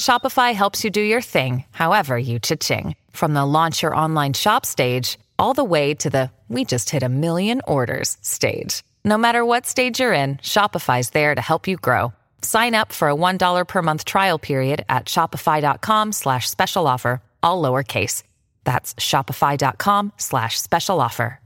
Shopify 0.00 0.54
helps 0.54 0.82
you 0.82 0.90
do 0.90 1.02
your 1.02 1.20
thing, 1.20 1.64
however 1.72 2.18
you 2.18 2.38
cha-ching. 2.38 2.96
From 3.10 3.34
the 3.34 3.44
launch 3.44 3.82
your 3.82 3.94
online 3.94 4.32
shop 4.32 4.64
stage, 4.64 5.18
all 5.38 5.52
the 5.52 5.62
way 5.62 5.92
to 5.96 6.08
the 6.08 6.30
we 6.48 6.64
just 6.64 6.88
hit 6.88 7.02
a 7.02 7.08
million 7.08 7.60
orders 7.66 8.16
stage. 8.22 8.82
No 9.04 9.18
matter 9.18 9.44
what 9.44 9.66
stage 9.66 10.00
you're 10.00 10.14
in, 10.14 10.38
Shopify's 10.38 11.10
there 11.10 11.34
to 11.34 11.40
help 11.42 11.68
you 11.68 11.76
grow. 11.76 12.14
Sign 12.40 12.74
up 12.74 12.92
for 12.92 13.10
a 13.10 13.14
$1 13.14 13.68
per 13.68 13.82
month 13.82 14.06
trial 14.06 14.38
period 14.38 14.86
at 14.88 15.04
shopify.com 15.04 16.12
slash 16.12 16.48
special 16.48 16.86
offer, 16.86 17.20
all 17.42 17.62
lowercase. 17.62 18.22
That's 18.64 18.94
shopify.com 18.94 20.14
slash 20.16 20.58
special 20.58 20.98
offer. 20.98 21.40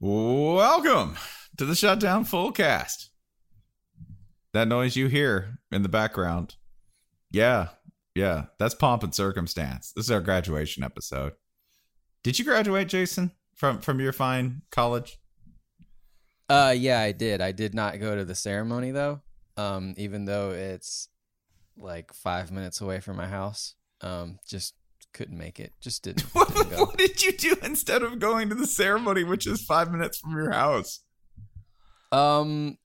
Welcome 0.00 1.16
to 1.56 1.64
the 1.64 1.76
Shutdown 1.76 2.24
Fullcast. 2.24 3.10
That 4.52 4.66
noise 4.66 4.96
you 4.96 5.06
hear 5.06 5.60
in 5.70 5.82
the 5.82 5.88
background. 5.88 6.56
Yeah, 7.34 7.70
yeah, 8.14 8.44
that's 8.60 8.76
pomp 8.76 9.02
and 9.02 9.12
circumstance. 9.12 9.92
This 9.96 10.04
is 10.04 10.10
our 10.12 10.20
graduation 10.20 10.84
episode. 10.84 11.32
Did 12.22 12.38
you 12.38 12.44
graduate, 12.44 12.86
Jason, 12.86 13.32
from 13.56 13.80
from 13.80 13.98
your 13.98 14.12
fine 14.12 14.62
college? 14.70 15.18
Uh, 16.48 16.72
yeah, 16.76 17.00
I 17.00 17.10
did. 17.10 17.40
I 17.40 17.50
did 17.50 17.74
not 17.74 17.98
go 17.98 18.14
to 18.14 18.24
the 18.24 18.36
ceremony 18.36 18.92
though. 18.92 19.20
Um, 19.56 19.94
even 19.96 20.26
though 20.26 20.52
it's 20.52 21.08
like 21.76 22.12
five 22.12 22.52
minutes 22.52 22.80
away 22.80 23.00
from 23.00 23.16
my 23.16 23.26
house. 23.26 23.74
Um, 24.00 24.38
just 24.46 24.74
couldn't 25.12 25.36
make 25.36 25.58
it. 25.58 25.72
Just 25.80 26.04
didn't. 26.04 26.22
What, 26.34 26.54
didn't 26.54 26.78
what 26.78 26.96
did 26.96 27.20
you 27.20 27.32
do 27.32 27.56
instead 27.64 28.04
of 28.04 28.20
going 28.20 28.48
to 28.50 28.54
the 28.54 28.68
ceremony, 28.68 29.24
which 29.24 29.46
is 29.46 29.60
five 29.64 29.90
minutes 29.90 30.18
from 30.18 30.36
your 30.36 30.52
house? 30.52 31.00
Um, 32.12 32.78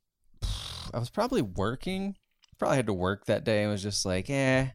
I 0.91 0.97
was 0.97 1.12
probably 1.12 1.44
working. 1.44 2.16
Probably 2.59 2.78
had 2.78 2.88
to 2.88 2.94
work 2.94 3.25
that 3.25 3.44
day 3.44 3.64
and 3.64 3.72
was 3.72 3.81
just 3.81 4.06
like, 4.06 4.30
eh, 4.30 4.68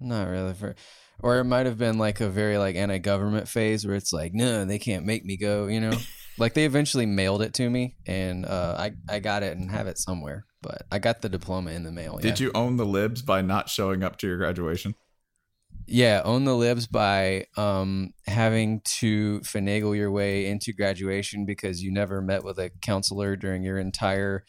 not 0.00 0.28
really 0.28 0.54
for. 0.54 0.74
Or 1.20 1.38
it 1.38 1.44
might 1.44 1.66
have 1.66 1.78
been 1.78 1.96
like 1.96 2.20
a 2.20 2.28
very 2.28 2.58
like 2.58 2.76
anti-government 2.76 3.48
phase 3.48 3.86
where 3.86 3.96
it's 3.96 4.12
like, 4.12 4.34
no, 4.34 4.64
they 4.64 4.78
can't 4.78 5.06
make 5.06 5.24
me 5.24 5.36
go. 5.36 5.68
You 5.68 5.80
know, 5.80 5.92
like 6.38 6.54
they 6.54 6.64
eventually 6.64 7.06
mailed 7.06 7.40
it 7.42 7.54
to 7.54 7.70
me 7.70 7.96
and 8.06 8.44
uh, 8.44 8.76
I 8.78 8.92
I 9.08 9.20
got 9.20 9.42
it 9.42 9.56
and 9.56 9.70
have 9.70 9.86
it 9.86 9.98
somewhere. 9.98 10.44
But 10.60 10.82
I 10.90 10.98
got 10.98 11.22
the 11.22 11.28
diploma 11.28 11.70
in 11.72 11.84
the 11.84 11.92
mail. 11.92 12.18
Did 12.18 12.40
yeah. 12.40 12.46
you 12.46 12.52
own 12.54 12.78
the 12.78 12.86
libs 12.86 13.22
by 13.22 13.42
not 13.42 13.68
showing 13.68 14.02
up 14.02 14.16
to 14.18 14.26
your 14.26 14.38
graduation? 14.38 14.94
Yeah, 15.86 16.22
own 16.24 16.44
the 16.44 16.56
libs 16.56 16.86
by 16.86 17.46
um, 17.58 18.14
having 18.26 18.80
to 18.84 19.40
finagle 19.40 19.94
your 19.94 20.10
way 20.10 20.46
into 20.46 20.72
graduation 20.72 21.44
because 21.44 21.82
you 21.82 21.92
never 21.92 22.22
met 22.22 22.42
with 22.42 22.58
a 22.58 22.70
counselor 22.80 23.36
during 23.36 23.62
your 23.62 23.78
entire 23.78 24.44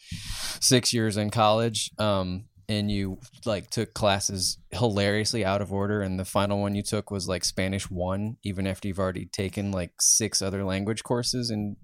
six 0.60 0.94
years 0.94 1.18
in 1.18 1.28
college. 1.28 1.90
Um, 1.98 2.46
and 2.68 2.90
you 2.90 3.18
like 3.44 3.70
took 3.70 3.94
classes 3.94 4.58
hilariously 4.72 5.44
out 5.44 5.62
of 5.62 5.72
order. 5.72 6.00
And 6.02 6.18
the 6.18 6.24
final 6.24 6.60
one 6.60 6.74
you 6.74 6.82
took 6.82 7.10
was 7.10 7.28
like 7.28 7.44
Spanish 7.44 7.90
one, 7.90 8.36
even 8.42 8.66
after 8.66 8.88
you've 8.88 8.98
already 8.98 9.26
taken 9.26 9.70
like 9.70 9.92
six 10.00 10.42
other 10.42 10.64
language 10.64 11.02
courses 11.02 11.50
in 11.50 11.76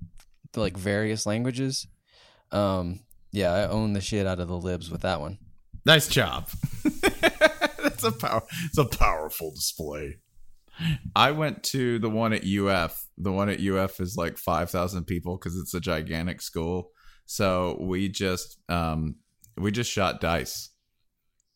like 0.57 0.77
various 0.77 1.27
languages. 1.27 1.87
Um, 2.51 3.01
yeah, 3.31 3.53
I 3.53 3.69
own 3.69 3.93
the 3.93 4.01
shit 4.01 4.27
out 4.27 4.41
of 4.41 4.49
the 4.49 4.59
libs 4.59 4.91
with 4.91 5.03
that 5.03 5.21
one. 5.21 5.39
Nice 5.85 6.09
job. 6.09 6.49
That's 7.83 8.05
a 8.05 8.13
power. 8.13 8.43
It's 8.67 8.79
a 8.79 8.85
powerful 8.85 9.53
display. 9.53 10.19
I 11.15 11.33
went 11.33 11.63
to 11.65 11.99
the 11.99 12.11
one 12.11 12.33
at 12.33 12.45
UF. 12.45 13.05
The 13.19 13.33
one 13.33 13.49
at 13.49 13.61
UF 13.61 14.01
is 14.01 14.17
like 14.17 14.39
five 14.39 14.71
thousand 14.71 15.05
people 15.05 15.37
because 15.37 15.57
it's 15.57 15.75
a 15.75 15.81
gigantic 15.81 16.41
school. 16.41 16.91
So 17.27 17.79
we 17.81 18.09
just 18.09 18.59
um 18.69 19.17
we 19.57 19.71
just 19.71 19.91
shot 19.91 20.21
dice. 20.21 20.71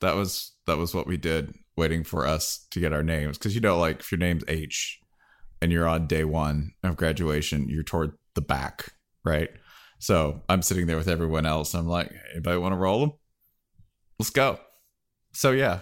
That 0.01 0.15
was 0.15 0.53
that 0.67 0.77
was 0.77 0.95
what 0.95 1.07
we 1.07 1.17
did, 1.17 1.55
waiting 1.77 2.05
for 2.05 2.27
us 2.27 2.67
to 2.71 2.81
get 2.81 2.93
our 2.93 3.03
names. 3.03 3.39
Because 3.39 3.55
you 3.55 3.61
know, 3.61 3.79
like 3.79 4.01
if 4.01 4.13
your 4.13 4.19
name's 4.19 4.45
H 4.49 4.99
and 5.63 5.73
you're 5.73 5.89
on 5.89 6.07
day 6.07 6.25
one 6.25 6.73
of 6.83 6.97
graduation, 6.97 7.69
you're 7.69 7.83
toward 7.83 8.13
the 8.35 8.43
back, 8.43 8.93
right? 9.25 9.51
So 9.99 10.43
I'm 10.49 10.63
sitting 10.63 10.87
there 10.87 10.99
with 10.99 11.09
everyone 11.09 11.47
else. 11.47 11.75
I'm 11.75 11.87
like, 11.87 12.13
anybody 12.33 12.59
want 12.59 12.73
to 12.73 12.79
roll 12.79 13.01
them? 13.01 13.13
Let's 14.19 14.31
go. 14.31 14.61
So 15.33 15.53
yeah, 15.53 15.81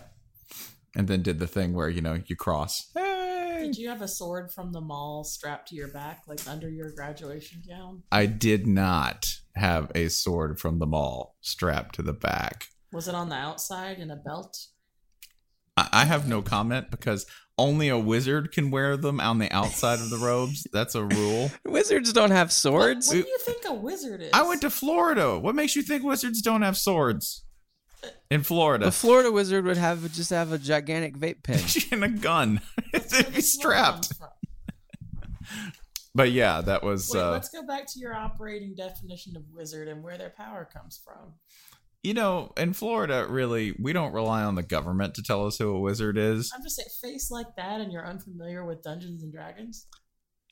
and 0.97 1.09
then 1.09 1.23
did 1.23 1.39
the 1.39 1.47
thing 1.47 1.73
where 1.73 1.89
you 1.89 2.01
know 2.01 2.21
you 2.27 2.37
cross. 2.37 2.91
Hey. 2.95 3.25
Did 3.65 3.79
you 3.79 3.89
have 3.89 4.03
a 4.03 4.09
sword 4.09 4.53
from 4.53 4.73
the 4.73 4.81
mall 4.81 5.25
strapped 5.25 5.69
to 5.69 5.75
your 5.75 5.89
back, 5.89 6.25
like 6.27 6.47
under 6.47 6.69
your 6.69 6.93
graduation 6.93 7.63
gown? 7.67 8.03
I 8.13 8.27
did 8.27 8.67
not 8.67 9.27
have 9.57 9.91
a 9.95 10.09
sword 10.09 10.61
from 10.61 10.81
the 10.81 10.87
mall 10.87 11.37
strapped 11.41 11.95
to 11.95 12.03
the 12.03 12.13
back. 12.13 12.67
Was 12.95 13.09
it 13.09 13.15
on 13.15 13.29
the 13.29 13.35
outside 13.35 13.99
in 13.99 14.11
a 14.11 14.17
belt? 14.17 14.57
I 15.77 15.89
I 15.93 16.05
have 16.05 16.29
no 16.29 16.43
comment 16.43 16.93
because 16.93 17.27
only 17.59 17.89
a 17.89 17.99
wizard 17.99 18.53
can 18.53 18.71
wear 18.71 18.97
them 18.97 19.21
on 19.21 19.39
the 19.39 19.51
outside 19.53 19.99
of 19.99 20.11
the 20.11 20.19
robes. 20.19 20.65
That's 20.73 20.95
a 20.95 21.05
rule. 21.05 21.51
Wizards 21.65 22.13
don't 22.13 22.31
have 22.31 22.53
swords. 22.53 23.09
What 23.09 23.15
do 23.15 23.19
you 23.29 23.39
think 23.39 23.65
a 23.67 23.75
wizard 23.75 24.23
is? 24.23 24.31
I 24.33 24.43
went 24.43 24.61
to 24.61 24.71
Florida. 24.71 25.39
What 25.39 25.57
makes 25.57 25.75
you 25.75 25.83
think 25.83 26.05
wizards 26.05 26.41
don't 26.41 26.63
have 26.63 26.77
swords? 26.77 27.45
In 28.31 28.43
Florida. 28.43 28.85
The 28.87 28.93
Florida 28.93 29.33
wizard 29.33 29.65
would 29.65 29.77
have 29.77 30.13
just 30.13 30.31
have 30.31 30.53
a 30.53 30.59
gigantic 30.59 31.17
vape 31.17 31.43
pen. 31.43 31.61
and 31.93 32.05
a 32.05 32.09
gun. 32.09 32.61
It'd 32.93 33.35
be 33.35 33.41
strapped. 33.41 34.13
But 36.15 36.31
yeah, 36.31 36.61
that 36.61 36.85
was 36.85 37.11
Wait, 37.13 37.21
uh 37.21 37.31
let's 37.33 37.49
go 37.49 37.67
back 37.67 37.87
to 37.93 37.99
your 37.99 38.15
operating 38.15 38.75
definition 38.77 39.37
of 39.37 39.43
wizard 39.53 39.89
and 39.89 40.03
where 40.03 40.17
their 40.17 40.31
power 40.31 40.69
comes 40.73 41.01
from. 41.05 41.35
You 42.05 42.15
know, 42.15 42.53
in 42.57 42.73
Florida, 42.75 43.27
really, 43.29 43.75
we 43.81 43.93
don't 43.93 44.13
rely 44.13 44.45
on 44.45 44.55
the 44.55 44.63
government 44.63 45.15
to 45.15 45.23
tell 45.23 45.47
us 45.47 45.59
who 45.59 45.71
a 45.75 45.81
wizard 45.81 46.17
is. 46.19 46.53
I'm 46.55 46.63
just 46.63 46.77
saying, 46.77 46.89
face 47.03 47.31
like 47.31 47.57
that, 47.57 47.81
and 47.81 47.91
you're 47.91 48.07
unfamiliar 48.07 48.65
with 48.65 48.83
Dungeons 48.83 49.23
and 49.23 49.33
Dragons. 49.33 49.87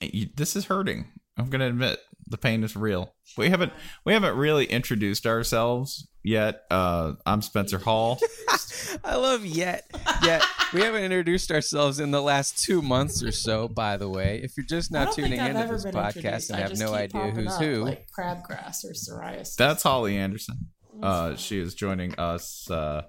You- 0.01 0.31
this 0.35 0.57
is 0.57 0.65
hurting. 0.65 1.07
I'm 1.39 1.49
gonna 1.49 1.69
admit 1.69 1.99
the 2.29 2.37
pain 2.37 2.63
is 2.65 2.77
real. 2.77 3.15
We 3.39 3.49
haven't 3.49 3.73
we 4.05 4.13
haven't 4.13 4.37
really 4.37 4.67
introduced 4.67 5.27
ourselves 5.27 6.07
yet. 6.23 6.63
Uh, 6.71 7.15
I'm 7.25 7.41
Spencer 7.41 7.79
Hall. 7.85 8.19
I 9.05 9.17
love 9.17 9.45
yet. 9.47 9.85
Yet 10.23 10.43
we 10.75 10.83
haven't 10.83 11.05
introduced 11.05 11.51
ourselves 11.51 12.01
in 12.01 12.11
the 12.11 12.21
last 12.21 12.63
two 12.63 12.83
months 12.83 13.23
or 13.23 13.33
so. 13.33 13.67
By 13.67 13.97
the 13.97 14.11
way, 14.11 14.41
if 14.45 14.57
you're 14.59 14.67
just 14.67 14.91
now 14.93 15.07
don't 15.07 15.15
tuning 15.15 15.41
I've 15.41 15.57
into 15.57 15.73
this 15.73 15.85
podcast 15.87 16.17
introduced. 16.17 16.51
and 16.51 16.59
I 16.59 16.61
have 16.69 16.79
no 16.79 16.93
idea 16.93 17.31
who's 17.31 17.47
up, 17.53 17.63
who, 17.63 17.85
like 17.85 18.07
crabgrass 18.17 18.85
or 18.85 18.93
psoriasis. 18.93 19.57
That's 19.57 19.83
Holly 19.83 20.17
Anderson. 20.19 20.69
Uh, 21.03 21.37
she 21.37 21.59
is 21.59 21.75
joining 21.75 22.19
us. 22.19 22.71
Uh, 22.71 23.03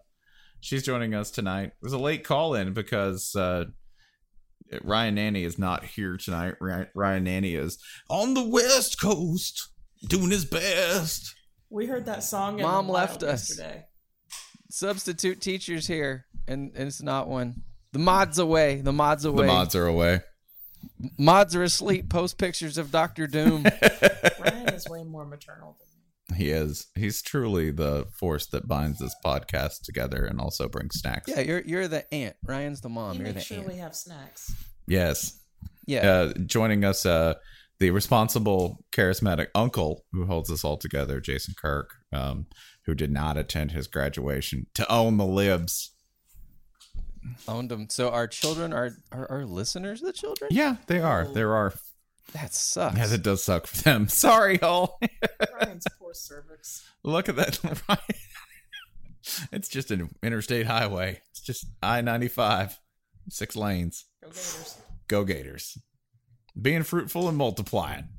she's 0.59 0.83
joining 0.83 1.13
us 1.13 1.31
tonight. 1.31 1.67
It 1.67 1.83
was 1.83 1.93
a 1.93 1.97
late 1.99 2.23
call 2.23 2.55
in 2.55 2.73
because 2.73 3.35
uh, 3.35 3.65
Ryan 4.83 5.15
Nanni 5.15 5.43
is 5.43 5.59
not 5.59 5.83
here 5.85 6.17
tonight. 6.17 6.55
Ryan, 6.59 6.87
Ryan 6.95 7.25
Nanni 7.25 7.55
is 7.55 7.77
on 8.09 8.33
the 8.33 8.47
West 8.47 8.99
Coast 8.99 9.69
doing 10.07 10.31
his 10.31 10.45
best. 10.45 11.35
We 11.69 11.85
heard 11.87 12.05
that 12.05 12.23
song. 12.23 12.59
in 12.59 12.65
Mom 12.65 12.87
the 12.87 12.93
left 12.93 13.23
us. 13.23 13.49
yesterday. 13.49 13.85
Substitute 14.69 15.39
teachers 15.39 15.87
here, 15.87 16.25
and, 16.47 16.71
and 16.75 16.87
it's 16.87 17.01
not 17.01 17.27
one. 17.27 17.63
The 17.91 17.99
mods 17.99 18.39
away. 18.39 18.81
The 18.81 18.91
mods 18.91 19.23
away. 19.25 19.45
The 19.45 19.53
mods 19.53 19.75
are 19.75 19.85
away. 19.85 20.21
Mods 21.17 21.55
are 21.55 21.63
asleep. 21.63 22.09
Post 22.09 22.37
pictures 22.37 22.77
of 22.77 22.91
Doctor 22.91 23.27
Doom. 23.27 23.63
Ryan 24.39 24.69
is 24.69 24.89
way 24.89 25.03
more 25.03 25.25
maternal 25.25 25.77
than 25.79 25.87
me. 25.87 25.92
He 26.33 26.49
is. 26.49 26.87
He's 26.95 27.21
truly 27.21 27.71
the 27.71 28.07
force 28.13 28.47
that 28.47 28.67
binds 28.67 28.99
this 28.99 29.15
podcast 29.23 29.81
together 29.83 30.25
and 30.25 30.39
also 30.39 30.67
brings 30.67 30.99
snacks. 30.99 31.29
yeah, 31.29 31.41
you're 31.41 31.61
you're 31.61 31.87
the 31.87 32.11
aunt. 32.13 32.35
Ryan's 32.45 32.81
the 32.81 32.89
mom. 32.89 33.13
He 33.13 33.19
you're 33.19 33.27
the 33.29 33.33
makes 33.35 33.45
sure 33.45 33.59
aunt. 33.59 33.67
we 33.67 33.75
have 33.75 33.95
snacks. 33.95 34.53
Yes. 34.87 35.39
Yeah. 35.85 36.07
Uh, 36.09 36.33
joining 36.45 36.83
us, 36.83 37.05
uh, 37.05 37.35
the 37.79 37.91
responsible, 37.91 38.83
charismatic 38.91 39.47
uncle 39.55 40.05
who 40.11 40.25
holds 40.25 40.51
us 40.51 40.63
all 40.63 40.77
together, 40.77 41.19
Jason 41.19 41.53
Kirk, 41.57 41.95
um, 42.11 42.45
who 42.85 42.95
did 42.95 43.11
not 43.11 43.37
attend 43.37 43.71
his 43.71 43.87
graduation 43.87 44.67
to 44.75 44.89
own 44.91 45.17
the 45.17 45.25
libs. 45.25 45.91
Owned 47.47 47.69
them. 47.71 47.87
So 47.89 48.09
our 48.09 48.27
children 48.27 48.73
are 48.73 48.91
are, 49.11 49.29
are 49.31 49.45
listeners. 49.45 50.01
The 50.01 50.13
children. 50.13 50.49
Yeah, 50.51 50.75
they 50.87 50.99
are. 50.99 51.25
There 51.25 51.53
are. 51.55 51.73
That 52.31 52.53
sucks. 52.53 52.97
Yeah, 52.97 53.07
that 53.07 53.21
does 53.21 53.43
suck 53.43 53.67
for 53.67 53.83
them. 53.83 54.07
Sorry, 54.07 54.61
all. 54.61 54.99
Ryan's 55.59 55.85
poor 55.99 56.13
cervix. 56.13 56.87
Look 57.03 57.29
at 57.29 57.35
that. 57.35 57.59
it's 59.51 59.67
just 59.67 59.91
an 59.91 60.09
interstate 60.23 60.65
highway. 60.65 61.21
It's 61.31 61.41
just 61.41 61.65
I 61.81 62.01
ninety 62.01 62.29
five, 62.29 62.79
six 63.29 63.55
lanes. 63.55 64.05
Go 64.23 64.29
Gators. 64.29 64.77
Go 65.07 65.25
Gators. 65.25 65.77
Being 66.59 66.83
fruitful 66.83 67.27
and 67.27 67.37
multiplying. 67.37 68.09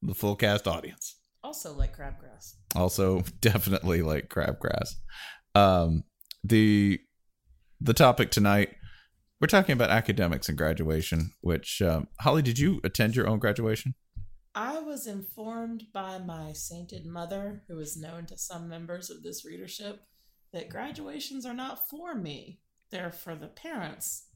The 0.00 0.14
full 0.14 0.34
cast 0.34 0.66
audience. 0.66 1.16
Also 1.44 1.74
like 1.74 1.96
crabgrass. 1.96 2.54
Also, 2.74 3.22
definitely 3.40 4.02
like 4.02 4.28
crabgrass. 4.28 4.94
Um, 5.54 6.04
the 6.42 7.00
the 7.80 7.94
topic 7.94 8.30
tonight 8.30 8.70
we're 9.42 9.48
talking 9.48 9.72
about 9.72 9.90
academics 9.90 10.48
and 10.48 10.56
graduation. 10.56 11.32
Which 11.40 11.82
um, 11.82 12.06
Holly, 12.20 12.42
did 12.42 12.60
you 12.60 12.80
attend 12.84 13.16
your 13.16 13.26
own 13.28 13.40
graduation? 13.40 13.94
I 14.54 14.78
was 14.78 15.08
informed 15.08 15.86
by 15.92 16.18
my 16.18 16.52
sainted 16.52 17.04
mother, 17.04 17.64
who 17.66 17.80
is 17.80 17.96
known 17.96 18.26
to 18.26 18.38
some 18.38 18.68
members 18.68 19.10
of 19.10 19.24
this 19.24 19.44
readership, 19.44 20.02
that 20.52 20.68
graduations 20.68 21.44
are 21.44 21.54
not 21.54 21.88
for 21.88 22.14
me. 22.14 22.60
They're 22.90 23.10
for 23.10 23.34
the 23.34 23.48
parents. 23.48 24.26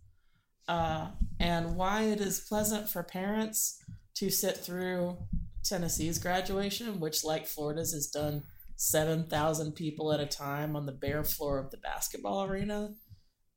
Uh, 0.67 1.11
and 1.39 1.77
why 1.77 2.03
it 2.03 2.21
is 2.21 2.41
pleasant 2.41 2.89
for 2.89 3.05
parents 3.05 3.81
to 4.17 4.29
sit 4.29 4.57
through 4.57 5.19
Tennessee's 5.63 6.19
graduation, 6.19 6.99
which, 6.99 7.23
like 7.23 7.47
Florida's, 7.47 7.93
has 7.93 8.09
done 8.09 8.43
7,000 8.75 9.73
people 9.73 10.13
at 10.13 10.19
a 10.19 10.27
time 10.27 10.75
on 10.75 10.87
the 10.87 10.93
bare 10.93 11.23
floor 11.23 11.59
of 11.59 11.71
the 11.71 11.77
basketball 11.77 12.45
arena. 12.45 12.95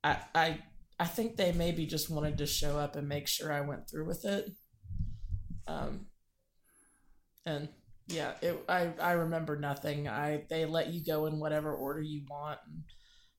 I, 0.03 0.17
I, 0.35 0.59
I 0.99 1.05
think 1.05 1.37
they 1.37 1.53
maybe 1.53 1.85
just 1.85 2.09
wanted 2.09 2.37
to 2.39 2.45
show 2.45 2.77
up 2.77 2.95
and 2.95 3.07
make 3.07 3.27
sure 3.27 3.53
I 3.53 3.61
went 3.61 3.89
through 3.89 4.05
with 4.05 4.25
it. 4.25 4.51
Um, 5.65 6.07
and 7.45 7.69
yeah, 8.07 8.33
it, 8.41 8.61
I 8.67 8.91
I 8.99 9.11
remember 9.13 9.57
nothing. 9.57 10.07
I 10.07 10.43
they 10.49 10.65
let 10.65 10.91
you 10.91 11.03
go 11.05 11.25
in 11.27 11.39
whatever 11.39 11.73
order 11.73 12.01
you 12.01 12.23
want. 12.29 12.59
And 12.67 12.83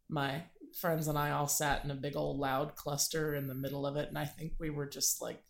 my 0.09 0.45
friends 0.81 1.09
and 1.09 1.19
I 1.19 1.33
all 1.33 1.49
sat 1.49 1.85
in 1.85 1.91
a 1.91 1.97
big 1.97 2.17
old 2.17 2.39
loud 2.39 2.77
cluster 2.77 3.35
in 3.35 3.47
the 3.47 3.55
middle 3.55 3.87
of 3.87 3.97
it, 3.97 4.09
and 4.09 4.17
I 4.17 4.25
think 4.25 4.53
we 4.59 4.71
were 4.71 4.89
just 4.89 5.21
like 5.21 5.43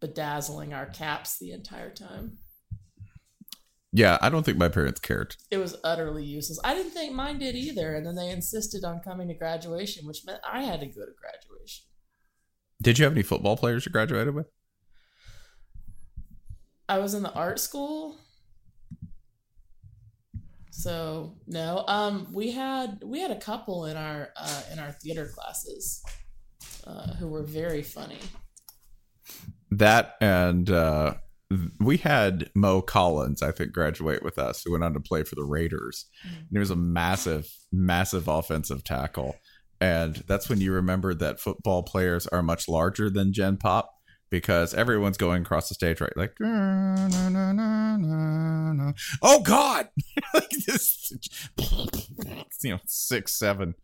bedazzling 0.00 0.74
our 0.74 0.86
caps 0.86 1.38
the 1.38 1.52
entire 1.52 1.92
time. 1.92 2.38
Yeah, 3.92 4.16
I 4.22 4.30
don't 4.30 4.42
think 4.42 4.56
my 4.56 4.68
parents 4.68 5.00
cared. 5.00 5.36
It 5.50 5.58
was 5.58 5.76
utterly 5.84 6.24
useless. 6.24 6.58
I 6.64 6.72
didn't 6.72 6.92
think 6.92 7.12
mine 7.12 7.38
did 7.38 7.54
either, 7.54 7.94
and 7.94 8.06
then 8.06 8.14
they 8.14 8.30
insisted 8.30 8.84
on 8.84 9.00
coming 9.00 9.28
to 9.28 9.34
graduation, 9.34 10.06
which 10.06 10.24
meant 10.24 10.40
I 10.50 10.62
had 10.62 10.80
to 10.80 10.86
go 10.86 11.04
to 11.04 11.12
graduation. 11.20 11.84
Did 12.80 12.98
you 12.98 13.04
have 13.04 13.12
any 13.12 13.22
football 13.22 13.56
players 13.56 13.84
you 13.84 13.92
graduated 13.92 14.34
with? 14.34 14.46
I 16.88 16.98
was 16.98 17.12
in 17.12 17.22
the 17.22 17.32
art 17.32 17.60
school. 17.60 18.16
So 20.70 21.36
no, 21.46 21.84
um, 21.86 22.28
we 22.32 22.50
had 22.50 23.02
we 23.04 23.20
had 23.20 23.30
a 23.30 23.38
couple 23.38 23.84
in 23.84 23.96
our 23.96 24.30
uh, 24.36 24.62
in 24.72 24.78
our 24.78 24.92
theater 24.92 25.30
classes 25.32 26.02
uh, 26.86 27.14
who 27.14 27.28
were 27.28 27.42
very 27.42 27.82
funny. 27.82 28.18
That 29.70 30.16
and 30.20 30.70
uh, 30.70 31.14
we 31.80 31.96
had 31.98 32.50
Mo 32.54 32.82
Collins, 32.82 33.42
I 33.42 33.50
think, 33.52 33.72
graduate 33.72 34.22
with 34.22 34.38
us, 34.38 34.62
who 34.62 34.72
went 34.72 34.84
on 34.84 34.94
to 34.94 35.00
play 35.00 35.24
for 35.24 35.34
the 35.34 35.44
Raiders. 35.44 36.06
Mm-hmm. 36.26 36.36
And 36.36 36.48
he 36.52 36.58
was 36.58 36.70
a 36.70 36.76
massive, 36.76 37.52
massive 37.72 38.28
offensive 38.28 38.84
tackle. 38.84 39.36
And 39.80 40.16
that's 40.28 40.48
when 40.48 40.60
you 40.60 40.72
remember 40.72 41.14
that 41.14 41.40
football 41.40 41.82
players 41.82 42.26
are 42.28 42.42
much 42.42 42.68
larger 42.68 43.10
than 43.10 43.32
Gen 43.32 43.56
Pop 43.56 43.92
because 44.30 44.72
everyone's 44.72 45.18
going 45.18 45.42
across 45.42 45.68
the 45.68 45.74
stage, 45.74 46.00
right? 46.00 46.16
Like, 46.16 46.34
oh 49.22 49.40
God, 49.42 49.88
like 50.34 50.50
this, 50.66 51.12
you 52.62 52.70
know, 52.70 52.78
six 52.86 53.38
seven 53.38 53.74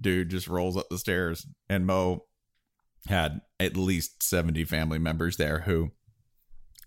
dude 0.00 0.30
just 0.30 0.48
rolls 0.48 0.76
up 0.76 0.88
the 0.88 0.98
stairs, 0.98 1.46
and 1.68 1.86
Mo 1.86 2.24
had 3.06 3.40
at 3.60 3.76
least 3.76 4.22
70 4.22 4.64
family 4.64 4.98
members 4.98 5.36
there 5.36 5.60
who 5.60 5.90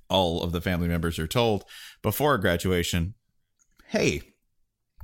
all 0.09 0.41
of 0.43 0.51
the 0.51 0.61
family 0.61 0.87
members 0.87 1.17
are 1.19 1.27
told 1.27 1.63
before 2.01 2.37
graduation 2.37 3.13
hey 3.87 4.21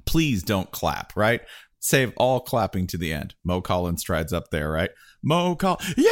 please 0.05 0.43
don't 0.43 0.71
clap 0.71 1.15
right 1.15 1.41
save 1.79 2.13
all 2.17 2.39
clapping 2.39 2.87
to 2.87 2.97
the 2.97 3.11
end 3.13 3.35
mo 3.43 3.61
collins 3.61 4.01
strides 4.01 4.33
up 4.33 4.49
there 4.51 4.71
right 4.71 4.91
mo 5.23 5.55
call 5.55 5.79
yeah 5.97 6.11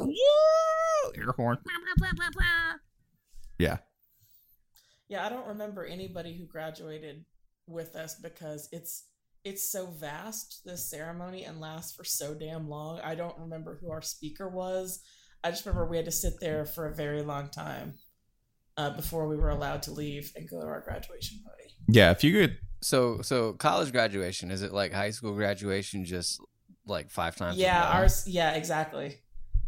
Woo! 0.00 0.12
air 1.16 1.32
horn 1.36 1.58
yeah 3.58 3.78
Yeah, 5.08 5.24
I 5.26 5.28
don't 5.28 5.46
remember 5.46 5.84
anybody 5.84 6.36
who 6.36 6.46
graduated 6.46 7.24
with 7.66 7.94
us 7.94 8.14
because 8.16 8.68
it's 8.72 9.04
it's 9.44 9.70
so 9.70 9.86
vast 9.86 10.62
this 10.64 10.90
ceremony 10.90 11.44
and 11.44 11.60
lasts 11.60 11.94
for 11.94 12.04
so 12.04 12.34
damn 12.34 12.68
long. 12.68 12.98
I 13.00 13.14
don't 13.14 13.38
remember 13.38 13.78
who 13.80 13.90
our 13.90 14.02
speaker 14.02 14.48
was. 14.48 15.00
I 15.44 15.50
just 15.50 15.64
remember 15.66 15.86
we 15.86 15.96
had 15.96 16.06
to 16.06 16.10
sit 16.10 16.40
there 16.40 16.64
for 16.64 16.86
a 16.88 16.94
very 16.94 17.22
long 17.22 17.48
time 17.50 17.94
uh, 18.76 18.90
before 18.96 19.28
we 19.28 19.36
were 19.36 19.50
allowed 19.50 19.82
to 19.82 19.92
leave 19.92 20.32
and 20.34 20.48
go 20.48 20.60
to 20.60 20.66
our 20.66 20.80
graduation 20.80 21.38
party. 21.44 21.70
yeah 21.88 22.10
if 22.10 22.24
you 22.24 22.32
could 22.32 22.58
So 22.80 23.20
so 23.22 23.52
college 23.52 23.92
graduation 23.92 24.50
is 24.50 24.62
it 24.62 24.72
like 24.72 24.92
high 24.92 25.10
school 25.10 25.34
graduation 25.34 26.04
just 26.04 26.40
like 26.86 27.10
five 27.10 27.34
times? 27.36 27.56
Yeah, 27.56 27.82
ours. 27.82 28.24
Yeah, 28.26 28.52
exactly. 28.52 29.20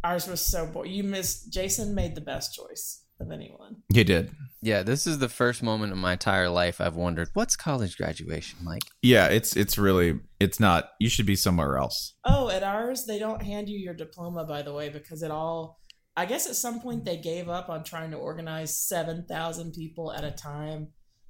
Ours 0.04 0.28
was 0.28 0.42
so 0.42 0.66
boring. 0.66 0.92
You 0.92 1.02
missed. 1.02 1.50
Jason 1.50 1.94
made 1.94 2.14
the 2.14 2.20
best 2.20 2.54
choice 2.54 3.05
of 3.20 3.30
anyone. 3.30 3.76
he 3.92 4.04
did 4.04 4.30
Yeah, 4.62 4.82
this 4.82 5.06
is 5.06 5.18
the 5.18 5.28
first 5.28 5.62
moment 5.62 5.92
in 5.92 5.98
my 5.98 6.12
entire 6.12 6.48
life 6.48 6.80
I've 6.80 6.96
wondered 6.96 7.28
what's 7.34 7.56
college 7.56 7.96
graduation 7.96 8.58
like. 8.64 8.82
yeah 9.02 9.26
it's 9.26 9.56
it's 9.56 9.78
really 9.78 10.20
it's 10.40 10.60
not 10.60 10.90
you 11.00 11.08
should 11.08 11.26
be 11.26 11.36
somewhere 11.36 11.78
else 11.78 12.14
Oh, 12.24 12.48
at 12.50 12.62
ours, 12.62 13.04
they 13.06 13.18
don't 13.18 13.42
hand 13.42 13.68
you 13.68 13.78
your 13.78 13.94
diploma, 13.94 14.44
by 14.44 14.62
the 14.62 14.72
way, 14.72 14.88
because 14.88 15.22
it 15.22 15.30
all. 15.30 15.78
I 16.16 16.24
guess 16.26 16.46
at 16.48 16.56
some 16.56 16.80
point 16.80 17.04
they 17.04 17.18
gave 17.18 17.48
up 17.48 17.68
on 17.68 17.84
trying 17.84 18.10
to 18.10 18.16
organize 18.16 18.78
7,000 18.78 19.72
people 19.72 20.12
at 20.12 20.24
a 20.24 20.30
time 20.30 20.88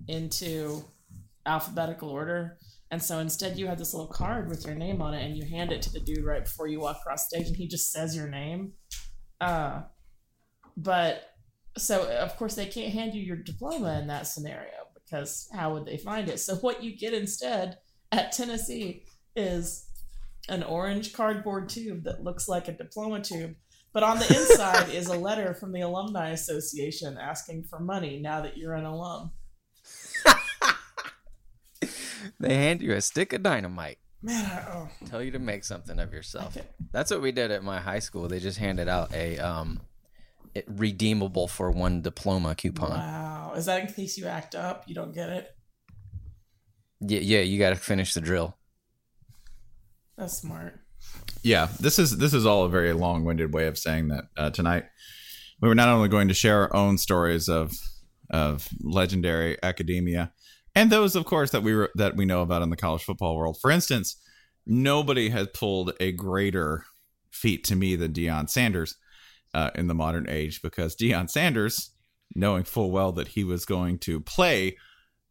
into 0.08 0.84
alphabetical 1.44 2.08
order. 2.08 2.56
And 2.90 3.02
so 3.02 3.18
instead, 3.18 3.58
you 3.58 3.66
have 3.66 3.78
this 3.78 3.92
little 3.92 4.06
card 4.12 4.48
with 4.48 4.64
your 4.64 4.76
name 4.76 5.02
on 5.02 5.12
it, 5.12 5.24
and 5.24 5.36
you 5.36 5.44
hand 5.44 5.72
it 5.72 5.82
to 5.82 5.90
the 5.92 6.00
dude 6.00 6.24
right 6.24 6.44
before 6.44 6.68
you 6.68 6.80
walk 6.80 6.98
across 7.00 7.26
stage, 7.26 7.48
and 7.48 7.56
he 7.56 7.66
just 7.66 7.90
says 7.92 8.14
your 8.14 8.28
name. 8.28 8.72
Uh, 9.40 9.82
but 10.76 11.22
so, 11.76 12.08
of 12.10 12.36
course, 12.36 12.54
they 12.54 12.66
can't 12.66 12.92
hand 12.92 13.14
you 13.14 13.22
your 13.22 13.36
diploma 13.36 13.98
in 14.00 14.06
that 14.08 14.26
scenario 14.26 14.88
because 14.94 15.48
how 15.54 15.72
would 15.74 15.86
they 15.86 15.98
find 15.98 16.28
it? 16.28 16.40
So, 16.40 16.56
what 16.56 16.82
you 16.82 16.96
get 16.96 17.14
instead 17.14 17.78
at 18.12 18.32
Tennessee 18.32 19.04
is 19.34 19.88
an 20.48 20.62
orange 20.62 21.12
cardboard 21.12 21.68
tube 21.68 22.04
that 22.04 22.22
looks 22.22 22.48
like 22.48 22.68
a 22.68 22.72
diploma 22.72 23.20
tube. 23.20 23.54
But 23.92 24.02
on 24.02 24.18
the 24.18 24.26
inside 24.26 24.90
is 24.90 25.08
a 25.08 25.18
letter 25.18 25.54
from 25.54 25.72
the 25.72 25.80
Alumni 25.80 26.30
Association 26.30 27.16
asking 27.18 27.64
for 27.64 27.80
money 27.80 28.18
now 28.20 28.42
that 28.42 28.56
you're 28.56 28.74
an 28.74 28.84
alum. 28.84 29.32
They 32.40 32.54
hand 32.54 32.82
you 32.82 32.92
a 32.92 33.00
stick 33.00 33.32
of 33.32 33.42
dynamite. 33.42 33.98
Man, 34.22 34.44
I, 34.44 34.72
oh. 34.72 34.88
Tell 35.06 35.22
you 35.22 35.30
to 35.32 35.38
make 35.38 35.64
something 35.64 35.98
of 35.98 36.12
yourself. 36.12 36.56
Okay. 36.56 36.66
That's 36.92 37.10
what 37.10 37.22
we 37.22 37.32
did 37.32 37.50
at 37.50 37.62
my 37.62 37.78
high 37.78 37.98
school. 37.98 38.28
They 38.28 38.40
just 38.40 38.58
handed 38.58 38.88
out 38.88 39.12
a 39.14 39.38
um 39.38 39.80
redeemable 40.66 41.48
for 41.48 41.70
one 41.70 42.02
diploma 42.02 42.54
coupon. 42.54 42.90
Wow. 42.90 43.52
Is 43.56 43.66
that 43.66 43.80
in 43.80 43.92
case 43.92 44.16
you 44.16 44.26
act 44.26 44.54
up? 44.54 44.84
You 44.86 44.94
don't 44.94 45.14
get 45.14 45.30
it? 45.30 45.48
Yeah, 47.00 47.20
yeah, 47.20 47.40
you 47.40 47.58
got 47.58 47.70
to 47.70 47.76
finish 47.76 48.14
the 48.14 48.20
drill. 48.20 48.56
That's 50.16 50.38
smart. 50.38 50.80
Yeah, 51.42 51.68
this 51.78 51.98
is 51.98 52.16
this 52.18 52.32
is 52.32 52.46
all 52.46 52.64
a 52.64 52.68
very 52.68 52.92
long-winded 52.92 53.52
way 53.52 53.66
of 53.66 53.78
saying 53.78 54.08
that 54.08 54.24
uh, 54.36 54.50
tonight 54.50 54.84
we 55.60 55.68
were 55.68 55.74
not 55.74 55.88
only 55.88 56.08
going 56.08 56.28
to 56.28 56.34
share 56.34 56.62
our 56.62 56.74
own 56.74 56.98
stories 56.98 57.48
of 57.48 57.72
of 58.30 58.68
legendary 58.82 59.56
academia 59.62 60.32
and 60.76 60.90
those 60.90 61.16
of 61.16 61.24
course 61.24 61.50
that 61.50 61.62
we 61.62 61.74
were 61.74 61.90
that 61.94 62.16
we 62.16 62.24
know 62.24 62.42
about 62.42 62.62
in 62.62 62.70
the 62.70 62.76
college 62.76 63.02
football 63.02 63.36
world. 63.36 63.58
For 63.60 63.70
instance, 63.70 64.20
nobody 64.66 65.30
has 65.30 65.48
pulled 65.48 65.92
a 65.98 66.12
greater 66.12 66.84
feat 67.30 67.64
to 67.64 67.76
me 67.76 67.96
than 67.96 68.12
Deion 68.12 68.48
Sanders 68.48 68.96
uh, 69.56 69.70
in 69.74 69.86
the 69.86 69.94
modern 69.94 70.26
age 70.28 70.60
because 70.60 70.94
Deion 70.94 71.30
Sanders, 71.30 71.92
knowing 72.34 72.64
full 72.64 72.90
well 72.90 73.10
that 73.12 73.28
he 73.28 73.42
was 73.42 73.64
going 73.64 73.98
to 74.00 74.20
play 74.20 74.76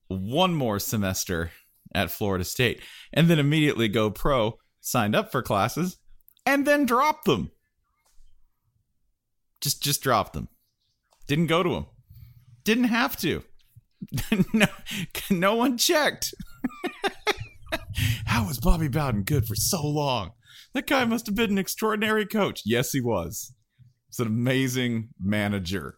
one 0.08 0.55
more 0.55 0.79
semester 0.79 1.51
at 1.94 2.10
Florida 2.10 2.44
State 2.44 2.82
and 3.13 3.27
then 3.27 3.38
immediately 3.38 3.88
go 3.88 4.10
pro, 4.10 4.58
signed 4.82 5.15
up 5.15 5.32
for 5.32 5.44
classes 5.44 5.98
and 6.44 6.65
then 6.65 6.88
dropped 6.88 7.25
them. 7.25 7.51
Just 9.62 9.84
just 9.84 10.01
dropped 10.01 10.34
them. 10.34 10.50
Didn't 11.27 11.48
go 11.48 11.62
to 11.62 11.70
them. 11.70 11.86
Didn't 12.63 12.86
have 12.86 13.15
to. 13.17 13.44
no, 14.53 14.65
no 15.29 15.55
one 15.55 15.77
checked. 15.77 16.34
How 18.25 18.48
was 18.48 18.60
Bobby 18.60 18.88
Bowden 18.88 19.22
good 19.22 19.46
for 19.46 19.55
so 19.55 19.86
long? 19.86 20.32
That 20.74 20.88
guy 20.88 21.05
must 21.05 21.27
have 21.27 21.36
been 21.36 21.51
an 21.51 21.58
extraordinary 21.60 22.25
coach. 22.25 22.63
Yes, 22.65 22.91
he 22.91 23.01
was. 23.01 23.53
He's 24.15 24.25
an 24.25 24.31
amazing 24.31 25.10
manager 25.19 25.95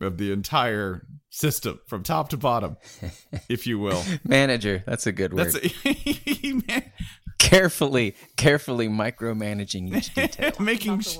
of 0.00 0.18
the 0.18 0.32
entire 0.32 1.06
system 1.30 1.78
from 1.86 2.02
top 2.02 2.30
to 2.30 2.36
bottom, 2.36 2.76
if 3.48 3.64
you 3.64 3.78
will. 3.78 4.02
Manager, 4.24 4.82
that's 4.86 5.06
a 5.06 5.12
good 5.12 5.32
word. 5.32 5.52
That's 5.52 5.84
a, 5.86 6.52
man, 6.68 6.90
carefully, 7.38 8.16
carefully 8.36 8.88
micromanaging 8.88 9.96
each 9.96 10.12
detail. 10.14 10.50
making 10.58 11.00
sh- 11.00 11.18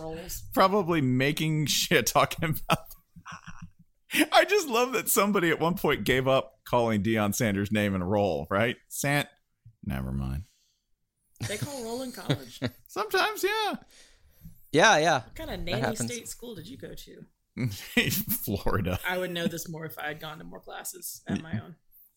probably 0.52 1.00
making 1.00 1.66
shit 1.66 2.06
talking 2.06 2.56
about. 2.68 2.78
I 4.32 4.44
just 4.44 4.66
love 4.68 4.92
that 4.94 5.08
somebody 5.08 5.50
at 5.50 5.60
one 5.60 5.74
point 5.74 6.02
gave 6.02 6.26
up 6.26 6.54
calling 6.66 7.04
Deion 7.04 7.32
Sanders' 7.32 7.70
name 7.70 7.94
in 7.94 8.02
a 8.02 8.06
role. 8.06 8.48
Right, 8.50 8.76
Sant. 8.88 9.28
Never 9.84 10.10
mind. 10.10 10.44
They 11.46 11.58
call 11.58 11.84
roll 11.84 12.02
in 12.02 12.10
college. 12.10 12.58
Sometimes, 12.88 13.44
yeah. 13.44 13.74
Yeah, 14.74 14.98
yeah. 14.98 15.20
What 15.22 15.34
kind 15.36 15.50
of 15.50 15.60
nanny 15.60 15.94
state 15.94 16.28
school 16.28 16.56
did 16.56 16.66
you 16.66 16.76
go 16.76 16.94
to? 16.94 17.24
Florida. 18.10 18.98
I 19.08 19.18
would 19.18 19.30
know 19.30 19.46
this 19.46 19.68
more 19.68 19.86
if 19.86 19.96
I 19.98 20.08
had 20.08 20.20
gone 20.20 20.38
to 20.38 20.44
more 20.44 20.58
classes 20.58 21.22
at 21.28 21.40
my 21.40 21.52
own. 21.52 21.76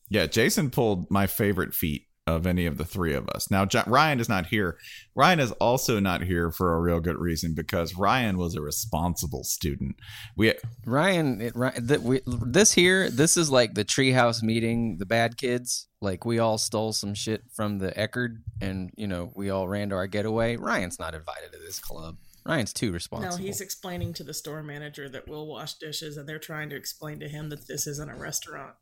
Yeah, 0.09 0.25
Jason 0.25 0.71
pulled 0.71 1.11
my 1.11 1.27
favorite 1.27 1.75
feat 1.75 2.07
of 2.25 2.47
any 2.47 2.65
of 2.65 2.77
the 2.77 2.83
three 2.83 3.13
of 3.13 3.29
us. 3.29 3.51
Now, 3.51 3.65
Jo- 3.65 3.83
Ryan 3.85 4.19
is 4.19 4.27
not 4.27 4.47
here. 4.47 4.77
Ryan 5.15 5.39
is 5.39 5.51
also 5.53 5.99
not 5.99 6.23
here 6.23 6.51
for 6.51 6.73
a 6.73 6.81
real 6.81 6.99
good 6.99 7.17
reason 7.17 7.53
because 7.53 7.95
Ryan 7.95 8.37
was 8.37 8.55
a 8.55 8.61
responsible 8.61 9.43
student. 9.43 9.95
We 10.35 10.53
Ryan, 10.85 11.39
it, 11.39 11.55
Ryan 11.55 11.87
th- 11.87 12.01
we, 12.01 12.21
this 12.25 12.73
here, 12.73 13.11
this 13.11 13.37
is 13.37 13.51
like 13.51 13.75
the 13.75 13.85
treehouse 13.85 14.41
meeting, 14.41 14.97
the 14.97 15.05
bad 15.05 15.37
kids. 15.37 15.87
Like 16.01 16.25
we 16.25 16.39
all 16.39 16.57
stole 16.57 16.91
some 16.91 17.13
shit 17.13 17.43
from 17.53 17.77
the 17.77 17.91
Eckerd, 17.91 18.41
and 18.61 18.91
you 18.97 19.07
know 19.07 19.31
we 19.35 19.49
all 19.51 19.67
ran 19.67 19.89
to 19.89 19.95
our 19.95 20.07
getaway. 20.07 20.55
Ryan's 20.57 20.99
not 20.99 21.13
invited 21.15 21.51
to 21.53 21.59
this 21.59 21.79
club. 21.79 22.17
Ryan's 22.48 22.74
too 22.74 22.92
responsible. 22.92 23.38
No, 23.38 23.44
he's 23.44 23.62
explaining 23.62 24.13
to 24.13 24.24
the 24.24 24.34
store 24.34 24.63
manager 24.63 25.10
that 25.10 25.27
we'll 25.27 25.46
wash 25.48 25.74
dishes, 25.75 26.16
and 26.18 26.27
they're 26.27 26.39
trying 26.39 26.70
to 26.70 26.75
explain 26.75 27.20
to 27.20 27.27
him 27.27 27.50
that 27.50 27.68
this 27.68 27.86
isn't 27.88 28.10
a 28.10 28.16
restaurant. 28.16 28.74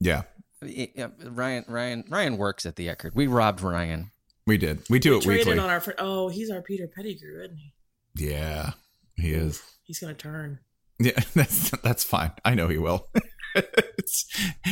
yeah, 0.00 0.22
Yeah, 0.62 0.86
uh, 1.24 1.30
Ryan, 1.30 1.64
Ryan, 1.68 2.04
Ryan 2.08 2.36
works 2.36 2.66
at 2.66 2.76
the 2.76 2.88
Eckerd. 2.88 3.14
We 3.14 3.26
robbed 3.26 3.60
Ryan. 3.62 4.10
we 4.46 4.56
did. 4.58 4.80
We 4.90 4.98
do 4.98 5.16
it 5.16 5.22
Traded 5.22 5.46
weekly. 5.46 5.58
on 5.62 5.70
our 5.70 5.80
fr- 5.80 5.92
oh, 5.98 6.28
he's 6.28 6.50
our 6.50 6.62
Peter 6.62 6.86
Pettigrew, 6.88 7.42
isn't 7.44 7.56
he? 7.56 7.72
yeah, 8.16 8.72
he 9.16 9.32
is. 9.32 9.62
He's 9.84 9.98
gonna 10.00 10.14
turn. 10.14 10.58
Yeah, 10.98 11.12
that's 11.34 11.70
that's 11.82 12.04
fine. 12.04 12.32
I 12.44 12.54
know 12.54 12.68
he 12.68 12.78
will. 12.78 13.08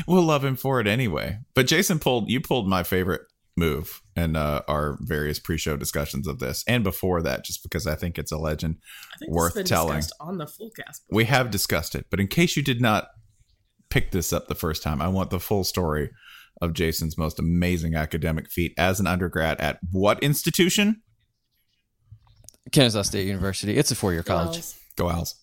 We'll 0.06 0.22
love 0.22 0.44
him 0.44 0.56
for 0.56 0.80
it 0.80 0.86
anyway. 0.86 1.38
But 1.54 1.66
Jason 1.66 1.98
pulled 1.98 2.30
you 2.30 2.40
pulled 2.40 2.68
my 2.68 2.82
favorite 2.82 3.22
move 3.58 4.00
in 4.16 4.36
uh, 4.36 4.62
our 4.68 4.98
various 5.00 5.38
pre-show 5.38 5.76
discussions 5.76 6.26
of 6.26 6.38
this, 6.38 6.64
and 6.66 6.84
before 6.84 7.22
that, 7.22 7.44
just 7.44 7.62
because 7.62 7.86
I 7.86 7.94
think 7.94 8.18
it's 8.18 8.32
a 8.32 8.38
legend 8.38 8.76
I 9.14 9.18
think 9.18 9.32
worth 9.32 9.54
been 9.54 9.64
telling. 9.64 10.02
on 10.20 10.38
the 10.38 10.46
full 10.46 10.70
cast. 10.70 11.04
We 11.10 11.24
have 11.24 11.50
discussed 11.50 11.94
it, 11.94 12.06
but 12.10 12.20
in 12.20 12.28
case 12.28 12.56
you 12.56 12.62
did 12.62 12.80
not 12.80 13.08
pick 13.90 14.10
this 14.10 14.32
up 14.32 14.48
the 14.48 14.54
first 14.54 14.82
time, 14.82 15.02
I 15.02 15.08
want 15.08 15.30
the 15.30 15.40
full 15.40 15.64
story 15.64 16.10
of 16.60 16.72
Jason's 16.72 17.16
most 17.16 17.38
amazing 17.38 17.94
academic 17.94 18.50
feat 18.50 18.74
as 18.76 19.00
an 19.00 19.06
undergrad 19.06 19.60
at 19.60 19.78
what 19.90 20.22
institution? 20.22 21.02
Kennesaw 22.72 23.02
State 23.02 23.26
University. 23.26 23.76
It's 23.76 23.90
a 23.90 23.94
four-year 23.94 24.22
college. 24.22 24.56
Wells. 24.56 24.78
Go 24.96 25.08
Owls. 25.08 25.34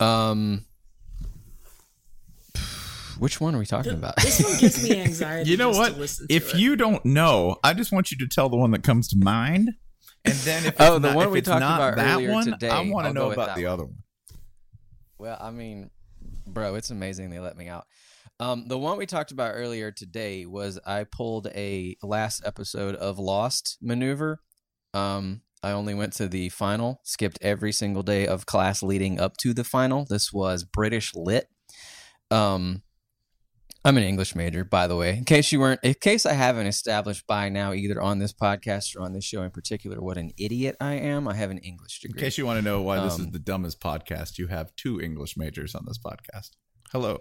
Um, 0.00 0.66
which 3.18 3.40
one 3.40 3.54
are 3.54 3.58
we 3.58 3.66
talking 3.66 3.92
Th- 3.92 3.98
about? 3.98 4.16
This 4.16 4.42
one 4.42 4.58
gives 4.58 4.82
me 4.88 5.00
anxiety. 5.00 5.50
You 5.50 5.56
know 5.56 5.70
just 5.70 5.78
what? 5.80 5.92
To 5.94 5.98
listen 6.00 6.28
to 6.28 6.34
If 6.34 6.54
it. 6.54 6.60
you 6.60 6.76
don't 6.76 7.04
know, 7.04 7.56
I 7.64 7.74
just 7.74 7.92
want 7.92 8.10
you 8.10 8.18
to 8.18 8.26
tell 8.26 8.48
the 8.48 8.56
one 8.56 8.70
that 8.72 8.82
comes 8.82 9.08
to 9.08 9.16
mind. 9.18 9.70
And 10.24 10.34
then 10.34 10.66
if 10.66 10.74
Oh, 10.80 10.96
it's 10.96 11.02
the 11.02 11.08
not- 11.08 11.16
one 11.16 11.26
if 11.28 11.32
we 11.32 11.40
talked 11.42 11.58
about 11.58 11.96
that 11.96 12.14
earlier 12.14 12.32
one, 12.32 12.44
today, 12.44 12.68
I 12.70 12.80
want 12.88 13.06
to 13.06 13.12
know 13.12 13.30
about 13.30 13.56
the 13.56 13.64
one. 13.64 13.72
other 13.72 13.84
one. 13.84 13.96
Well, 15.18 15.38
I 15.40 15.50
mean, 15.50 15.90
bro, 16.46 16.74
it's 16.74 16.90
amazing 16.90 17.30
they 17.30 17.38
let 17.40 17.56
me 17.56 17.68
out. 17.68 17.84
Um, 18.40 18.66
the 18.66 18.76
one 18.78 18.98
we 18.98 19.06
talked 19.06 19.30
about 19.30 19.52
earlier 19.54 19.92
today 19.92 20.44
was 20.44 20.78
I 20.84 21.04
pulled 21.04 21.46
a 21.48 21.96
last 22.02 22.42
episode 22.44 22.96
of 22.96 23.18
Lost 23.18 23.78
maneuver. 23.80 24.40
Um, 24.92 25.42
I 25.62 25.70
only 25.70 25.94
went 25.94 26.12
to 26.14 26.28
the 26.28 26.48
final, 26.50 27.00
skipped 27.04 27.38
every 27.40 27.72
single 27.72 28.02
day 28.02 28.26
of 28.26 28.44
class 28.44 28.82
leading 28.82 29.20
up 29.20 29.36
to 29.38 29.54
the 29.54 29.64
final. 29.64 30.04
This 30.04 30.32
was 30.32 30.64
British 30.64 31.14
Lit. 31.14 31.48
Um, 32.30 32.82
I'm 33.86 33.98
an 33.98 34.02
English 34.02 34.34
major, 34.34 34.64
by 34.64 34.86
the 34.86 34.96
way. 34.96 35.18
In 35.18 35.24
case 35.26 35.52
you 35.52 35.60
weren't, 35.60 35.80
in 35.82 35.92
case 35.92 36.24
I 36.24 36.32
haven't 36.32 36.66
established 36.66 37.26
by 37.26 37.50
now, 37.50 37.74
either 37.74 38.00
on 38.00 38.18
this 38.18 38.32
podcast 38.32 38.96
or 38.96 39.02
on 39.02 39.12
this 39.12 39.24
show 39.24 39.42
in 39.42 39.50
particular, 39.50 40.00
what 40.00 40.16
an 40.16 40.32
idiot 40.38 40.76
I 40.80 40.94
am. 40.94 41.28
I 41.28 41.34
have 41.34 41.50
an 41.50 41.58
English 41.58 42.02
In 42.02 42.14
case 42.14 42.38
you 42.38 42.46
want 42.46 42.58
to 42.58 42.64
know 42.64 42.80
why 42.80 43.04
this 43.04 43.18
is 43.18 43.26
Um, 43.26 43.32
the 43.32 43.38
dumbest 43.38 43.80
podcast, 43.80 44.38
you 44.38 44.46
have 44.46 44.74
two 44.76 45.02
English 45.02 45.36
majors 45.36 45.74
on 45.74 45.84
this 45.86 45.98
podcast. 45.98 46.52
Hello. 46.92 47.20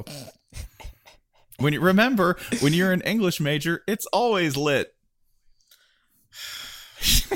when 1.57 1.73
you 1.73 1.81
remember, 1.81 2.37
when 2.61 2.71
you're 2.71 2.93
an 2.93 3.01
English 3.01 3.41
major, 3.41 3.83
it's 3.85 4.05
always 4.13 4.55
lit. 4.55 4.95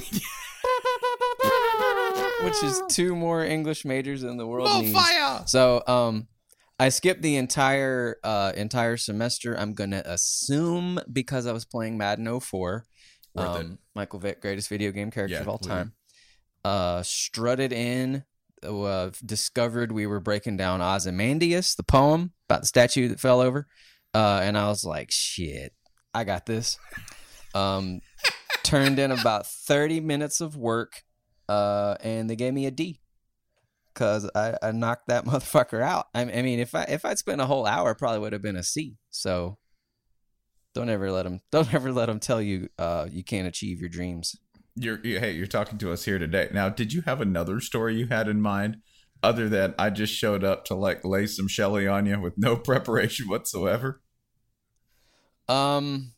which 2.44 2.64
is 2.64 2.82
two 2.88 3.14
more 3.14 3.44
English 3.44 3.84
majors 3.84 4.24
in 4.24 4.38
the 4.38 4.48
world. 4.48 4.70
More 4.70 4.82
needs. 4.84 4.94
fire! 4.94 5.44
So, 5.48 5.84
um, 5.86 6.28
I 6.80 6.90
skipped 6.90 7.22
the 7.22 7.38
entire 7.38 8.18
uh 8.24 8.54
entire 8.56 8.98
semester. 8.98 9.58
I'm 9.58 9.74
gonna 9.74 10.04
assume 10.06 11.00
because 11.12 11.48
I 11.48 11.52
was 11.52 11.66
playing 11.66 11.98
Madden 11.98 12.40
04. 12.40 12.86
Um, 13.36 13.78
Michael 13.96 14.20
Vick, 14.20 14.42
greatest 14.42 14.70
video 14.70 14.92
game 14.92 15.12
character 15.12 15.36
Yeah, 15.36 15.42
of 15.42 15.48
all 15.48 15.60
time. 15.60 15.94
Uh, 16.64 17.04
strutted 17.04 17.72
in. 17.72 18.24
Uh, 18.64 19.12
discovered 19.24 19.92
we 19.92 20.08
were 20.08 20.20
breaking 20.20 20.58
down 20.58 20.82
Ozymandias, 20.82 21.76
the 21.76 21.84
poem 21.84 22.32
about 22.50 22.62
the 22.62 22.68
statue 22.68 23.08
that 23.10 23.20
fell 23.20 23.40
over. 23.40 23.68
Uh, 24.16 24.40
and 24.42 24.58
I 24.58 24.68
was 24.68 24.84
like, 24.84 25.12
shit, 25.12 25.74
I 26.14 26.24
got 26.24 26.48
this. 26.48 26.80
Um, 27.54 28.02
turned 28.64 28.98
in 28.98 29.12
about 29.12 29.46
30 29.46 30.00
minutes 30.00 30.42
of 30.42 30.56
work 30.56 31.04
uh, 31.48 31.96
and 32.02 32.28
they 32.28 32.36
gave 32.36 32.54
me 32.54 32.66
a 32.66 32.72
D 32.72 33.00
because 33.98 34.30
I, 34.36 34.56
I 34.62 34.72
knocked 34.72 35.08
that 35.08 35.26
motherfucker 35.26 35.82
out. 35.82 36.08
I, 36.14 36.22
I 36.22 36.42
mean, 36.42 36.60
if 36.60 36.76
I 36.76 36.84
if 36.84 37.04
I'd 37.04 37.18
spent 37.18 37.42
a 37.42 37.46
whole 37.46 37.66
hour, 37.66 37.92
it 37.92 37.96
probably 37.96 38.20
would 38.20 38.34
have 38.34 38.42
been 38.42 38.56
a 38.56 38.64
C. 38.64 38.98
So 39.10 39.58
don't 40.74 40.90
ever 40.90 41.12
let 41.12 41.24
them 41.24 41.40
don't 41.52 41.74
ever 41.74 41.92
let 41.92 42.06
them 42.06 42.20
tell 42.20 42.42
you 42.42 42.70
uh, 42.78 43.08
you 43.10 43.24
can't 43.24 43.48
achieve 43.48 43.80
your 43.80 43.90
dreams. 43.90 44.36
You're 44.76 45.00
you, 45.04 45.20
hey, 45.20 45.32
you're 45.32 45.48
talking 45.48 45.80
to 45.80 45.92
us 45.92 46.06
here 46.06 46.20
today. 46.20 46.50
Now, 46.54 46.70
did 46.70 46.94
you 46.94 47.02
have 47.02 47.20
another 47.20 47.60
story 47.60 47.96
you 47.96 48.08
had 48.08 48.28
in 48.28 48.42
mind 48.42 48.78
other 49.24 49.50
than 49.50 49.74
I 49.80 49.90
just 49.90 50.14
showed 50.14 50.44
up 50.44 50.66
to 50.66 50.76
like 50.76 51.04
lay 51.04 51.26
some 51.26 51.48
Shelley 51.48 51.88
on 51.88 52.06
you 52.06 52.20
with 52.20 52.38
no 52.38 52.56
preparation 52.56 53.28
whatsoever? 53.28 54.02
Um, 55.50 56.14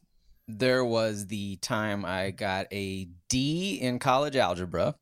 there 0.48 0.84
was 0.84 1.28
the 1.28 1.58
time 1.58 2.04
I 2.04 2.32
got 2.32 2.66
a 2.74 3.08
D 3.30 3.76
in 3.76 4.00
college 4.00 4.36
algebra. 4.36 4.96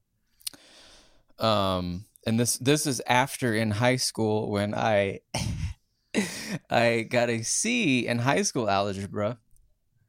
Um, 1.40 2.07
and 2.28 2.38
this 2.38 2.58
this 2.58 2.86
is 2.86 3.02
after 3.08 3.56
in 3.56 3.72
high 3.72 3.96
school 3.96 4.52
when 4.52 4.76
I 4.76 5.22
I 6.70 7.08
got 7.10 7.30
a 7.30 7.42
C 7.42 8.06
in 8.06 8.20
high 8.20 8.42
school 8.42 8.70
algebra. 8.70 9.40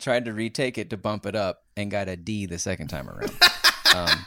Tried 0.00 0.26
to 0.26 0.32
retake 0.32 0.78
it 0.78 0.90
to 0.90 0.96
bump 0.96 1.26
it 1.26 1.34
up 1.34 1.64
and 1.76 1.90
got 1.90 2.08
a 2.08 2.16
D 2.16 2.46
the 2.46 2.58
second 2.58 2.88
time 2.88 3.08
around. 3.08 3.32
um, 3.94 4.24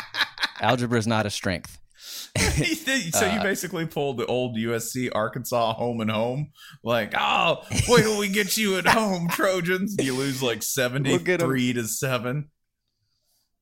algebra 0.60 0.98
is 0.98 1.06
not 1.06 1.26
a 1.26 1.30
strength. 1.30 1.78
so 2.38 3.26
you 3.26 3.38
Uh, 3.38 3.42
basically 3.42 3.86
pulled 3.86 4.18
the 4.18 4.26
old 4.26 4.56
USC 4.56 5.10
Arkansas 5.14 5.74
home 5.74 6.00
and 6.00 6.10
home. 6.10 6.50
Like, 6.82 7.12
oh, 7.16 7.62
wait 7.88 8.02
till 8.02 8.18
we 8.18 8.28
get 8.28 8.56
you 8.56 8.78
at 8.78 8.86
home, 8.86 9.28
Trojans. 9.28 9.96
You 10.00 10.14
lose 10.14 10.42
like 10.42 10.58
We'll 10.58 10.62
73 10.62 11.72
to 11.74 11.86
7. 11.86 12.50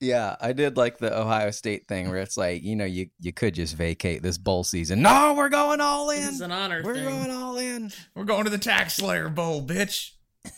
Yeah, 0.00 0.34
I 0.40 0.52
did 0.54 0.78
like 0.78 0.96
the 0.96 1.18
Ohio 1.18 1.50
State 1.50 1.86
thing 1.86 2.08
where 2.08 2.18
it's 2.20 2.38
like, 2.38 2.62
you 2.62 2.74
know, 2.74 2.86
you 2.86 3.10
you 3.20 3.32
could 3.34 3.54
just 3.54 3.76
vacate 3.76 4.22
this 4.22 4.38
bowl 4.38 4.64
season. 4.64 5.02
No, 5.02 5.34
we're 5.36 5.50
going 5.50 5.80
all 5.82 6.08
in. 6.10 6.20
is 6.22 6.40
an 6.40 6.50
honor 6.52 6.80
We're 6.82 6.94
thing. 6.94 7.04
going 7.04 7.30
all 7.30 7.58
in. 7.58 7.92
We're 8.14 8.24
going 8.24 8.44
to 8.44 8.50
the 8.50 8.56
Tax 8.58 8.94
Slayer 8.94 9.28
Bowl, 9.28 9.64
bitch. 9.66 10.12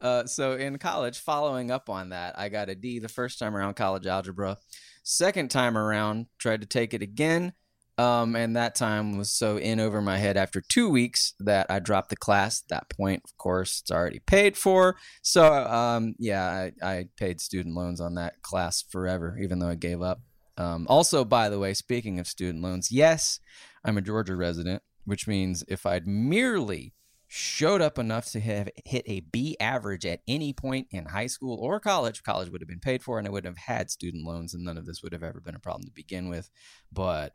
Uh, 0.00 0.26
so 0.26 0.52
in 0.52 0.76
college, 0.76 1.18
following 1.18 1.70
up 1.70 1.88
on 1.88 2.10
that, 2.10 2.38
I 2.38 2.50
got 2.50 2.68
a 2.68 2.74
D 2.74 2.98
the 2.98 3.08
first 3.08 3.38
time 3.38 3.56
around 3.56 3.72
college 3.74 4.06
algebra. 4.06 4.58
Second 5.02 5.50
time 5.50 5.78
around, 5.78 6.26
tried 6.38 6.60
to 6.60 6.66
take 6.66 6.92
it 6.92 7.00
again. 7.00 7.54
Um, 7.96 8.34
and 8.34 8.56
that 8.56 8.74
time 8.74 9.16
was 9.16 9.30
so 9.30 9.56
in 9.56 9.78
over 9.78 10.02
my 10.02 10.18
head 10.18 10.36
after 10.36 10.60
two 10.60 10.88
weeks 10.88 11.34
that 11.38 11.66
I 11.70 11.78
dropped 11.78 12.10
the 12.10 12.16
class. 12.16 12.62
At 12.62 12.68
that 12.68 12.90
point, 12.90 13.22
of 13.24 13.36
course, 13.38 13.80
it's 13.80 13.90
already 13.90 14.18
paid 14.18 14.56
for. 14.56 14.96
So, 15.22 15.52
um, 15.52 16.16
yeah, 16.18 16.44
I, 16.44 16.72
I 16.82 17.08
paid 17.16 17.40
student 17.40 17.76
loans 17.76 18.00
on 18.00 18.14
that 18.16 18.42
class 18.42 18.82
forever, 18.82 19.38
even 19.40 19.60
though 19.60 19.68
I 19.68 19.76
gave 19.76 20.02
up. 20.02 20.20
Um, 20.56 20.86
also, 20.88 21.24
by 21.24 21.48
the 21.48 21.58
way, 21.58 21.72
speaking 21.74 22.18
of 22.18 22.26
student 22.26 22.62
loans, 22.62 22.90
yes, 22.90 23.38
I'm 23.84 23.98
a 23.98 24.02
Georgia 24.02 24.34
resident, 24.34 24.82
which 25.04 25.28
means 25.28 25.64
if 25.68 25.86
I'd 25.86 26.06
merely 26.06 26.94
showed 27.26 27.82
up 27.82 27.98
enough 27.98 28.30
to 28.30 28.38
have 28.38 28.68
hit 28.84 29.02
a 29.06 29.20
B 29.20 29.56
average 29.58 30.06
at 30.06 30.20
any 30.28 30.52
point 30.52 30.86
in 30.90 31.06
high 31.06 31.26
school 31.26 31.58
or 31.60 31.80
college, 31.80 32.22
college 32.22 32.50
would 32.50 32.60
have 32.60 32.68
been 32.68 32.78
paid 32.78 33.02
for 33.02 33.18
and 33.18 33.26
I 33.26 33.30
wouldn't 33.30 33.56
have 33.56 33.76
had 33.76 33.90
student 33.90 34.24
loans 34.24 34.54
and 34.54 34.64
none 34.64 34.78
of 34.78 34.86
this 34.86 35.02
would 35.02 35.12
have 35.12 35.24
ever 35.24 35.40
been 35.40 35.56
a 35.56 35.60
problem 35.60 35.84
to 35.84 35.90
begin 35.90 36.28
with. 36.28 36.50
But, 36.92 37.34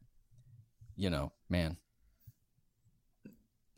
you 0.99 1.09
know, 1.09 1.31
man, 1.49 1.77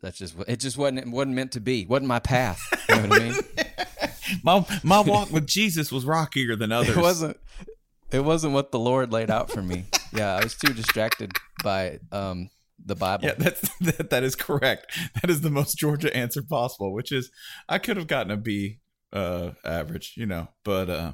that's 0.00 0.18
just, 0.18 0.34
it 0.48 0.58
just 0.58 0.76
wasn't, 0.76 0.98
it 0.98 1.08
wasn't 1.08 1.36
meant 1.36 1.52
to 1.52 1.60
be. 1.60 1.86
Wasn't 1.86 2.08
my 2.08 2.18
path. 2.18 2.60
You 2.88 2.96
know 2.96 3.08
what 3.08 3.22
I 3.22 3.24
mean? 3.24 3.34
My 4.42 4.64
my 4.82 5.00
walk 5.00 5.30
with 5.30 5.46
Jesus 5.46 5.92
was 5.92 6.06
rockier 6.06 6.56
than 6.56 6.72
others. 6.72 6.96
It 6.96 7.00
wasn't, 7.00 7.36
it 8.12 8.20
wasn't 8.20 8.54
what 8.54 8.72
the 8.72 8.78
Lord 8.78 9.12
laid 9.12 9.30
out 9.30 9.50
for 9.50 9.60
me. 9.60 9.84
Yeah. 10.10 10.36
I 10.36 10.42
was 10.42 10.54
too 10.54 10.72
distracted 10.72 11.32
by, 11.62 11.98
um, 12.12 12.48
the 12.84 12.94
Bible. 12.94 13.26
Yeah, 13.26 13.34
that's 13.36 13.60
that, 13.80 14.10
that 14.10 14.22
is 14.22 14.34
correct. 14.34 14.86
That 15.20 15.30
is 15.30 15.42
the 15.42 15.50
most 15.50 15.76
Georgia 15.76 16.14
answer 16.16 16.42
possible, 16.42 16.92
which 16.92 17.12
is 17.12 17.30
I 17.68 17.78
could 17.78 17.96
have 17.96 18.06
gotten 18.06 18.32
a 18.32 18.36
B 18.36 18.78
uh 19.12 19.50
average, 19.64 20.14
you 20.16 20.26
know, 20.26 20.48
but 20.64 20.88
uh 20.88 21.12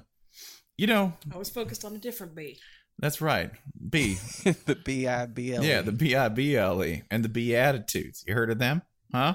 you 0.76 0.86
know, 0.86 1.14
I 1.34 1.36
was 1.36 1.50
focused 1.50 1.84
on 1.84 1.94
a 1.94 1.98
different 1.98 2.36
B. 2.36 2.58
that's 2.99 3.21
right. 3.21 3.50
B. 3.88 4.14
the 4.45 4.78
B 4.85 5.07
I 5.07 5.26
B 5.26 5.55
L. 5.55 5.64
Yeah, 5.64 5.83
the 5.83 5.93
B 5.93 6.14
I 6.17 6.28
B 6.28 6.57
L 6.57 6.83
E 6.85 7.02
and 7.11 7.25
the 7.25 7.28
Beatitudes. 7.28 8.25
You 8.26 8.35
heard 8.35 8.50
of 8.50 8.59
them? 8.59 8.83
Huh? 9.12 9.35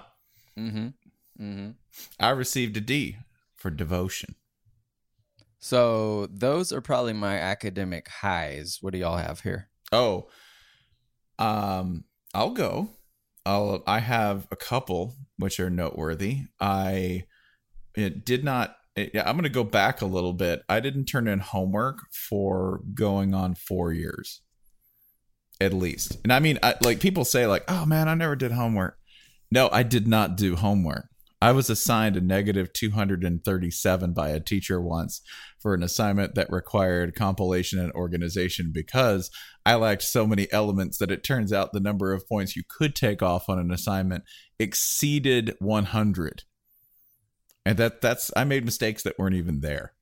Mm-hmm. 0.57 0.87
Mm-hmm. 1.41 1.71
I 2.19 2.29
received 2.29 2.77
a 2.77 2.81
D 2.81 3.17
for 3.55 3.69
devotion. 3.69 4.35
So 5.59 6.27
those 6.29 6.73
are 6.73 6.81
probably 6.81 7.13
my 7.13 7.37
academic 7.37 8.09
highs. 8.09 8.79
What 8.81 8.91
do 8.91 8.99
y'all 8.99 9.17
have 9.17 9.39
here? 9.39 9.69
Oh, 9.93 10.27
um, 11.39 12.03
I'll 12.33 12.51
go. 12.51 12.89
I'll. 13.45 13.81
I 13.87 13.99
have 13.99 14.47
a 14.51 14.57
couple 14.57 15.13
which 15.37 15.59
are 15.61 15.69
noteworthy. 15.69 16.41
I 16.59 17.23
it 17.95 18.25
did 18.25 18.43
not. 18.43 18.75
Yeah, 18.95 19.27
I'm 19.27 19.35
going 19.35 19.43
to 19.43 19.49
go 19.49 19.63
back 19.63 20.01
a 20.01 20.05
little 20.05 20.33
bit. 20.33 20.61
I 20.69 20.79
didn't 20.79 21.05
turn 21.05 21.27
in 21.27 21.39
homework 21.39 21.99
for 22.11 22.81
going 22.93 23.33
on 23.33 23.55
four 23.55 23.91
years, 23.91 24.41
at 25.59 25.73
least. 25.73 26.17
And 26.23 26.31
I 26.31 26.39
mean, 26.39 26.59
I, 26.61 26.75
like 26.81 26.99
people 26.99 27.25
say, 27.25 27.47
like, 27.47 27.63
"Oh 27.67 27.85
man, 27.85 28.07
I 28.07 28.13
never 28.13 28.35
did 28.35 28.51
homework." 28.51 28.97
No, 29.51 29.69
I 29.71 29.83
did 29.83 30.07
not 30.07 30.37
do 30.37 30.55
homework. 30.55 31.09
I 31.43 31.51
was 31.51 31.69
assigned 31.69 32.15
a 32.15 32.21
negative 32.21 32.71
237 32.71 34.13
by 34.13 34.29
a 34.29 34.39
teacher 34.39 34.79
once 34.79 35.21
for 35.59 35.73
an 35.73 35.83
assignment 35.83 36.35
that 36.35 36.49
required 36.49 37.15
compilation 37.15 37.79
and 37.79 37.91
organization 37.91 38.71
because 38.73 39.29
I 39.65 39.75
lacked 39.75 40.03
so 40.03 40.25
many 40.25 40.49
elements 40.53 40.99
that 40.99 41.11
it 41.11 41.21
turns 41.21 41.51
out 41.51 41.73
the 41.73 41.81
number 41.81 42.13
of 42.13 42.27
points 42.29 42.55
you 42.55 42.63
could 42.69 42.95
take 42.95 43.21
off 43.21 43.49
on 43.49 43.59
an 43.59 43.71
assignment 43.71 44.23
exceeded 44.57 45.53
100. 45.59 46.43
And 47.65 47.77
that 47.77 48.01
that's 48.01 48.31
I 48.35 48.43
made 48.43 48.65
mistakes 48.65 49.03
that 49.03 49.17
weren't 49.17 49.35
even 49.35 49.61
there. 49.61 49.93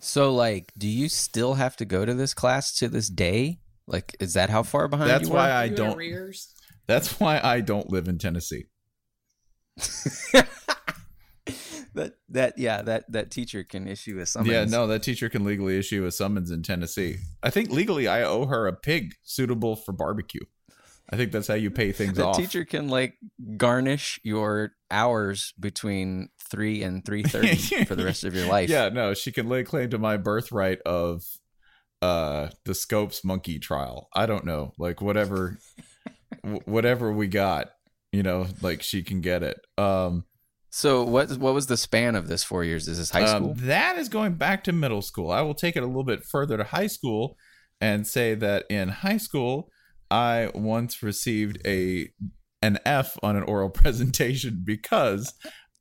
So, 0.00 0.34
like, 0.34 0.72
do 0.76 0.88
you 0.88 1.08
still 1.08 1.54
have 1.54 1.76
to 1.76 1.84
go 1.84 2.04
to 2.04 2.14
this 2.14 2.34
class 2.34 2.74
to 2.76 2.88
this 2.88 3.08
day? 3.08 3.60
Like, 3.86 4.16
is 4.20 4.34
that 4.34 4.50
how 4.50 4.62
far 4.62 4.88
behind 4.88 5.10
That's 5.10 5.28
you 5.28 5.34
why 5.34 5.50
are? 5.50 5.54
I 5.62 5.68
don't 5.68 5.96
arrears? 5.96 6.52
That's 6.86 7.20
why 7.20 7.40
I 7.42 7.60
don't 7.60 7.90
live 7.90 8.08
in 8.08 8.18
Tennessee. 8.18 8.66
that 11.94 12.14
that 12.28 12.58
yeah 12.58 12.82
that 12.82 13.10
that 13.12 13.30
teacher 13.30 13.64
can 13.64 13.86
issue 13.86 14.18
a 14.18 14.26
summons. 14.26 14.50
Yeah, 14.50 14.64
no, 14.64 14.86
that 14.86 15.02
teacher 15.02 15.28
can 15.28 15.44
legally 15.44 15.78
issue 15.78 16.04
a 16.06 16.12
summons 16.12 16.50
in 16.50 16.62
Tennessee. 16.62 17.16
I 17.42 17.50
think 17.50 17.70
legally 17.70 18.08
I 18.08 18.22
owe 18.22 18.46
her 18.46 18.66
a 18.66 18.72
pig 18.72 19.14
suitable 19.22 19.76
for 19.76 19.92
barbecue. 19.92 20.44
I 21.10 21.16
think 21.16 21.32
that's 21.32 21.48
how 21.48 21.54
you 21.54 21.70
pay 21.70 21.92
things 21.92 22.16
The 22.16 22.26
off. 22.26 22.36
teacher 22.36 22.64
can 22.64 22.88
like 22.88 23.14
garnish 23.56 24.18
your 24.22 24.72
hours 24.90 25.52
between 25.60 26.28
three 26.52 26.84
and 26.84 27.04
three 27.04 27.22
thirty 27.34 27.56
for 27.84 27.96
the 27.96 28.04
rest 28.04 28.22
of 28.22 28.34
your 28.36 28.46
life. 28.46 28.68
Yeah, 28.68 28.90
no, 28.90 29.14
she 29.14 29.32
can 29.32 29.48
lay 29.48 29.64
claim 29.64 29.90
to 29.90 29.98
my 29.98 30.16
birthright 30.16 30.80
of 30.82 31.24
uh 32.00 32.48
the 32.64 32.74
Scopes 32.74 33.24
monkey 33.24 33.58
trial. 33.58 34.08
I 34.14 34.26
don't 34.26 34.44
know, 34.44 34.72
like 34.78 35.00
whatever 35.00 35.58
wh- 36.44 36.66
whatever 36.68 37.12
we 37.12 37.26
got, 37.26 37.70
you 38.12 38.22
know, 38.22 38.46
like 38.60 38.82
she 38.82 39.02
can 39.02 39.20
get 39.20 39.42
it. 39.42 39.58
Um 39.78 40.24
So 40.70 41.02
what 41.02 41.32
what 41.38 41.54
was 41.54 41.66
the 41.66 41.76
span 41.76 42.14
of 42.14 42.28
this 42.28 42.44
four 42.44 42.62
years? 42.62 42.86
Is 42.86 42.98
this 42.98 43.10
high 43.10 43.22
um, 43.22 43.42
school? 43.42 43.54
that 43.66 43.98
is 43.98 44.08
going 44.08 44.34
back 44.34 44.62
to 44.64 44.72
middle 44.72 45.02
school. 45.02 45.30
I 45.30 45.40
will 45.40 45.54
take 45.54 45.76
it 45.76 45.82
a 45.82 45.86
little 45.86 46.04
bit 46.04 46.24
further 46.24 46.56
to 46.56 46.64
high 46.64 46.86
school 46.88 47.36
and 47.80 48.06
say 48.06 48.34
that 48.34 48.66
in 48.68 48.88
high 48.88 49.16
school 49.16 49.70
I 50.10 50.50
once 50.54 51.02
received 51.02 51.58
a 51.66 52.08
an 52.62 52.78
F 52.84 53.18
on 53.22 53.36
an 53.36 53.42
oral 53.42 53.70
presentation 53.82 54.62
because 54.64 55.32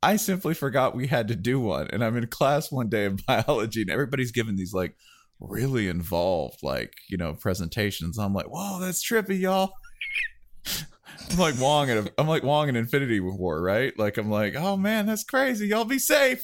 I 0.04 0.16
simply 0.16 0.54
forgot 0.54 0.96
we 0.96 1.08
had 1.08 1.28
to 1.28 1.36
do 1.36 1.60
one. 1.60 1.88
And 1.92 2.04
I'm 2.04 2.18
in 2.18 2.28
class 2.28 2.72
one 2.72 2.90
day 2.90 3.06
in 3.06 3.18
biology 3.28 3.82
and 3.82 3.92
everybody's 3.92 4.32
giving 4.32 4.56
these 4.56 4.74
like 4.74 4.96
really 5.40 5.88
involved, 5.88 6.64
like, 6.64 6.94
you 7.10 7.18
know, 7.18 7.34
presentations. 7.34 8.18
I'm 8.18 8.34
like, 8.34 8.48
whoa, 8.48 8.80
that's 8.80 9.04
trippy, 9.04 9.40
y'all. 9.40 9.74
I'm 11.30 11.38
like 11.38 11.60
Wong 11.60 11.90
in 11.90 11.98
a, 12.00 12.06
I'm 12.18 12.28
like 12.28 12.44
Wong 12.44 12.70
in 12.70 12.76
Infinity 12.76 13.20
War, 13.20 13.62
right? 13.62 13.98
Like 13.98 14.18
I'm 14.18 14.30
like, 14.30 14.56
oh 14.56 14.78
man, 14.78 15.06
that's 15.06 15.24
crazy. 15.24 15.68
Y'all 15.68 15.86
be 15.86 16.00
safe. 16.00 16.44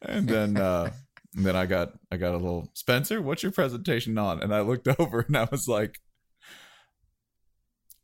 And 0.00 0.28
then 0.28 0.56
uh 0.56 0.90
and 1.34 1.46
then 1.46 1.56
I 1.56 1.66
got 1.66 1.92
I 2.10 2.16
got 2.16 2.34
a 2.34 2.38
little 2.38 2.70
Spencer, 2.74 3.20
what's 3.20 3.42
your 3.42 3.52
presentation 3.52 4.18
on? 4.18 4.42
And 4.42 4.54
I 4.54 4.60
looked 4.60 4.88
over 4.98 5.20
and 5.20 5.36
I 5.36 5.48
was 5.50 5.68
like 5.68 6.00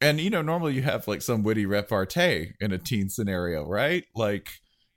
and 0.00 0.20
you 0.20 0.30
know, 0.30 0.42
normally 0.42 0.74
you 0.74 0.82
have 0.82 1.06
like 1.08 1.22
some 1.22 1.42
witty 1.42 1.66
repartee 1.66 2.52
in 2.60 2.72
a 2.72 2.78
teen 2.78 3.08
scenario, 3.08 3.66
right? 3.66 4.04
Like, 4.14 4.48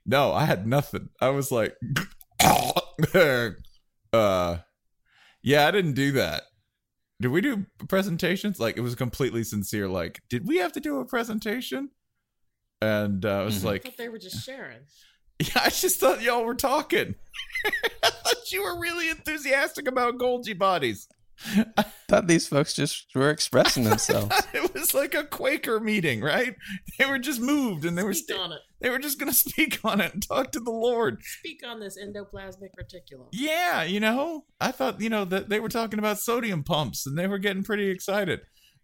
no, 0.06 0.32
I 0.32 0.44
had 0.44 0.66
nothing. 0.66 1.08
I 1.20 1.30
was 1.30 1.50
like, 1.52 1.76
uh, 4.12 4.58
yeah, 5.42 5.66
I 5.66 5.70
didn't 5.70 5.94
do 5.94 6.12
that. 6.12 6.42
Did 7.20 7.28
we 7.28 7.40
do 7.40 7.66
presentations? 7.88 8.58
Like, 8.58 8.76
it 8.76 8.80
was 8.80 8.94
completely 8.94 9.44
sincere. 9.44 9.88
Like, 9.88 10.20
did 10.28 10.46
we 10.46 10.58
have 10.58 10.72
to 10.72 10.80
do 10.80 10.98
a 10.98 11.04
presentation? 11.04 11.90
And 12.80 13.24
uh, 13.24 13.40
I 13.40 13.44
was 13.44 13.60
Mhm. 13.60 13.64
I 13.64 13.68
like, 13.68 13.82
thought 13.84 13.96
they 13.96 14.08
were 14.08 14.18
just 14.18 14.44
sharing. 14.44 14.80
yeah, 15.38 15.62
I 15.64 15.70
just 15.70 16.00
thought 16.00 16.20
y'all 16.22 16.44
were 16.44 16.54
talking. 16.56 17.14
I 18.02 18.10
thought 18.10 18.50
you 18.52 18.62
were 18.62 18.80
really 18.80 19.08
enthusiastic 19.08 19.86
about 19.86 20.18
Golgi 20.18 20.56
bodies. 20.58 21.06
thought 22.08 22.26
these 22.26 22.46
folks 22.46 22.74
just 22.74 23.06
were 23.14 23.30
expressing 23.30 23.84
themselves. 23.84 24.34
it 24.52 24.72
was 24.74 24.94
like 24.94 25.14
a 25.14 25.24
Quaker 25.24 25.80
meeting, 25.80 26.20
right? 26.20 26.54
They 26.98 27.06
were 27.06 27.18
just 27.18 27.40
moved 27.40 27.84
and 27.84 27.96
they 27.96 28.02
were 28.02 28.14
Speak 28.14 28.36
sta- 28.36 28.42
on 28.44 28.52
it. 28.52 28.60
they 28.80 28.90
were 28.90 28.98
just 28.98 29.18
gonna 29.18 29.32
speak 29.32 29.80
on 29.84 30.00
it 30.00 30.12
and 30.14 30.22
talk 30.26 30.52
to 30.52 30.60
the 30.60 30.70
Lord. 30.70 31.22
Speak 31.22 31.60
on 31.66 31.80
this 31.80 31.98
endoplasmic 31.98 32.70
reticulum. 32.80 33.28
Yeah, 33.32 33.82
you 33.82 34.00
know, 34.00 34.44
I 34.60 34.72
thought 34.72 35.00
you 35.00 35.08
know 35.10 35.24
that 35.26 35.48
they 35.48 35.60
were 35.60 35.68
talking 35.68 35.98
about 35.98 36.18
sodium 36.18 36.62
pumps 36.64 37.06
and 37.06 37.18
they 37.18 37.26
were 37.26 37.38
getting 37.38 37.62
pretty 37.64 37.88
excited, 37.90 38.40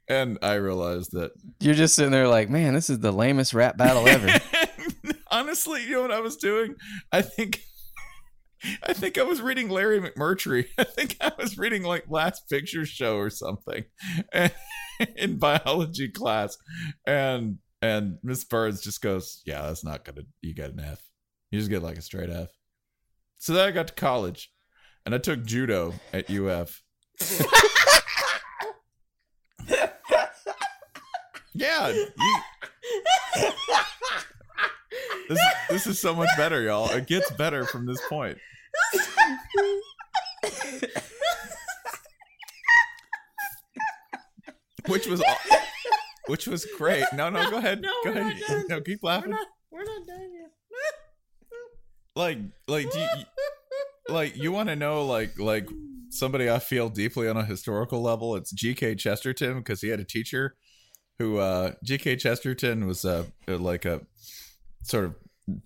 and 0.09 0.39
I 0.43 0.55
realized 0.55 1.13
that 1.13 1.33
You're 1.61 1.75
just 1.75 1.95
sitting 1.95 2.13
there 2.13 2.29
like, 2.29 2.49
man, 2.51 2.75
this 2.75 2.91
is 2.91 2.99
the 3.01 3.13
lamest 3.13 3.55
rap 3.55 3.77
battle 3.77 4.07
ever. 4.09 4.29
honestly, 5.31 5.85
you 5.85 5.93
know 5.93 6.03
what 6.03 6.11
I 6.13 6.21
was 6.21 6.37
doing? 6.37 6.75
I 7.13 7.23
think. 7.23 7.63
I 8.83 8.93
think 8.93 9.19
I 9.19 9.23
was 9.23 9.41
reading 9.41 9.69
Larry 9.69 10.01
McMurtry. 10.01 10.67
I 10.79 10.85
think 10.85 11.17
I 11.21 11.33
was 11.39 11.59
reading 11.59 11.83
like 11.83 12.05
Last 12.09 12.49
Picture 12.49 12.85
Show 12.85 13.17
or 13.17 13.31
something 13.31 13.85
in 15.17 15.39
biology 15.39 16.09
class, 16.09 16.57
and 17.07 17.59
and 17.81 18.19
Miss 18.23 18.45
Burns 18.45 18.81
just 18.83 19.01
goes, 19.01 19.43
"Yeah, 19.47 19.63
that's 19.63 19.85
not 19.85 20.05
gonna. 20.05 20.23
You 20.43 20.55
get 20.55 20.73
an 20.73 20.81
F. 20.81 21.01
You 21.51 21.59
just 21.59 21.71
get 21.71 21.83
like 21.83 21.99
a 21.99 22.03
straight 22.03 22.31
F." 22.31 22.49
So 23.39 23.53
then 23.53 23.69
I 23.69 23.71
got 23.71 23.89
to 23.89 23.95
college, 23.95 24.53
and 25.07 25.15
I 25.15 25.19
took 25.19 25.45
judo 25.45 25.95
at 26.13 26.31
UF. 26.31 26.83
yeah. 31.55 31.89
You, 31.89 32.09
this, 35.29 35.39
this 35.69 35.87
is 35.87 36.01
so 36.01 36.15
much 36.15 36.29
better, 36.37 36.63
y'all. 36.63 36.91
It 36.91 37.07
gets 37.07 37.31
better 37.33 37.65
from 37.65 37.87
this 37.87 38.01
point. 38.09 38.39
Which 44.87 45.07
was 45.07 45.21
aw- 45.21 45.57
which 46.27 46.47
was 46.47 46.65
great. 46.77 47.05
No, 47.15 47.29
no, 47.31 47.51
go 47.51 47.57
ahead. 47.59 47.81
No, 47.83 47.91
go 48.05 48.13
we're 48.13 48.21
ahead. 48.21 48.65
No, 48.69 48.81
keep 48.81 49.01
We're 49.03 49.09
laughing. 49.11 49.31
not. 49.31 49.47
We're 49.71 49.85
not 49.85 50.07
done 50.07 50.31
yet. 50.33 50.51
Like 52.17 52.39
like 52.67 52.91
do 52.91 52.99
you, 52.99 53.09
like 54.09 54.37
you 54.37 54.51
want 54.53 54.69
to 54.71 54.77
know 54.77 55.05
like 55.05 55.39
like 55.39 55.69
somebody 56.11 56.51
I 56.51 56.59
feel 56.59 56.89
deeply 56.89 57.29
on 57.29 57.37
a 57.37 57.45
historical 57.45 58.03
level. 58.03 58.35
It's 58.37 58.51
G.K. 58.51 58.95
Chesterton 58.97 59.59
because 59.59 59.81
he 59.83 59.89
had 59.89 60.01
a 60.01 60.05
teacher 60.05 60.57
who 61.19 61.39
uh 61.39 61.73
G.K. 61.85 62.17
Chesterton 62.17 62.87
was 62.87 63.05
uh 63.05 63.25
like 63.47 63.85
a 63.85 64.01
sort 64.89 65.05
of 65.05 65.15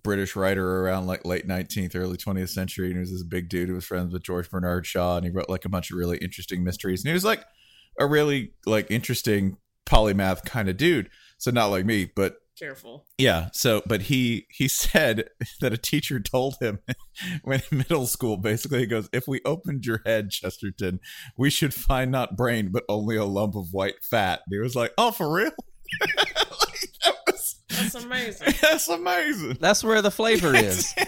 British 0.03 0.35
writer 0.35 0.81
around 0.81 1.07
like 1.07 1.25
late 1.25 1.47
19th, 1.47 1.95
early 1.95 2.17
20th 2.17 2.49
century. 2.49 2.87
And 2.87 2.95
he 2.95 2.99
was 3.01 3.11
this 3.11 3.23
big 3.23 3.49
dude 3.49 3.69
who 3.69 3.75
was 3.75 3.85
friends 3.85 4.13
with 4.13 4.23
George 4.23 4.49
Bernard 4.49 4.85
Shaw. 4.85 5.17
And 5.17 5.25
he 5.25 5.31
wrote 5.31 5.49
like 5.49 5.65
a 5.65 5.69
bunch 5.69 5.91
of 5.91 5.97
really 5.97 6.17
interesting 6.17 6.63
mysteries. 6.63 7.03
And 7.03 7.09
he 7.09 7.13
was 7.13 7.25
like 7.25 7.43
a 7.99 8.05
really 8.05 8.53
like 8.65 8.89
interesting 8.89 9.57
polymath 9.85 10.45
kind 10.45 10.69
of 10.69 10.77
dude. 10.77 11.09
So 11.37 11.51
not 11.51 11.67
like 11.67 11.85
me, 11.85 12.09
but 12.15 12.37
Careful. 12.57 13.05
yeah. 13.17 13.49
So, 13.51 13.81
but 13.85 14.03
he 14.03 14.45
he 14.51 14.67
said 14.69 15.25
that 15.59 15.73
a 15.73 15.77
teacher 15.77 16.19
told 16.21 16.55
him 16.61 16.79
when 17.43 17.61
in 17.71 17.79
middle 17.79 18.05
school, 18.07 18.37
basically, 18.37 18.79
he 18.79 18.85
goes, 18.85 19.09
"If 19.11 19.27
we 19.27 19.41
opened 19.43 19.85
your 19.85 20.01
head, 20.05 20.29
Chesterton, 20.29 20.99
we 21.37 21.49
should 21.49 21.73
find 21.73 22.11
not 22.11 22.37
brain, 22.37 22.69
but 22.71 22.83
only 22.87 23.17
a 23.17 23.25
lump 23.25 23.55
of 23.55 23.73
white 23.73 24.03
fat." 24.03 24.41
And 24.45 24.53
he 24.53 24.59
was 24.59 24.75
like, 24.75 24.93
"Oh, 24.97 25.11
for 25.11 25.29
real? 25.33 25.51
Like, 26.05 27.15
That's 27.75 27.95
amazing. 27.95 28.53
that's 28.61 28.87
amazing." 28.87 29.57
That's 29.59 29.83
where 29.83 30.01
the 30.01 30.11
flavor 30.11 30.55
is. 30.55 30.93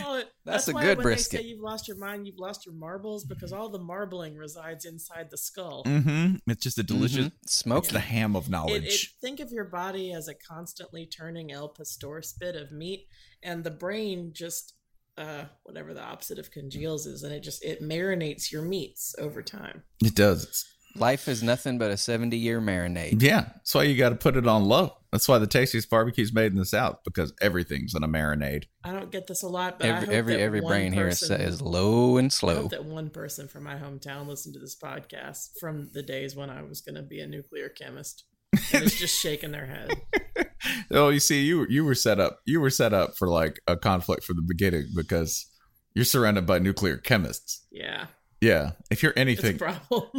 Well, 0.00 0.24
That's 0.44 0.66
a 0.68 0.72
good 0.72 0.98
when 0.98 1.02
brisket. 1.04 1.38
They 1.38 1.44
say 1.44 1.48
you've 1.50 1.60
lost 1.60 1.86
your 1.86 1.96
mind, 1.96 2.26
you've 2.26 2.38
lost 2.38 2.66
your 2.66 2.74
marbles 2.74 3.24
because 3.24 3.52
all 3.52 3.68
the 3.68 3.78
marbling 3.78 4.36
resides 4.36 4.84
inside 4.84 5.28
the 5.30 5.36
skull. 5.36 5.84
Mm-hmm. 5.84 6.36
It's 6.50 6.62
just 6.62 6.78
a 6.78 6.82
delicious 6.82 7.26
Mhm. 7.26 7.32
Smoky. 7.46 7.84
It's 7.84 7.92
the 7.92 8.00
ham 8.00 8.34
of 8.34 8.44
It, 8.44 8.46
it, 8.46 8.50
knowledge. 8.50 9.14
think 9.20 9.38
of 9.40 9.52
your 9.52 9.64
body 9.64 10.12
as 10.12 10.26
a 10.28 10.34
constantly 10.34 11.06
turning 11.06 11.52
al 11.52 11.68
pastor 11.68 12.20
spit 12.22 12.56
of 12.56 12.72
meat, 12.72 13.06
and 13.42 13.62
the 13.64 13.70
brain 13.70 14.32
just 14.32 14.74
uh, 15.18 15.44
whatever 15.62 15.94
the 15.94 16.02
opposite 16.02 16.38
of 16.38 16.50
congeals 16.50 17.06
is, 17.06 17.22
and 17.22 17.32
it 17.32 17.40
just 17.42 17.64
it 17.64 17.80
marinates 17.80 18.50
your 18.52 18.62
meats 18.62 19.14
over 19.18 19.40
time. 19.42 19.82
It 20.04 20.14
does. 20.14 20.42
It's- 20.42 20.64
Life 20.98 21.28
is 21.28 21.42
nothing 21.42 21.78
but 21.78 21.90
a 21.90 21.96
70 21.96 22.36
year 22.36 22.60
marinade. 22.60 23.22
yeah, 23.22 23.46
that's 23.54 23.74
why 23.74 23.84
you 23.84 23.96
got 23.96 24.10
to 24.10 24.16
put 24.16 24.36
it 24.36 24.46
on 24.46 24.64
low. 24.64 24.92
That's 25.12 25.28
why 25.28 25.38
the 25.38 25.46
tastiest 25.46 25.88
barbecue's 25.88 26.32
made 26.32 26.52
in 26.52 26.58
the 26.58 26.64
South 26.66 26.98
because 27.04 27.32
everything's 27.40 27.94
in 27.94 28.02
a 28.02 28.08
marinade. 28.08 28.64
I 28.84 28.92
don't 28.92 29.10
get 29.10 29.26
this 29.26 29.42
a 29.42 29.48
lot, 29.48 29.78
but 29.78 29.86
I 29.86 29.90
Every 29.90 30.06
hope 30.06 30.14
every 30.14 30.32
that 30.34 30.40
every 30.40 30.60
one 30.60 30.70
brain 30.72 30.92
here 30.92 31.08
is, 31.08 31.20
person- 31.20 31.40
is 31.40 31.62
low 31.62 32.16
and 32.18 32.26
I 32.26 32.28
slow. 32.28 32.62
hope 32.62 32.70
that 32.72 32.84
one 32.84 33.10
person 33.10 33.48
from 33.48 33.64
my 33.64 33.76
hometown 33.76 34.26
listened 34.26 34.54
to 34.54 34.60
this 34.60 34.76
podcast 34.76 35.58
from 35.60 35.88
the 35.94 36.02
days 36.02 36.36
when 36.36 36.50
I 36.50 36.62
was 36.62 36.80
going 36.80 36.96
to 36.96 37.02
be 37.02 37.20
a 37.20 37.26
nuclear 37.26 37.68
chemist. 37.68 38.24
And 38.72 38.84
is 38.84 38.94
just 38.94 39.18
shaking 39.20 39.52
their 39.52 39.66
head. 39.66 39.90
Oh, 40.90 41.10
you 41.10 41.20
see, 41.20 41.42
you 41.44 41.64
you 41.68 41.84
were 41.84 41.94
set 41.94 42.18
up. 42.18 42.40
You 42.44 42.60
were 42.60 42.70
set 42.70 42.92
up 42.92 43.16
for 43.16 43.28
like 43.28 43.60
a 43.68 43.76
conflict 43.76 44.24
from 44.24 44.36
the 44.36 44.42
beginning 44.42 44.86
because 44.96 45.46
you're 45.94 46.04
surrounded 46.04 46.44
by 46.46 46.58
nuclear 46.58 46.96
chemists. 46.96 47.64
Yeah, 47.70 48.06
Yeah. 48.46 48.70
If 48.90 49.02
you're 49.02 49.12
anything, 49.16 49.58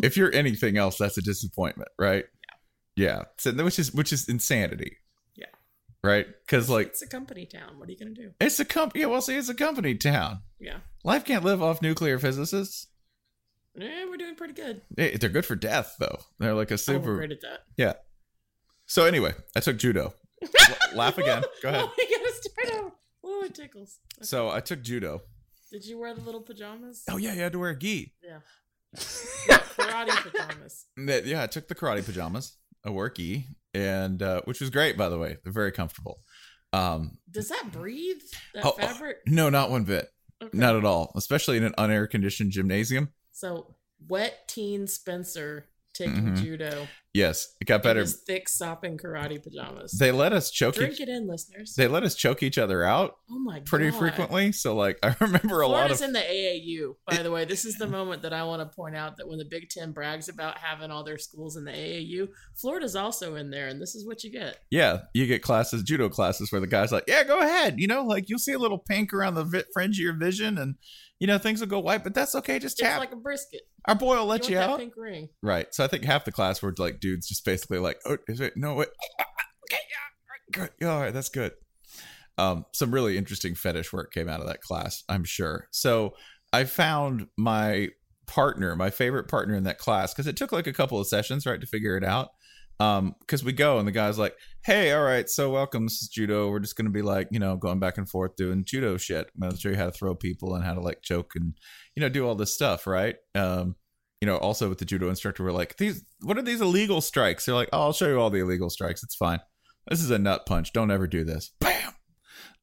if 0.04 0.18
you're 0.18 0.34
anything 0.34 0.78
else, 0.78 0.98
that's 0.98 1.18
a 1.18 1.22
disappointment, 1.22 1.90
right? 1.98 2.26
Yeah. 2.96 3.24
So 3.38 3.52
which 3.54 3.80
is 3.80 3.94
which 3.94 4.12
is 4.12 4.28
insanity. 4.28 4.98
Yeah. 5.36 5.46
Right. 6.04 6.28
Because 6.46 6.70
like 6.70 6.88
it's 6.88 7.02
a 7.02 7.08
company 7.08 7.46
town. 7.46 7.78
What 7.80 7.88
are 7.88 7.92
you 7.92 7.98
going 8.00 8.14
to 8.16 8.22
do? 8.22 8.32
it's 8.40 8.60
a 8.60 8.66
company. 8.66 9.02
Yeah. 9.02 9.08
Well, 9.08 9.22
see, 9.22 9.36
it's 9.36 9.50
a 9.50 9.54
company 9.54 9.96
town. 9.96 10.40
Yeah, 10.60 10.78
Life 11.04 11.24
can't 11.24 11.44
live 11.44 11.62
off 11.62 11.82
nuclear 11.82 12.18
physicists. 12.20 12.88
yeah, 13.76 14.06
we're 14.10 14.18
doing 14.18 14.36
pretty 14.36 14.54
good. 14.56 14.82
They- 14.96 15.12
They're 15.16 15.30
good 15.30 15.46
for 15.46 15.56
death, 15.56 15.96
though. 16.00 16.18
They're 16.40 16.56
like 16.56 16.72
a 16.72 16.78
super. 16.80 17.16
great 17.16 17.32
at 17.32 17.42
that. 17.42 17.60
Yeah. 17.78 17.94
So 18.88 19.06
anyway, 19.06 19.34
I 19.56 19.60
took 19.60 19.78
judo. 19.78 20.14
L- 20.42 20.76
laugh 20.96 21.18
again. 21.20 21.44
Go 21.62 21.70
ahead. 21.70 21.86
Oh, 21.90 21.94
we 21.98 22.18
gotta 22.18 22.34
start 22.42 22.80
over. 22.84 22.92
Oh, 23.24 23.44
it 23.46 23.54
tickles. 23.54 24.00
Okay. 24.18 24.26
So 24.26 24.50
I 24.50 24.60
took 24.62 24.82
judo. 24.82 25.22
Did 25.72 25.86
you 25.86 26.00
wear 26.00 26.14
the 26.14 26.22
little 26.22 26.42
pajamas? 26.42 27.04
Oh 27.10 27.18
yeah, 27.18 27.34
you 27.34 27.42
had 27.42 27.52
to 27.52 27.60
wear 27.60 27.72
a 27.72 27.76
gi. 27.78 28.14
Yeah. 28.24 28.40
Yeah, 29.48 29.60
karate 29.60 30.32
pajamas. 30.32 30.86
Yeah, 31.26 31.44
I 31.44 31.48
took 31.48 31.68
the 31.68 31.76
karate 31.76 32.04
pajamas, 32.04 32.58
a 32.84 32.92
wore 32.92 33.10
gi, 33.10 33.46
and 33.74 34.22
uh, 34.22 34.42
which 34.46 34.60
was 34.60 34.70
great, 34.70 34.98
by 34.98 35.08
the 35.10 35.18
way. 35.18 35.38
They're 35.44 35.54
very 35.54 35.72
comfortable. 35.72 36.20
Um, 36.74 37.18
Does 37.30 37.50
that 37.50 37.72
breathe? 37.72 38.22
That 38.54 38.66
oh, 38.66 38.72
fabric? 38.72 39.18
no, 39.26 39.50
not 39.50 39.70
one 39.70 39.84
bit, 39.84 40.10
Okay. 40.42 40.58
not 40.58 40.76
at 40.76 40.84
all. 40.86 41.12
Especially 41.16 41.58
in 41.58 41.64
an 41.64 41.74
unair 41.78 42.10
conditioned 42.10 42.52
gymnasium. 42.52 43.10
So, 43.32 43.76
wet 44.08 44.48
teen 44.48 44.88
Spencer 44.88 45.66
taking 45.98 46.34
Mhm. 46.34 46.38
judo. 46.42 46.88
Yes, 47.14 47.56
it 47.60 47.66
got 47.66 47.82
better. 47.82 48.06
thick 48.06 48.48
sopping 48.48 48.96
karate 48.98 49.42
pajamas. 49.42 49.94
They 49.98 50.12
let 50.12 50.34
us 50.34 50.52
choke. 50.52 50.76
Drink 50.76 50.94
Each, 50.96 51.00
it 51.02 51.10
in, 51.10 51.28
listeners. 51.28 51.74
they 51.76 51.88
let 51.88 52.04
us 52.04 52.14
choke 52.14 52.44
each 52.44 52.60
other 52.60 52.84
out 52.84 53.16
oh 53.32 53.40
my 53.40 53.60
pretty 53.62 53.90
god. 53.90 53.98
frequently. 54.00 54.52
So 54.52 54.76
like, 54.76 55.00
I 55.04 55.16
remember 55.20 55.62
a 55.62 55.68
lot 55.68 55.88
Florida's 55.88 56.02
of. 56.02 56.08
in 56.10 56.14
the 56.14 56.20
AAU, 56.20 56.96
by 57.08 57.24
the 57.24 57.32
way. 57.32 57.44
This 57.46 57.66
is 57.66 57.76
the 57.78 57.88
moment 57.88 58.22
that 58.22 58.34
I 58.34 58.44
want 58.44 58.62
to 58.62 58.76
point 58.76 58.96
out 58.96 59.18
that 59.18 59.28
when 59.28 59.40
the 59.40 59.46
Big 59.46 59.70
Ten 59.70 59.94
brags 59.94 60.30
about 60.30 60.60
having 60.60 60.92
all 60.92 61.04
their 61.04 61.18
schools 61.18 61.58
in 61.58 61.64
the 61.66 61.72
AAU, 61.72 62.28
Florida's 62.56 62.96
also 62.96 63.34
in 63.36 63.50
there, 63.50 63.68
and 63.68 63.82
this 63.82 63.96
is 63.96 64.06
what 64.06 64.24
you 64.24 64.32
get. 64.32 64.58
Yeah, 64.70 65.00
you 65.16 65.26
get 65.26 65.42
classes, 65.42 65.82
judo 65.82 66.10
classes, 66.10 66.52
where 66.52 66.62
the 66.62 66.68
guy's 66.68 66.92
like, 66.92 67.06
"Yeah, 67.08 67.24
go 67.24 67.40
ahead." 67.40 67.80
You 67.80 67.88
know, 67.88 68.04
like 68.06 68.30
you'll 68.30 68.38
see 68.38 68.54
a 68.54 68.60
little 68.60 68.78
pink 68.80 69.12
around 69.12 69.34
the 69.34 69.44
vi- 69.46 69.64
fringe 69.74 69.98
of 69.98 70.04
your 70.04 70.14
vision, 70.18 70.60
and 70.60 70.76
you 71.20 71.28
know 71.28 71.38
things 71.38 71.60
will 71.60 71.68
go 71.68 71.80
white, 71.80 72.04
but 72.04 72.14
that's 72.14 72.36
okay. 72.36 72.60
Just 72.60 72.80
It's 72.80 72.88
tap. 72.88 73.00
like 73.00 73.12
a 73.12 73.16
brisket. 73.18 73.62
Our 73.86 73.96
boy 73.96 74.18
will 74.18 74.26
let 74.26 74.50
you, 74.50 74.56
that 74.56 74.70
out. 74.70 74.80
pink 74.80 74.94
ring. 74.98 75.30
Right. 75.42 75.74
So 75.74 75.84
I 75.84 75.88
think 75.88 76.04
half 76.04 76.26
the 76.26 76.32
class 76.32 76.62
were 76.62 76.74
like 76.78 77.00
dudes, 77.00 77.28
just 77.28 77.44
basically 77.46 77.80
like, 77.80 78.00
"Oh, 78.06 78.18
is 78.28 78.40
it? 78.40 78.54
No, 78.56 78.74
wait. 78.76 78.90
Okay, 79.70 79.82
yeah, 79.90 80.60
all 80.60 80.64
right, 80.64 80.72
good. 80.80 80.88
All 80.88 81.02
right, 81.02 81.14
that's 81.14 81.28
good." 81.30 81.52
Um, 82.38 82.66
some 82.74 82.92
really 82.92 83.18
interesting 83.18 83.54
fetish 83.56 83.92
work 83.92 84.14
came 84.14 84.30
out 84.30 84.40
of 84.40 84.48
that 84.48 84.62
class, 84.62 85.04
I'm 85.10 85.24
sure. 85.26 85.68
So 85.72 86.14
I 86.54 86.64
found 86.64 87.28
my 87.38 87.90
partner, 88.28 88.76
my 88.78 88.90
favorite 88.92 89.28
partner 89.28 89.56
in 89.56 89.64
that 89.66 89.78
class, 89.80 90.14
because 90.14 90.28
it 90.28 90.38
took 90.38 90.52
like 90.54 90.68
a 90.68 90.72
couple 90.74 91.00
of 91.02 91.08
sessions, 91.08 91.46
right, 91.46 91.60
to 91.60 91.68
figure 91.68 91.98
it 91.98 92.04
out. 92.06 92.30
Um, 92.80 93.16
because 93.22 93.44
we 93.44 93.54
go 93.54 93.80
and 93.80 93.88
the 93.88 93.92
guy's 93.92 94.20
like, 94.20 94.36
"Hey, 94.64 94.92
all 94.92 95.04
right, 95.04 95.28
so 95.28 95.50
welcome, 95.50 95.86
this 95.86 96.02
is 96.02 96.10
judo. 96.10 96.50
We're 96.50 96.60
just 96.60 96.76
gonna 96.76 96.92
be 96.92 97.02
like, 97.02 97.28
you 97.32 97.40
know, 97.40 97.56
going 97.58 97.80
back 97.80 97.98
and 97.98 98.08
forth 98.08 98.36
doing 98.36 98.66
judo 98.66 98.98
shit. 98.98 99.32
I'm 99.36 99.42
gonna 99.42 99.58
show 99.58 99.70
you 99.70 99.76
how 99.76 99.86
to 99.86 99.92
throw 99.92 100.14
people 100.14 100.54
and 100.54 100.64
how 100.64 100.76
to 100.76 100.82
like 100.82 101.02
choke 101.02 101.32
and 101.36 101.54
you 101.96 102.02
know 102.02 102.10
do 102.10 102.28
all 102.28 102.36
this 102.36 102.54
stuff, 102.54 102.86
right? 102.86 103.16
Um, 103.34 103.76
you 104.22 104.26
know, 104.26 104.38
also 104.38 104.70
with 104.70 104.78
the 104.80 104.86
judo 104.86 105.10
instructor, 105.10 105.44
we're 105.44 105.52
like, 105.52 105.78
these, 105.78 106.04
what 106.22 106.38
are 106.38 106.42
these 106.42 106.62
illegal 106.62 107.02
strikes? 107.02 107.46
They're 107.46 107.56
like, 107.56 107.70
oh, 107.72 107.82
I'll 107.82 107.94
show 107.94 108.08
you 108.08 108.20
all 108.20 108.30
the 108.32 108.40
illegal 108.40 108.70
strikes. 108.70 109.04
It's 109.04 109.16
fine. 109.16 109.40
This 109.90 110.02
is 110.02 110.10
a 110.10 110.18
nut 110.18 110.46
punch. 110.48 110.74
Don't 110.74 110.90
ever 110.92 111.08
do 111.08 111.24
this. 111.24 111.52
Bam. 111.60 111.94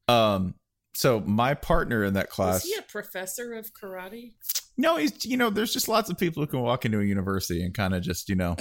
Um, 0.07 0.55
so 0.93 1.21
my 1.21 1.53
partner 1.53 2.03
in 2.03 2.13
that 2.15 2.29
class, 2.29 2.63
Is 2.65 2.71
he 2.73 2.77
a 2.77 2.81
professor 2.81 3.53
of 3.53 3.71
karate? 3.73 4.33
no, 4.77 4.97
he's, 4.97 5.25
you 5.25 5.37
know, 5.37 5.49
there's 5.49 5.73
just 5.73 5.87
lots 5.87 6.09
of 6.09 6.17
people 6.17 6.43
who 6.43 6.47
can 6.47 6.61
walk 6.61 6.85
into 6.85 6.99
a 6.99 7.03
university 7.03 7.63
and 7.63 7.73
kind 7.73 7.93
of 7.93 8.03
just, 8.03 8.27
you 8.29 8.35
know, 8.35 8.55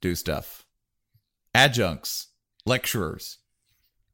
do 0.00 0.14
stuff. 0.14 0.64
Adjuncts, 1.54 2.28
lecturers, 2.66 3.38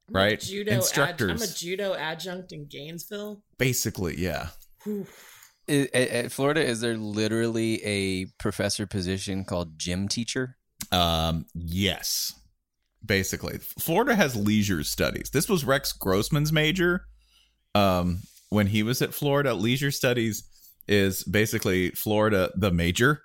I'm 0.08 0.16
a 0.16 0.18
right? 0.18 0.40
Judo 0.40 0.70
ad- 0.70 0.76
Instructors. 0.76 1.42
I'm 1.42 1.48
a 1.48 1.52
judo 1.52 1.94
adjunct 1.94 2.52
in 2.52 2.66
Gainesville. 2.66 3.42
Basically, 3.58 4.16
yeah. 4.18 4.48
Whew. 4.84 5.06
At, 5.66 5.94
at 5.94 6.32
Florida, 6.32 6.62
is 6.62 6.80
there 6.80 6.96
literally 6.96 7.82
a 7.84 8.26
professor 8.38 8.86
position 8.86 9.44
called 9.44 9.78
gym 9.78 10.08
teacher? 10.08 10.56
Um, 10.92 11.46
yes. 11.54 12.32
Basically, 13.04 13.58
Florida 13.58 14.14
has 14.14 14.36
leisure 14.36 14.82
studies. 14.84 15.30
This 15.30 15.48
was 15.48 15.64
Rex 15.64 15.92
Grossman's 15.92 16.52
major. 16.52 17.06
Um, 17.74 18.20
when 18.50 18.68
he 18.68 18.82
was 18.82 19.02
at 19.02 19.12
Florida, 19.14 19.52
leisure 19.52 19.90
studies 19.90 20.44
is 20.86 21.24
basically 21.24 21.90
Florida 21.90 22.50
the 22.54 22.70
major. 22.70 23.22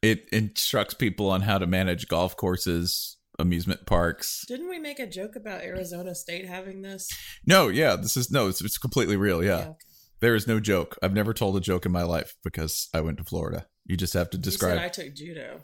It 0.00 0.28
instructs 0.30 0.94
people 0.94 1.28
on 1.30 1.42
how 1.42 1.58
to 1.58 1.66
manage 1.66 2.08
golf 2.08 2.36
courses, 2.36 3.16
amusement 3.38 3.86
parks. 3.86 4.44
Didn't 4.46 4.68
we 4.68 4.78
make 4.78 4.98
a 4.98 5.06
joke 5.06 5.36
about 5.36 5.62
Arizona 5.62 6.14
State 6.14 6.46
having 6.46 6.82
this? 6.82 7.08
No, 7.46 7.68
yeah, 7.68 7.96
this 7.96 8.16
is 8.16 8.30
no, 8.30 8.48
it's, 8.48 8.60
it's 8.60 8.78
completely 8.78 9.16
real. 9.16 9.42
Yeah. 9.42 9.56
okay. 9.56 9.72
there 10.20 10.34
is 10.34 10.46
no 10.46 10.60
joke. 10.60 10.96
I've 11.02 11.14
never 11.14 11.32
told 11.32 11.56
a 11.56 11.60
joke 11.60 11.86
in 11.86 11.92
my 11.92 12.02
life 12.02 12.34
because 12.44 12.88
I 12.94 13.00
went 13.00 13.18
to 13.18 13.24
Florida. 13.24 13.66
You 13.86 13.96
just 13.96 14.14
have 14.14 14.30
to 14.30 14.38
describe. 14.38 14.76
said 14.78 14.84
I 14.84 14.88
took 14.88 15.14
judo. 15.14 15.60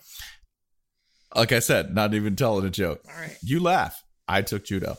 like 1.34 1.52
I 1.52 1.58
said, 1.58 1.94
not 1.94 2.14
even 2.14 2.36
telling 2.36 2.64
a 2.64 2.70
joke. 2.70 3.00
All 3.08 3.20
right. 3.20 3.36
You 3.42 3.60
laugh. 3.60 4.02
I 4.26 4.40
took 4.40 4.64
judo, 4.64 4.96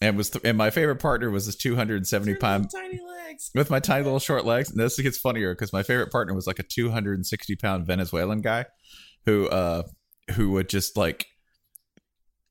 and 0.00 0.16
was 0.16 0.34
and 0.36 0.56
my 0.56 0.70
favorite 0.70 0.96
partner 0.96 1.28
was 1.30 1.44
this 1.44 1.56
270 1.56 2.30
Your 2.30 2.40
pound 2.40 2.70
tiny 2.70 2.98
legs. 3.06 3.50
with 3.54 3.68
my 3.68 3.80
tiny 3.80 4.04
little 4.04 4.18
short 4.18 4.46
legs. 4.46 4.70
And 4.70 4.80
this 4.80 4.98
gets 4.98 5.18
funnier 5.18 5.54
because 5.54 5.74
my 5.74 5.82
favorite 5.82 6.10
partner 6.10 6.32
was 6.32 6.46
like 6.46 6.58
a 6.58 6.62
260 6.62 7.56
pound 7.56 7.86
Venezuelan 7.86 8.40
guy, 8.40 8.64
who 9.26 9.48
uh 9.48 9.82
who 10.30 10.52
would 10.52 10.70
just 10.70 10.96
like 10.96 11.26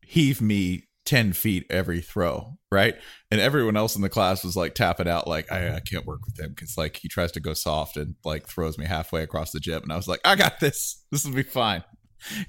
heave 0.05 0.41
me 0.41 0.87
10 1.05 1.33
feet 1.33 1.65
every 1.69 2.01
throw, 2.01 2.57
right? 2.71 2.95
And 3.31 3.39
everyone 3.39 3.77
else 3.77 3.95
in 3.95 4.01
the 4.01 4.09
class 4.09 4.43
was 4.43 4.55
like 4.55 4.73
tapping 4.73 5.07
out, 5.07 5.27
like, 5.27 5.51
I, 5.51 5.75
I 5.75 5.79
can't 5.79 6.05
work 6.05 6.25
with 6.25 6.39
him 6.39 6.49
because 6.49 6.77
like 6.77 6.97
he 6.97 7.07
tries 7.07 7.31
to 7.33 7.39
go 7.39 7.53
soft 7.53 7.97
and 7.97 8.15
like 8.23 8.47
throws 8.47 8.77
me 8.77 8.85
halfway 8.85 9.21
across 9.23 9.51
the 9.51 9.59
gym. 9.59 9.83
And 9.83 9.93
I 9.93 9.95
was 9.95 10.07
like, 10.07 10.19
I 10.25 10.35
got 10.35 10.59
this. 10.59 11.03
This 11.11 11.25
will 11.25 11.35
be 11.35 11.43
fine. 11.43 11.83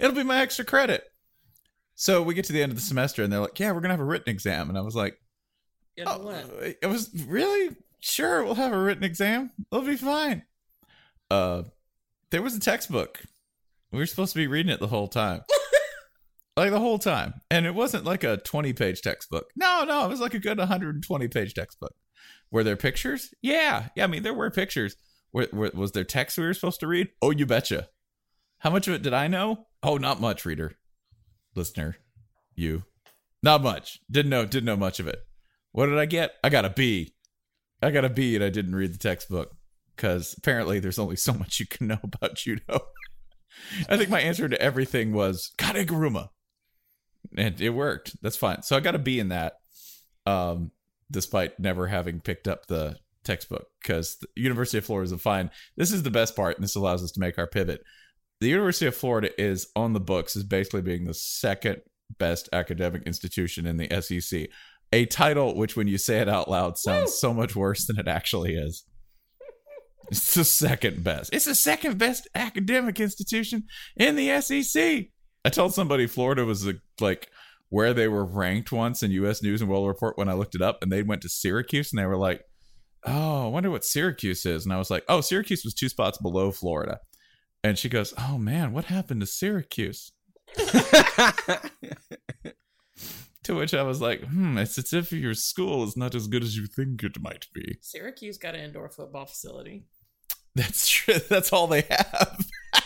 It'll 0.00 0.16
be 0.16 0.22
my 0.22 0.40
extra 0.40 0.64
credit. 0.64 1.04
So 1.94 2.22
we 2.22 2.34
get 2.34 2.44
to 2.46 2.52
the 2.52 2.62
end 2.62 2.72
of 2.72 2.76
the 2.76 2.84
semester 2.84 3.22
and 3.22 3.32
they're 3.32 3.40
like, 3.40 3.58
Yeah, 3.58 3.72
we're 3.72 3.80
gonna 3.80 3.94
have 3.94 4.00
a 4.00 4.04
written 4.04 4.30
exam. 4.30 4.68
And 4.68 4.78
I 4.78 4.82
was 4.82 4.94
like, 4.94 5.18
oh. 6.04 6.34
It 6.60 6.86
was 6.86 7.10
really 7.26 7.76
sure 8.00 8.44
we'll 8.44 8.54
have 8.54 8.72
a 8.72 8.78
written 8.78 9.04
exam. 9.04 9.50
It'll 9.72 9.84
be 9.84 9.96
fine. 9.96 10.44
Uh 11.30 11.64
there 12.30 12.42
was 12.42 12.54
a 12.54 12.60
textbook. 12.60 13.22
We 13.92 13.98
were 13.98 14.06
supposed 14.06 14.32
to 14.32 14.38
be 14.38 14.46
reading 14.46 14.72
it 14.72 14.80
the 14.80 14.88
whole 14.88 15.08
time. 15.08 15.42
like 16.56 16.70
the 16.70 16.80
whole 16.80 16.98
time. 16.98 17.34
And 17.50 17.66
it 17.66 17.74
wasn't 17.74 18.04
like 18.04 18.24
a 18.24 18.38
20 18.38 18.72
page 18.72 19.02
textbook. 19.02 19.46
No, 19.56 19.84
no, 19.84 20.04
it 20.04 20.08
was 20.08 20.20
like 20.20 20.34
a 20.34 20.38
good 20.38 20.58
120 20.58 21.28
page 21.28 21.54
textbook. 21.54 21.94
Were 22.50 22.64
there 22.64 22.76
pictures? 22.76 23.34
Yeah. 23.42 23.88
Yeah, 23.96 24.04
I 24.04 24.06
mean, 24.06 24.22
there 24.22 24.34
were 24.34 24.50
pictures. 24.50 24.96
Were, 25.32 25.48
were, 25.52 25.70
was 25.74 25.92
there 25.92 26.04
text 26.04 26.38
we 26.38 26.44
were 26.44 26.54
supposed 26.54 26.80
to 26.80 26.86
read? 26.86 27.08
Oh, 27.20 27.30
you 27.30 27.46
betcha. 27.46 27.88
How 28.60 28.70
much 28.70 28.88
of 28.88 28.94
it 28.94 29.02
did 29.02 29.12
I 29.12 29.28
know? 29.28 29.66
Oh, 29.82 29.98
not 29.98 30.20
much, 30.20 30.44
reader, 30.44 30.72
listener, 31.54 31.96
you. 32.54 32.84
Not 33.42 33.62
much. 33.62 34.00
Didn't 34.10 34.30
know. 34.30 34.46
Didn't 34.46 34.64
know 34.64 34.76
much 34.76 34.98
of 34.98 35.06
it. 35.06 35.18
What 35.72 35.86
did 35.86 35.98
I 35.98 36.06
get? 36.06 36.32
I 36.42 36.48
got 36.48 36.64
a 36.64 36.70
B. 36.70 37.14
I 37.82 37.90
got 37.90 38.04
a 38.04 38.08
B, 38.08 38.34
and 38.34 38.42
I 38.42 38.48
didn't 38.48 38.74
read 38.74 38.94
the 38.94 38.98
textbook 38.98 39.50
because 39.94 40.34
apparently 40.38 40.80
there's 40.80 40.98
only 40.98 41.16
so 41.16 41.32
much 41.34 41.60
you 41.60 41.66
can 41.66 41.86
know 41.86 41.98
about 42.02 42.36
judo. 42.36 42.80
I 43.88 43.96
think 43.96 44.10
my 44.10 44.20
answer 44.20 44.48
to 44.48 44.60
everything 44.60 45.12
was 45.12 45.52
Kareguruma. 45.58 46.30
And 47.36 47.60
it 47.60 47.70
worked. 47.70 48.20
That's 48.22 48.36
fine. 48.36 48.62
So 48.62 48.76
I 48.76 48.80
got 48.80 48.94
a 48.94 48.98
B 48.98 49.18
in 49.18 49.28
that, 49.28 49.54
um, 50.26 50.70
despite 51.10 51.58
never 51.58 51.86
having 51.86 52.20
picked 52.20 52.48
up 52.48 52.66
the 52.66 52.96
textbook 53.24 53.66
because 53.82 54.16
the 54.16 54.28
University 54.36 54.78
of 54.78 54.84
Florida 54.84 55.06
is 55.06 55.12
a 55.12 55.18
fine. 55.18 55.50
This 55.76 55.92
is 55.92 56.02
the 56.02 56.10
best 56.10 56.36
part, 56.36 56.56
and 56.56 56.64
this 56.64 56.76
allows 56.76 57.02
us 57.02 57.12
to 57.12 57.20
make 57.20 57.38
our 57.38 57.46
pivot. 57.46 57.82
The 58.40 58.48
University 58.48 58.86
of 58.86 58.94
Florida 58.94 59.30
is 59.40 59.68
on 59.74 59.92
the 59.92 60.00
books 60.00 60.36
as 60.36 60.44
basically 60.44 60.82
being 60.82 61.04
the 61.04 61.14
second 61.14 61.80
best 62.18 62.48
academic 62.52 63.02
institution 63.02 63.66
in 63.66 63.76
the 63.76 64.00
SEC. 64.00 64.48
A 64.92 65.06
title 65.06 65.56
which, 65.56 65.76
when 65.76 65.88
you 65.88 65.98
say 65.98 66.20
it 66.20 66.28
out 66.28 66.48
loud, 66.48 66.78
sounds 66.78 67.14
so 67.14 67.34
much 67.34 67.56
worse 67.56 67.86
than 67.86 67.98
it 67.98 68.06
actually 68.06 68.54
is. 68.54 68.84
It's 70.10 70.34
the 70.34 70.44
second 70.44 71.02
best. 71.02 71.34
It's 71.34 71.46
the 71.46 71.54
second 71.54 71.98
best 71.98 72.28
academic 72.34 73.00
institution 73.00 73.64
in 73.96 74.14
the 74.14 74.40
SEC. 74.40 75.08
I 75.46 75.48
told 75.48 75.72
somebody 75.72 76.08
Florida 76.08 76.44
was 76.44 76.64
the, 76.64 76.80
like 77.00 77.30
where 77.68 77.94
they 77.94 78.08
were 78.08 78.24
ranked 78.24 78.72
once 78.72 79.04
in 79.04 79.12
U.S. 79.12 79.44
News 79.44 79.60
and 79.60 79.70
World 79.70 79.86
Report 79.86 80.18
when 80.18 80.28
I 80.28 80.32
looked 80.32 80.56
it 80.56 80.60
up, 80.60 80.82
and 80.82 80.90
they 80.90 81.04
went 81.04 81.22
to 81.22 81.28
Syracuse, 81.28 81.92
and 81.92 82.00
they 82.00 82.06
were 82.06 82.16
like, 82.16 82.42
"Oh, 83.04 83.44
I 83.44 83.48
wonder 83.48 83.70
what 83.70 83.84
Syracuse 83.84 84.44
is." 84.44 84.64
And 84.64 84.72
I 84.72 84.76
was 84.76 84.90
like, 84.90 85.04
"Oh, 85.08 85.20
Syracuse 85.20 85.62
was 85.64 85.72
two 85.72 85.88
spots 85.88 86.18
below 86.18 86.50
Florida." 86.50 86.98
And 87.62 87.78
she 87.78 87.88
goes, 87.88 88.12
"Oh 88.18 88.38
man, 88.38 88.72
what 88.72 88.86
happened 88.86 89.20
to 89.20 89.26
Syracuse?" 89.26 90.10
to 93.44 93.54
which 93.54 93.72
I 93.72 93.84
was 93.84 94.00
like, 94.00 94.24
"Hmm, 94.24 94.58
it's 94.58 94.76
as 94.78 94.92
if 94.92 95.12
your 95.12 95.34
school 95.34 95.84
is 95.84 95.96
not 95.96 96.16
as 96.16 96.26
good 96.26 96.42
as 96.42 96.56
you 96.56 96.66
think 96.66 97.04
it 97.04 97.20
might 97.20 97.46
be." 97.54 97.78
Syracuse 97.82 98.36
got 98.36 98.56
an 98.56 98.62
indoor 98.62 98.88
football 98.88 99.26
facility. 99.26 99.84
That's 100.56 100.88
true. 100.88 101.14
That's 101.28 101.52
all 101.52 101.68
they 101.68 101.82
have. 101.82 102.44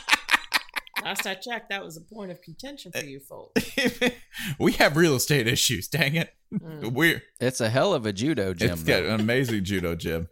Last 1.03 1.27
I 1.27 1.35
checked, 1.35 1.71
that 1.71 1.85
was 1.85 1.97
a 1.97 2.01
point 2.03 2.31
of 2.31 2.43
contention 2.43 2.93
for 2.93 3.05
you 3.05 3.21
folks. 3.21 3.63
we 4.59 4.73
have 4.73 4.97
real 4.97 5.15
estate 5.17 5.47
issues. 5.47 5.89
Dang 5.89 6.15
it, 6.17 6.31
Mm. 6.53 6.93
we're 6.95 7.23
It's 7.39 7.61
a 7.61 7.71
hell 7.71 7.95
of 7.95 8.07
a 8.07 8.13
judo 8.13 8.53
gym. 8.55 8.73
it's 8.73 8.83
got 8.83 9.03
though. 9.03 9.15
an 9.15 9.21
amazing 9.21 9.63
judo 9.65 9.95
gym. 9.95 10.29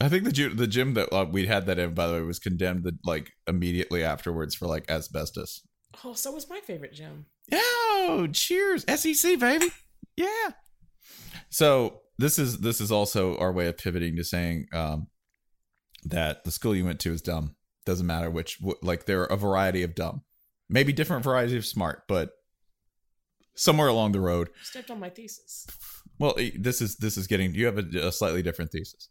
I 0.00 0.08
think 0.10 0.24
the 0.24 0.32
ju- 0.32 0.52
the 0.54 0.66
gym 0.66 0.92
that 0.94 1.10
uh, 1.14 1.24
we 1.24 1.46
had 1.46 1.64
that 1.66 1.78
in, 1.78 1.94
by 1.94 2.06
the 2.06 2.12
way, 2.14 2.20
was 2.20 2.38
condemned 2.38 2.84
the, 2.84 2.98
like 3.04 3.30
immediately 3.46 4.04
afterwards 4.04 4.54
for 4.54 4.66
like 4.66 4.90
asbestos. 4.90 5.62
Oh, 6.04 6.12
so 6.12 6.32
was 6.32 6.50
my 6.50 6.60
favorite 6.60 6.92
gym. 6.92 7.26
Yo, 7.50 8.26
cheers, 8.32 8.84
SEC 8.94 9.38
baby, 9.38 9.68
yeah. 10.16 10.50
So 11.50 12.00
this 12.18 12.38
is 12.38 12.58
this 12.58 12.80
is 12.80 12.90
also 12.92 13.36
our 13.38 13.52
way 13.52 13.66
of 13.68 13.78
pivoting 13.78 14.16
to 14.16 14.24
saying 14.24 14.66
um, 14.74 15.06
that 16.04 16.44
the 16.44 16.50
school 16.50 16.74
you 16.76 16.84
went 16.84 17.00
to 17.00 17.12
is 17.12 17.22
dumb. 17.22 17.54
Doesn't 17.86 18.06
matter 18.06 18.30
which, 18.30 18.58
like 18.82 19.04
they're 19.06 19.24
a 19.24 19.36
variety 19.36 19.82
of 19.82 19.94
dumb, 19.94 20.22
maybe 20.68 20.92
different 20.92 21.22
variety 21.24 21.56
of 21.56 21.66
smart, 21.66 22.04
but 22.08 22.30
somewhere 23.54 23.88
along 23.88 24.12
the 24.12 24.20
road, 24.20 24.48
Stepped 24.62 24.90
on 24.90 24.98
my 25.00 25.10
thesis. 25.10 25.66
well, 26.18 26.34
this 26.58 26.80
is 26.80 26.96
this 26.96 27.16
is 27.16 27.26
getting 27.26 27.54
you 27.54 27.66
have 27.66 27.78
a, 27.78 28.06
a 28.08 28.12
slightly 28.12 28.42
different 28.42 28.70
thesis. 28.72 29.08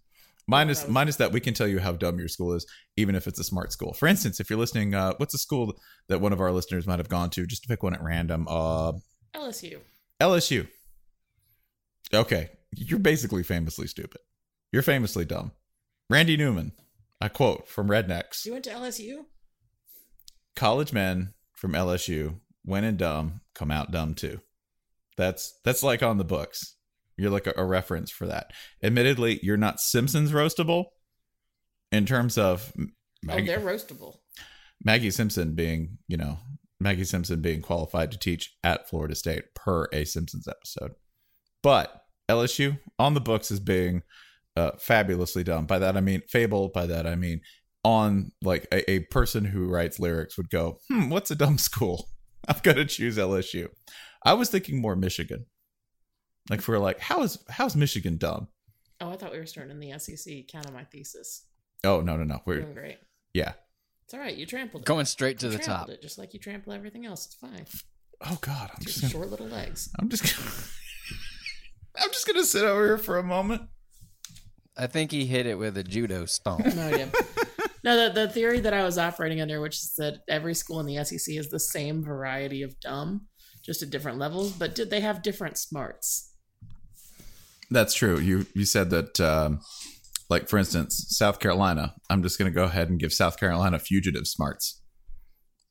Mine 0.48 0.70
is 0.70 0.88
mine 0.90 1.08
is 1.08 1.18
that 1.18 1.32
we 1.32 1.40
can 1.40 1.54
tell 1.54 1.68
you 1.68 1.80
how 1.80 1.94
dumb 1.94 2.20
your 2.20 2.28
school 2.28 2.54
is, 2.54 2.66
even 2.98 3.16
if 3.16 3.28
it's 3.28 3.40
a 3.40 3.44
smart 3.44 3.72
school. 3.72 3.94
For 3.94 4.08
instance, 4.08 4.40
if 4.40 4.50
you're 4.50 4.60
listening, 4.60 4.94
uh, 4.94 5.14
what's 5.18 5.34
a 5.34 5.38
school 5.38 5.74
that 6.10 6.20
one 6.20 6.34
of 6.34 6.42
our 6.42 6.52
listeners 6.52 6.86
might 6.86 7.00
have 7.00 7.08
gone 7.10 7.30
to? 7.30 7.46
Just 7.46 7.62
to 7.64 7.68
pick 7.70 7.82
one 7.84 7.94
at 7.94 8.04
random. 8.04 8.46
Uh, 8.50 8.94
LSU. 9.36 9.80
LSU. 10.20 10.68
Okay, 12.14 12.50
you're 12.76 13.00
basically 13.00 13.44
famously 13.44 13.88
stupid. 13.88 14.20
You're 14.72 14.82
famously 14.84 15.24
dumb. 15.26 15.52
Randy 16.10 16.36
Newman, 16.36 16.74
I 17.24 17.30
quote 17.30 17.70
from 17.70 17.88
Rednecks: 17.88 18.46
You 18.46 18.52
went 18.52 18.66
to 18.66 18.72
LSU? 18.72 19.20
"College 20.58 20.92
men 20.92 21.34
from 21.54 21.72
LSU, 21.72 22.42
when 22.66 22.84
in 22.84 22.98
dumb, 22.98 23.40
come 23.56 23.72
out 23.72 23.92
dumb 23.92 24.14
too." 24.14 24.42
That's 25.16 25.58
that's 25.64 25.84
like 25.84 26.04
on 26.04 26.18
the 26.18 26.26
books. 26.26 26.76
You're 27.16 27.32
like 27.32 27.48
a, 27.48 27.54
a 27.56 27.64
reference 27.64 28.12
for 28.12 28.28
that. 28.28 28.52
Admittedly, 28.84 29.40
you're 29.42 29.56
not 29.56 29.80
Simpsons 29.80 30.34
roastable 30.34 30.88
in 31.94 32.06
terms 32.06 32.38
of 32.38 32.74
oh, 32.78 32.88
Maggie, 33.24 33.44
Oh, 33.44 33.46
they're 33.46 33.66
roastable. 33.66 34.18
Maggie 34.84 35.12
Simpson 35.12 35.56
being, 35.56 36.00
you 36.10 36.18
know, 36.18 36.40
Maggie 36.82 37.06
Simpson 37.06 37.40
being 37.40 37.62
qualified 37.62 38.12
to 38.12 38.20
teach 38.20 38.54
at 38.66 38.90
Florida 38.90 39.16
State 39.16 39.56
per 39.56 39.88
a 39.94 40.04
Simpsons 40.04 40.46
episode. 40.46 40.92
But 41.62 42.04
LSU 42.28 42.80
on 43.00 43.14
the 43.14 43.22
books 43.22 43.50
as 43.50 43.62
being 43.62 44.02
uh, 44.56 44.72
fabulously 44.80 45.44
dumb. 45.44 45.66
By 45.66 45.80
that 45.80 45.98
I 45.98 46.02
mean 46.02 46.22
fable. 46.30 46.70
By 46.70 46.86
that 46.88 47.06
I 47.08 47.16
mean 47.16 47.42
on 47.84 48.32
like 48.42 48.66
a, 48.72 48.90
a 48.90 49.00
person 49.00 49.44
who 49.46 49.68
writes 49.68 50.00
lyrics 50.00 50.38
would 50.38 50.50
go, 50.50 50.80
hmm, 50.90 51.10
what's 51.10 51.32
a 51.32 51.36
dumb 51.36 51.58
school? 51.58 52.10
I've 52.48 52.64
got 52.64 52.76
to 52.76 52.86
choose 52.86 53.18
LSU. 53.18 53.70
I 54.26 54.34
was 54.34 54.50
thinking 54.50 54.82
more 54.82 54.96
Michigan. 54.96 55.46
Like 56.50 56.62
for 56.62 56.78
like, 56.80 57.00
how 57.00 57.24
is 57.24 57.40
how's 57.50 57.76
Michigan 57.76 58.18
dumb? 58.18 58.48
Oh, 59.00 59.10
I 59.10 59.18
thought 59.18 59.32
we 59.32 59.40
were 59.40 59.46
starting 59.46 59.72
in 59.72 59.80
the 59.80 59.98
SEC. 59.98 60.48
Count 60.50 60.68
on 60.68 60.74
my 60.74 60.84
thesis. 60.84 61.46
Oh 61.84 62.02
no 62.02 62.18
no 62.18 62.24
no. 62.24 62.42
We're 62.46 62.62
doing 62.62 62.74
great. 62.74 62.98
yeah. 63.34 63.54
It's 64.06 64.14
all 64.14 64.20
right. 64.20 64.36
You 64.36 64.46
trampled 64.46 64.84
it. 64.84 64.86
Going 64.86 65.06
straight 65.06 65.40
to 65.40 65.46
You 65.48 65.54
the 65.54 65.60
top. 65.60 65.90
It, 65.90 66.02
just 66.02 66.18
like 66.18 66.34
you 66.34 66.40
trample 66.40 66.74
everything 66.74 67.06
else. 67.06 67.26
It's 67.26 67.36
fine. 67.36 67.66
Oh 68.22 68.38
God, 68.42 68.70
I'm 68.72 68.84
Just 68.84 69.00
just 69.00 69.02
gonna, 69.02 69.12
short 69.12 69.30
little 69.30 69.48
legs. 69.48 69.90
I'm 70.00 70.10
just 70.10 70.24
gonna, 70.24 70.56
I'm 72.02 72.12
just 72.12 72.28
gonna 72.28 72.44
sit 72.44 72.64
over 72.64 72.86
here 72.86 72.98
for 72.98 73.18
a 73.18 73.24
moment. 73.24 73.64
I 74.78 74.88
think 74.88 75.12
he 75.12 75.26
hit 75.26 75.46
it 75.46 75.58
with 75.58 75.78
a 75.78 75.84
judo 75.84 76.26
stomp. 76.26 76.66
No 76.66 76.88
idea. 76.88 77.12
no, 77.84 78.08
the, 78.10 78.14
the 78.14 78.28
theory 78.30 78.60
that 78.62 78.74
I 78.74 78.84
was 78.84 78.98
operating 78.98 79.40
under, 79.42 79.62
which 79.62 79.76
is 79.76 79.94
that 79.98 80.20
every 80.28 80.56
school 80.56 80.80
in 80.80 80.86
the 80.86 81.04
SEC 81.04 81.36
is 81.36 81.50
the 81.50 81.60
same 81.60 82.04
variety 82.04 82.64
of 82.64 82.80
dumb, 82.80 83.28
just 83.64 83.84
at 83.84 83.90
different 83.92 84.18
levels, 84.18 84.52
but 84.52 84.74
did 84.76 84.90
they 84.90 85.02
have 85.02 85.22
different 85.22 85.58
smarts? 85.58 86.32
That's 87.70 87.94
true. 87.94 88.20
You 88.20 88.46
you 88.54 88.66
said 88.66 88.90
that, 88.92 89.20
um, 89.20 89.60
like 90.30 90.48
for 90.50 90.58
instance, 90.60 91.06
South 91.10 91.40
Carolina. 91.40 91.96
I'm 92.10 92.22
just 92.24 92.38
going 92.38 92.52
to 92.52 92.56
go 92.56 92.64
ahead 92.66 92.90
and 92.90 93.00
give 93.00 93.14
South 93.14 93.40
Carolina 93.40 93.80
fugitive 93.80 94.28
smarts. 94.28 94.82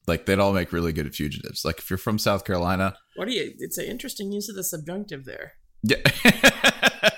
Like 0.08 0.26
they'd 0.26 0.40
all 0.40 0.52
make 0.52 0.72
really 0.72 0.92
good 0.92 1.14
fugitives. 1.14 1.64
Like 1.64 1.78
if 1.78 1.88
you're 1.90 1.96
from 1.98 2.18
South 2.18 2.44
Carolina, 2.44 2.94
What 3.16 3.28
do 3.28 3.34
you? 3.34 3.52
It's 3.58 3.78
an 3.78 3.84
interesting 3.84 4.32
use 4.32 4.48
of 4.48 4.56
the 4.56 4.64
subjunctive 4.64 5.24
there. 5.24 5.52
yeah, 5.84 5.96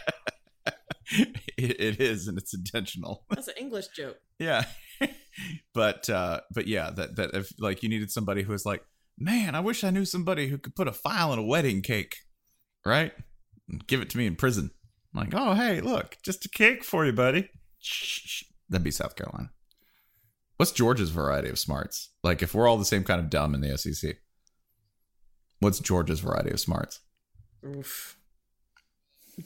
it, 1.70 1.81
it 1.81 2.00
is, 2.00 2.29
and 2.29 2.38
it's 2.38 2.55
intentional. 2.55 3.24
That's 3.31 3.48
an 3.48 3.55
English 3.59 3.88
joke. 3.88 4.18
yeah, 4.38 4.64
but 5.74 6.09
uh, 6.09 6.40
but 6.53 6.66
yeah, 6.66 6.90
that 6.90 7.16
that 7.16 7.35
if 7.35 7.53
like 7.59 7.83
you 7.83 7.88
needed 7.88 8.11
somebody 8.11 8.42
who 8.42 8.53
was 8.53 8.66
like, 8.66 8.83
man, 9.18 9.55
I 9.55 9.61
wish 9.61 9.85
I 9.85 9.90
knew 9.90 10.05
somebody 10.05 10.48
who 10.48 10.59
could 10.59 10.74
put 10.74 10.88
a 10.88 10.92
file 10.92 11.33
in 11.33 11.38
a 11.38 11.44
wedding 11.44 11.83
cake, 11.83 12.16
right? 12.85 13.12
And 13.68 13.87
give 13.87 14.00
it 14.03 14.11
to 14.11 14.18
me 14.18 14.27
in 14.27 14.37
prison. 14.37 14.70
I'm 15.14 15.20
like, 15.20 15.35
oh 15.35 15.55
hey, 15.55 15.81
look, 15.81 16.16
just 16.24 16.44
a 16.44 16.48
cake 16.48 16.85
for 16.85 17.05
you, 17.05 17.12
buddy. 17.12 17.50
That'd 18.68 18.85
be 18.85 18.90
South 18.90 19.16
Carolina. 19.16 19.50
What's 20.57 20.72
Georgia's 20.72 21.11
variety 21.11 21.48
of 21.48 21.59
smarts? 21.59 22.11
Like, 22.22 22.40
if 22.42 22.55
we're 22.55 22.68
all 22.68 22.79
the 22.79 22.85
same 22.85 23.05
kind 23.05 23.20
of 23.20 23.29
dumb 23.29 23.55
in 23.55 23.61
the 23.61 23.77
SEC, 23.77 24.16
what's 25.59 25.81
Georgia's 25.81 26.20
variety 26.20 26.50
of 26.50 26.61
smarts? 26.61 27.00
Oof. 27.66 28.16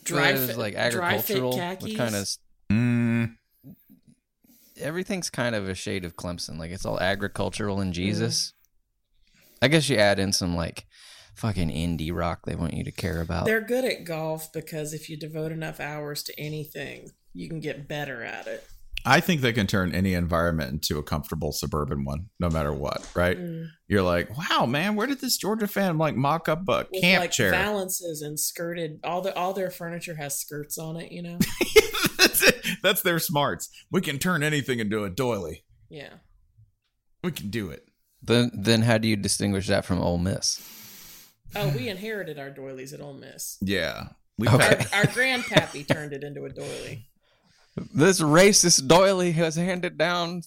Dry 0.04 0.34
fit- 0.36 0.56
like 0.58 0.74
dry 0.74 1.18
fit 1.18 1.36
agricultural. 1.36 1.56
What 1.80 1.96
kind 1.96 2.14
of 2.14 2.28
Mm, 2.70 3.36
everything's 4.76 5.30
kind 5.30 5.54
of 5.54 5.68
a 5.68 5.74
shade 5.74 6.04
of 6.04 6.16
Clemson. 6.16 6.58
Like 6.58 6.70
it's 6.70 6.84
all 6.84 7.00
agricultural 7.00 7.80
and 7.80 7.92
Jesus. 7.92 8.52
I 9.60 9.68
guess 9.68 9.88
you 9.88 9.96
add 9.96 10.18
in 10.18 10.32
some 10.32 10.54
like 10.54 10.86
fucking 11.34 11.68
indie 11.70 12.14
rock 12.14 12.40
they 12.44 12.54
want 12.54 12.74
you 12.74 12.84
to 12.84 12.92
care 12.92 13.20
about. 13.20 13.46
They're 13.46 13.60
good 13.60 13.84
at 13.84 14.04
golf 14.04 14.52
because 14.52 14.92
if 14.92 15.08
you 15.08 15.16
devote 15.16 15.52
enough 15.52 15.80
hours 15.80 16.22
to 16.24 16.38
anything, 16.38 17.10
you 17.32 17.48
can 17.48 17.60
get 17.60 17.88
better 17.88 18.22
at 18.22 18.46
it. 18.46 18.66
I 19.06 19.20
think 19.20 19.40
they 19.40 19.52
can 19.52 19.66
turn 19.66 19.94
any 19.94 20.12
environment 20.14 20.72
into 20.72 20.98
a 20.98 21.02
comfortable 21.02 21.52
suburban 21.52 22.04
one, 22.04 22.26
no 22.40 22.50
matter 22.50 22.72
what, 22.72 23.08
right? 23.14 23.38
Mm. 23.38 23.68
You're 23.86 24.02
like, 24.02 24.28
wow, 24.36 24.66
man, 24.66 24.96
where 24.96 25.06
did 25.06 25.20
this 25.20 25.36
Georgia 25.38 25.66
fan 25.66 25.96
like 25.98 26.14
mock 26.16 26.48
up 26.48 26.68
a 26.68 26.86
With 26.90 27.00
camp 27.00 27.20
like 27.22 27.30
chair? 27.30 27.50
valances 27.50 28.20
and 28.22 28.38
skirted, 28.38 29.00
all 29.04 29.20
the 29.22 29.34
all 29.34 29.52
their 29.52 29.70
furniture 29.70 30.16
has 30.16 30.38
skirts 30.38 30.76
on 30.78 30.96
it. 30.96 31.10
You 31.12 31.22
know, 31.22 31.38
That's 32.18 32.42
it. 32.42 32.56
That's 32.82 33.02
their 33.02 33.18
smarts. 33.18 33.70
We 33.90 34.00
can 34.00 34.18
turn 34.18 34.42
anything 34.42 34.78
into 34.80 35.04
a 35.04 35.10
doily. 35.10 35.64
yeah. 35.88 36.14
We 37.24 37.32
can 37.32 37.50
do 37.50 37.70
it. 37.70 37.84
Then 38.22 38.50
then 38.54 38.82
how 38.82 38.98
do 38.98 39.08
you 39.08 39.16
distinguish 39.16 39.66
that 39.68 39.84
from 39.84 40.00
Ole 40.00 40.18
Miss? 40.18 40.60
Oh, 41.56 41.68
we 41.76 41.88
inherited 41.88 42.38
our 42.38 42.50
doilies 42.50 42.92
at 42.92 43.00
Ole 43.00 43.14
Miss. 43.14 43.56
Yeah. 43.62 44.08
We 44.38 44.48
Okay. 44.48 44.56
pa- 44.76 44.96
Our 44.98 45.04
grandpappy 45.04 45.88
turned 45.88 46.12
it 46.12 46.22
into 46.22 46.44
a 46.44 46.50
doily. 46.50 47.08
This 47.92 48.20
racist 48.20 48.86
doily 48.86 49.32
has 49.32 49.56
handed 49.56 49.98
down 49.98 50.42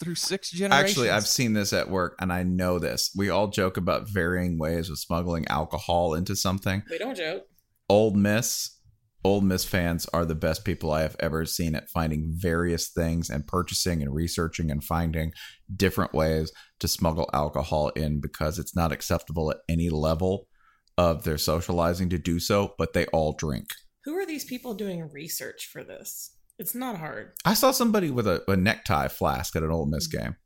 through 0.00 0.14
six 0.14 0.50
generations. 0.50 0.90
Actually, 0.90 1.10
I've 1.10 1.26
seen 1.26 1.52
this 1.52 1.72
at 1.72 1.90
work 1.90 2.16
and 2.20 2.32
I 2.32 2.42
know 2.42 2.78
this. 2.78 3.10
We 3.16 3.30
all 3.30 3.48
joke 3.48 3.76
about 3.76 4.08
varying 4.08 4.58
ways 4.58 4.90
of 4.90 4.98
smuggling 4.98 5.46
alcohol 5.48 6.14
into 6.14 6.36
something. 6.36 6.82
We 6.90 6.98
don't 6.98 7.16
joke. 7.16 7.44
Ole 7.88 8.12
Miss, 8.12 8.80
Ole 9.24 9.40
Miss 9.40 9.64
fans 9.64 10.06
are 10.12 10.24
the 10.24 10.34
best 10.34 10.64
people 10.64 10.92
I 10.92 11.02
have 11.02 11.16
ever 11.20 11.44
seen 11.44 11.74
at 11.74 11.90
finding 11.90 12.32
various 12.36 12.90
things 12.90 13.30
and 13.30 13.46
purchasing 13.46 14.02
and 14.02 14.14
researching 14.14 14.70
and 14.70 14.82
finding 14.82 15.32
different 15.74 16.14
ways 16.14 16.52
to 16.80 16.88
smuggle 16.88 17.28
alcohol 17.32 17.88
in 17.90 18.20
because 18.20 18.58
it's 18.58 18.76
not 18.76 18.92
acceptable 18.92 19.50
at 19.50 19.58
any 19.68 19.90
level 19.90 20.46
of 20.98 21.24
their 21.24 21.38
socializing 21.38 22.08
to 22.10 22.18
do 22.18 22.38
so, 22.38 22.74
but 22.78 22.92
they 22.92 23.06
all 23.06 23.32
drink. 23.32 23.66
Who 24.04 24.14
are 24.16 24.26
these 24.26 24.44
people 24.44 24.74
doing 24.74 25.10
research 25.12 25.68
for 25.72 25.82
this? 25.82 26.35
It's 26.58 26.74
not 26.74 26.98
hard. 26.98 27.32
I 27.44 27.54
saw 27.54 27.70
somebody 27.70 28.10
with 28.10 28.26
a, 28.26 28.42
a 28.48 28.56
necktie 28.56 29.08
flask 29.08 29.54
at 29.56 29.62
an 29.62 29.70
Ole 29.70 29.86
Miss 29.86 30.08
mm-hmm. 30.08 30.24
game. 30.24 30.36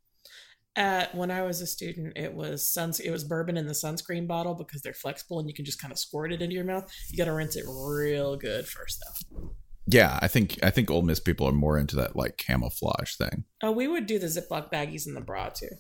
At 0.76 1.14
when 1.14 1.30
I 1.30 1.42
was 1.42 1.60
a 1.60 1.66
student, 1.66 2.16
it 2.16 2.32
was 2.32 2.66
suns. 2.66 3.00
It 3.00 3.10
was 3.10 3.24
bourbon 3.24 3.56
in 3.56 3.66
the 3.66 3.72
sunscreen 3.72 4.28
bottle 4.28 4.54
because 4.54 4.82
they're 4.82 4.92
flexible 4.92 5.40
and 5.40 5.48
you 5.48 5.54
can 5.54 5.64
just 5.64 5.80
kind 5.80 5.92
of 5.92 5.98
squirt 5.98 6.32
it 6.32 6.42
into 6.42 6.54
your 6.54 6.64
mouth. 6.64 6.90
You 7.10 7.18
got 7.18 7.24
to 7.24 7.32
rinse 7.32 7.56
it 7.56 7.64
real 7.66 8.36
good 8.36 8.66
first, 8.66 9.02
though. 9.04 9.50
Yeah, 9.86 10.18
I 10.22 10.28
think 10.28 10.58
I 10.62 10.70
think 10.70 10.88
Ole 10.88 11.02
Miss 11.02 11.18
people 11.18 11.48
are 11.48 11.52
more 11.52 11.76
into 11.76 11.96
that 11.96 12.14
like 12.14 12.36
camouflage 12.36 13.16
thing. 13.16 13.44
Oh, 13.62 13.72
we 13.72 13.88
would 13.88 14.06
do 14.06 14.20
the 14.20 14.26
Ziploc 14.26 14.70
baggies 14.70 15.06
in 15.08 15.14
the 15.14 15.20
bra 15.20 15.48
too. 15.48 15.70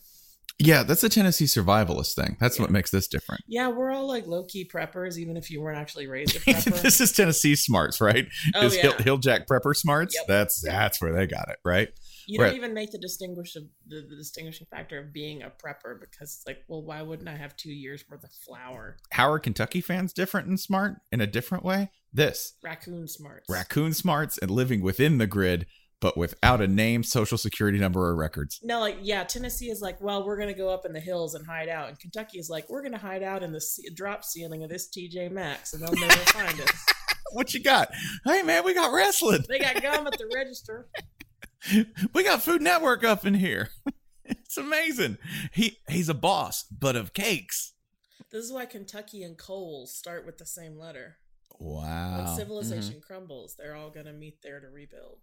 Yeah, 0.60 0.82
that's 0.82 1.02
a 1.02 1.08
Tennessee 1.08 1.46
survivalist 1.46 2.14
thing. 2.14 2.36
That's 2.38 2.58
what 2.58 2.70
makes 2.70 2.90
this 2.90 3.08
different. 3.08 3.42
Yeah, 3.46 3.68
we're 3.68 3.90
all 3.90 4.06
like 4.06 4.26
low 4.26 4.44
key 4.44 4.68
preppers, 4.72 5.16
even 5.16 5.36
if 5.36 5.50
you 5.50 5.60
weren't 5.60 5.78
actually 5.78 6.06
raised 6.06 6.36
a 6.36 6.38
prepper. 6.40 6.82
this 6.82 7.00
is 7.00 7.12
Tennessee 7.12 7.56
smarts, 7.56 8.00
right? 8.00 8.26
Oh, 8.54 8.66
Is 8.66 8.76
yeah. 8.76 8.82
Hill, 8.82 8.92
Hill 8.98 9.18
Jack 9.18 9.46
prepper 9.46 9.74
smarts? 9.74 10.14
Yep. 10.14 10.26
That's 10.28 10.60
that's 10.60 11.00
where 11.00 11.12
they 11.12 11.26
got 11.26 11.48
it, 11.48 11.58
right? 11.64 11.88
you 12.30 12.38
don't 12.38 12.54
even 12.54 12.74
make 12.74 12.92
the 12.92 12.98
distinguish 12.98 13.56
of 13.56 13.64
the, 13.88 14.06
the 14.08 14.16
distinguishing 14.16 14.66
factor 14.70 14.98
of 14.98 15.12
being 15.12 15.42
a 15.42 15.50
prepper 15.50 15.98
because 15.98 16.36
it's 16.36 16.44
like, 16.46 16.58
well, 16.68 16.82
why 16.82 17.02
wouldn't 17.02 17.28
I 17.28 17.36
have 17.36 17.56
two 17.56 17.72
years 17.72 18.04
worth 18.08 18.22
of 18.22 18.30
flour? 18.30 18.98
How 19.10 19.30
are 19.32 19.38
Kentucky 19.38 19.80
fans 19.80 20.12
different 20.12 20.46
and 20.46 20.58
smart 20.58 20.96
in 21.10 21.20
a 21.20 21.26
different 21.26 21.64
way? 21.64 21.90
This 22.12 22.54
Raccoon 22.62 23.06
smarts. 23.08 23.46
raccoon 23.48 23.94
smarts 23.94 24.36
and 24.38 24.50
living 24.50 24.80
within 24.80 25.18
the 25.18 25.26
grid, 25.26 25.66
but 26.00 26.16
without 26.16 26.60
a 26.60 26.66
name, 26.66 27.02
social 27.02 27.38
security 27.38 27.78
number, 27.78 28.00
or 28.00 28.16
records. 28.16 28.58
No, 28.62 28.80
like 28.80 28.98
yeah, 29.02 29.24
Tennessee 29.24 29.70
is 29.70 29.80
like, 29.80 30.00
well, 30.00 30.24
we're 30.24 30.38
gonna 30.38 30.54
go 30.54 30.70
up 30.70 30.86
in 30.86 30.92
the 30.92 31.00
hills 31.00 31.34
and 31.34 31.46
hide 31.46 31.68
out, 31.68 31.88
and 31.88 31.98
Kentucky 31.98 32.38
is 32.38 32.48
like, 32.48 32.68
we're 32.68 32.82
gonna 32.82 32.98
hide 32.98 33.22
out 33.22 33.42
in 33.42 33.52
the 33.52 33.62
drop 33.94 34.24
ceiling 34.24 34.62
of 34.62 34.70
this 34.70 34.88
TJ 34.88 35.30
Maxx, 35.30 35.72
and 35.72 35.82
they'll 35.82 35.94
never 35.94 36.20
find 36.26 36.60
us. 36.60 36.86
What 37.32 37.54
you 37.54 37.62
got? 37.62 37.90
Hey 38.24 38.42
man, 38.42 38.64
we 38.64 38.74
got 38.74 38.92
wrestling. 38.92 39.44
They 39.48 39.60
got 39.60 39.80
gum 39.80 40.04
at 40.04 40.18
the 40.18 40.28
register. 40.34 40.88
We 42.14 42.24
got 42.24 42.42
Food 42.42 42.62
Network 42.62 43.04
up 43.04 43.26
in 43.26 43.34
here. 43.34 43.68
It's 44.24 44.56
amazing. 44.56 45.18
He 45.52 45.78
he's 45.88 46.08
a 46.08 46.14
boss, 46.14 46.64
but 46.64 46.96
of 46.96 47.12
cakes. 47.12 47.74
This 48.32 48.44
is 48.44 48.52
why 48.52 48.66
Kentucky 48.66 49.22
and 49.22 49.36
Kohl's 49.36 49.94
start 49.94 50.24
with 50.24 50.38
the 50.38 50.46
same 50.46 50.78
letter. 50.78 51.16
Wow. 51.58 52.16
When 52.16 52.36
civilization 52.36 52.94
mm-hmm. 52.94 53.00
crumbles, 53.00 53.54
they're 53.56 53.76
all 53.76 53.90
gonna 53.90 54.12
meet 54.12 54.42
there 54.42 54.60
to 54.60 54.68
rebuild. 54.68 55.18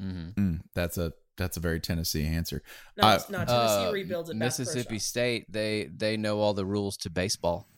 Mm-hmm. 0.00 0.40
Mm, 0.40 0.60
that's 0.74 0.98
a 0.98 1.12
that's 1.36 1.56
a 1.56 1.60
very 1.60 1.78
Tennessee 1.80 2.24
answer. 2.26 2.62
No, 2.96 3.08
I- 3.08 3.14
it's 3.16 3.30
not 3.30 3.48
Tennessee 3.48 3.92
rebuilds 3.92 4.30
at 4.30 4.38
Bass 4.38 4.56
Pro 4.56 4.62
Uh, 4.64 4.66
Mississippi 4.66 4.98
State. 4.98 5.46
They 5.52 5.88
they 5.94 6.16
know 6.16 6.40
all 6.40 6.54
the 6.54 6.66
rules 6.66 6.96
to 6.98 7.10
baseball. 7.10 7.68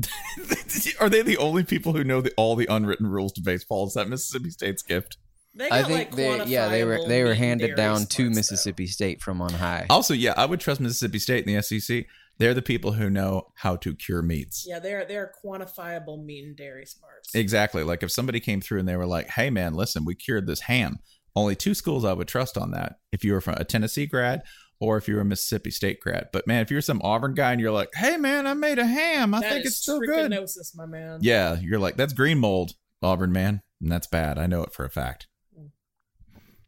Are 1.00 1.08
they 1.08 1.22
the 1.22 1.36
only 1.36 1.64
people 1.64 1.92
who 1.92 2.04
know 2.04 2.20
the, 2.20 2.32
all 2.36 2.56
the 2.56 2.66
unwritten 2.70 3.06
rules 3.06 3.32
to 3.32 3.42
baseball? 3.42 3.86
Is 3.86 3.94
that 3.94 4.08
Mississippi 4.08 4.50
State's 4.50 4.82
gift? 4.82 5.18
They 5.54 5.68
I 5.68 5.82
think 5.82 5.90
like 5.98 6.14
they 6.16 6.44
yeah 6.44 6.68
they 6.68 6.84
were 6.84 7.00
they 7.08 7.24
were 7.24 7.34
handed 7.34 7.74
down 7.76 8.00
to 8.06 8.06
smarts, 8.06 8.36
Mississippi 8.36 8.86
State 8.86 9.20
from 9.20 9.42
on 9.42 9.52
high. 9.52 9.86
Also, 9.90 10.14
yeah, 10.14 10.32
I 10.36 10.46
would 10.46 10.60
trust 10.60 10.80
Mississippi 10.80 11.18
State 11.18 11.46
and 11.46 11.56
the 11.56 11.62
SEC. 11.62 12.06
They're 12.38 12.54
the 12.54 12.62
people 12.62 12.92
who 12.92 13.10
know 13.10 13.48
how 13.56 13.76
to 13.76 13.94
cure 13.94 14.22
meats. 14.22 14.64
Yeah, 14.66 14.78
they're 14.78 15.04
they're 15.04 15.32
quantifiable 15.44 16.24
meat 16.24 16.44
and 16.44 16.56
dairy 16.56 16.86
smarts. 16.86 17.34
Exactly. 17.34 17.82
Like 17.82 18.02
if 18.02 18.12
somebody 18.12 18.38
came 18.40 18.60
through 18.60 18.78
and 18.78 18.88
they 18.88 18.96
were 18.96 19.06
like, 19.06 19.28
"Hey, 19.30 19.50
man, 19.50 19.74
listen, 19.74 20.04
we 20.04 20.14
cured 20.14 20.46
this 20.46 20.60
ham." 20.60 20.98
Only 21.36 21.54
two 21.56 21.74
schools 21.74 22.04
I 22.04 22.12
would 22.12 22.28
trust 22.28 22.58
on 22.58 22.72
that. 22.72 22.96
If 23.12 23.24
you 23.24 23.32
were 23.32 23.40
from 23.40 23.54
a 23.54 23.64
Tennessee 23.64 24.06
grad 24.06 24.42
or 24.80 24.96
if 24.96 25.06
you 25.06 25.14
were 25.14 25.20
a 25.20 25.24
Mississippi 25.24 25.70
State 25.70 26.00
grad. 26.00 26.28
But 26.32 26.46
man, 26.46 26.62
if 26.62 26.70
you're 26.70 26.80
some 26.80 27.00
Auburn 27.04 27.34
guy 27.34 27.52
and 27.52 27.60
you're 27.60 27.70
like, 27.70 27.90
"Hey, 27.94 28.16
man, 28.16 28.46
I 28.46 28.54
made 28.54 28.78
a 28.78 28.86
ham. 28.86 29.34
I 29.34 29.40
That 29.40 29.52
think 29.52 29.66
it's 29.66 29.76
still 29.76 30.00
good." 30.00 30.32
my 30.74 30.86
man. 30.86 31.18
Yeah, 31.22 31.58
you're 31.60 31.78
like, 31.78 31.96
"That's 31.96 32.14
green 32.14 32.38
mold, 32.38 32.72
Auburn 33.02 33.30
man," 33.32 33.62
and 33.80 33.92
that's 33.92 34.06
bad. 34.06 34.38
I 34.38 34.46
know 34.46 34.62
it 34.62 34.72
for 34.72 34.84
a 34.84 34.90
fact. 34.90 35.26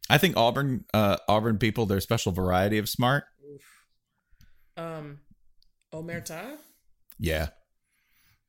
I 0.09 0.17
think 0.17 0.37
Auburn, 0.37 0.85
uh, 0.93 1.17
Auburn 1.27 1.57
people, 1.57 1.85
their 1.85 2.01
special 2.01 2.31
variety 2.31 2.77
of 2.77 2.87
smart. 2.87 3.23
Um, 4.77 5.19
Omerta. 5.93 6.57
Yeah, 7.17 7.49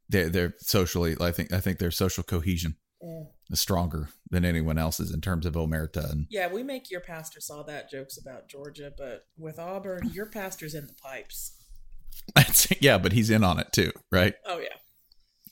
they're 0.09 0.29
they're 0.29 0.55
socially. 0.59 1.17
I 1.21 1.31
think 1.31 1.53
I 1.53 1.61
think 1.61 1.79
their 1.79 1.91
social 1.91 2.23
cohesion 2.25 2.77
Yeah. 3.05 3.25
stronger 3.53 4.09
than 4.31 4.45
anyone 4.45 4.79
else's 4.79 5.13
in 5.13 5.21
terms 5.21 5.45
of 5.45 5.55
omerta. 5.55 6.11
And 6.11 6.27
Yeah, 6.31 6.51
we 6.51 6.63
make 6.63 6.91
your 6.91 7.01
pastor 7.03 7.41
saw 7.41 7.63
that 7.65 7.91
jokes 7.91 8.17
about 8.17 8.49
Georgia, 8.49 8.93
but 8.97 9.27
with 9.37 9.59
Auburn, 9.59 10.11
your 10.13 10.27
pastor's 10.27 10.75
in 10.75 10.87
the 10.87 10.95
pipes. 10.95 11.57
that's, 12.35 12.69
yeah, 12.81 12.97
but 12.99 13.13
he's 13.13 13.29
in 13.31 13.45
on 13.45 13.59
it 13.59 13.67
too, 13.73 13.93
right? 14.11 14.35
Oh 14.47 14.59
yeah, 14.59 14.69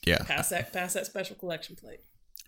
Yeah, 0.05 0.23
pass 0.25 0.49
that 0.49 0.73
pass 0.73 0.93
that 0.93 1.05
special 1.05 1.35
collection 1.35 1.75
plate. 1.75 1.99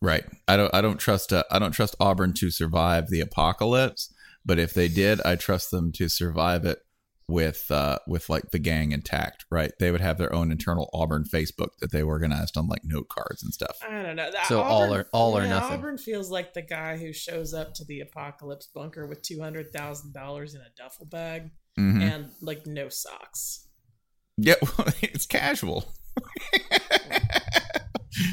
right. 0.01 0.25
I 0.47 0.57
don't 0.57 0.73
I 0.73 0.81
don't 0.81 0.97
trust 0.99 1.31
uh, 1.33 1.43
I 1.51 1.59
don't 1.59 1.71
trust 1.73 1.95
Auburn 1.99 2.33
to 2.35 2.49
survive 2.49 3.09
the 3.09 3.19
apocalypse, 3.21 4.13
but 4.45 4.57
if 4.57 4.73
they 4.73 4.87
did, 4.87 5.21
I 5.21 5.35
trust 5.35 5.69
them 5.71 5.91
to 5.93 6.09
survive 6.09 6.65
it 6.65 6.79
with 7.27 7.65
uh 7.71 7.97
with 8.07 8.29
like 8.29 8.51
the 8.51 8.59
gang 8.59 8.91
intact, 8.91 9.45
right? 9.49 9.71
They 9.79 9.89
would 9.91 10.01
have 10.01 10.17
their 10.19 10.33
own 10.33 10.51
internal 10.51 10.89
Auburn 10.93 11.23
Facebook 11.23 11.69
that 11.81 11.91
they 11.91 12.03
organized 12.03 12.55
on 12.55 12.67
like 12.67 12.81
note 12.83 13.07
cards 13.09 13.41
and 13.41 13.51
stuff. 13.53 13.77
I 13.87 14.03
don't 14.03 14.15
know. 14.15 14.31
That 14.31 14.45
So 14.45 14.61
all 14.61 14.93
or- 14.93 15.07
all 15.11 15.35
or 15.37 15.47
nothing. 15.47 15.79
Auburn 15.79 15.97
feels 15.97 16.29
like 16.29 16.53
the 16.53 16.61
guy 16.61 16.97
who 16.97 17.11
shows 17.13 17.53
up 17.53 17.73
to 17.75 17.85
the 17.85 18.01
apocalypse 18.01 18.67
bunker 18.73 19.07
with 19.07 19.21
two 19.23 19.41
hundred 19.41 19.73
thousand 19.73 20.13
dollars 20.13 20.53
in 20.53 20.61
a 20.61 20.69
duffel 20.77 21.07
bag 21.07 21.49
Mhm. 21.79 22.01
and 22.01 22.29
like 22.41 22.67
no 22.67 22.89
socks. 22.89 23.67
Yeah, 24.37 24.55
well, 24.77 24.87
it's 25.01 25.25
casual. 25.25 25.93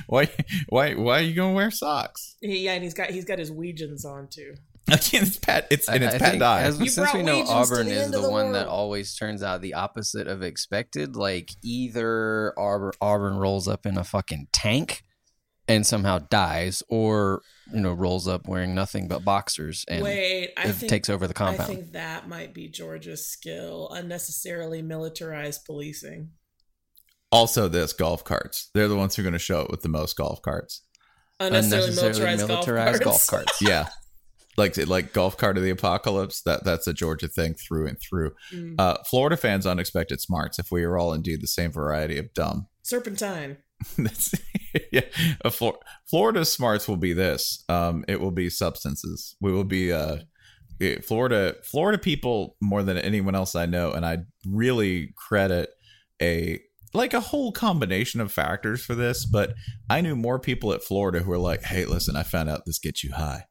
why 0.06 0.28
why 0.68 0.94
why 0.94 1.18
are 1.18 1.22
you 1.22 1.34
gonna 1.34 1.52
wear 1.54 1.70
socks? 1.70 2.36
Yeah, 2.40 2.72
and 2.72 2.82
he's 2.84 2.94
got 2.94 3.10
he's 3.10 3.24
got 3.24 3.38
his 3.38 3.50
Weejuns 3.50 4.04
on 4.04 4.28
too. 4.28 4.54
Again, 4.88 5.22
it's 5.22 5.38
Pat. 5.38 5.66
It's 5.70 5.88
and 5.88 6.02
it's 6.02 6.14
I 6.16 6.18
Pat 6.18 6.28
think 6.30 6.40
Dye. 6.40 6.62
as- 6.62 6.80
You 6.80 6.88
since 6.88 7.14
we 7.14 7.22
know 7.22 7.42
Auburn 7.46 7.86
the 7.86 7.92
is 7.94 8.10
the, 8.10 8.20
the 8.20 8.30
one 8.30 8.52
that 8.52 8.66
always 8.66 9.14
turns 9.14 9.42
out 9.42 9.60
the 9.62 9.74
opposite 9.74 10.26
of 10.26 10.42
expected, 10.42 11.14
like 11.16 11.50
either 11.62 12.52
Auburn, 12.58 12.92
Auburn 13.00 13.36
rolls 13.36 13.68
up 13.68 13.86
in 13.86 13.96
a 13.96 14.04
fucking 14.04 14.48
tank 14.52 15.02
and 15.68 15.86
somehow 15.86 16.18
dies, 16.18 16.82
or 16.88 17.42
you 17.72 17.80
know 17.80 17.92
rolls 17.92 18.26
up 18.26 18.48
wearing 18.48 18.74
nothing 18.74 19.06
but 19.06 19.24
boxers 19.24 19.84
and 19.86 20.02
Wait, 20.02 20.50
I 20.56 20.72
think, 20.72 20.90
takes 20.90 21.08
over 21.08 21.28
the 21.28 21.34
compound. 21.34 21.60
I 21.62 21.74
think 21.74 21.92
that 21.92 22.28
might 22.28 22.52
be 22.52 22.66
Georgia's 22.68 23.24
skill: 23.26 23.88
unnecessarily 23.92 24.82
militarized 24.82 25.64
policing. 25.64 26.30
Also, 27.30 27.68
this 27.68 27.92
golf 27.92 28.24
carts. 28.24 28.68
They're 28.74 28.88
the 28.88 28.96
ones 28.96 29.14
who 29.14 29.22
are 29.22 29.24
going 29.24 29.32
to 29.34 29.38
show 29.38 29.62
up 29.62 29.70
with 29.70 29.82
the 29.82 29.88
most 29.88 30.16
golf 30.16 30.42
carts. 30.42 30.82
Unnecessarily, 31.40 31.88
Unnecessarily 31.88 32.12
militarized, 32.36 32.48
militarized 32.48 33.02
golf, 33.04 33.12
golf 33.14 33.26
carts. 33.28 33.58
carts. 33.58 33.62
Yeah, 33.62 33.88
like 34.56 34.76
like 34.86 35.12
golf 35.12 35.36
cart 35.36 35.56
of 35.56 35.62
the 35.62 35.70
apocalypse. 35.70 36.42
That 36.42 36.64
that's 36.64 36.86
a 36.86 36.92
Georgia 36.92 37.28
thing 37.28 37.54
through 37.54 37.86
and 37.86 37.98
through. 38.00 38.32
Mm. 38.52 38.74
Uh, 38.78 38.98
Florida 39.08 39.36
fans 39.36 39.66
unexpected 39.66 40.20
smarts. 40.20 40.58
If 40.58 40.70
we 40.70 40.84
are 40.84 40.98
all 40.98 41.12
indeed 41.12 41.42
the 41.42 41.46
same 41.46 41.72
variety 41.72 42.18
of 42.18 42.32
dumb, 42.34 42.68
Serpentine. 42.82 43.58
That's, 43.98 44.34
yeah, 44.92 45.00
a 45.44 45.50
Flor- 45.50 45.80
Florida's 46.08 46.52
smarts 46.52 46.86
will 46.86 46.96
be 46.96 47.12
this. 47.12 47.64
Um, 47.68 48.04
it 48.06 48.20
will 48.20 48.30
be 48.30 48.48
substances. 48.48 49.34
We 49.40 49.52
will 49.52 49.64
be 49.64 49.92
uh, 49.92 50.18
Florida. 51.04 51.56
Florida 51.64 51.98
people 51.98 52.56
more 52.60 52.82
than 52.82 52.98
anyone 52.98 53.34
else 53.34 53.54
I 53.54 53.66
know, 53.66 53.92
and 53.92 54.06
I 54.06 54.18
really 54.46 55.12
credit 55.16 55.70
a 56.20 56.60
like 56.94 57.14
a 57.14 57.20
whole 57.20 57.52
combination 57.52 58.20
of 58.20 58.30
factors 58.30 58.84
for 58.84 58.94
this, 58.94 59.24
but 59.24 59.54
I 59.88 60.00
knew 60.00 60.14
more 60.14 60.38
people 60.38 60.72
at 60.72 60.84
Florida 60.84 61.20
who 61.20 61.30
were 61.30 61.38
like, 61.38 61.62
"Hey, 61.62 61.84
listen, 61.84 62.16
I 62.16 62.22
found 62.22 62.50
out 62.50 62.64
this 62.66 62.78
gets 62.78 63.02
you 63.02 63.12
high," 63.12 63.46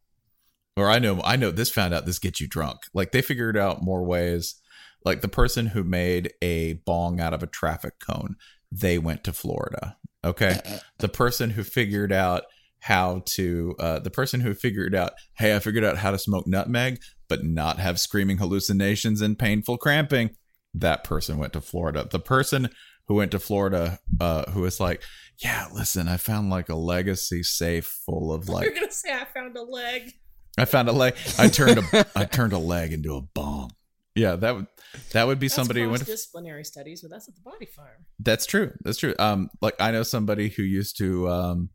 or 0.78 0.89
I 0.89 0.99
know 0.99 1.22
I 1.24 1.36
know 1.36 1.51
this 1.51 1.69
found 1.69 1.93
out 1.93 2.05
this 2.05 2.19
gets 2.19 2.39
you 2.39 2.47
drunk. 2.47 2.80
Like 2.93 3.11
they 3.11 3.22
figured 3.22 3.57
out 3.57 3.84
more 3.84 4.03
ways. 4.03 4.55
Like 5.03 5.22
the 5.22 5.28
person 5.28 5.67
who 5.67 5.84
made 5.84 6.34
a 6.41 6.74
bong 6.86 7.19
out 7.19 7.34
of 7.34 7.41
a 7.41 7.47
traffic 7.47 7.93
cone, 7.99 8.36
they 8.72 8.99
went 8.99 9.24
to 9.24 9.34
Florida. 9.34 9.97
Okay, 10.24 10.59
the 10.99 11.09
person 11.09 11.49
who 11.51 11.63
figured 11.63 12.11
out 12.11 12.43
how 12.82 13.24
to, 13.26 13.76
uh, 13.80 13.99
the 13.99 14.09
person 14.09 14.41
who 14.41 14.53
figured 14.53 14.93
out, 14.95 15.13
hey, 15.36 15.55
I 15.55 15.59
figured 15.59 15.84
out 15.84 15.97
how 15.97 16.11
to 16.11 16.17
smoke 16.17 16.47
nutmeg, 16.47 16.99
but 17.28 17.43
not 17.43 17.80
have 17.80 17.99
screaming 17.99 18.38
hallucinations 18.38 19.22
and 19.22 19.38
painful 19.38 19.78
cramping. 19.78 20.32
That 20.74 21.03
person 21.03 21.38
went 21.38 21.53
to 21.53 21.61
Florida. 21.61 22.07
The 22.09 22.19
person 22.19 22.69
who 23.07 23.15
went 23.15 23.32
to 23.32 23.39
Florida, 23.39 23.99
uh, 24.19 24.49
who 24.51 24.61
was 24.61 24.80
like, 24.80 25.03
"Yeah, 25.43 25.67
listen, 25.74 26.07
I 26.07 26.17
found 26.17 26.49
like 26.49 26.69
a 26.69 26.76
legacy 26.76 27.43
safe 27.43 27.86
full 28.05 28.32
of 28.32 28.47
like 28.49 28.65
You're 28.65 28.74
gonna 28.74 28.91
say 28.91 29.13
I 29.13 29.26
found 29.26 29.57
a 29.57 29.63
leg. 29.63 30.13
I 30.57 30.65
found 30.65 30.89
a 30.89 30.91
leg, 30.91 31.15
I 31.37 31.47
turned 31.47 31.79
a, 31.79 32.05
I 32.15 32.25
turned 32.25 32.53
a 32.53 32.57
leg 32.57 32.93
into 32.93 33.15
a 33.15 33.21
bomb." 33.21 33.71
Yeah, 34.15 34.35
that 34.35 34.55
would 34.55 34.67
that 35.13 35.27
would 35.27 35.39
be 35.39 35.47
That's 35.47 35.55
somebody 35.55 35.81
who 35.83 35.89
went. 35.89 36.01
To, 36.01 36.05
disciplinary 36.05 36.65
studies, 36.65 37.01
but 37.01 37.11
that's 37.11 37.27
at 37.29 37.35
the 37.35 37.41
body 37.41 37.65
farm. 37.65 38.05
that's 38.19 38.45
true. 38.45 38.73
That's 38.83 38.97
true. 38.97 39.15
Um, 39.19 39.49
like 39.61 39.75
I 39.79 39.91
know 39.91 40.03
somebody 40.03 40.49
who 40.49 40.63
used 40.63 40.97
to, 40.97 41.29
um, 41.29 41.69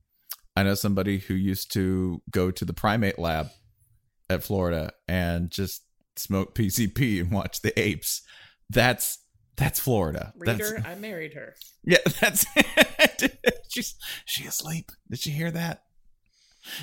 I 0.54 0.62
know 0.62 0.74
somebody 0.74 1.18
who 1.18 1.34
used 1.34 1.72
to 1.72 2.20
go 2.30 2.50
to 2.50 2.64
the 2.64 2.74
primate 2.74 3.18
lab 3.18 3.48
at 4.28 4.42
Florida 4.42 4.92
and 5.08 5.50
just 5.50 5.82
smoke 6.16 6.54
PCP 6.54 7.20
and 7.20 7.30
watch 7.30 7.62
the 7.62 7.78
apes. 7.80 8.22
That's 8.68 9.18
that's 9.56 9.80
Florida. 9.80 10.34
That's, 10.38 10.72
Reader, 10.72 10.86
I 10.86 10.94
married 10.96 11.32
her. 11.34 11.54
Yeah, 11.84 11.98
that's 12.20 12.44
she's 13.70 13.94
she 14.26 14.44
asleep. 14.46 14.92
Did 15.10 15.20
she 15.20 15.30
hear 15.30 15.50
that? 15.50 15.84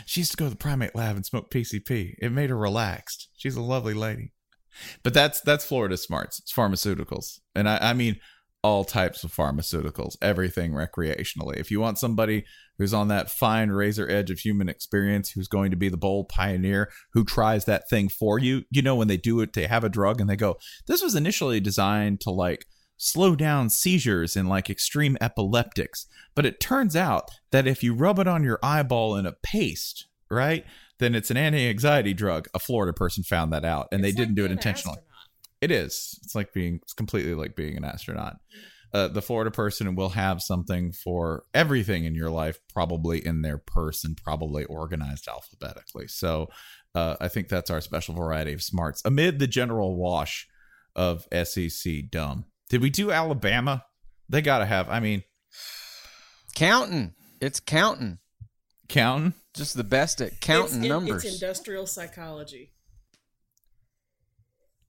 She 0.06 0.22
used 0.22 0.32
to 0.32 0.38
go 0.38 0.46
to 0.46 0.52
the 0.52 0.56
primate 0.56 0.96
lab 0.96 1.16
and 1.16 1.26
smoke 1.26 1.52
PCP. 1.52 2.16
It 2.20 2.32
made 2.32 2.50
her 2.50 2.58
relaxed. 2.58 3.30
She's 3.36 3.56
a 3.56 3.62
lovely 3.62 3.94
lady. 3.94 4.34
But 5.04 5.14
that's 5.14 5.42
that's 5.42 5.66
Florida 5.66 5.98
smarts. 5.98 6.40
It's 6.40 6.54
pharmaceuticals. 6.54 7.40
And 7.56 7.70
I, 7.70 7.78
I 7.78 7.94
mean 7.94 8.20
all 8.64 8.86
types 8.86 9.26
of 9.26 9.34
pharmaceuticals, 9.34 10.16
everything 10.22 10.72
recreationally. 10.72 11.58
If 11.58 11.70
you 11.70 11.82
want 11.82 12.00
somebody 12.00 12.46
who's 12.78 12.94
on 12.94 13.10
that 13.10 13.30
fine 13.30 13.70
razor 13.70 14.10
edge 14.10 14.32
of 14.32 14.40
human 14.40 14.70
experience, 14.70 15.32
who's 15.32 15.50
going 15.50 15.70
to 15.72 15.78
be 15.78 15.90
the 15.90 15.98
bold 15.98 16.30
pioneer 16.30 16.90
who 17.12 17.26
tries 17.26 17.66
that 17.66 17.90
thing 17.90 18.08
for 18.08 18.40
you, 18.40 18.64
you 18.72 18.82
know, 18.82 18.96
when 18.96 19.10
they 19.10 19.18
do 19.18 19.42
it, 19.42 19.52
they 19.52 19.68
have 19.68 19.84
a 19.84 19.90
drug 19.90 20.22
and 20.22 20.30
they 20.30 20.38
go, 20.38 20.56
This 20.88 21.04
was 21.04 21.14
initially 21.14 21.60
designed 21.60 22.22
to 22.22 22.32
like 22.32 22.66
slow 23.04 23.36
down 23.36 23.70
seizures 23.70 24.36
in 24.36 24.48
like 24.48 24.70
extreme 24.70 25.18
epileptics. 25.20 26.08
But 26.36 26.46
it 26.46 26.60
turns 26.60 26.96
out 26.96 27.30
that 27.52 27.68
if 27.68 27.84
you 27.84 27.94
rub 27.94 28.18
it 28.20 28.28
on 28.28 28.44
your 28.44 28.60
eyeball 28.64 29.16
in 29.18 29.26
a 29.26 29.34
paste, 29.44 30.08
right, 30.30 30.66
then 31.00 31.14
it's 31.14 31.30
an 31.30 31.38
anti 31.38 31.68
anxiety 31.68 32.14
drug. 32.14 32.48
A 32.54 32.60
Florida 32.60 32.94
person 32.94 33.24
found 33.24 33.52
that 33.52 33.66
out 33.66 33.90
and 33.92 34.04
It's 34.04 34.16
they 34.16 34.22
didn't 34.22 34.36
do 34.36 34.46
it 34.46 34.52
intentionally. 34.52 35.00
It 35.60 35.72
is. 35.72 36.20
It's 36.24 36.36
like 36.36 36.54
being, 36.54 36.80
it's 36.82 36.94
completely 36.94 37.34
like 37.36 37.56
being 37.56 37.78
an 37.78 37.86
astronaut. 37.86 38.38
Uh, 38.94 39.08
the 39.08 39.22
Florida 39.22 39.50
person 39.50 39.96
will 39.96 40.10
have 40.10 40.42
something 40.42 40.92
for 40.92 41.46
everything 41.54 42.06
in 42.06 42.14
your 42.14 42.30
life, 42.30 42.60
probably 42.74 43.26
in 43.26 43.42
their 43.42 43.58
purse 43.58 44.04
and 44.04 44.16
probably 44.16 44.66
organized 44.66 45.28
alphabetically. 45.28 46.08
So 46.08 46.50
uh, 46.94 47.16
I 47.20 47.28
think 47.28 47.50
that's 47.50 47.72
our 47.72 47.82
special 47.82 48.14
variety 48.14 48.54
of 48.54 48.62
smarts 48.62 49.02
amid 49.04 49.40
the 49.40 49.48
general 49.48 49.96
wash 49.96 50.48
of 50.96 51.28
SEC 51.44 52.10
dumb. 52.12 52.46
Did 52.74 52.82
we 52.82 52.90
do 52.90 53.12
Alabama? 53.12 53.86
They 54.30 54.42
got 54.42 54.58
to 54.58 54.66
have, 54.66 54.90
I 54.90 55.00
mean, 55.00 55.22
Counting. 56.56 57.14
It's 57.40 57.60
counting. 57.60 58.18
counting. 58.90 59.36
Just 59.54 59.78
the 59.78 59.84
best 59.84 60.22
at 60.22 60.42
counting 60.42 60.78
It's- 60.80 60.86
it- 60.86 60.90
numbers. 60.90 61.24
It's 61.24 61.36
industrial 61.40 61.86
psychology. 61.86 62.74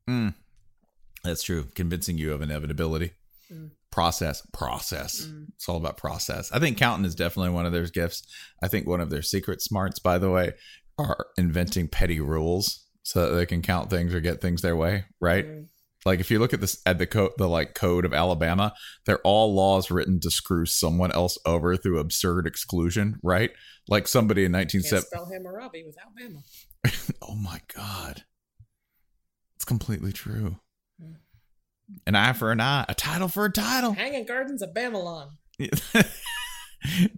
Mm, 0.08 0.34
that's 1.22 1.42
true. 1.42 1.64
Convincing 1.74 2.16
you 2.16 2.32
of 2.32 2.40
inevitability. 2.40 3.10
Mm. 3.52 3.72
Process, 3.90 4.40
process. 4.54 5.26
Mm. 5.26 5.48
It's 5.54 5.68
all 5.68 5.76
about 5.76 5.98
process. 5.98 6.50
I 6.52 6.60
think 6.60 6.78
counting 6.78 7.04
is 7.04 7.14
definitely 7.14 7.50
one 7.52 7.66
of 7.66 7.72
their 7.72 7.84
gifts. 7.88 8.22
I 8.62 8.68
think 8.68 8.86
one 8.88 9.02
of 9.02 9.10
their 9.10 9.20
secret 9.20 9.60
smarts, 9.60 9.98
by 9.98 10.16
the 10.16 10.30
way, 10.30 10.54
are 10.96 11.26
inventing 11.36 11.88
petty 11.88 12.18
rules 12.18 12.86
so 13.02 13.28
that 13.28 13.34
they 13.36 13.44
can 13.44 13.60
count 13.60 13.90
things 13.90 14.14
or 14.14 14.20
get 14.20 14.40
things 14.40 14.62
their 14.62 14.74
way. 14.74 15.04
Right. 15.20 15.44
Mm. 15.46 15.68
Like 16.04 16.20
if 16.20 16.30
you 16.30 16.38
look 16.38 16.52
at 16.52 16.60
this 16.60 16.80
at 16.84 16.98
the 16.98 17.06
code, 17.06 17.32
the 17.38 17.48
like 17.48 17.74
code 17.74 18.04
of 18.04 18.12
Alabama, 18.12 18.74
they're 19.06 19.20
all 19.20 19.54
laws 19.54 19.90
written 19.90 20.20
to 20.20 20.30
screw 20.30 20.66
someone 20.66 21.12
else 21.12 21.38
over 21.46 21.76
through 21.76 21.98
absurd 21.98 22.46
exclusion. 22.46 23.18
Right. 23.22 23.50
Like 23.88 24.06
somebody 24.06 24.44
in 24.44 24.52
Can't 24.52 24.72
1970. 24.72 25.06
spell 25.06 25.30
Hammurabi 25.32 25.84
without 25.84 26.14
Bama. 26.14 26.42
Oh 27.22 27.34
my 27.34 27.60
god. 27.74 28.24
It's 29.56 29.64
completely 29.64 30.12
true. 30.12 30.56
Mm. 31.02 31.14
An 32.06 32.14
eye 32.14 32.34
for 32.34 32.52
an 32.52 32.60
eye, 32.60 32.84
a 32.88 32.94
title 32.94 33.28
for 33.28 33.46
a 33.46 33.50
title. 33.50 33.92
Hanging 33.94 34.26
Gardens 34.26 34.60
of 34.60 34.74
Babylon. 34.74 35.38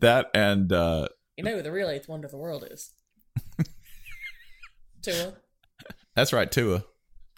that 0.01 0.27
and 0.35 0.73
uh 0.73 1.09
You 1.37 1.43
know 1.43 1.57
who 1.57 1.63
the 1.63 1.73
real 1.73 1.89
eighth 1.89 2.09
wonder 2.09 2.27
of 2.27 2.31
the 2.31 2.39
world 2.39 2.65
is. 2.71 2.93
Tua. 5.03 5.35
that's 6.15 6.33
right, 6.33 6.51
Tua. 6.51 6.85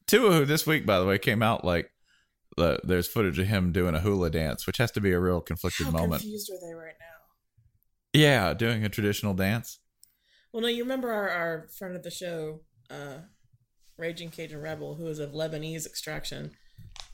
Tua 0.08 0.32
who 0.32 0.44
this 0.44 0.66
week 0.66 0.84
by 0.84 0.98
the 0.98 1.06
way 1.06 1.18
came 1.18 1.42
out 1.42 1.64
like 1.64 1.90
uh, 2.56 2.78
there's 2.82 3.06
footage 3.06 3.38
of 3.38 3.46
him 3.46 3.70
doing 3.72 3.94
a 3.94 4.00
hula 4.00 4.30
dance, 4.30 4.66
which 4.66 4.78
has 4.78 4.90
to 4.92 5.00
be 5.00 5.12
a 5.12 5.20
real 5.20 5.40
conflicted 5.40 5.86
How 5.86 5.92
moment. 5.92 6.22
confused 6.22 6.50
are 6.50 6.66
they 6.66 6.74
right 6.74 6.94
now? 6.98 7.06
Yeah, 8.12 8.52
doing 8.54 8.84
a 8.84 8.88
traditional 8.88 9.34
dance. 9.34 9.78
Well, 10.52 10.62
no, 10.62 10.68
you 10.68 10.82
remember 10.82 11.12
our, 11.12 11.28
our 11.28 11.68
friend 11.78 11.94
of 11.94 12.02
the 12.02 12.10
show, 12.10 12.62
uh, 12.90 13.18
Raging 13.96 14.30
Cajun 14.30 14.60
Rebel, 14.60 14.96
who 14.96 15.06
is 15.06 15.18
of 15.18 15.32
Lebanese 15.32 15.86
extraction, 15.86 16.52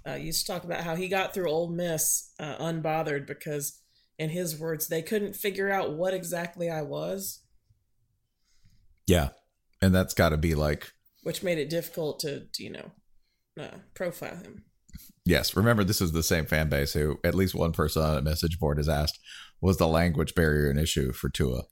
uh, 0.09 0.15
used 0.15 0.47
to 0.47 0.53
talk 0.53 0.65
about 0.65 0.85
how 0.85 0.95
he 0.95 1.09
got 1.09 1.35
through 1.35 1.51
Ole 1.51 1.69
Miss 1.69 2.31
uh, 2.39 2.57
unbothered 2.57 3.27
because, 3.27 3.81
in 4.19 4.31
his 4.31 4.59
words, 4.59 4.87
they 4.87 5.03
couldn't 5.03 5.35
figure 5.35 5.71
out 5.71 5.93
what 5.93 6.15
exactly 6.15 6.71
I 6.71 6.83
was, 6.83 7.41
Yeah. 9.07 9.31
And 9.83 9.95
that's 9.95 10.15
got 10.15 10.31
to 10.31 10.39
be 10.39 10.55
like 10.55 10.94
which 11.25 11.43
made 11.43 11.59
it 11.59 11.69
difficult 11.69 12.21
to, 12.21 12.47
to 12.53 12.63
you 12.63 12.71
know, 12.71 12.91
uh, 13.61 13.79
profile 13.95 14.37
him. 14.37 14.65
Yes, 15.25 15.57
remember 15.57 15.83
this 15.83 16.01
is 16.01 16.13
the 16.13 16.23
same 16.23 16.45
fan 16.45 16.69
base 16.69 16.93
who 16.93 17.19
at 17.25 17.35
least 17.35 17.55
one 17.55 17.73
person 17.73 18.03
on 18.03 18.17
a 18.19 18.23
message 18.23 18.59
board 18.59 18.77
has 18.77 18.89
asked, 18.89 19.19
was 19.61 19.79
the 19.79 19.89
language 19.89 20.35
barrier 20.35 20.71
an 20.71 20.79
issue 20.79 21.13
for 21.13 21.29
Tua, 21.31 21.63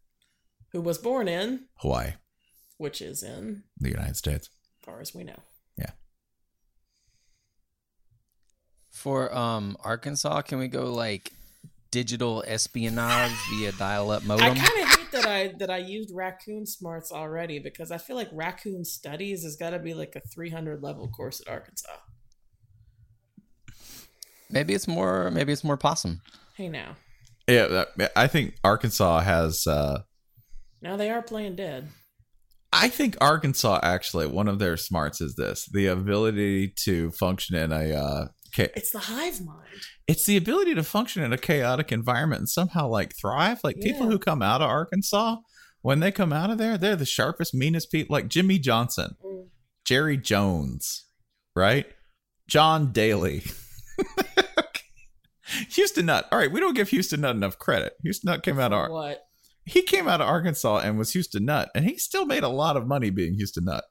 Who 0.73 0.81
was 0.81 0.99
born 0.99 1.29
in, 1.29 1.67
Hawaii, 1.77 2.15
which 2.79 3.03
is 3.03 3.23
in, 3.23 3.65
the 3.79 3.91
United 3.91 4.17
States? 4.17 4.49
as 4.49 4.85
far 4.87 5.01
as 5.01 5.15
we 5.15 5.23
know. 5.23 5.39
Yeah. 5.77 5.91
For 8.91 9.33
um 9.37 9.77
Arkansas, 9.85 10.43
can 10.43 10.59
we 10.59 10.69
go 10.69 10.93
like 10.93 11.31
digital 11.91 12.43
espionage 12.47 13.33
via 13.51 13.73
dial-up 13.73 14.25
modem? 14.25 14.53
I 14.53 14.55
kind 14.55 14.83
of 14.83 14.89
hate 14.99 15.02
that 15.23 15.31
I 15.31 15.53
that 15.59 15.71
I 15.71 15.79
used 15.79 16.11
raccoon 16.15 16.67
smarts 16.67 17.13
already 17.13 17.59
because 17.59 17.91
I 17.91 17.99
feel 17.99 18.17
like 18.17 18.29
raccoon 18.33 18.85
studies 18.85 19.43
has 19.45 19.57
got 19.57 19.71
to 19.71 19.79
be 19.79 19.95
like 19.95 20.15
a 20.17 20.21
300 20.21 20.83
level 20.83 21.09
course 21.09 21.41
at 21.41 21.53
Arkansas. 21.53 21.97
maybe 24.51 24.75
it's 24.75 24.87
more. 24.89 25.31
Maybe 25.31 25.53
it's 25.53 25.65
more 25.65 25.77
possum. 25.77 26.21
Hey 26.57 26.69
now, 26.69 26.97
Yeah, 27.49 27.85
I 28.15 28.27
think 28.27 28.55
Arkansas 28.63 29.21
has. 29.21 29.67
Uh, 29.67 30.03
now 30.81 30.97
they 30.97 31.11
are 31.11 31.23
playing 31.23 31.57
dead. 31.57 31.89
I 32.73 32.89
think 32.89 33.17
Arkansas 33.21 33.81
actually 33.83 34.27
one 34.27 34.49
of 34.49 34.59
their 34.59 34.77
smarts 34.77 35.21
is 35.21 35.35
this: 35.37 35.69
the 35.73 35.87
ability 35.87 36.75
to 36.85 37.11
function 37.13 37.57
in 37.57 37.73
a. 37.73 37.95
Uh, 37.95 38.29
It's 38.59 38.91
the 38.91 38.99
hive 38.99 39.41
mind. 39.45 39.69
it's 40.07 40.25
the 40.27 40.37
ability 40.37 40.75
to 40.75 40.83
function 40.83 41.23
in 41.23 41.33
a 41.33 41.39
chaotic 41.39 41.91
environment 41.93 42.41
and 42.41 42.49
somehow 42.49 42.89
like 42.89 43.15
thrive. 43.17 43.61
Like 43.65 43.81
people 43.81 44.11
who 44.11 44.19
come 44.19 44.43
out 44.43 44.61
of 44.63 44.69
Arkansas, 44.69 45.37
when 45.81 46.01
they 46.01 46.13
come 46.13 46.33
out 46.33 46.51
of 46.51 46.59
there, 46.59 46.77
they're 46.77 46.97
the 46.97 47.07
sharpest, 47.07 47.55
meanest 47.55 47.91
people. 47.91 48.13
Like 48.15 48.29
Jimmy 48.29 48.59
Johnson, 48.59 49.17
Mm. 49.25 49.49
Jerry 49.85 50.17
Jones, 50.17 51.07
right? 51.57 51.87
John 52.47 52.93
Daly. 52.93 53.43
Houston 55.71 56.07
Nutt. 56.07 56.29
All 56.33 56.39
right, 56.39 56.51
we 56.51 56.61
don't 56.61 56.75
give 56.75 56.89
Houston 56.91 57.21
Nutt 57.23 57.37
enough 57.37 57.59
credit. 57.59 57.95
Houston 58.03 58.31
Nutt 58.31 58.43
came 58.43 58.59
out 58.59 58.73
of 58.73 58.79
Ar- 58.79 58.91
What? 58.91 59.23
he 59.65 59.83
came 59.83 60.09
out 60.09 60.21
of 60.21 60.27
Arkansas 60.29 60.79
and 60.79 60.99
was 60.99 61.13
Houston 61.13 61.45
Nutt, 61.45 61.69
and 61.75 61.85
he 61.85 61.97
still 61.99 62.25
made 62.27 62.43
a 62.43 62.49
lot 62.49 62.77
of 62.77 62.87
money 62.87 63.11
being 63.11 63.35
Houston 63.35 63.65
Nutt. 63.65 63.85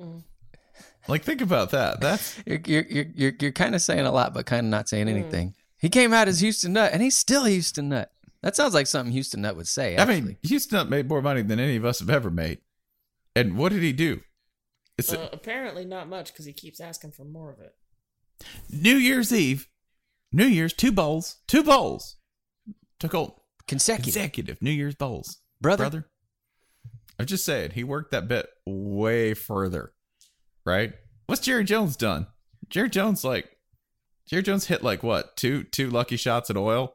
Mm. 0.00 0.22
Like, 1.08 1.24
think 1.24 1.40
about 1.40 1.70
that. 1.70 2.00
That's 2.00 2.36
You're 2.46 2.60
you're 2.66 2.84
you're 2.88 3.06
you're, 3.14 3.32
you're 3.40 3.52
kind 3.52 3.74
of 3.74 3.82
saying 3.82 4.06
a 4.06 4.12
lot, 4.12 4.34
but 4.34 4.46
kind 4.46 4.66
of 4.66 4.70
not 4.70 4.88
saying 4.88 5.06
Mm. 5.06 5.10
anything. 5.10 5.54
He 5.78 5.88
came 5.88 6.12
out 6.12 6.28
as 6.28 6.40
Houston 6.40 6.72
Nutt, 6.74 6.92
and 6.92 7.00
he's 7.02 7.16
still 7.16 7.44
Houston 7.44 7.88
Nutt. 7.88 8.10
That 8.42 8.56
sounds 8.56 8.74
like 8.74 8.86
something 8.86 9.12
Houston 9.12 9.42
Nutt 9.42 9.56
would 9.56 9.68
say. 9.68 9.96
I 9.96 10.04
mean, 10.04 10.36
Houston 10.42 10.76
Nutt 10.76 10.88
made 10.90 11.08
more 11.08 11.22
money 11.22 11.42
than 11.42 11.58
any 11.60 11.76
of 11.76 11.84
us 11.84 12.00
have 12.00 12.10
ever 12.10 12.30
made. 12.30 12.58
And 13.36 13.56
what 13.56 13.70
did 13.72 13.82
he 13.82 13.92
do? 13.92 14.20
It's 14.96 15.12
Uh, 15.12 15.28
apparently 15.32 15.84
not 15.84 16.08
much 16.08 16.32
because 16.32 16.44
he 16.46 16.52
keeps 16.52 16.80
asking 16.80 17.12
for 17.12 17.24
more 17.24 17.52
of 17.52 17.60
it. 17.60 17.74
New 18.70 18.96
Year's 18.96 19.32
Eve. 19.32 19.68
New 20.32 20.46
Year's, 20.46 20.72
two 20.72 20.92
bowls, 20.92 21.36
two 21.46 21.62
bowls. 21.62 22.16
Took 22.98 23.14
all 23.14 23.44
Consecutive. 23.68 24.14
consecutive 24.14 24.62
New 24.62 24.70
Year's 24.72 24.94
bowls, 24.96 25.38
Brother. 25.60 25.84
Brother, 25.84 26.08
I 27.18 27.24
just 27.24 27.44
said 27.44 27.72
he 27.74 27.84
worked 27.84 28.10
that 28.10 28.26
bit 28.28 28.48
way 28.66 29.34
further, 29.34 29.92
right? 30.68 30.92
What's 31.26 31.40
Jerry 31.42 31.64
Jones 31.64 31.96
done? 31.96 32.26
Jerry 32.68 32.90
Jones 32.90 33.24
like 33.24 33.48
Jerry 34.28 34.42
Jones 34.42 34.66
hit 34.66 34.82
like 34.84 35.02
what 35.02 35.36
two 35.36 35.64
two 35.64 35.88
lucky 35.90 36.16
shots 36.16 36.50
at 36.50 36.56
oil 36.56 36.94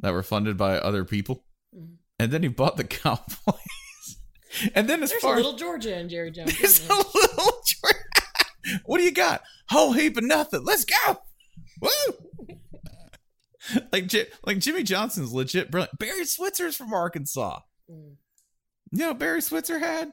that 0.00 0.12
were 0.12 0.22
funded 0.24 0.56
by 0.56 0.76
other 0.78 1.04
people, 1.04 1.44
Mhm. 1.74 1.96
and 2.18 2.32
then 2.32 2.42
he 2.42 2.48
bought 2.48 2.76
the 2.76 2.84
Cowboys. 3.02 4.18
and 4.74 4.88
then 4.88 5.02
as 5.02 5.10
There's 5.10 5.22
far 5.22 5.34
a 5.34 5.36
little 5.36 5.56
Georgia 5.56 5.96
in 5.98 6.08
Jerry 6.08 6.30
Jones. 6.32 6.58
there's 6.60 6.88
a 6.88 6.94
little 6.94 7.62
Georgia- 7.66 8.80
what 8.86 8.98
do 8.98 9.04
you 9.04 9.12
got? 9.12 9.42
Whole 9.68 9.92
heap 9.92 10.16
of 10.16 10.24
nothing. 10.24 10.64
Let's 10.64 10.84
go. 10.84 11.18
Woo! 11.80 11.90
like 13.92 14.06
J- 14.08 14.26
like 14.44 14.58
Jimmy 14.58 14.82
Johnson's 14.82 15.32
legit 15.32 15.70
brilliant. 15.70 15.98
Barry 15.98 16.24
Switzer's 16.26 16.76
from 16.76 16.92
Arkansas. 16.92 17.60
Mm. 17.90 18.16
You 18.92 18.98
know 18.98 19.14
Barry 19.14 19.40
Switzer 19.42 19.78
had? 19.78 20.12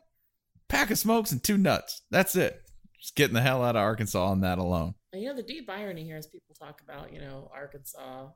Pack 0.69 0.89
of 0.91 0.97
smokes 0.97 1.31
and 1.31 1.43
two 1.43 1.57
nuts. 1.57 2.01
That's 2.11 2.35
it. 2.35 2.61
Just 3.01 3.15
getting 3.15 3.33
the 3.33 3.41
hell 3.41 3.63
out 3.63 3.75
of 3.75 3.81
Arkansas 3.81 4.23
on 4.23 4.41
that 4.41 4.59
alone. 4.59 4.93
And, 5.11 5.21
you 5.21 5.29
know, 5.29 5.35
the 5.35 5.43
deep 5.43 5.69
irony 5.69 6.03
here 6.03 6.17
is 6.17 6.27
people 6.27 6.55
talk 6.57 6.81
about, 6.81 7.11
you 7.11 7.19
know, 7.19 7.49
Arkansas 7.53 8.27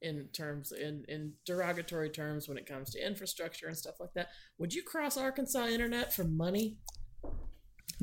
in 0.00 0.28
terms 0.32 0.72
in 0.72 1.04
in 1.08 1.32
derogatory 1.46 2.10
terms 2.10 2.48
when 2.48 2.58
it 2.58 2.66
comes 2.66 2.90
to 2.90 3.06
infrastructure 3.06 3.68
and 3.68 3.76
stuff 3.76 4.00
like 4.00 4.12
that. 4.14 4.28
Would 4.58 4.74
you 4.74 4.82
cross 4.82 5.16
Arkansas 5.16 5.66
internet 5.66 6.12
for 6.12 6.24
money? 6.24 6.78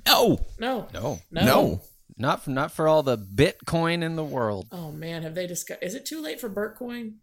No. 0.08 0.40
No. 0.58 0.88
No. 0.94 1.20
No. 1.30 1.46
No. 1.46 1.82
Not 2.18 2.44
for 2.44 2.50
not 2.50 2.72
for 2.72 2.88
all 2.88 3.04
the 3.04 3.18
Bitcoin 3.18 4.02
in 4.04 4.16
the 4.16 4.24
world. 4.24 4.68
Oh 4.72 4.92
man, 4.92 5.24
have 5.24 5.36
they 5.36 5.48
discussed? 5.48 5.84
Is 5.84 5.96
it 5.96 6.06
too 6.06 6.22
late 6.22 6.40
for 6.40 6.50
Bitcoin? 6.50 7.16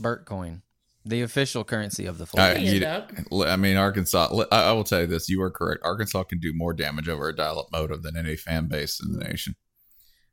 Bitcoin, 0.00 0.62
the 1.04 1.22
official 1.22 1.64
currency 1.64 2.06
of 2.06 2.18
the 2.18 2.24
I, 2.24 2.26
flag. 2.26 2.56
End 2.58 3.26
you- 3.30 3.44
I 3.44 3.56
mean, 3.56 3.76
Arkansas, 3.76 4.28
I, 4.50 4.56
I 4.68 4.72
will 4.72 4.84
tell 4.84 5.00
you 5.02 5.06
this. 5.06 5.28
You 5.28 5.42
are 5.42 5.50
correct. 5.50 5.82
Arkansas 5.84 6.22
can 6.24 6.38
do 6.40 6.52
more 6.54 6.72
damage 6.72 7.08
over 7.08 7.28
a 7.28 7.36
dial 7.36 7.58
up 7.60 7.66
modem 7.72 8.02
than 8.02 8.16
any 8.16 8.36
fan 8.36 8.66
base 8.68 9.00
in 9.02 9.12
the 9.12 9.24
nation. 9.24 9.54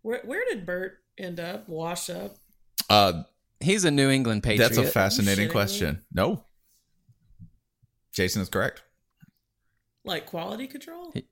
Where 0.01 0.21
where 0.25 0.43
did 0.49 0.65
Bert 0.65 0.97
end 1.17 1.39
up? 1.39 1.67
Wash 1.69 2.09
up? 2.09 2.35
Uh, 2.89 3.23
He's 3.59 3.85
a 3.85 3.91
New 3.91 4.09
England 4.09 4.41
Patriot. 4.43 4.69
That's 4.69 4.77
a 4.79 4.85
fascinating 4.87 5.45
shitting 5.45 5.49
me? 5.49 5.51
question. 5.53 6.01
No. 6.11 6.45
Jason 8.13 8.41
is 8.41 8.49
correct. 8.49 8.81
Like 10.03 10.25
quality 10.25 10.67
control? 10.67 11.11
He- 11.13 11.27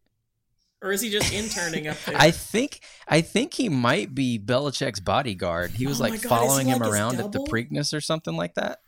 Or 0.82 0.92
is 0.92 1.02
he 1.02 1.10
just 1.10 1.34
interning 1.34 1.88
up 1.88 1.98
there? 2.06 2.16
I 2.20 2.32
think 2.32 2.82
I 3.08 3.22
think 3.22 3.54
he 3.56 3.68
might 3.70 4.14
be 4.14 4.38
Belichick's 4.40 5.00
bodyguard. 5.00 5.72
He 5.72 5.88
was 5.88 6.00
Oh 6.00 6.04
like 6.04 6.22
God, 6.22 6.30
following 6.30 6.68
he 6.68 6.72
him 6.74 6.80
like 6.80 6.88
his 6.90 6.96
around 6.96 7.16
at 7.20 7.32
the 7.32 7.40
double? 7.40 7.48
Preakness 7.48 7.94
or 7.94 8.02
something 8.02 8.36
like 8.36 8.54
that. 8.56 8.80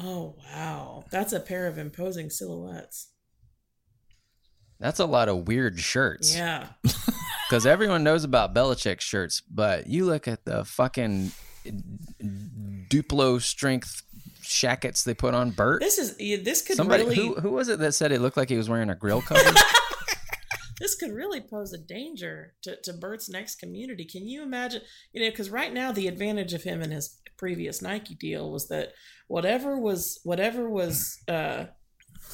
Oh 0.00 0.36
wow, 0.52 1.04
that's 1.10 1.32
a 1.32 1.40
pair 1.40 1.66
of 1.66 1.78
imposing 1.78 2.30
silhouettes. 2.30 3.10
That's 4.80 5.00
a 5.00 5.06
lot 5.06 5.28
of 5.28 5.48
weird 5.48 5.80
shirts. 5.80 6.36
Yeah. 6.36 6.68
Because 7.48 7.64
everyone 7.64 8.04
knows 8.04 8.24
about 8.24 8.54
Belichick 8.54 9.00
shirts, 9.00 9.40
but 9.40 9.86
you 9.86 10.04
look 10.04 10.28
at 10.28 10.44
the 10.44 10.66
fucking 10.66 11.32
Duplo 12.90 13.40
strength 13.40 14.02
shackets 14.42 15.02
they 15.02 15.14
put 15.14 15.32
on 15.32 15.52
Bert. 15.52 15.80
This 15.80 15.96
is 15.96 16.16
this 16.44 16.60
could 16.60 16.76
Somebody 16.76 17.04
really 17.04 17.16
who 17.16 17.34
who 17.36 17.52
was 17.52 17.68
it 17.68 17.78
that 17.78 17.94
said 17.94 18.12
it 18.12 18.20
looked 18.20 18.36
like 18.36 18.50
he 18.50 18.58
was 18.58 18.68
wearing 18.68 18.90
a 18.90 18.94
grill 18.94 19.22
cover? 19.22 19.40
this 20.80 20.94
could 20.94 21.12
really 21.12 21.40
pose 21.40 21.72
a 21.72 21.78
danger 21.78 22.54
to, 22.62 22.76
to 22.82 22.92
Bert's 22.92 23.28
next 23.28 23.56
community. 23.56 24.04
Can 24.04 24.28
you 24.28 24.42
imagine? 24.42 24.82
You 25.12 25.22
know, 25.22 25.30
because 25.30 25.50
right 25.50 25.72
now 25.72 25.92
the 25.92 26.06
advantage 26.08 26.54
of 26.54 26.62
him 26.62 26.80
and 26.82 26.92
his 26.92 27.18
previous 27.36 27.80
Nike 27.82 28.14
deal 28.14 28.50
was 28.50 28.68
that 28.68 28.92
whatever 29.28 29.78
was 29.78 30.20
whatever 30.24 30.68
was 30.70 31.18
uh, 31.28 31.66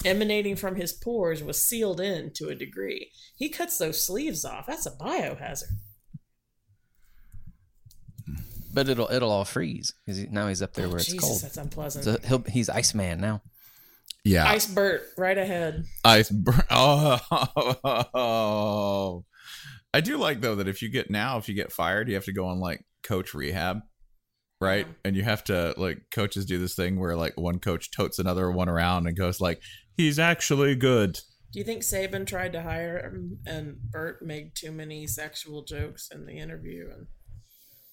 emanating 0.05 0.57
from 0.57 0.77
his 0.77 0.93
pores 0.93 1.43
was 1.43 1.63
sealed 1.63 2.01
in 2.01 2.33
to 2.35 2.49
a 2.49 2.55
degree. 2.55 3.11
He 3.37 3.49
cuts 3.49 3.79
those 3.79 4.05
sleeves 4.07 4.45
off. 4.45 4.67
That's 4.67 4.87
a 4.87 4.91
biohazard. 4.93 5.65
but 8.73 8.89
it'll 8.89 9.09
it'll 9.11 9.31
all 9.31 9.45
freeze 9.45 9.93
because 10.05 10.27
now 10.31 10.49
he's 10.49 10.61
up 10.63 10.73
there 10.75 10.87
Oh, 10.87 10.91
where 10.91 10.99
it's 10.99 11.07
Jesus, 11.07 11.21
cold. 11.25 11.41
that's 11.43 11.57
unpleasant. 11.57 12.05
So 12.05 12.19
he'll, 12.27 12.43
he's 12.43 12.69
Iceman 12.69 13.21
now. 13.21 13.41
Yeah. 14.25 14.49
Ice 14.49 14.67
Bert, 14.67 15.03
right 15.19 15.37
ahead. 15.37 15.85
Ice. 16.05 16.31
bur- 16.31 16.67
Oh. 18.15 19.25
I 19.93 20.01
do 20.01 20.17
like 20.17 20.41
though 20.41 20.57
that 20.57 20.67
if 20.67 20.83
you 20.83 20.89
get 20.89 21.11
now, 21.11 21.37
if 21.39 21.49
you 21.49 21.55
get 21.55 21.71
fired, 21.73 22.09
you 22.09 22.15
have 22.15 22.25
to 22.25 22.33
go 22.33 22.47
on 22.47 22.59
like 22.59 22.85
coach 23.05 23.33
rehab, 23.35 23.81
right? 24.61 24.87
Yeah. 24.87 24.93
And 25.05 25.17
you 25.17 25.23
have 25.23 25.45
to 25.45 25.75
like 25.77 25.99
coaches 26.11 26.47
do 26.47 26.59
this 26.59 26.75
thing 26.75 26.99
where 26.99 27.15
like 27.17 27.39
one 27.39 27.61
coach 27.61 27.91
totes 27.93 28.19
another 28.19 28.51
one 28.51 28.69
around 28.69 29.07
and 29.07 29.17
goes 29.17 29.41
like, 29.41 29.61
"He's 29.97 30.19
actually 30.19 30.75
good." 30.75 31.21
Do 31.53 31.61
you 31.61 31.65
think 31.65 31.83
Saban 31.83 32.27
tried 32.27 32.53
to 32.55 32.63
hire 32.63 32.99
him 32.99 33.39
and 33.47 33.77
Bert 33.93 34.21
made 34.21 34.57
too 34.57 34.73
many 34.73 35.07
sexual 35.07 35.63
jokes 35.63 36.09
in 36.13 36.27
the 36.27 36.39
interview? 36.39 36.89
And 36.93 37.07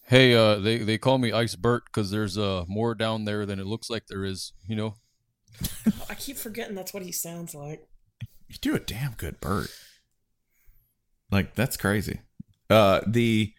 Hey, 0.07 0.33
uh, 0.33 0.55
they 0.55 0.79
they 0.79 0.97
call 0.97 1.19
me 1.19 1.31
Ice 1.31 1.55
Bert 1.55 1.83
because 1.85 2.09
there's 2.09 2.35
uh 2.35 2.63
more 2.67 2.95
down 2.95 3.25
there 3.25 3.45
than 3.45 3.59
it 3.59 3.67
looks 3.67 3.91
like 3.91 4.07
there 4.07 4.25
is. 4.25 4.53
You 4.67 4.75
know. 4.75 4.95
I 6.09 6.15
keep 6.15 6.37
forgetting 6.37 6.75
that's 6.75 6.93
what 6.93 7.03
he 7.03 7.11
sounds 7.11 7.53
like. 7.55 7.87
You 8.47 8.55
do 8.61 8.75
a 8.75 8.79
damn 8.79 9.13
good 9.13 9.39
Bert. 9.39 9.69
Like 11.31 11.55
that's 11.55 11.77
crazy. 11.77 12.21
Uh 12.69 13.01
the 13.07 13.53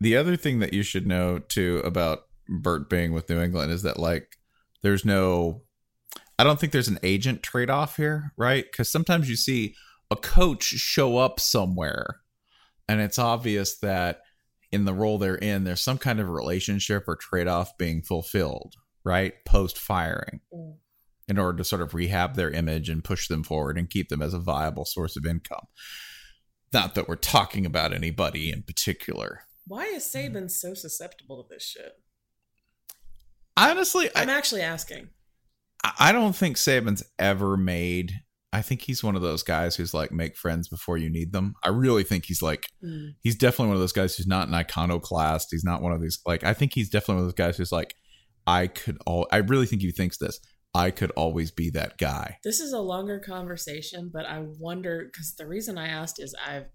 the 0.00 0.16
other 0.16 0.36
thing 0.36 0.58
that 0.60 0.72
you 0.72 0.82
should 0.82 1.06
know 1.06 1.38
too 1.38 1.80
about 1.84 2.20
Bert 2.48 2.88
being 2.88 3.12
with 3.12 3.28
New 3.28 3.40
England 3.40 3.72
is 3.72 3.82
that 3.82 3.98
like 3.98 4.36
there's 4.82 5.04
no 5.04 5.62
I 6.38 6.44
don't 6.44 6.60
think 6.60 6.72
there's 6.72 6.88
an 6.88 7.00
agent 7.02 7.42
trade 7.42 7.70
off 7.70 7.96
here, 7.96 8.32
right? 8.36 8.64
Cuz 8.72 8.88
sometimes 8.90 9.28
you 9.28 9.36
see 9.36 9.74
a 10.10 10.16
coach 10.16 10.62
show 10.62 11.18
up 11.18 11.40
somewhere 11.40 12.20
and 12.88 13.00
it's 13.00 13.18
obvious 13.18 13.78
that 13.78 14.20
in 14.70 14.84
the 14.84 14.94
role 14.94 15.18
they're 15.18 15.34
in 15.36 15.64
there's 15.64 15.80
some 15.80 15.98
kind 15.98 16.20
of 16.20 16.28
relationship 16.28 17.04
or 17.08 17.16
trade 17.16 17.48
off 17.48 17.76
being 17.78 18.02
fulfilled, 18.02 18.74
right? 19.04 19.32
Post 19.46 19.78
firing 19.78 20.40
Mm. 20.54 20.76
In 21.28 21.38
order 21.38 21.58
to 21.58 21.64
sort 21.64 21.82
of 21.82 21.94
rehab 21.94 22.34
their 22.34 22.50
image 22.50 22.88
and 22.88 23.04
push 23.04 23.28
them 23.28 23.42
forward 23.42 23.76
and 23.78 23.90
keep 23.90 24.08
them 24.08 24.22
as 24.22 24.32
a 24.34 24.38
viable 24.38 24.84
source 24.84 25.16
of 25.16 25.26
income. 25.26 25.66
Not 26.72 26.94
that 26.94 27.08
we're 27.08 27.16
talking 27.16 27.64
about 27.66 27.92
anybody 27.92 28.50
in 28.50 28.62
particular. 28.62 29.42
Why 29.66 29.84
is 29.84 30.04
Saban 30.04 30.50
so 30.50 30.74
susceptible 30.74 31.42
to 31.42 31.48
this 31.54 31.62
shit? 31.64 31.92
Honestly, 33.56 34.08
I'm 34.14 34.30
I, 34.30 34.34
actually 34.34 34.62
asking. 34.62 35.08
I 35.98 36.12
don't 36.12 36.34
think 36.34 36.56
Saban's 36.56 37.02
ever 37.18 37.56
made. 37.56 38.12
I 38.52 38.62
think 38.62 38.82
he's 38.82 39.04
one 39.04 39.14
of 39.16 39.22
those 39.22 39.42
guys 39.42 39.76
who's 39.76 39.92
like 39.92 40.10
make 40.10 40.36
friends 40.36 40.68
before 40.68 40.96
you 40.96 41.10
need 41.10 41.32
them. 41.32 41.54
I 41.62 41.68
really 41.68 42.04
think 42.04 42.24
he's 42.26 42.42
like 42.42 42.66
Mm. 42.82 43.14
he's 43.20 43.36
definitely 43.36 43.68
one 43.68 43.76
of 43.76 43.80
those 43.80 43.92
guys 43.92 44.16
who's 44.16 44.26
not 44.26 44.48
an 44.48 44.54
iconoclast. 44.54 45.48
He's 45.50 45.64
not 45.64 45.82
one 45.82 45.92
of 45.92 46.00
these 46.00 46.20
like 46.24 46.44
I 46.44 46.54
think 46.54 46.72
he's 46.74 46.88
definitely 46.88 47.16
one 47.16 47.22
of 47.24 47.26
those 47.26 47.46
guys 47.46 47.56
who's 47.56 47.72
like 47.72 47.94
I 48.46 48.68
could 48.68 48.96
all 49.04 49.26
I 49.30 49.38
really 49.38 49.66
think 49.66 49.82
he 49.82 49.90
thinks 49.90 50.16
this. 50.18 50.40
I 50.78 50.92
could 50.92 51.10
always 51.16 51.50
be 51.50 51.70
that 51.70 51.98
guy. 51.98 52.38
This 52.44 52.60
is 52.60 52.72
a 52.72 52.78
longer 52.78 53.18
conversation, 53.18 54.10
but 54.12 54.26
I 54.26 54.44
wonder 54.60 55.04
because 55.04 55.34
the 55.34 55.48
reason 55.48 55.76
I 55.76 55.88
asked 55.88 56.22
is 56.22 56.36
I've, 56.46 56.66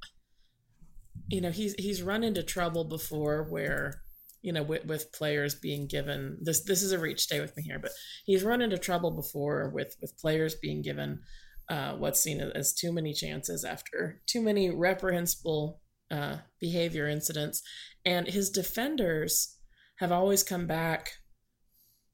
you 1.29 1.39
know, 1.39 1.51
he's 1.51 1.73
he's 1.75 2.03
run 2.03 2.21
into 2.21 2.43
trouble 2.43 2.83
before 2.83 3.47
where, 3.49 4.01
you 4.41 4.51
know, 4.51 4.61
with, 4.61 4.85
with 4.85 5.13
players 5.13 5.55
being 5.55 5.87
given 5.87 6.37
this. 6.41 6.65
This 6.65 6.83
is 6.83 6.91
a 6.91 6.99
reach. 6.99 7.21
Stay 7.21 7.39
with 7.39 7.55
me 7.55 7.63
here, 7.63 7.79
but 7.79 7.91
he's 8.25 8.43
run 8.43 8.61
into 8.61 8.77
trouble 8.77 9.11
before 9.11 9.71
with 9.73 9.95
with 10.01 10.17
players 10.19 10.55
being 10.55 10.81
given 10.81 11.21
uh, 11.69 11.93
what's 11.93 12.21
seen 12.21 12.41
as 12.41 12.73
too 12.73 12.91
many 12.91 13.13
chances 13.13 13.63
after 13.63 14.21
too 14.27 14.41
many 14.41 14.69
reprehensible 14.69 15.79
uh, 16.11 16.39
behavior 16.59 17.07
incidents, 17.07 17.63
and 18.03 18.27
his 18.27 18.49
defenders 18.49 19.57
have 19.99 20.11
always 20.11 20.43
come 20.43 20.67
back. 20.67 21.09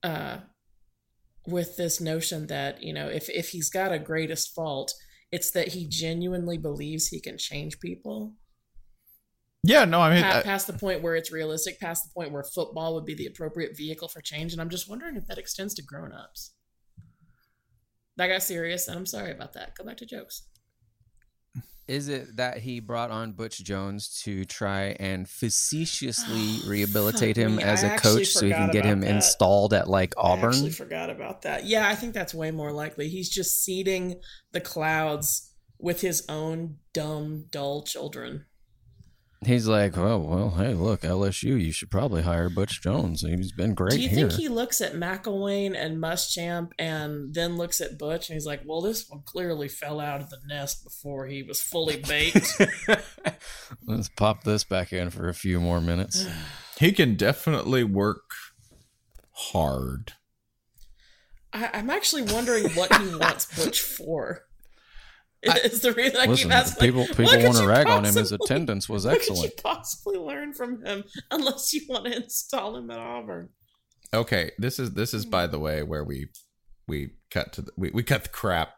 Uh, 0.03 0.37
with 1.51 1.77
this 1.77 1.99
notion 1.99 2.47
that 2.47 2.81
you 2.83 2.93
know 2.93 3.07
if 3.07 3.29
if 3.29 3.49
he's 3.49 3.69
got 3.69 3.91
a 3.91 3.99
greatest 3.99 4.53
fault 4.53 4.93
it's 5.31 5.51
that 5.51 5.69
he 5.69 5.87
genuinely 5.87 6.57
believes 6.57 7.07
he 7.07 7.19
can 7.19 7.37
change 7.37 7.79
people. 7.79 8.33
Yeah, 9.63 9.85
no, 9.85 10.01
I 10.01 10.13
mean 10.13 10.23
pa- 10.23 10.39
I- 10.39 10.41
past 10.41 10.65
the 10.67 10.73
point 10.73 11.03
where 11.03 11.15
it's 11.15 11.31
realistic 11.31 11.79
past 11.79 12.03
the 12.03 12.13
point 12.13 12.31
where 12.31 12.43
football 12.43 12.95
would 12.95 13.05
be 13.05 13.13
the 13.13 13.27
appropriate 13.27 13.77
vehicle 13.77 14.07
for 14.07 14.21
change 14.21 14.53
and 14.53 14.61
i'm 14.61 14.69
just 14.69 14.89
wondering 14.89 15.15
if 15.17 15.27
that 15.27 15.37
extends 15.37 15.73
to 15.75 15.83
grown-ups. 15.83 16.53
That 18.17 18.27
got 18.27 18.43
serious 18.43 18.87
and 18.87 18.97
i'm 18.97 19.05
sorry 19.05 19.31
about 19.31 19.53
that. 19.53 19.75
Go 19.75 19.83
back 19.83 19.97
to 19.97 20.05
jokes 20.05 20.43
Is 21.89 22.07
it 22.07 22.37
that 22.37 22.59
he 22.59 22.79
brought 22.79 23.09
on 23.09 23.31
Butch 23.31 23.63
Jones 23.63 24.21
to 24.23 24.45
try 24.45 24.95
and 24.99 25.27
facetiously 25.27 26.59
rehabilitate 26.69 27.35
him 27.35 27.57
as 27.57 27.81
a 27.81 27.97
coach 27.97 28.27
so 28.27 28.45
he 28.45 28.51
can 28.51 28.69
get 28.69 28.85
him 28.85 29.01
that. 29.01 29.09
installed 29.09 29.73
at 29.73 29.89
like 29.89 30.13
Auburn? 30.15 30.45
i 30.45 30.47
actually 30.49 30.69
forgot 30.69 31.09
about 31.09 31.41
that 31.41 31.65
yeah 31.65 31.89
i 31.89 31.95
think 31.95 32.13
that's 32.13 32.33
way 32.33 32.51
more 32.51 32.71
likely 32.71 33.09
he's 33.09 33.27
just 33.27 33.63
seeding 33.63 34.21
the 34.51 34.61
clouds 34.61 35.51
with 35.79 36.01
his 36.01 36.23
own 36.29 36.77
dumb 36.93 37.45
dull 37.49 37.81
children 37.81 38.45
He's 39.45 39.67
like, 39.69 39.97
oh 39.97 40.17
well, 40.17 40.49
hey, 40.57 40.73
look, 40.73 41.01
LSU, 41.01 41.61
you 41.63 41.71
should 41.71 41.89
probably 41.89 42.23
hire 42.23 42.49
Butch 42.49 42.81
Jones. 42.81 43.21
He's 43.21 43.53
been 43.53 43.73
great 43.73 43.91
Do 43.93 44.01
you 44.01 44.09
here. 44.09 44.29
think 44.29 44.39
he 44.39 44.49
looks 44.49 44.81
at 44.81 44.95
McElwain 44.95 45.75
and 45.77 45.97
Muschamp 45.97 46.71
and 46.77 47.33
then 47.33 47.55
looks 47.55 47.79
at 47.79 47.97
Butch 47.97 48.27
and 48.27 48.35
he's 48.35 48.45
like, 48.45 48.63
well, 48.65 48.81
this 48.81 49.09
one 49.09 49.21
clearly 49.25 49.69
fell 49.69 50.01
out 50.01 50.19
of 50.19 50.29
the 50.29 50.39
nest 50.45 50.83
before 50.83 51.27
he 51.27 51.41
was 51.41 51.61
fully 51.61 51.97
baked? 52.05 52.61
Let's 53.87 54.09
pop 54.09 54.43
this 54.43 54.65
back 54.65 54.91
in 54.91 55.09
for 55.09 55.29
a 55.29 55.33
few 55.33 55.61
more 55.61 55.79
minutes. 55.79 56.27
He 56.77 56.91
can 56.91 57.15
definitely 57.15 57.85
work 57.85 58.31
hard. 59.31 60.13
I, 61.53 61.69
I'm 61.73 61.89
actually 61.89 62.23
wondering 62.23 62.65
what 62.71 62.93
he 62.97 63.15
wants 63.15 63.45
Butch 63.55 63.79
for. 63.79 64.43
Is 65.41 65.79
the 65.81 65.93
reason 65.93 66.19
I 66.19 66.25
Listen, 66.25 66.49
keep 66.49 66.57
asking. 66.57 66.87
people 66.87 67.01
like, 67.01 67.15
people 67.15 67.43
want 67.43 67.57
to 67.57 67.67
rag 67.67 67.87
on 67.87 68.05
him. 68.05 68.15
His 68.15 68.31
attendance 68.43 68.89
was 68.89 69.05
excellent. 69.05 69.39
What 69.39 69.49
could 69.49 69.57
you 69.57 69.63
possibly 69.63 70.17
learn 70.17 70.53
from 70.53 70.83
him 70.85 71.03
unless 71.31 71.73
you 71.73 71.81
want 71.87 72.05
to 72.05 72.15
install 72.15 72.75
him 72.75 72.91
at 72.91 72.99
Auburn? 72.99 73.49
Okay, 74.13 74.51
this 74.57 74.79
is 74.79 74.93
this 74.93 75.13
is 75.13 75.25
by 75.25 75.45
hmm. 75.45 75.51
the 75.51 75.59
way 75.59 75.83
where 75.83 76.03
we 76.03 76.27
we 76.87 77.11
cut 77.31 77.53
to 77.53 77.61
the, 77.61 77.71
we 77.77 77.91
we 77.93 78.03
cut 78.03 78.23
the 78.23 78.29
crap 78.29 78.69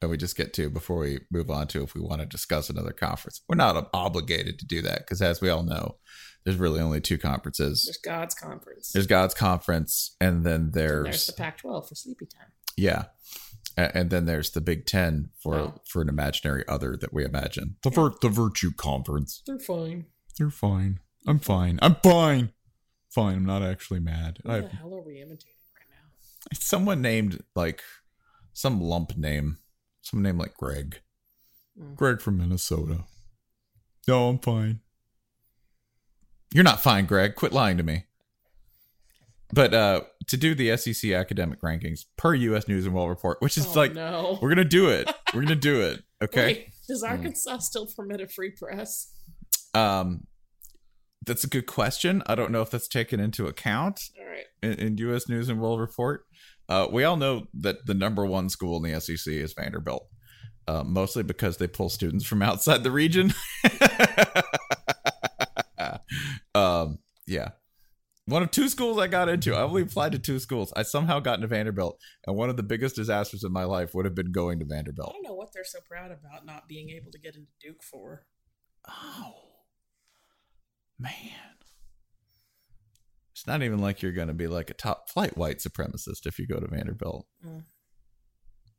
and 0.00 0.10
we 0.10 0.16
just 0.16 0.36
get 0.36 0.52
to 0.54 0.68
before 0.68 0.98
we 0.98 1.20
move 1.30 1.50
on 1.50 1.66
to 1.68 1.82
if 1.82 1.94
we 1.94 2.00
want 2.00 2.20
to 2.20 2.26
discuss 2.26 2.68
another 2.68 2.92
conference. 2.92 3.42
We're 3.48 3.56
not 3.56 3.88
obligated 3.94 4.58
to 4.58 4.66
do 4.66 4.82
that 4.82 4.98
because 4.98 5.22
as 5.22 5.40
we 5.40 5.48
all 5.48 5.62
know, 5.62 5.96
there's 6.44 6.56
really 6.56 6.80
only 6.80 7.00
two 7.00 7.18
conferences. 7.18 7.84
There's 7.86 7.98
God's 7.98 8.34
conference. 8.34 8.92
There's 8.92 9.06
God's 9.06 9.34
conference 9.34 10.16
and 10.20 10.44
then 10.44 10.54
And 10.54 10.72
there's, 10.72 11.04
there's 11.04 11.26
the 11.26 11.32
Pac-12 11.34 11.88
for 11.88 11.94
sleepy 11.94 12.26
time. 12.26 12.48
yeah. 12.76 13.04
And 13.76 14.10
then 14.10 14.26
there's 14.26 14.50
the 14.50 14.60
Big 14.60 14.86
Ten 14.86 15.30
for 15.38 15.54
Oh. 15.56 15.80
for 15.86 16.02
an 16.02 16.08
imaginary 16.08 16.64
other 16.68 16.96
that 16.96 17.12
we 17.12 17.24
imagine. 17.24 17.76
The 17.82 17.90
vir- 17.90 18.14
the 18.20 18.28
virtue 18.28 18.72
conference. 18.72 19.42
They're 19.46 19.58
fine. 19.58 20.06
They're 20.38 20.50
fine. 20.50 21.00
I'm 21.26 21.38
fine. 21.38 21.78
I'm 21.80 21.94
fine. 21.96 22.52
Fine. 23.10 23.36
I'm 23.36 23.44
not 23.46 23.62
actually 23.62 24.00
mad. 24.00 24.38
What 24.42 24.54
I 24.54 24.60
the 24.60 24.68
hell 24.68 24.94
are 24.94 25.00
we 25.02 25.20
imitating 25.20 25.54
right 25.76 25.86
now? 25.90 26.58
someone 26.58 27.00
named 27.02 27.42
like 27.54 27.82
some 28.52 28.80
lump 28.80 29.16
name. 29.16 29.58
Some 30.02 30.20
name 30.22 30.36
like 30.38 30.54
Greg. 30.56 31.00
Mm. 31.80 31.94
Greg 31.96 32.20
from 32.20 32.38
Minnesota. 32.38 33.04
No, 34.08 34.28
I'm 34.28 34.38
fine. 34.38 34.80
You're 36.52 36.64
not 36.64 36.82
fine, 36.82 37.06
Greg. 37.06 37.34
Quit 37.36 37.52
lying 37.52 37.76
to 37.78 37.82
me. 37.82 38.04
But 39.54 39.72
uh 39.74 40.00
to 40.28 40.36
do 40.36 40.54
the 40.54 40.76
SEC 40.76 41.10
academic 41.12 41.60
rankings 41.62 42.00
per 42.16 42.34
US 42.34 42.68
News 42.68 42.86
and 42.86 42.94
World 42.94 43.08
Report, 43.10 43.38
which 43.40 43.56
is 43.56 43.66
Oh, 43.66 43.72
like 43.74 43.94
no. 43.94 44.38
we're 44.42 44.48
gonna 44.50 44.64
do 44.64 44.88
it. 44.88 45.10
We're 45.34 45.42
gonna 45.42 45.54
do 45.56 45.80
it. 45.82 46.02
Okay. 46.22 46.46
Wait, 46.46 46.68
does 46.86 47.02
Arkansas 47.02 47.58
still 47.58 47.88
permit 47.96 48.20
a 48.20 48.28
free 48.28 48.50
press? 48.52 49.12
Um 49.74 50.28
that's 51.26 51.42
a 51.42 51.48
good 51.48 51.66
question. 51.66 52.22
I 52.26 52.36
don't 52.36 52.52
know 52.52 52.62
if 52.62 52.70
that's 52.70 52.86
taken 52.88 53.18
into 53.20 53.46
account 53.48 54.00
All 54.18 54.26
right. 54.26 54.44
in, 54.62 54.72
in 54.74 54.98
U.S. 54.98 55.28
News 55.28 55.48
and 55.48 55.60
World 55.60 55.80
Report. 55.80 56.24
Uh, 56.68 56.86
we 56.90 57.02
all 57.04 57.16
know 57.16 57.46
that 57.54 57.86
the 57.86 57.94
number 57.94 58.24
one 58.26 58.48
school 58.48 58.76
in 58.84 58.90
the 58.92 59.00
SEC 59.00 59.32
is 59.32 59.52
Vanderbilt, 59.52 60.06
uh, 60.68 60.82
mostly 60.84 61.22
because 61.22 61.56
they 61.58 61.66
pull 61.68 61.88
students 61.88 62.24
from 62.24 62.40
outside 62.42 62.82
the 62.84 62.90
region. 62.90 63.32
um, 66.54 66.98
yeah. 67.26 67.50
One 68.26 68.42
of 68.42 68.52
two 68.52 68.68
schools 68.68 68.98
I 68.98 69.08
got 69.08 69.28
into. 69.28 69.54
I 69.54 69.62
only 69.62 69.82
applied 69.82 70.12
to 70.12 70.18
two 70.18 70.38
schools. 70.38 70.72
I 70.76 70.82
somehow 70.82 71.18
got 71.18 71.36
into 71.36 71.48
Vanderbilt, 71.48 71.98
and 72.26 72.36
one 72.36 72.50
of 72.50 72.56
the 72.56 72.62
biggest 72.62 72.94
disasters 72.94 73.42
of 73.42 73.50
my 73.50 73.64
life 73.64 73.94
would 73.94 74.04
have 74.04 74.14
been 74.14 74.30
going 74.30 74.60
to 74.60 74.64
Vanderbilt. 74.64 75.10
I 75.10 75.12
don't 75.14 75.24
know 75.24 75.34
what 75.34 75.52
they're 75.52 75.64
so 75.64 75.80
proud 75.88 76.12
about 76.12 76.46
not 76.46 76.68
being 76.68 76.90
able 76.90 77.10
to 77.10 77.18
get 77.18 77.34
into 77.34 77.50
Duke 77.60 77.82
for. 77.82 78.24
Oh, 78.88 79.34
man. 80.98 81.10
It's 83.32 83.46
not 83.46 83.64
even 83.64 83.80
like 83.80 84.02
you're 84.02 84.12
going 84.12 84.28
to 84.28 84.34
be 84.34 84.46
like 84.46 84.70
a 84.70 84.74
top 84.74 85.10
flight 85.10 85.36
white 85.36 85.58
supremacist 85.58 86.26
if 86.26 86.38
you 86.38 86.46
go 86.46 86.60
to 86.60 86.68
Vanderbilt. 86.68 87.26
Mm. 87.44 87.64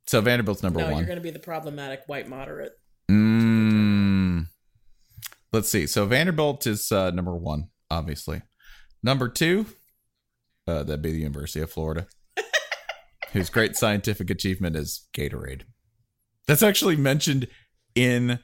So 0.06 0.22
Vanderbilt's 0.22 0.62
number 0.62 0.80
no, 0.80 0.86
one. 0.86 0.96
you're 0.96 1.06
going 1.06 1.18
to 1.18 1.22
be 1.22 1.30
the 1.30 1.38
problematic 1.38 2.02
white 2.06 2.28
moderate. 2.28 2.72
Mm. 3.10 4.46
Let's 5.52 5.68
see. 5.68 5.86
So 5.86 6.06
Vanderbilt 6.06 6.66
is 6.66 6.90
uh, 6.90 7.10
number 7.10 7.36
one, 7.36 7.68
obviously. 7.90 8.40
Number 9.04 9.28
two, 9.28 9.66
uh, 10.66 10.82
that'd 10.82 11.02
be 11.02 11.12
the 11.12 11.18
University 11.18 11.60
of 11.60 11.70
Florida, 11.70 12.06
whose 13.32 13.50
great 13.50 13.76
scientific 13.76 14.30
achievement 14.30 14.76
is 14.76 15.06
Gatorade. 15.14 15.64
That's 16.46 16.62
actually 16.62 16.96
mentioned 16.96 17.46
in 17.94 18.38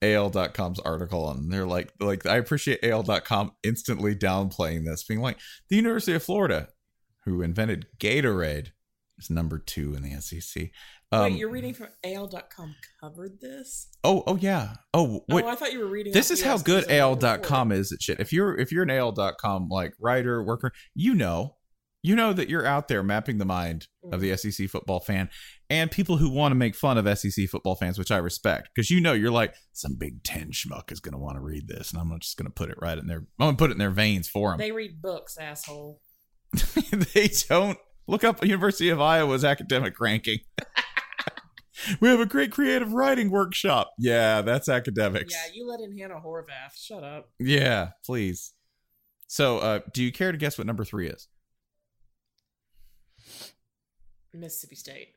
AL.com's 0.00 0.78
article, 0.78 1.30
and 1.30 1.52
they're 1.52 1.66
like, 1.66 1.92
like 2.00 2.24
I 2.24 2.36
appreciate 2.36 2.82
AL.com 2.82 3.52
instantly 3.62 4.16
downplaying 4.16 4.86
this, 4.86 5.04
being 5.04 5.20
like, 5.20 5.36
the 5.68 5.76
University 5.76 6.14
of 6.14 6.22
Florida, 6.22 6.68
who 7.26 7.42
invented 7.42 7.86
Gatorade, 7.98 8.68
is 9.18 9.30
number 9.30 9.58
two 9.58 9.94
in 9.94 10.02
the 10.02 10.20
SEC. 10.20 10.70
Um, 11.10 11.22
Wait, 11.22 11.38
you're 11.38 11.50
reading 11.50 11.74
from 11.74 11.88
AL.com 12.04 12.74
covered 13.00 13.40
this? 13.40 13.88
Oh, 14.04 14.22
oh 14.26 14.36
yeah. 14.36 14.74
Oh, 14.92 15.22
what, 15.26 15.44
Oh, 15.44 15.48
I 15.48 15.54
thought 15.54 15.72
you 15.72 15.78
were 15.80 15.86
reading. 15.86 16.12
this 16.12 16.30
is 16.30 16.42
how 16.42 16.58
good 16.58 16.82
News 16.86 16.90
and 16.90 17.00
World 17.00 17.24
al.com 17.24 17.72
is 17.72 17.92
at 17.92 18.02
shit 18.02 18.20
if 18.20 18.32
you're 18.32 18.56
if 18.58 18.70
you're 18.72 18.82
an 18.82 18.90
al.com 18.90 19.68
like 19.68 19.94
writer 20.00 20.42
worker 20.42 20.72
you 20.94 21.14
know 21.14 21.56
you 22.02 22.14
know 22.14 22.32
that 22.32 22.48
you're 22.48 22.66
out 22.66 22.88
there 22.88 23.02
mapping 23.02 23.38
the 23.38 23.44
mind 23.44 23.88
of 24.12 24.20
the 24.20 24.36
sec 24.36 24.68
football 24.68 25.00
fan 25.00 25.28
and 25.68 25.90
people 25.90 26.16
who 26.18 26.30
want 26.30 26.52
to 26.52 26.56
make 26.56 26.76
fun 26.76 26.96
of 26.98 27.18
sec 27.18 27.48
football 27.50 27.74
fans 27.74 27.98
which 27.98 28.10
i 28.10 28.16
respect 28.18 28.68
because 28.74 28.88
you 28.90 29.00
know 29.00 29.12
you're 29.14 29.30
like 29.32 29.54
some 29.72 29.96
big 29.96 30.22
10 30.22 30.52
schmuck 30.52 30.92
is 30.92 31.00
going 31.00 31.12
to 31.12 31.18
want 31.18 31.36
to 31.36 31.40
read 31.42 31.66
this 31.66 31.90
and 31.90 32.00
i'm 32.00 32.16
just 32.20 32.36
going 32.36 32.46
to 32.46 32.52
put 32.52 32.70
it 32.70 32.76
right 32.80 32.98
in 32.98 33.06
their 33.06 33.18
i'm 33.18 33.46
going 33.46 33.56
to 33.56 33.58
put 33.58 33.70
it 33.70 33.72
in 33.72 33.78
their 33.78 33.90
veins 33.90 34.28
for 34.28 34.50
them 34.50 34.58
They 34.58 34.70
read 34.72 35.02
books, 35.02 35.36
asshole. 35.38 36.00
they 36.92 37.30
don't 37.48 37.78
look 38.08 38.24
up 38.24 38.44
university 38.44 38.88
of 38.88 39.00
iowa's 39.00 39.44
academic 39.44 40.00
ranking 40.00 40.38
we 42.00 42.08
have 42.08 42.18
a 42.18 42.26
great 42.26 42.50
creative 42.50 42.92
writing 42.92 43.30
workshop 43.30 43.92
yeah 43.98 44.42
that's 44.42 44.68
academics 44.68 45.32
Yeah, 45.32 45.52
you 45.54 45.68
let 45.68 45.78
in 45.80 45.96
Hannah 45.96 46.20
Horvath. 46.24 46.74
Shut 46.76 47.04
up. 47.04 47.30
Yeah, 47.38 47.90
please. 48.04 48.52
So, 49.28 49.58
uh, 49.58 49.80
do 49.94 50.02
you 50.02 50.10
care 50.10 50.32
to 50.32 50.38
guess 50.38 50.58
what 50.58 50.66
number 50.66 50.84
three 50.84 51.06
is? 51.08 51.28
Mississippi 54.34 54.76
State. 54.76 55.08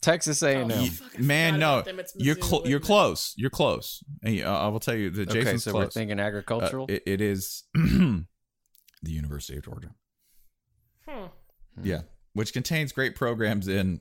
Texas 0.00 0.42
A&M. 0.42 0.70
Oh, 0.72 0.88
Man, 1.18 1.58
no, 1.58 1.74
about 1.74 1.84
them. 1.86 1.98
It's 1.98 2.14
you're 2.16 2.36
Mizzou, 2.36 2.40
clo- 2.40 2.64
you're 2.64 2.80
close. 2.80 3.34
You're 3.36 3.50
close. 3.50 4.02
And, 4.22 4.40
uh, 4.42 4.58
I 4.60 4.68
will 4.68 4.78
tell 4.80 4.94
you 4.94 5.10
that 5.10 5.30
okay, 5.30 5.40
Jason's 5.40 5.64
so 5.64 5.72
close. 5.72 5.84
we're 5.86 5.90
thinking 5.90 6.20
Uh, 6.20 6.24
agricultural. 6.24 6.86
it, 6.88 7.02
it 7.06 7.20
is 7.20 7.64
the 7.74 8.24
University 9.02 9.58
of 9.58 9.64
Georgia. 9.64 9.90
Huh. 11.08 11.28
Yeah, 11.82 12.02
which 12.32 12.52
contains 12.52 12.92
great 12.92 13.14
programs 13.14 13.68
in, 13.68 14.00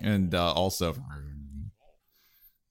and 0.00 0.34
uh, 0.34 0.52
also 0.52 0.94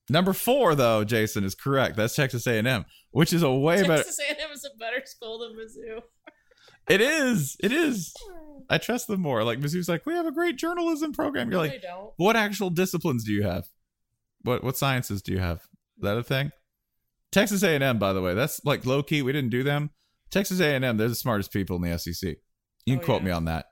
number 0.09 0.33
four 0.33 0.75
though. 0.75 1.03
Jason 1.03 1.43
is 1.43 1.55
correct. 1.55 1.95
That's 1.95 2.15
Texas 2.15 2.45
A&M, 2.47 2.85
which 3.11 3.33
is 3.33 3.43
a 3.43 3.51
way 3.51 3.81
better. 3.81 4.03
Texas 4.03 4.19
A&M 4.19 4.51
is 4.51 4.65
a 4.65 4.77
better 4.77 5.01
school 5.05 5.39
than 5.39 5.57
Mizzou. 5.57 6.01
It 6.89 7.01
is. 7.01 7.55
It 7.59 7.71
is. 7.71 8.13
I 8.69 8.77
trust 8.77 9.07
them 9.07 9.21
more. 9.21 9.43
Like 9.43 9.59
Mizzou's 9.59 9.89
like, 9.89 10.05
we 10.05 10.13
have 10.13 10.25
a 10.25 10.31
great 10.31 10.57
journalism 10.57 11.13
program. 11.13 11.49
You're 11.49 11.59
like, 11.59 11.81
don't. 11.81 12.11
what 12.17 12.35
actual 12.35 12.69
disciplines 12.69 13.23
do 13.23 13.31
you 13.31 13.43
have? 13.43 13.65
What 14.41 14.63
what 14.63 14.77
sciences 14.77 15.21
do 15.21 15.31
you 15.31 15.39
have? 15.39 15.57
Is 15.97 16.03
that 16.03 16.17
a 16.17 16.23
thing? 16.23 16.51
Texas 17.31 17.61
A&M, 17.61 17.99
by 17.99 18.13
the 18.13 18.21
way, 18.21 18.33
that's 18.33 18.63
like 18.65 18.85
low 18.85 19.03
key. 19.03 19.21
We 19.21 19.31
didn't 19.31 19.51
do 19.51 19.63
them. 19.63 19.91
Texas 20.31 20.59
A&M, 20.59 20.97
they're 20.97 21.07
the 21.07 21.15
smartest 21.15 21.51
people 21.51 21.75
in 21.75 21.83
the 21.83 21.97
SEC. 21.97 22.37
You 22.85 22.95
oh, 22.95 22.97
can 22.97 23.03
Oh, 23.03 23.05
quote 23.05 23.21
yeah. 23.21 23.25
me 23.25 23.31
on 23.31 23.45
that. 23.45 23.65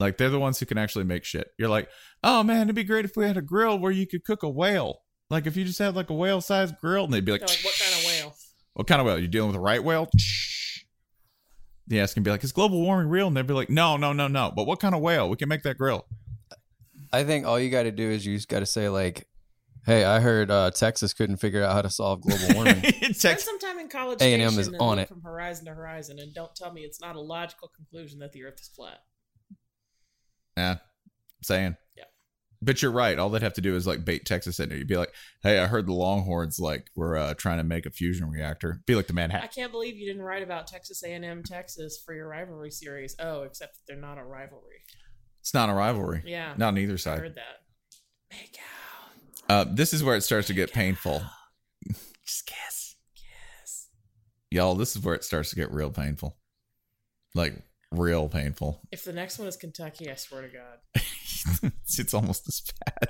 Like 0.00 0.18
they're 0.18 0.30
the 0.30 0.38
ones 0.40 0.58
who 0.58 0.66
can 0.66 0.78
actually 0.78 1.04
make 1.04 1.24
shit. 1.24 1.48
You're 1.58 1.68
like, 1.68 1.88
oh 2.24 2.42
man, 2.42 2.62
it'd 2.62 2.74
be 2.74 2.84
great 2.84 3.04
if 3.04 3.16
we 3.16 3.24
had 3.24 3.36
a 3.36 3.42
grill 3.42 3.78
where 3.78 3.92
you 3.92 4.06
could 4.06 4.24
cook 4.24 4.42
a 4.42 4.48
whale. 4.50 5.02
Like 5.30 5.46
if 5.46 5.56
you 5.56 5.64
just 5.64 5.78
had 5.78 5.94
like 5.94 6.10
a 6.10 6.14
whale 6.14 6.40
sized 6.40 6.74
grill, 6.80 7.04
and 7.04 7.12
they'd 7.12 7.24
be 7.24 7.32
like, 7.32 7.40
They're 7.40 7.56
like, 7.56 7.64
what 7.64 7.78
kind 7.78 7.94
of 7.94 8.04
whale? 8.06 8.36
what 8.74 8.86
kind 8.86 9.00
of 9.00 9.06
whale? 9.06 9.18
You're 9.18 9.28
dealing 9.28 9.48
with 9.48 9.56
a 9.56 9.60
right 9.60 9.82
whale? 9.82 10.08
The 11.86 12.00
ass 12.00 12.14
can 12.14 12.22
be 12.22 12.30
like, 12.30 12.42
is 12.44 12.52
global 12.52 12.80
warming 12.80 13.08
real? 13.08 13.26
And 13.26 13.36
they'd 13.36 13.46
be 13.46 13.54
like, 13.54 13.70
no, 13.70 13.96
no, 13.96 14.12
no, 14.12 14.28
no. 14.28 14.52
But 14.54 14.66
what 14.66 14.80
kind 14.80 14.94
of 14.94 15.00
whale? 15.00 15.28
We 15.28 15.36
can 15.36 15.48
make 15.48 15.62
that 15.62 15.78
grill. 15.78 16.06
I 17.12 17.24
think 17.24 17.44
all 17.46 17.58
you 17.60 17.70
got 17.70 17.82
to 17.82 17.90
do 17.90 18.08
is 18.08 18.24
you 18.24 18.34
just 18.36 18.48
got 18.48 18.60
to 18.60 18.66
say 18.66 18.88
like, 18.88 19.26
"Hey, 19.84 20.04
I 20.04 20.20
heard 20.20 20.50
uh, 20.50 20.70
Texas 20.70 21.12
couldn't 21.12 21.36
figure 21.38 21.62
out 21.62 21.72
how 21.72 21.82
to 21.82 21.90
solve 21.90 22.20
global 22.22 22.54
warming." 22.54 22.82
Spend 22.82 23.18
Tex- 23.18 23.44
some 23.44 23.58
time 23.58 23.78
in 23.78 23.88
college 23.88 24.20
A&M 24.22 24.40
Station 24.40 24.60
is 24.60 24.66
and 24.68 24.76
on 24.80 24.96
look 24.96 25.04
it. 25.04 25.08
from 25.08 25.22
horizon 25.22 25.66
to 25.66 25.74
horizon, 25.74 26.18
and 26.18 26.32
don't 26.34 26.54
tell 26.54 26.72
me 26.72 26.82
it's 26.82 27.00
not 27.00 27.16
a 27.16 27.20
logical 27.20 27.68
conclusion 27.74 28.18
that 28.20 28.32
the 28.32 28.44
Earth 28.44 28.60
is 28.60 28.68
flat. 28.68 28.98
Yeah, 30.56 30.70
I'm 30.72 30.78
saying. 31.42 31.76
Yeah. 31.96 32.04
But 32.60 32.80
you're 32.82 32.92
right. 32.92 33.18
All 33.18 33.28
they'd 33.30 33.42
have 33.42 33.54
to 33.54 33.60
do 33.60 33.74
is 33.74 33.86
like 33.86 34.04
bait 34.04 34.24
Texas 34.24 34.60
in 34.60 34.68
there. 34.68 34.78
You'd 34.78 34.86
be 34.86 34.96
like, 34.96 35.12
"Hey, 35.42 35.58
I 35.58 35.66
heard 35.66 35.86
the 35.86 35.94
Longhorns 35.94 36.58
like 36.60 36.88
were 36.94 37.16
uh, 37.16 37.34
trying 37.34 37.58
to 37.58 37.64
make 37.64 37.86
a 37.86 37.90
fusion 37.90 38.28
reactor." 38.30 38.82
Be 38.86 38.94
like 38.94 39.06
the 39.08 39.14
Manhattan. 39.14 39.36
I 39.36 39.40
Manhattan. 39.46 39.62
can't 39.62 39.72
believe 39.72 39.96
you 39.96 40.06
didn't 40.06 40.22
write 40.22 40.42
about 40.42 40.66
Texas 40.68 41.02
A&M, 41.02 41.42
Texas 41.42 42.00
for 42.04 42.14
your 42.14 42.28
rivalry 42.28 42.70
series. 42.70 43.16
Oh, 43.18 43.42
except 43.42 43.74
that 43.74 43.80
they're 43.88 44.00
not 44.00 44.18
a 44.18 44.24
rivalry. 44.24 44.82
It's 45.40 45.54
not 45.54 45.70
a 45.70 45.74
rivalry. 45.74 46.22
Yeah, 46.24 46.54
Not 46.56 46.68
on 46.68 46.78
either 46.78 46.92
I 46.92 46.96
side. 46.96 47.18
heard 47.18 47.34
that. 47.34 47.62
Make 48.30 48.56
out. 48.60 48.81
Uh, 49.48 49.64
this 49.68 49.92
is 49.92 50.02
where 50.02 50.16
it 50.16 50.22
starts 50.22 50.46
to 50.48 50.54
get 50.54 50.72
painful. 50.72 51.22
Just 52.26 52.46
guess. 52.46 52.96
Yes. 53.60 53.88
Y'all, 54.50 54.74
this 54.74 54.96
is 54.96 55.02
where 55.02 55.14
it 55.14 55.24
starts 55.24 55.50
to 55.50 55.56
get 55.56 55.72
real 55.72 55.90
painful. 55.90 56.36
Like 57.34 57.54
real 57.90 58.28
painful. 58.28 58.80
If 58.92 59.04
the 59.04 59.12
next 59.12 59.38
one 59.38 59.48
is 59.48 59.56
Kentucky, 59.56 60.10
I 60.10 60.14
swear 60.14 60.42
to 60.42 60.48
God. 60.48 60.78
it's, 61.62 61.98
it's 61.98 62.14
almost 62.14 62.48
as 62.48 62.62
bad. 62.84 63.08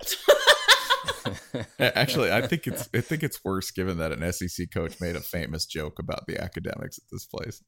Actually, 1.97 2.33
I 2.33 2.47
think 2.47 2.67
it's 2.67 2.89
I 2.95 3.01
think 3.01 3.23
it's 3.23 3.45
worse 3.45 3.71
given 3.71 3.99
that 3.99 4.13
an 4.13 4.33
SEC 4.33 4.71
coach 4.73 5.01
made 5.01 5.17
a 5.17 5.21
famous 5.21 5.67
joke 5.67 5.99
about 5.99 6.27
the 6.27 6.41
academics 6.41 6.99
at 6.99 7.05
this 7.11 7.27
place. 7.27 7.63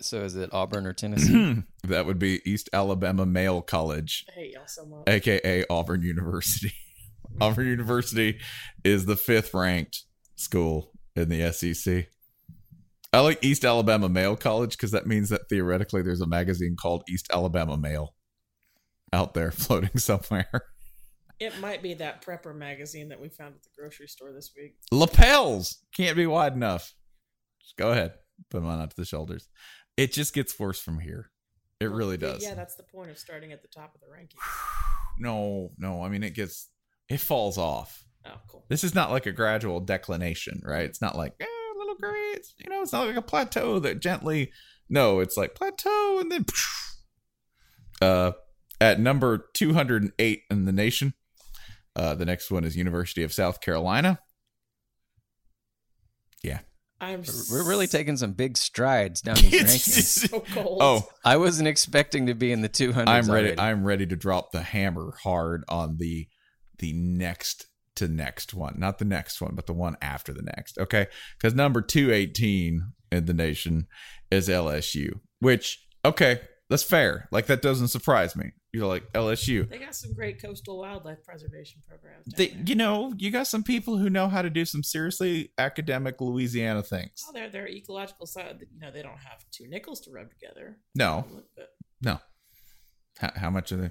So 0.00 0.20
is 0.20 0.36
it 0.36 0.50
Auburn 0.52 0.86
or 0.86 0.92
Tennessee? 0.92 1.62
that 1.84 2.06
would 2.06 2.18
be 2.18 2.40
East 2.48 2.70
Alabama 2.72 3.26
Male 3.26 3.62
College, 3.62 4.24
I 4.28 4.32
hate 4.32 4.52
y'all 4.52 4.62
so 4.66 4.86
much. 4.86 5.08
aka 5.08 5.64
Auburn 5.68 6.02
University. 6.02 6.72
Auburn 7.40 7.66
University 7.66 8.38
is 8.84 9.06
the 9.06 9.16
fifth 9.16 9.54
ranked 9.54 10.04
school 10.36 10.92
in 11.14 11.28
the 11.28 11.52
SEC. 11.52 12.08
I 13.12 13.20
like 13.20 13.42
East 13.42 13.64
Alabama 13.64 14.08
Male 14.08 14.36
College 14.36 14.72
because 14.72 14.90
that 14.90 15.06
means 15.06 15.30
that 15.30 15.48
theoretically 15.48 16.02
there's 16.02 16.20
a 16.20 16.26
magazine 16.26 16.76
called 16.80 17.04
East 17.08 17.28
Alabama 17.32 17.76
Male 17.76 18.14
out 19.12 19.34
there 19.34 19.50
floating 19.52 19.98
somewhere. 19.98 20.50
It 21.40 21.58
might 21.60 21.82
be 21.82 21.94
that 21.94 22.24
prepper 22.24 22.54
magazine 22.54 23.08
that 23.10 23.20
we 23.20 23.28
found 23.28 23.54
at 23.54 23.62
the 23.62 23.68
grocery 23.78 24.08
store 24.08 24.32
this 24.32 24.52
week. 24.56 24.74
Lapels 24.90 25.78
can't 25.96 26.16
be 26.16 26.26
wide 26.26 26.52
enough. 26.54 26.92
Just 27.62 27.76
go 27.76 27.92
ahead, 27.92 28.14
put 28.50 28.60
them 28.60 28.68
on 28.68 28.80
up 28.80 28.90
to 28.90 28.96
the 28.96 29.04
shoulders. 29.04 29.48
It 29.98 30.12
just 30.12 30.32
gets 30.32 30.56
worse 30.60 30.78
from 30.78 31.00
here. 31.00 31.28
It 31.80 31.90
really 31.90 32.16
does. 32.16 32.42
Yeah, 32.42 32.54
that's 32.54 32.76
the 32.76 32.84
point 32.84 33.10
of 33.10 33.18
starting 33.18 33.52
at 33.52 33.62
the 33.62 33.68
top 33.68 33.94
of 33.94 34.00
the 34.00 34.06
ranking. 34.10 34.38
No, 35.20 35.72
no. 35.76 36.00
I 36.04 36.08
mean, 36.08 36.22
it 36.22 36.32
gets 36.32 36.68
it 37.08 37.18
falls 37.18 37.58
off. 37.58 38.04
Oh, 38.24 38.38
cool. 38.46 38.64
This 38.68 38.84
is 38.84 38.94
not 38.94 39.10
like 39.10 39.26
a 39.26 39.32
gradual 39.32 39.80
declination, 39.80 40.62
right? 40.64 40.84
It's 40.84 41.02
not 41.02 41.16
like 41.16 41.34
eh, 41.40 41.46
little 41.76 41.96
grades. 41.96 42.54
You 42.56 42.70
know, 42.70 42.82
it's 42.82 42.92
not 42.92 43.08
like 43.08 43.16
a 43.16 43.22
plateau 43.22 43.80
that 43.80 43.98
gently. 43.98 44.52
No, 44.88 45.18
it's 45.18 45.36
like 45.36 45.56
plateau 45.56 46.20
and 46.20 46.30
then. 46.30 46.44
Uh, 48.00 48.30
at 48.80 49.00
number 49.00 49.48
two 49.54 49.74
hundred 49.74 50.02
and 50.02 50.12
eight 50.20 50.42
in 50.52 50.66
the 50.66 50.72
nation. 50.72 51.14
Uh, 51.96 52.14
the 52.14 52.24
next 52.24 52.48
one 52.48 52.62
is 52.62 52.76
University 52.76 53.24
of 53.24 53.32
South 53.32 53.60
Carolina. 53.60 54.20
Yeah. 56.44 56.60
I'm 57.00 57.22
We're 57.50 57.62
really 57.66 57.86
taking 57.86 58.16
some 58.16 58.32
big 58.32 58.56
strides 58.56 59.20
down 59.20 59.36
these 59.40 59.52
rankings. 59.52 60.28
so 60.28 60.40
cold. 60.40 60.78
Oh, 60.82 61.08
I 61.24 61.36
wasn't 61.36 61.68
expecting 61.68 62.26
to 62.26 62.34
be 62.34 62.50
in 62.50 62.60
the 62.60 62.68
200s. 62.68 63.06
I'm 63.06 63.30
ready. 63.30 63.48
already. 63.48 63.58
I'm 63.58 63.84
ready 63.84 64.06
to 64.06 64.16
drop 64.16 64.50
the 64.52 64.62
hammer 64.62 65.14
hard 65.22 65.64
on 65.68 65.96
the 65.98 66.26
the 66.78 66.92
next 66.92 67.66
to 67.96 68.08
next 68.08 68.54
one, 68.54 68.76
not 68.78 68.98
the 68.98 69.04
next 69.04 69.40
one, 69.40 69.54
but 69.54 69.66
the 69.66 69.72
one 69.72 69.96
after 70.00 70.32
the 70.32 70.42
next. 70.42 70.78
Okay, 70.78 71.06
because 71.36 71.54
number 71.54 71.82
two 71.82 72.12
eighteen 72.12 72.92
in 73.10 73.26
the 73.26 73.34
nation 73.34 73.86
is 74.30 74.48
LSU, 74.48 75.10
which 75.40 75.84
okay, 76.04 76.40
that's 76.68 76.82
fair. 76.82 77.28
Like 77.30 77.46
that 77.46 77.62
doesn't 77.62 77.88
surprise 77.88 78.36
me. 78.36 78.52
You're 78.72 78.86
like 78.86 79.10
LSU. 79.12 79.68
They 79.68 79.78
got 79.78 79.94
some 79.94 80.12
great 80.12 80.40
coastal 80.40 80.78
wildlife 80.78 81.24
preservation 81.24 81.80
programs. 81.88 82.26
They, 82.36 82.48
there. 82.48 82.62
you 82.66 82.74
know, 82.74 83.14
you 83.16 83.30
got 83.30 83.46
some 83.46 83.62
people 83.62 83.96
who 83.96 84.10
know 84.10 84.28
how 84.28 84.42
to 84.42 84.50
do 84.50 84.64
some 84.66 84.82
seriously 84.82 85.52
academic 85.56 86.20
Louisiana 86.20 86.82
things. 86.82 87.24
Oh, 87.26 87.32
they're 87.32 87.48
they're 87.48 87.68
ecological 87.68 88.26
side. 88.26 88.58
You 88.72 88.80
know, 88.80 88.90
they 88.90 89.02
don't 89.02 89.18
have 89.18 89.44
two 89.50 89.68
nickels 89.68 90.00
to 90.02 90.10
rub 90.10 90.30
together. 90.30 90.76
No, 90.94 91.24
no. 92.02 92.18
How, 93.18 93.32
how 93.34 93.50
much 93.50 93.72
are 93.72 93.76
they? 93.76 93.90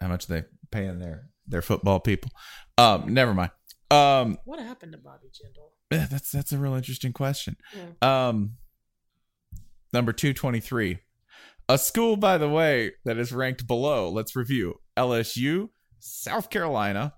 How 0.00 0.08
much 0.08 0.28
are 0.28 0.34
they 0.34 0.44
paying 0.70 0.98
their 0.98 1.30
their 1.46 1.62
football 1.62 2.00
people? 2.00 2.30
Um, 2.76 3.14
never 3.14 3.32
mind. 3.32 3.50
Um, 3.90 4.38
what 4.44 4.60
happened 4.60 4.92
to 4.92 4.98
Bobby 4.98 5.28
Jindal? 5.28 5.70
That's 6.10 6.30
that's 6.30 6.52
a 6.52 6.58
real 6.58 6.74
interesting 6.74 7.12
question. 7.12 7.56
Yeah. 7.74 8.28
Um, 8.28 8.52
number 9.92 10.12
two 10.12 10.32
twenty 10.32 10.60
three, 10.60 10.98
a 11.70 11.78
school, 11.78 12.16
by 12.16 12.36
the 12.36 12.48
way, 12.48 12.92
that 13.04 13.16
is 13.16 13.32
ranked 13.32 13.66
below. 13.66 14.10
Let's 14.10 14.34
review: 14.34 14.80
LSU, 14.96 15.68
South 16.00 16.50
Carolina, 16.50 17.14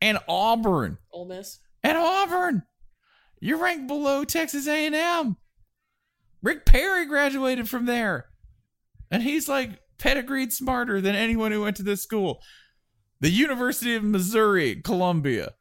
and 0.00 0.18
Auburn. 0.28 0.98
Ole 1.12 1.26
Miss. 1.26 1.58
And 1.82 1.98
Auburn, 1.98 2.62
you're 3.40 3.58
ranked 3.58 3.88
below 3.88 4.24
Texas 4.24 4.68
A 4.68 4.86
and 4.86 4.94
M. 4.94 5.36
Rick 6.40 6.64
Perry 6.64 7.04
graduated 7.06 7.68
from 7.68 7.86
there, 7.86 8.26
and 9.10 9.22
he's 9.22 9.48
like 9.48 9.80
pedigreed 9.98 10.52
smarter 10.52 11.00
than 11.00 11.16
anyone 11.16 11.50
who 11.50 11.62
went 11.62 11.76
to 11.76 11.82
this 11.82 12.02
school. 12.02 12.40
The 13.20 13.30
University 13.30 13.96
of 13.96 14.04
Missouri, 14.04 14.76
Columbia. 14.82 15.54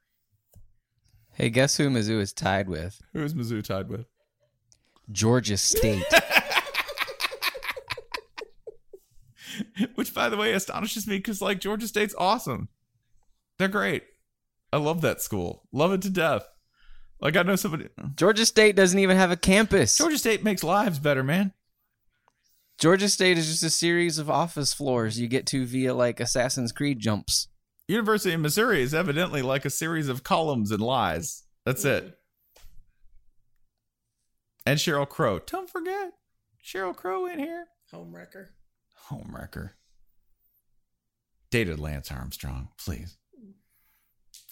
Hey, 1.34 1.49
guess 1.49 1.78
who 1.78 1.89
Mizzou 1.89 2.20
is 2.20 2.32
tied 2.32 2.70
with? 2.70 3.01
Who 3.14 3.24
is 3.24 3.34
Mizzou 3.34 3.64
tied 3.64 3.89
with? 3.89 4.05
Georgia 5.11 5.57
State. 5.57 6.05
Which, 9.95 10.13
by 10.13 10.29
the 10.29 10.37
way, 10.37 10.53
astonishes 10.53 11.07
me 11.07 11.17
because, 11.17 11.41
like, 11.41 11.59
Georgia 11.59 11.87
State's 11.87 12.15
awesome. 12.17 12.69
They're 13.57 13.67
great. 13.67 14.03
I 14.71 14.77
love 14.77 15.01
that 15.01 15.21
school. 15.21 15.63
Love 15.71 15.93
it 15.93 16.01
to 16.03 16.09
death. 16.09 16.47
Like, 17.19 17.37
I 17.37 17.43
know 17.43 17.55
somebody. 17.55 17.89
Georgia 18.15 18.45
State 18.45 18.75
doesn't 18.75 18.99
even 18.99 19.17
have 19.17 19.31
a 19.31 19.37
campus. 19.37 19.97
Georgia 19.97 20.17
State 20.17 20.43
makes 20.43 20.63
lives 20.63 20.99
better, 20.99 21.23
man. 21.23 21.53
Georgia 22.79 23.07
State 23.07 23.37
is 23.37 23.47
just 23.47 23.63
a 23.63 23.69
series 23.69 24.17
of 24.17 24.29
office 24.29 24.73
floors 24.73 25.19
you 25.19 25.27
get 25.27 25.45
to 25.47 25.65
via 25.65 25.93
like 25.93 26.19
Assassin's 26.19 26.71
Creed 26.71 26.99
jumps. 26.99 27.47
University 27.87 28.33
of 28.33 28.41
Missouri 28.41 28.81
is 28.81 28.93
evidently 28.93 29.41
like 29.41 29.65
a 29.65 29.69
series 29.69 30.09
of 30.09 30.23
columns 30.23 30.71
and 30.71 30.81
lies. 30.81 31.43
That's 31.65 31.85
it. 31.85 32.17
And 34.65 34.79
Sheryl 34.79 35.07
Crow. 35.07 35.39
Don't 35.39 35.69
forget, 35.69 36.13
Sheryl 36.65 36.95
Crow 36.95 37.25
in 37.25 37.39
here. 37.39 37.67
Homewrecker. 37.93 38.47
Homewrecker. 39.14 39.72
Dated 41.51 41.80
Lance 41.80 42.11
Armstrong, 42.11 42.70
please. 42.84 43.18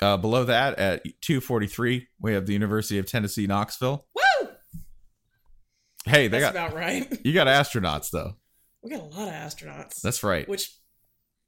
Uh, 0.02 0.18
below 0.18 0.44
that, 0.46 0.78
at 0.80 1.04
243, 1.22 2.08
we 2.20 2.34
have 2.34 2.46
the 2.46 2.54
University 2.54 2.98
of 2.98 3.06
Tennessee, 3.06 3.48
Knoxville. 3.48 4.06
Woo! 4.16 4.50
Hey, 6.06 6.28
they 6.28 6.40
That's 6.40 6.54
got 6.54 6.68
about 6.68 6.76
right. 6.78 7.20
you 7.24 7.34
got 7.34 7.48
astronauts 7.48 8.10
though. 8.12 8.34
We 8.84 8.90
got 8.90 9.02
a 9.02 9.06
lot 9.06 9.28
of 9.28 9.34
astronauts. 9.34 10.02
That's 10.02 10.24
right. 10.24 10.48
Which, 10.50 10.76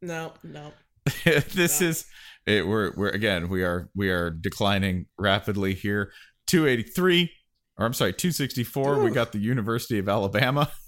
no, 0.02 0.34
no. 0.44 0.72
this 1.26 1.82
is 1.82 2.06
it. 2.46 2.68
We're 2.68 2.94
we're 2.96 3.10
again 3.10 3.50
we 3.50 3.64
are 3.64 3.90
we 3.96 4.10
are 4.10 4.30
declining 4.30 5.08
rapidly 5.18 5.74
here. 5.74 6.12
283, 6.48 7.32
or 7.78 7.86
I'm 7.86 7.94
sorry, 7.94 8.14
264. 8.14 9.00
We 9.00 9.12
got 9.12 9.32
the 9.32 9.40
University 9.40 9.98
of 9.98 10.08
Alabama. 10.08 10.72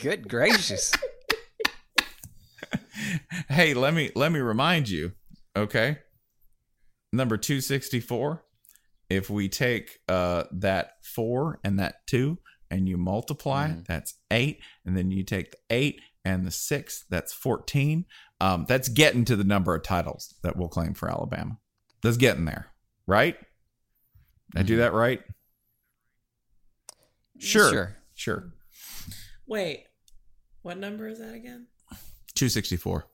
Good 0.00 0.30
gracious. 0.30 0.92
hey, 3.50 3.74
let 3.74 3.92
me 3.92 4.10
let 4.14 4.32
me 4.32 4.40
remind 4.40 4.88
you, 4.88 5.12
okay? 5.54 5.98
Number 7.12 7.36
264, 7.36 8.42
if 9.10 9.28
we 9.28 9.50
take 9.50 9.98
uh 10.08 10.44
that 10.52 10.92
4 11.04 11.60
and 11.64 11.78
that 11.78 12.06
2 12.06 12.38
and 12.70 12.88
you 12.88 12.96
multiply, 12.96 13.72
that's 13.86 14.14
8, 14.30 14.62
and 14.86 14.96
then 14.96 15.10
you 15.10 15.22
take 15.22 15.50
the 15.50 15.58
8 15.68 16.00
and 16.24 16.46
the 16.46 16.50
6, 16.50 17.04
that's 17.10 17.34
14. 17.34 18.06
Um 18.40 18.64
that's 18.66 18.88
getting 18.88 19.26
to 19.26 19.36
the 19.36 19.44
number 19.44 19.74
of 19.74 19.82
titles 19.82 20.34
that 20.42 20.56
we'll 20.56 20.68
claim 20.68 20.94
for 20.94 21.10
Alabama. 21.10 21.58
That's 22.02 22.16
getting 22.16 22.46
there, 22.46 22.68
right? 23.06 23.36
I 24.56 24.62
do 24.62 24.78
that 24.78 24.94
right? 24.94 25.20
Sure. 27.38 27.70
Sure. 27.70 27.96
Sure. 28.14 28.52
Wait, 29.46 29.84
what 30.62 30.78
number 30.78 31.08
is 31.08 31.18
that 31.18 31.34
again? 31.34 31.66
264. 32.34 33.06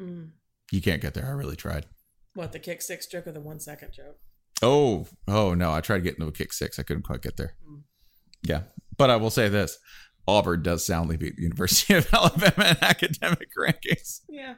Mm. 0.00 0.30
You 0.70 0.80
can't 0.80 1.02
get 1.02 1.14
there. 1.14 1.26
I 1.26 1.30
really 1.30 1.56
tried. 1.56 1.86
What, 2.34 2.52
the 2.52 2.58
kick 2.58 2.82
six 2.82 3.06
joke 3.06 3.26
or 3.26 3.32
the 3.32 3.40
one 3.40 3.60
second 3.60 3.92
joke? 3.92 4.18
Oh, 4.62 5.06
oh 5.26 5.54
no! 5.54 5.72
I 5.72 5.80
tried 5.80 6.04
getting 6.04 6.20
to 6.20 6.20
get 6.20 6.26
into 6.26 6.28
a 6.28 6.32
kick 6.32 6.52
six. 6.52 6.78
I 6.78 6.82
couldn't 6.84 7.02
quite 7.02 7.20
get 7.20 7.36
there. 7.36 7.56
Yeah, 8.42 8.62
but 8.96 9.10
I 9.10 9.16
will 9.16 9.30
say 9.30 9.48
this: 9.48 9.76
Auburn 10.26 10.62
does 10.62 10.86
soundly 10.86 11.16
beat 11.16 11.36
the 11.36 11.42
University 11.42 11.94
of 11.94 12.08
Alabama 12.14 12.70
in 12.70 12.76
academic 12.80 13.48
rankings. 13.58 14.20
Yeah. 14.28 14.54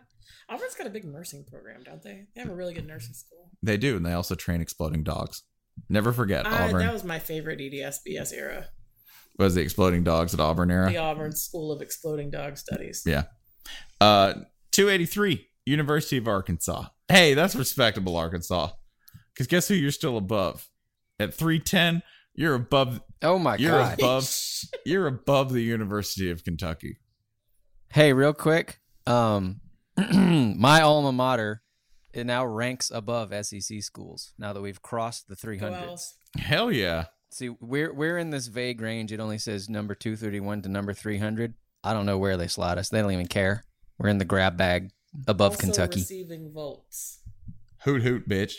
Auburn's 0.49 0.75
got 0.75 0.87
a 0.87 0.91
big 0.91 1.07
nursing 1.07 1.45
program, 1.45 1.83
don't 1.83 2.03
they? 2.03 2.27
They 2.35 2.43
have 2.43 2.51
a 2.51 2.55
really 2.55 2.75
good 2.75 2.87
nursing 2.87 3.15
school. 3.15 3.51
They 3.63 3.79
do, 3.79 3.97
and 3.97 4.05
they 4.05 4.13
also 4.13 4.35
train 4.35 4.61
exploding 4.61 5.03
dogs. 5.03 5.43
Never 5.89 6.13
forget 6.13 6.47
I, 6.47 6.69
Auburn 6.69 6.85
that 6.85 6.93
was 6.93 7.03
my 7.03 7.19
favorite 7.19 7.59
EDSBS 7.59 8.33
era. 8.35 8.69
Was 9.39 9.55
the 9.55 9.61
exploding 9.61 10.05
dogs 10.05 10.35
at 10.35 10.41
Auburn 10.41 10.71
era. 10.71 10.91
The 10.91 10.99
Auburn 10.99 11.33
School 11.33 11.73
of 11.73 11.83
Exploding 11.83 12.31
Dog 12.31 12.57
Studies. 12.57 13.03
Yeah. 13.07 13.25
Uh, 14.01 14.35
283, 14.73 15.49
University 15.67 16.17
of 16.17 16.29
Arkansas. 16.29 16.85
Hey, 17.09 17.35
that's 17.35 17.55
respectable, 17.55 18.17
Arkansas. 18.17 18.71
Because 19.33 19.47
guess 19.47 19.69
who 19.69 19.75
you're 19.75 19.91
still 19.91 20.17
above? 20.17 20.69
At 21.19 21.35
310, 21.35 22.03
you're 22.35 22.55
above. 22.55 23.01
Oh 23.23 23.39
my 23.39 23.57
you're 23.57 23.73
god. 23.73 23.99
above. 23.99 24.31
You're 24.87 25.07
above 25.07 25.53
the 25.53 25.63
University 25.63 26.31
of 26.31 26.45
Kentucky. 26.45 26.99
Hey, 27.91 28.13
real 28.13 28.35
quick. 28.35 28.81
Um 29.07 29.61
my 29.97 30.83
alma 30.83 31.13
mater 31.13 31.63
it 32.13 32.25
now 32.27 32.45
ranks 32.45 32.91
above 32.93 33.33
SEC 33.45 33.83
schools 33.83 34.33
now 34.39 34.53
that 34.53 34.61
we've 34.61 34.83
crossed 34.83 35.29
the 35.29 35.37
300s. 35.37 35.61
Well, 35.71 35.99
Hell 36.39 36.73
yeah. 36.73 37.07
See, 37.35 37.49
we're 37.49 37.93
we're 37.93 38.17
in 38.17 38.31
this 38.31 38.47
vague 38.47 38.81
range. 38.81 39.11
It 39.11 39.19
only 39.19 39.39
says 39.39 39.69
number 39.69 39.97
231 39.97 40.63
to 40.63 40.69
number 40.69 40.93
300. 40.93 41.55
I 41.83 41.93
don't 41.93 42.07
know 42.07 42.17
where 42.17 42.37
they 42.37 42.47
slot 42.47 42.79
us. 42.79 42.91
They 42.91 43.03
don't 43.03 43.11
even 43.11 43.27
care. 43.27 43.65
We're 43.99 44.11
in 44.11 44.19
the 44.19 44.25
grab 44.25 44.57
bag 44.57 44.93
above 45.27 45.55
also 45.55 45.63
Kentucky. 45.63 45.99
receiving 45.99 46.53
votes. 46.53 47.19
Hoot 47.83 48.03
hoot, 48.03 48.29
bitch. 48.29 48.55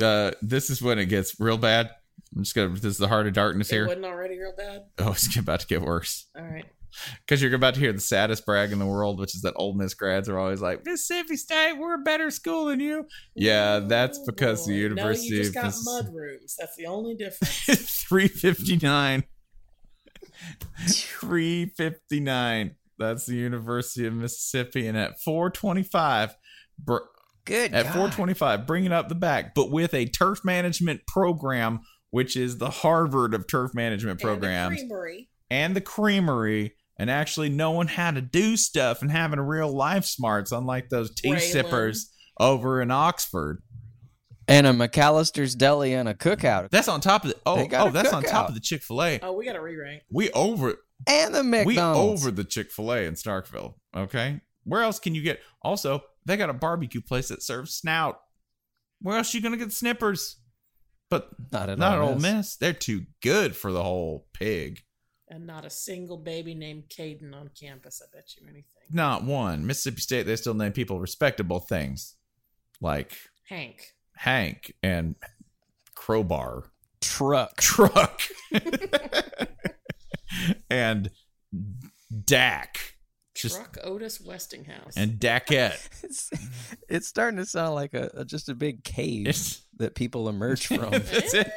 Uh, 0.00 0.30
this 0.40 0.70
is 0.70 0.80
when 0.80 0.98
it 0.98 1.06
gets 1.06 1.38
real 1.38 1.58
bad. 1.58 1.90
I'm 2.34 2.44
just 2.44 2.56
gonna. 2.56 2.70
This 2.70 2.84
is 2.84 2.96
the 2.96 3.08
heart 3.08 3.26
of 3.26 3.34
darkness 3.34 3.70
It 3.70 3.74
here. 3.74 3.86
wasn't 3.86 4.06
already 4.06 4.38
real 4.38 4.54
bad. 4.56 4.84
Oh, 4.98 5.10
it's 5.12 5.36
about 5.36 5.60
to 5.60 5.66
get 5.66 5.82
worse. 5.82 6.28
All 6.34 6.44
right. 6.46 6.64
Because 7.26 7.42
you're 7.42 7.54
about 7.54 7.74
to 7.74 7.80
hear 7.80 7.92
the 7.92 8.00
saddest 8.00 8.44
brag 8.46 8.72
in 8.72 8.78
the 8.78 8.86
world, 8.86 9.18
which 9.20 9.34
is 9.34 9.42
that 9.42 9.54
Ole 9.56 9.74
Miss 9.74 9.94
grads 9.94 10.28
are 10.28 10.38
always 10.38 10.60
like, 10.60 10.84
Mississippi 10.84 11.36
State, 11.36 11.74
we're 11.74 11.94
a 11.94 12.02
better 12.02 12.30
school 12.30 12.66
than 12.66 12.80
you. 12.80 13.06
Yeah, 13.34 13.80
that's 13.80 14.18
because 14.26 14.66
the 14.66 14.74
University 14.74 15.30
No, 15.30 15.36
you 15.36 15.42
just 15.42 15.54
got 15.54 15.64
Miss- 15.66 15.84
mud 15.84 16.08
rooms. 16.14 16.56
That's 16.58 16.76
the 16.76 16.86
only 16.86 17.14
difference. 17.14 17.54
359. 18.08 19.24
359. 20.86 22.74
That's 22.98 23.26
the 23.26 23.36
University 23.36 24.06
of 24.06 24.14
Mississippi. 24.14 24.86
And 24.86 24.96
at 24.96 25.20
425, 25.20 26.34
br- 26.78 26.96
Good. 27.44 27.72
at 27.72 27.84
God. 27.84 27.92
425, 27.94 28.66
bringing 28.66 28.92
up 28.92 29.08
the 29.08 29.14
back, 29.14 29.54
but 29.54 29.70
with 29.70 29.94
a 29.94 30.06
turf 30.06 30.44
management 30.44 31.02
program, 31.06 31.80
which 32.10 32.36
is 32.36 32.58
the 32.58 32.70
Harvard 32.70 33.34
of 33.34 33.46
turf 33.46 33.74
management 33.74 34.20
programs 34.20 34.80
And 34.80 34.90
creamery. 34.90 35.28
And 35.50 35.74
the 35.76 35.80
creamery 35.80 36.74
and 36.98 37.10
actually 37.10 37.48
knowing 37.48 37.88
how 37.88 38.10
to 38.10 38.20
do 38.20 38.56
stuff 38.56 39.02
and 39.02 39.10
having 39.10 39.38
a 39.38 39.44
real 39.44 39.72
life 39.72 40.04
smarts, 40.04 40.52
unlike 40.52 40.88
those 40.88 41.14
tea 41.14 41.30
Braylon. 41.30 41.40
sippers 41.40 42.12
over 42.40 42.80
in 42.82 42.90
Oxford. 42.90 43.62
and 44.48 44.66
a 44.66 44.72
McAllister's 44.72 45.54
Deli 45.54 45.92
and 45.94 46.08
a 46.08 46.14
cookout. 46.14 46.70
That's 46.70 46.88
on 46.88 47.00
top 47.00 47.24
of 47.24 47.30
the 47.30 47.36
oh 47.46 47.68
oh 47.72 47.88
a 47.88 47.90
that's 47.92 48.12
on 48.12 48.22
top 48.22 48.48
of 48.48 48.54
the 48.54 48.60
Chick 48.60 48.82
Fil 48.82 49.02
A. 49.02 49.20
Oh, 49.22 49.32
we 49.32 49.44
got 49.44 49.52
to 49.52 49.60
re-rank. 49.60 50.02
We 50.10 50.30
over 50.32 50.74
And 51.06 51.34
the 51.34 51.64
we 51.64 51.78
over 51.78 52.30
the 52.30 52.44
Chick 52.44 52.70
Fil 52.70 52.92
A 52.92 53.04
in 53.04 53.14
Starkville. 53.14 53.74
Okay, 53.96 54.40
where 54.64 54.82
else 54.82 54.98
can 54.98 55.14
you 55.14 55.22
get? 55.22 55.40
Also, 55.62 56.02
they 56.24 56.36
got 56.36 56.50
a 56.50 56.54
barbecue 56.54 57.00
place 57.00 57.28
that 57.28 57.42
serves 57.42 57.74
snout. 57.74 58.20
Where 59.00 59.16
else 59.18 59.32
you 59.34 59.40
gonna 59.40 59.56
get 59.56 59.72
snippers? 59.72 60.36
But 61.10 61.28
Not 61.52 61.70
at 61.70 61.78
not 61.78 61.94
at 61.94 62.00
Ole 62.00 62.08
Ole 62.10 62.14
Miss. 62.16 62.22
Miss. 62.22 62.56
They're 62.56 62.72
too 62.72 63.04
good 63.22 63.54
for 63.56 63.72
the 63.72 63.82
whole 63.82 64.26
pig. 64.34 64.80
And 65.30 65.46
not 65.46 65.64
a 65.66 65.70
single 65.70 66.16
baby 66.16 66.54
named 66.54 66.84
Caden 66.88 67.34
on 67.34 67.50
campus. 67.58 68.00
I 68.02 68.06
bet 68.16 68.30
you 68.36 68.44
anything. 68.46 68.64
Not 68.90 69.24
one. 69.24 69.66
Mississippi 69.66 70.00
State. 70.00 70.22
They 70.26 70.36
still 70.36 70.54
name 70.54 70.72
people 70.72 71.00
respectable 71.00 71.60
things, 71.60 72.14
like 72.80 73.12
Hank. 73.48 73.92
Hank 74.16 74.72
and 74.82 75.16
Crowbar 75.94 76.70
Truck. 77.02 77.56
Truck 77.58 78.22
and 80.70 81.10
Dak. 82.24 82.94
Just 83.34 83.56
Truck 83.56 83.78
Otis 83.84 84.20
Westinghouse. 84.20 84.96
and 84.96 85.20
Dakette. 85.20 85.88
It's, 86.02 86.30
it's 86.88 87.06
starting 87.06 87.38
to 87.38 87.44
sound 87.46 87.74
like 87.74 87.92
a, 87.94 88.10
a 88.14 88.24
just 88.24 88.48
a 88.48 88.54
big 88.54 88.82
cave 88.82 89.26
It's- 89.28 89.62
that 89.76 89.94
people 89.94 90.28
emerge 90.28 90.66
from. 90.66 90.90
That's 90.90 91.34
it. 91.34 91.52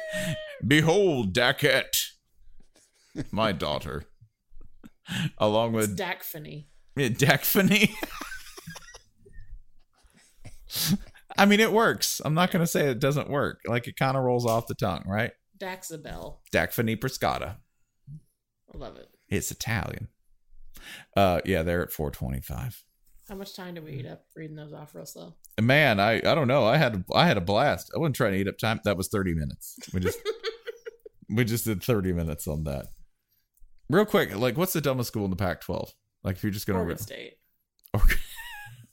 Behold, 0.64 1.32
Dakette, 1.32 2.11
my 3.30 3.52
daughter, 3.52 4.04
along 5.38 5.76
it's 5.76 5.88
with 5.88 5.98
Dakphany. 5.98 6.66
Yeah, 6.96 7.08
Dakphany. 7.08 7.90
I 11.36 11.46
mean, 11.46 11.60
it 11.60 11.72
works. 11.72 12.20
I'm 12.24 12.34
not 12.34 12.50
going 12.50 12.62
to 12.62 12.66
say 12.66 12.88
it 12.88 13.00
doesn't 13.00 13.30
work. 13.30 13.60
Like 13.66 13.88
it 13.88 13.96
kind 13.96 14.16
of 14.16 14.22
rolls 14.24 14.46
off 14.46 14.66
the 14.66 14.74
tongue, 14.74 15.04
right? 15.06 15.32
Daxabel. 15.58 16.38
Dakphany 16.52 16.96
Priscata. 16.96 17.56
I 18.74 18.78
love 18.78 18.96
it. 18.96 19.08
It's 19.28 19.50
Italian. 19.50 20.08
Uh, 21.16 21.40
yeah, 21.44 21.62
they're 21.62 21.82
at 21.82 21.92
425. 21.92 22.84
How 23.28 23.34
much 23.36 23.54
time 23.54 23.74
do 23.74 23.82
we 23.82 23.92
eat 23.92 24.06
up 24.06 24.24
reading 24.36 24.56
those 24.56 24.72
off 24.72 24.94
real 24.94 25.06
slow? 25.06 25.36
Man, 25.60 26.00
I 26.00 26.16
I 26.16 26.34
don't 26.34 26.48
know. 26.48 26.64
I 26.64 26.76
had 26.76 27.04
I 27.14 27.26
had 27.26 27.36
a 27.36 27.42
blast. 27.42 27.90
I 27.94 27.98
wasn't 27.98 28.16
trying 28.16 28.32
to 28.32 28.38
eat 28.38 28.48
up 28.48 28.58
time. 28.58 28.80
That 28.84 28.96
was 28.96 29.08
30 29.08 29.34
minutes. 29.34 29.78
We 29.94 30.00
just 30.00 30.18
we 31.30 31.44
just 31.44 31.64
did 31.64 31.82
30 31.82 32.12
minutes 32.12 32.48
on 32.48 32.64
that. 32.64 32.88
Real 33.90 34.04
quick, 34.06 34.34
like 34.34 34.56
what's 34.56 34.72
the 34.72 34.80
dumbest 34.80 35.08
school 35.08 35.24
in 35.24 35.30
the 35.30 35.36
Pac-12? 35.36 35.90
Like 36.24 36.36
if 36.36 36.42
you're 36.42 36.52
just 36.52 36.66
gonna 36.66 36.78
Oregon 36.80 36.96
to 36.96 37.02
State. 37.02 37.34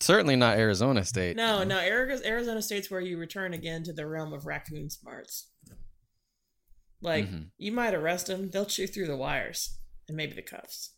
Certainly 0.01 0.35
not 0.37 0.57
Arizona 0.57 1.03
State. 1.03 1.35
No, 1.35 1.63
no. 1.63 1.77
Arizona, 1.77 2.29
Arizona 2.29 2.61
State's 2.61 2.89
where 2.89 3.01
you 3.01 3.17
return 3.17 3.53
again 3.53 3.83
to 3.83 3.93
the 3.93 4.07
realm 4.07 4.33
of 4.33 4.45
raccoon 4.45 4.89
smarts. 4.89 5.49
Like 7.01 7.25
Mm-hmm. 7.25 7.35
Mhm. 7.35 7.45
you 7.57 7.71
might 7.71 7.93
arrest 7.93 8.27
them, 8.27 8.49
they'll 8.49 8.65
chew 8.65 8.87
through 8.87 9.07
the 9.07 9.17
wires 9.17 9.77
and 10.07 10.15
maybe 10.17 10.33
the 10.33 10.41
cuffs. 10.41 10.93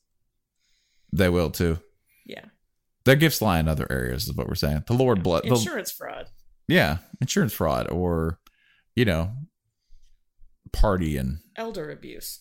They 1.14 1.30
will 1.30 1.50
too. 1.52 1.80
Yeah, 2.26 2.46
Their 3.06 3.16
gifts 3.16 3.42
lie 3.42 3.60
in 3.60 3.68
other 3.68 3.88
areas, 3.92 4.24
is 4.28 4.34
what 4.36 4.48
we're 4.48 4.56
saying. 4.56 4.84
The 4.88 4.94
Lord 4.94 5.22
bless. 5.24 5.42
the- 5.44 5.50
insurance 5.50 5.92
fraud. 5.92 6.28
yeah, 6.68 7.00
insurance 7.20 7.54
fraud 7.54 7.90
or, 7.90 8.40
you 8.96 9.06
know, 9.06 9.32
party 10.72 11.18
and 11.18 11.40
elder 11.56 11.90
abuse. 11.92 12.40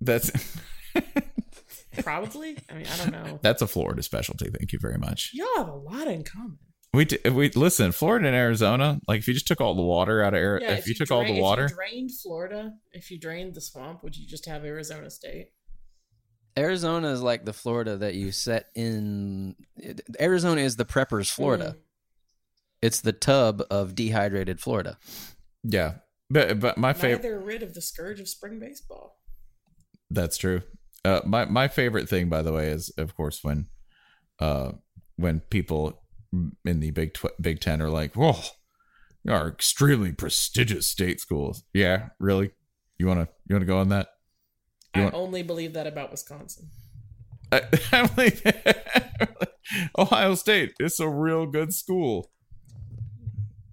that's 0.00 0.30
Probably. 2.02 2.56
I 2.70 2.74
mean, 2.74 2.86
I 2.86 2.96
don't 2.96 3.12
know. 3.12 3.38
that's 3.42 3.62
a 3.62 3.66
Florida 3.66 4.02
specialty. 4.02 4.50
Thank 4.50 4.72
you 4.72 4.78
very 4.80 4.98
much. 4.98 5.30
Y'all 5.34 5.46
have 5.56 5.68
a 5.68 5.74
lot 5.74 6.06
in 6.06 6.22
common. 6.24 6.58
We 6.92 7.04
d- 7.04 7.18
we 7.30 7.50
listen, 7.50 7.92
Florida 7.92 8.26
and 8.26 8.34
Arizona. 8.36 9.00
Like 9.06 9.20
if 9.20 9.28
you 9.28 9.34
just 9.34 9.46
took 9.46 9.60
all 9.60 9.74
the 9.74 9.82
water 9.82 10.22
out 10.22 10.34
of 10.34 10.38
air, 10.38 10.58
Yeah, 10.60 10.72
if, 10.72 10.88
you, 10.88 10.94
took 10.94 11.10
all 11.10 11.24
the 11.24 11.40
water, 11.40 11.66
if 11.66 11.70
you 11.70 11.76
drained 11.76 12.10
Florida, 12.20 12.72
if 12.92 13.10
you 13.10 13.18
drained 13.20 13.54
the 13.54 13.60
swamp, 13.60 14.02
would 14.02 14.16
you 14.16 14.26
just 14.26 14.46
have 14.46 14.64
Arizona 14.64 15.08
State? 15.10 15.50
Arizona 16.58 17.08
is 17.12 17.22
like 17.22 17.44
the 17.44 17.52
Florida 17.52 17.96
that 17.96 18.14
you 18.14 18.32
set 18.32 18.70
in. 18.74 19.54
Arizona 20.20 20.62
is 20.62 20.76
the 20.76 20.84
prepper's 20.84 21.30
Florida. 21.30 21.76
Mm. 21.76 21.82
It's 22.82 23.00
the 23.00 23.12
tub 23.12 23.62
of 23.70 23.94
dehydrated 23.94 24.60
Florida. 24.60 24.98
yeah. 25.62 25.94
But 26.32 26.60
but 26.60 26.78
my 26.78 26.92
favorite. 26.92 27.22
Neither 27.24 27.38
rid 27.40 27.62
of 27.64 27.74
the 27.74 27.80
scourge 27.80 28.20
of 28.20 28.28
spring 28.28 28.58
baseball. 28.60 29.18
That's 30.10 30.36
true. 30.36 30.62
Uh, 31.04 31.20
my 31.24 31.44
my 31.46 31.66
favorite 31.68 32.08
thing, 32.08 32.28
by 32.28 32.42
the 32.42 32.52
way, 32.52 32.68
is 32.68 32.90
of 32.98 33.16
course 33.16 33.40
when, 33.42 33.66
uh, 34.38 34.72
when 35.16 35.40
people 35.40 36.02
in 36.64 36.80
the 36.80 36.90
Big 36.90 37.14
Tw- 37.14 37.40
Big 37.40 37.60
Ten 37.60 37.80
are 37.80 37.88
like, 37.88 38.14
"Whoa, 38.14 38.36
you 39.24 39.32
are 39.32 39.48
extremely 39.48 40.12
prestigious 40.12 40.86
state 40.86 41.20
schools." 41.20 41.64
Yeah, 41.72 42.10
really? 42.18 42.52
You 42.98 43.06
wanna 43.06 43.28
you 43.48 43.54
wanna 43.54 43.64
go 43.64 43.78
on 43.78 43.88
that? 43.88 44.08
You 44.94 45.02
I 45.02 45.04
want- 45.04 45.14
only 45.14 45.42
believe 45.42 45.72
that 45.72 45.86
about 45.86 46.10
Wisconsin. 46.10 46.68
I, 47.52 47.62
I'm 47.92 48.10
like, 48.16 48.44
Ohio 49.98 50.34
State. 50.34 50.72
It's 50.78 51.00
a 51.00 51.08
real 51.08 51.46
good 51.46 51.72
school. 51.72 52.30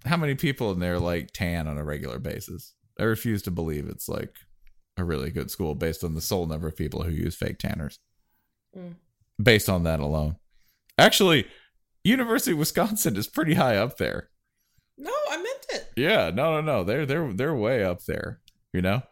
How 0.06 0.16
many 0.16 0.34
people 0.34 0.72
in 0.72 0.78
there 0.80 0.98
like 0.98 1.30
tan 1.32 1.68
on 1.68 1.76
a 1.78 1.84
regular 1.84 2.18
basis? 2.18 2.74
I 2.98 3.04
refuse 3.04 3.42
to 3.42 3.50
believe 3.50 3.86
it's 3.86 4.08
like 4.08 4.34
a 4.98 5.04
really 5.04 5.30
good 5.30 5.50
school 5.50 5.74
based 5.74 6.04
on 6.04 6.14
the 6.14 6.20
sole 6.20 6.46
number 6.46 6.68
of 6.68 6.76
people 6.76 7.02
who 7.02 7.10
use 7.12 7.34
fake 7.36 7.58
tanners. 7.58 7.98
Mm. 8.76 8.94
Based 9.42 9.68
on 9.68 9.84
that 9.84 10.00
alone, 10.00 10.36
actually, 10.98 11.46
University 12.04 12.52
of 12.52 12.58
Wisconsin 12.58 13.16
is 13.16 13.26
pretty 13.26 13.54
high 13.54 13.76
up 13.76 13.96
there. 13.98 14.30
No, 14.96 15.12
I 15.30 15.36
meant 15.36 15.66
it. 15.70 15.92
Yeah, 15.96 16.30
no, 16.30 16.60
no, 16.60 16.60
no, 16.60 16.84
they're 16.84 17.06
they're 17.06 17.32
they're 17.32 17.54
way 17.54 17.84
up 17.84 18.04
there. 18.04 18.40
You 18.72 18.82
know, 18.82 19.02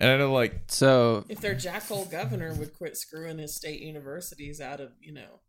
and 0.00 0.10
I 0.10 0.16
know 0.18 0.32
like 0.32 0.62
So 0.68 1.24
If 1.28 1.40
their 1.40 1.54
jackhole 1.54 2.10
governor 2.10 2.54
would 2.54 2.74
quit 2.74 2.96
screwing 2.96 3.38
his 3.38 3.54
state 3.54 3.80
universities 3.80 4.60
out 4.60 4.80
of, 4.80 4.92
you 5.00 5.12
know, 5.12 5.40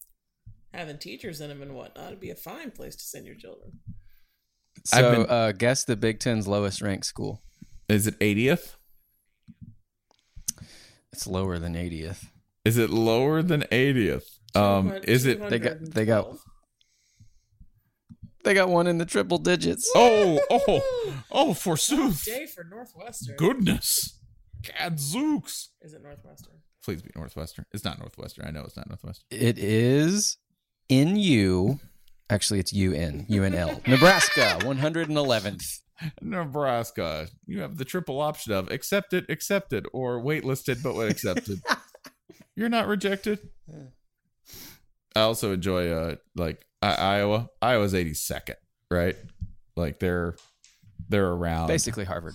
having 0.73 0.97
teachers 0.97 1.41
in 1.41 1.49
them 1.49 1.61
and 1.61 1.75
whatnot, 1.75 2.07
it'd 2.07 2.19
be 2.19 2.31
a 2.31 2.35
fine 2.35 2.71
place 2.71 2.95
to 2.95 3.03
send 3.03 3.25
your 3.25 3.35
children. 3.35 3.79
I've 4.93 4.99
so 5.05 5.11
been- 5.11 5.29
uh, 5.29 5.51
guess 5.51 5.83
the 5.83 5.95
Big 5.95 6.19
Ten's 6.19 6.47
lowest 6.47 6.81
ranked 6.81 7.05
school. 7.05 7.41
is 7.89 8.07
it 8.07 8.19
80th? 8.19 8.75
It's 11.15 11.25
lower 11.25 11.57
than 11.57 11.75
80th. 11.75 12.25
Is 12.65 12.77
it 12.77 12.89
lower 12.89 13.41
than 13.41 13.61
80th? 13.71 14.25
Um, 14.53 14.91
is 15.03 15.25
it 15.25 15.49
They 15.49 15.59
got 15.59 15.79
they 15.81 16.03
got 16.03 16.27
they 18.43 18.53
got 18.53 18.67
one 18.67 18.85
in 18.85 18.97
the 18.97 19.05
triple 19.05 19.37
digits. 19.37 19.89
Oh, 19.95 20.41
oh, 20.49 20.83
oh, 21.31 21.53
forsooth. 21.53 22.25
Day 22.25 22.47
for 22.53 22.65
Northwestern. 22.65 23.37
Goodness. 23.37 24.19
Gadzooks. 24.61 25.69
Is 25.81 25.93
it 25.93 26.03
Northwestern? 26.03 26.55
Please 26.83 27.01
be 27.01 27.11
Northwestern. 27.15 27.65
It's 27.71 27.85
not 27.85 27.97
Northwestern. 27.97 28.45
I 28.45 28.51
know 28.51 28.63
it's 28.65 28.75
not 28.75 28.89
Northwestern. 28.89 29.25
It 29.31 29.57
is 29.57 30.37
in 30.89 31.15
U. 31.15 31.79
Actually, 32.29 32.59
it's 32.59 32.73
UN. 32.73 33.25
UNL. 33.29 33.87
Nebraska, 33.87 34.57
111th. 34.63 35.79
Nebraska. 36.21 37.27
You 37.45 37.61
have 37.61 37.77
the 37.77 37.85
triple 37.85 38.19
option 38.21 38.53
of 38.53 38.69
accepted, 38.71 39.25
accepted, 39.29 39.87
or 39.93 40.21
waitlisted 40.21 40.83
but 40.83 40.99
accepted. 41.09 41.61
You're 42.55 42.69
not 42.69 42.87
rejected. 42.87 43.39
I 45.15 45.21
also 45.21 45.53
enjoy 45.53 45.89
uh 45.89 46.15
like 46.35 46.65
I, 46.81 46.93
Iowa. 46.95 47.49
Iowa's 47.61 47.93
82nd, 47.93 48.55
right? 48.91 49.15
Like 49.75 49.99
they're 49.99 50.35
they're 51.09 51.31
around 51.31 51.67
Basically 51.67 52.05
Harvard. 52.05 52.33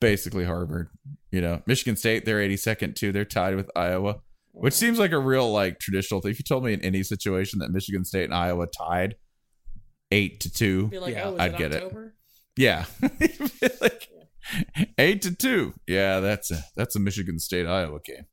basically 0.00 0.44
Harvard. 0.44 0.88
You 1.30 1.40
know, 1.42 1.62
Michigan 1.66 1.96
State, 1.96 2.24
they're 2.24 2.38
82nd 2.40 2.94
too. 2.94 3.12
They're 3.12 3.24
tied 3.26 3.54
with 3.56 3.70
Iowa, 3.76 4.20
which 4.52 4.74
seems 4.74 4.98
like 4.98 5.12
a 5.12 5.18
real 5.18 5.52
like 5.52 5.78
traditional 5.78 6.20
thing. 6.20 6.30
If 6.30 6.38
you 6.38 6.44
told 6.44 6.64
me 6.64 6.72
in 6.72 6.80
any 6.80 7.02
situation 7.02 7.58
that 7.60 7.70
Michigan 7.70 8.04
State 8.04 8.24
and 8.24 8.34
Iowa 8.34 8.66
tied 8.66 9.16
eight 10.10 10.40
to 10.40 10.52
two, 10.52 10.88
Be 10.88 10.98
like, 10.98 11.14
Yeah, 11.14 11.28
oh, 11.28 11.36
I'd 11.38 11.52
it 11.54 11.58
get 11.58 11.72
it. 11.74 11.92
October? 12.60 13.14
yeah, 13.20 13.68
like 13.80 14.08
eight 14.98 15.22
to 15.22 15.34
two. 15.34 15.74
Yeah, 15.86 16.20
that's 16.20 16.50
a 16.50 16.62
that's 16.76 16.96
a 16.96 17.00
Michigan 17.00 17.38
State 17.38 17.66
Iowa 17.66 18.00
game. 18.04 18.26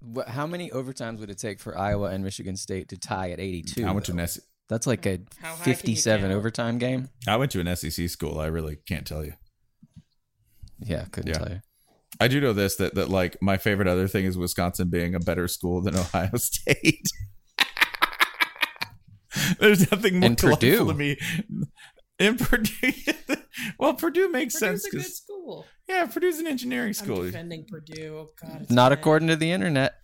What, 0.00 0.28
how 0.28 0.46
many 0.48 0.68
overtimes 0.70 1.20
would 1.20 1.30
it 1.30 1.38
take 1.38 1.60
for 1.60 1.78
Iowa 1.78 2.10
and 2.10 2.24
Michigan 2.24 2.56
State 2.56 2.88
to 2.88 2.96
tie 2.98 3.30
at 3.30 3.38
82? 3.38 3.86
I 3.86 3.92
went 3.92 4.06
to 4.06 4.12
though? 4.12 4.18
an 4.18 4.24
S- 4.24 4.40
That's 4.68 4.84
like 4.86 5.06
a 5.06 5.20
How 5.40 5.50
high 5.54 5.62
can 5.62 5.70
you 5.70 5.76
57 5.76 6.32
overtime 6.32 6.78
game. 6.78 7.08
I 7.28 7.36
went 7.36 7.52
to 7.52 7.60
an 7.60 7.76
SEC 7.76 8.08
school. 8.08 8.40
I 8.40 8.46
really 8.46 8.78
can't 8.88 9.06
tell 9.06 9.24
you. 9.24 9.34
Yeah, 10.80 11.04
couldn't 11.12 11.28
Yeah. 11.30 11.38
tell 11.38 11.48
you. 11.50 11.60
I 12.20 12.26
do 12.28 12.40
know 12.40 12.52
this 12.52 12.74
that 12.76 12.94
that 12.96 13.10
like 13.10 13.40
my 13.40 13.56
favorite 13.58 13.86
other 13.88 14.08
thing 14.08 14.24
is 14.24 14.36
Wisconsin 14.36 14.90
being 14.90 15.14
a 15.14 15.20
better 15.20 15.46
school 15.46 15.80
than 15.80 15.94
Ohio 15.96 16.36
State. 16.36 17.06
There's 19.60 19.90
nothing 19.90 20.20
more 20.20 20.26
And 20.28 20.36
delightful 20.36 20.68
Purdue. 20.68 20.86
to 20.88 20.94
me. 20.94 21.16
In 22.22 22.36
Purdue, 22.38 22.92
well, 23.78 23.94
Purdue 23.94 24.28
makes 24.30 24.54
Purdue's 24.58 24.82
sense 24.82 24.86
a 24.86 24.90
good 24.90 24.96
because 24.98 25.16
school. 25.18 25.66
yeah, 25.88 26.06
Purdue's 26.06 26.38
an 26.38 26.46
engineering 26.46 26.88
I'm 26.88 26.94
school. 26.94 27.22
defending 27.24 27.66
Purdue. 27.68 28.16
Oh 28.16 28.28
God, 28.40 28.66
Not 28.70 28.90
bad. 28.90 28.98
according 28.98 29.28
to 29.28 29.36
the 29.36 29.50
internet. 29.52 29.94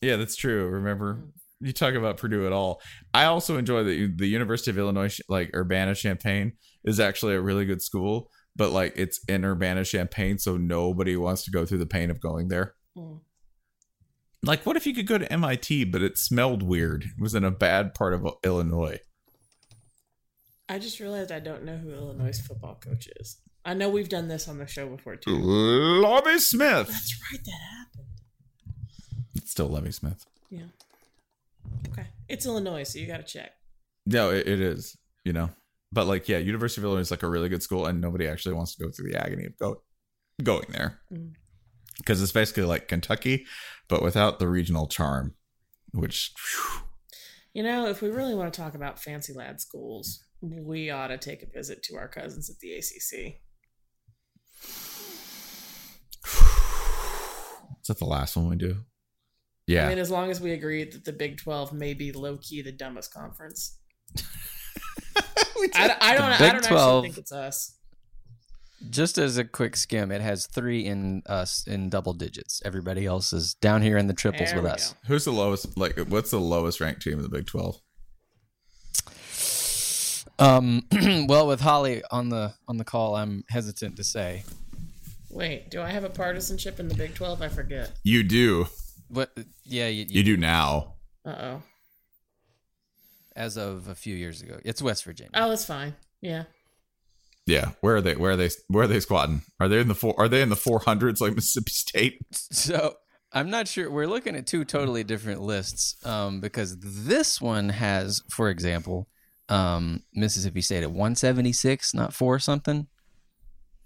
Yeah, 0.00 0.16
that's 0.16 0.34
true. 0.36 0.66
Remember, 0.66 1.20
you 1.60 1.72
talk 1.72 1.94
about 1.94 2.16
Purdue 2.16 2.46
at 2.46 2.52
all. 2.52 2.80
I 3.14 3.24
also 3.26 3.56
enjoy 3.56 3.84
that 3.84 4.14
the 4.16 4.26
University 4.26 4.70
of 4.70 4.78
Illinois, 4.78 5.16
like 5.28 5.50
Urbana 5.54 5.94
Champaign, 5.94 6.52
is 6.84 6.98
actually 6.98 7.34
a 7.34 7.40
really 7.40 7.64
good 7.66 7.82
school, 7.82 8.28
but 8.56 8.72
like 8.72 8.94
it's 8.96 9.20
in 9.28 9.44
Urbana 9.44 9.84
Champaign, 9.84 10.38
so 10.38 10.56
nobody 10.56 11.16
wants 11.16 11.44
to 11.44 11.50
go 11.50 11.64
through 11.64 11.78
the 11.78 11.86
pain 11.86 12.10
of 12.10 12.20
going 12.20 12.48
there. 12.48 12.74
Mm. 12.96 13.20
Like, 14.44 14.66
what 14.66 14.76
if 14.76 14.86
you 14.88 14.94
could 14.94 15.06
go 15.06 15.18
to 15.18 15.32
MIT, 15.32 15.84
but 15.84 16.02
it 16.02 16.18
smelled 16.18 16.64
weird? 16.64 17.04
It 17.04 17.20
was 17.22 17.34
in 17.36 17.44
a 17.44 17.52
bad 17.52 17.94
part 17.94 18.12
of 18.12 18.26
Illinois. 18.44 18.98
I 20.68 20.78
just 20.78 21.00
realized 21.00 21.30
I 21.32 21.40
don't 21.40 21.64
know 21.64 21.76
who 21.76 21.92
Illinois' 21.92 22.40
football 22.40 22.76
coach 22.76 23.08
is. 23.20 23.38
I 23.64 23.74
know 23.74 23.88
we've 23.88 24.08
done 24.08 24.28
this 24.28 24.48
on 24.48 24.58
the 24.58 24.66
show 24.66 24.88
before 24.88 25.16
too. 25.16 25.30
Lovie 25.30 26.38
Smith. 26.38 26.88
That's 26.88 27.14
right, 27.32 27.40
that 27.44 27.60
happened. 27.78 28.06
It's 29.36 29.50
still 29.50 29.68
Lovie 29.68 29.92
Smith. 29.92 30.24
Yeah. 30.50 30.62
Okay, 31.88 32.06
it's 32.28 32.46
Illinois, 32.46 32.82
so 32.84 32.98
you 32.98 33.06
got 33.06 33.18
to 33.18 33.22
check. 33.22 33.52
No, 34.06 34.30
it, 34.30 34.48
it 34.48 34.60
is. 34.60 34.96
You 35.24 35.32
know, 35.32 35.50
but 35.92 36.06
like, 36.06 36.28
yeah, 36.28 36.38
University 36.38 36.80
of 36.80 36.84
Illinois 36.86 37.02
is 37.02 37.10
like 37.12 37.22
a 37.22 37.28
really 37.28 37.48
good 37.48 37.62
school, 37.62 37.86
and 37.86 38.00
nobody 38.00 38.26
actually 38.26 38.54
wants 38.54 38.74
to 38.74 38.84
go 38.84 38.90
through 38.90 39.10
the 39.10 39.22
agony 39.24 39.46
of 39.46 39.56
go, 39.58 39.82
going 40.42 40.66
there 40.70 41.00
Mm. 41.12 41.34
because 41.98 42.20
it's 42.20 42.32
basically 42.32 42.64
like 42.64 42.88
Kentucky, 42.88 43.46
but 43.88 44.02
without 44.02 44.38
the 44.40 44.48
regional 44.48 44.86
charm. 44.88 45.34
Which, 45.94 46.32
phew, 46.38 46.80
You 47.52 47.62
know, 47.62 47.86
if 47.86 48.00
we 48.02 48.08
really 48.08 48.34
want 48.34 48.52
to 48.52 48.60
talk 48.60 48.74
about 48.74 48.98
fancy 48.98 49.32
lad 49.34 49.60
schools, 49.60 50.24
we 50.42 50.90
ought 50.90 51.08
to 51.08 51.18
take 51.18 51.42
a 51.42 51.46
visit 51.46 51.82
to 51.84 51.96
our 51.96 52.08
cousins 52.08 52.50
at 52.50 52.58
the 52.58 52.72
ACC. 52.72 53.36
is 57.80 57.88
that 57.88 57.98
the 57.98 58.04
last 58.04 58.36
one 58.36 58.48
we 58.48 58.56
do? 58.56 58.76
Yeah, 59.66 59.86
I 59.86 59.90
mean, 59.90 59.98
as 59.98 60.10
long 60.10 60.30
as 60.30 60.40
we 60.40 60.52
agree 60.52 60.84
that 60.84 61.04
the 61.04 61.12
Big 61.12 61.38
12 61.38 61.72
may 61.72 61.94
be 61.94 62.10
low 62.12 62.36
key 62.38 62.62
the 62.62 62.72
dumbest 62.72 63.14
conference. 63.14 63.78
I, 65.74 65.96
I 66.00 66.14
don't, 66.14 66.24
I 66.32 66.38
Big 66.38 66.52
don't 66.52 66.64
12 66.64 67.04
actually 67.04 67.08
think 67.08 67.18
it's 67.18 67.32
us. 67.32 67.76
Just 68.90 69.16
as 69.16 69.38
a 69.38 69.44
quick 69.44 69.76
skim, 69.76 70.10
it 70.10 70.20
has 70.20 70.48
three 70.48 70.84
in 70.84 71.22
us 71.26 71.64
in 71.68 71.88
double 71.88 72.14
digits. 72.14 72.60
Everybody 72.64 73.06
else 73.06 73.32
is 73.32 73.54
down 73.54 73.80
here 73.80 73.96
in 73.96 74.08
the 74.08 74.12
triples 74.14 74.50
There 74.50 74.60
with 74.60 74.64
we 74.64 74.74
us. 74.74 74.94
who's 75.06 75.24
the 75.24 75.30
lowest? 75.30 75.78
Like, 75.78 75.96
what's 76.08 76.32
the 76.32 76.40
lowest 76.40 76.80
ranked 76.80 77.02
team 77.02 77.14
in 77.14 77.22
the 77.22 77.28
Big 77.28 77.46
Twelve? 77.46 77.80
Um, 80.42 80.82
well, 81.28 81.46
with 81.46 81.60
Holly 81.60 82.02
on 82.10 82.28
the 82.28 82.52
on 82.66 82.76
the 82.76 82.84
call, 82.84 83.14
I'm 83.14 83.44
hesitant 83.48 83.96
to 83.96 84.04
say. 84.04 84.42
Wait, 85.30 85.70
do 85.70 85.80
I 85.80 85.90
have 85.90 86.02
a 86.02 86.10
partisanship 86.10 86.80
in 86.80 86.88
the 86.88 86.94
Big 86.94 87.14
12? 87.14 87.40
I 87.40 87.48
forget. 87.48 87.92
You 88.02 88.22
do. 88.24 88.66
What? 89.08 89.30
Yeah, 89.64 89.86
you, 89.86 90.04
You 90.08 90.24
do 90.24 90.36
now. 90.36 90.94
Uh 91.24 91.36
oh. 91.40 91.62
as 93.36 93.56
of 93.56 93.86
a 93.86 93.94
few 93.94 94.16
years 94.16 94.42
ago, 94.42 94.58
it's 94.64 94.82
West 94.82 95.04
Virginia. 95.04 95.30
Oh, 95.34 95.52
it's 95.52 95.64
fine. 95.64 95.94
Yeah. 96.20 96.44
Yeah. 97.46 97.70
Where 97.80 97.96
are 97.96 98.00
they? 98.00 98.16
Where 98.16 98.32
are 98.32 98.36
they? 98.36 98.50
Where 98.66 98.84
are 98.84 98.88
they 98.88 98.98
squatting? 98.98 99.42
Are 99.60 99.68
they 99.68 99.78
in 99.78 99.86
the 99.86 99.94
four? 99.94 100.14
Are 100.18 100.28
they 100.28 100.42
in 100.42 100.48
the 100.48 100.56
four 100.56 100.80
hundreds 100.80 101.20
like 101.20 101.34
Mississippi 101.34 101.70
State? 101.70 102.18
So 102.32 102.96
I'm 103.32 103.48
not 103.48 103.68
sure. 103.68 103.90
We're 103.90 104.08
looking 104.08 104.34
at 104.34 104.46
two 104.48 104.64
totally 104.64 105.04
different 105.04 105.40
lists 105.40 105.96
um, 106.04 106.40
because 106.40 106.76
this 106.80 107.40
one 107.40 107.70
has, 107.70 108.22
for 108.28 108.50
example, 108.50 109.08
um, 109.48 110.02
Mississippi 110.14 110.60
State 110.60 110.82
at 110.82 110.90
176, 110.90 111.94
not 111.94 112.12
four 112.12 112.38
something. 112.38 112.86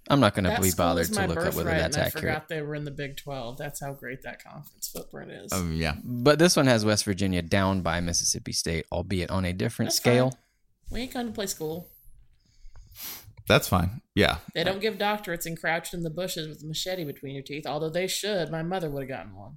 I'm 0.09 0.21
not 0.21 0.35
going 0.35 0.45
to 0.45 0.61
be 0.63 0.71
bothered 0.77 1.13
to 1.13 1.27
look 1.27 1.39
up 1.39 1.55
whether 1.55 1.71
that's 1.71 1.97
and 1.97 2.05
I 2.05 2.07
accurate. 2.07 2.23
forgot 2.23 2.49
they 2.49 2.63
were 2.63 2.77
in 2.77 2.85
the 2.85 2.93
Big 2.93 3.17
12. 3.17 3.59
That's 3.59 3.81
how 3.81 3.93
great 3.93 4.23
that 4.23 4.43
conference 4.43 4.89
footprint 4.89 5.33
is. 5.33 5.53
Um. 5.53 5.73
Yeah. 5.75 5.97
But 6.05 6.39
this 6.39 6.57
one 6.57 6.67
has 6.67 6.85
West 6.85 7.05
Virginia 7.05 7.43
down 7.43 7.81
by 7.81 8.01
Mississippi 8.01 8.53
State, 8.53 8.87
albeit 8.93 9.31
on 9.31 9.45
a 9.45 9.53
different 9.53 9.89
That's 9.89 9.97
scale. 9.97 10.31
fine. 10.31 10.39
We 10.93 11.01
ain't 11.01 11.13
going 11.13 11.27
to 11.27 11.33
play 11.33 11.47
school. 11.47 11.89
That's 13.49 13.69
fine. 13.69 14.01
Yeah. 14.15 14.39
They 14.55 14.65
don't 14.65 14.81
give 14.81 14.95
doctorates 14.95 15.47
and 15.47 15.59
crouched 15.59 15.95
in 15.95 16.03
the 16.03 16.11
bushes 16.11 16.49
with 16.49 16.63
a 16.63 16.67
machete 16.67 17.05
between 17.05 17.35
your 17.35 17.45
teeth, 17.45 17.67
although 17.67 17.91
they 17.91 18.07
should. 18.07 18.51
My 18.51 18.63
mother 18.63 18.91
would 18.91 19.03
have 19.03 19.09
gotten 19.09 19.37
one. 19.37 19.57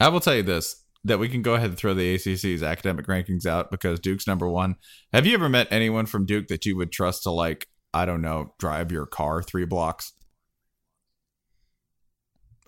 I 0.00 0.08
will 0.08 0.20
tell 0.20 0.34
you 0.34 0.42
this 0.44 0.84
that 1.04 1.18
we 1.18 1.28
can 1.28 1.42
go 1.42 1.54
ahead 1.54 1.70
and 1.70 1.78
throw 1.78 1.94
the 1.94 2.14
ACC's 2.14 2.62
academic 2.62 3.06
rankings 3.06 3.46
out 3.46 3.70
because 3.70 4.00
Duke's 4.00 4.26
number 4.26 4.48
one. 4.48 4.76
Have 5.12 5.26
you 5.26 5.34
ever 5.34 5.48
met 5.48 5.68
anyone 5.70 6.06
from 6.06 6.26
Duke 6.26 6.48
that 6.48 6.66
you 6.66 6.76
would 6.76 6.92
trust 6.92 7.22
to 7.24 7.30
like 7.30 7.66
I 7.94 8.04
don't 8.04 8.20
know 8.22 8.54
drive 8.58 8.92
your 8.92 9.06
car 9.06 9.42
three 9.42 9.64
blocks? 9.64 10.12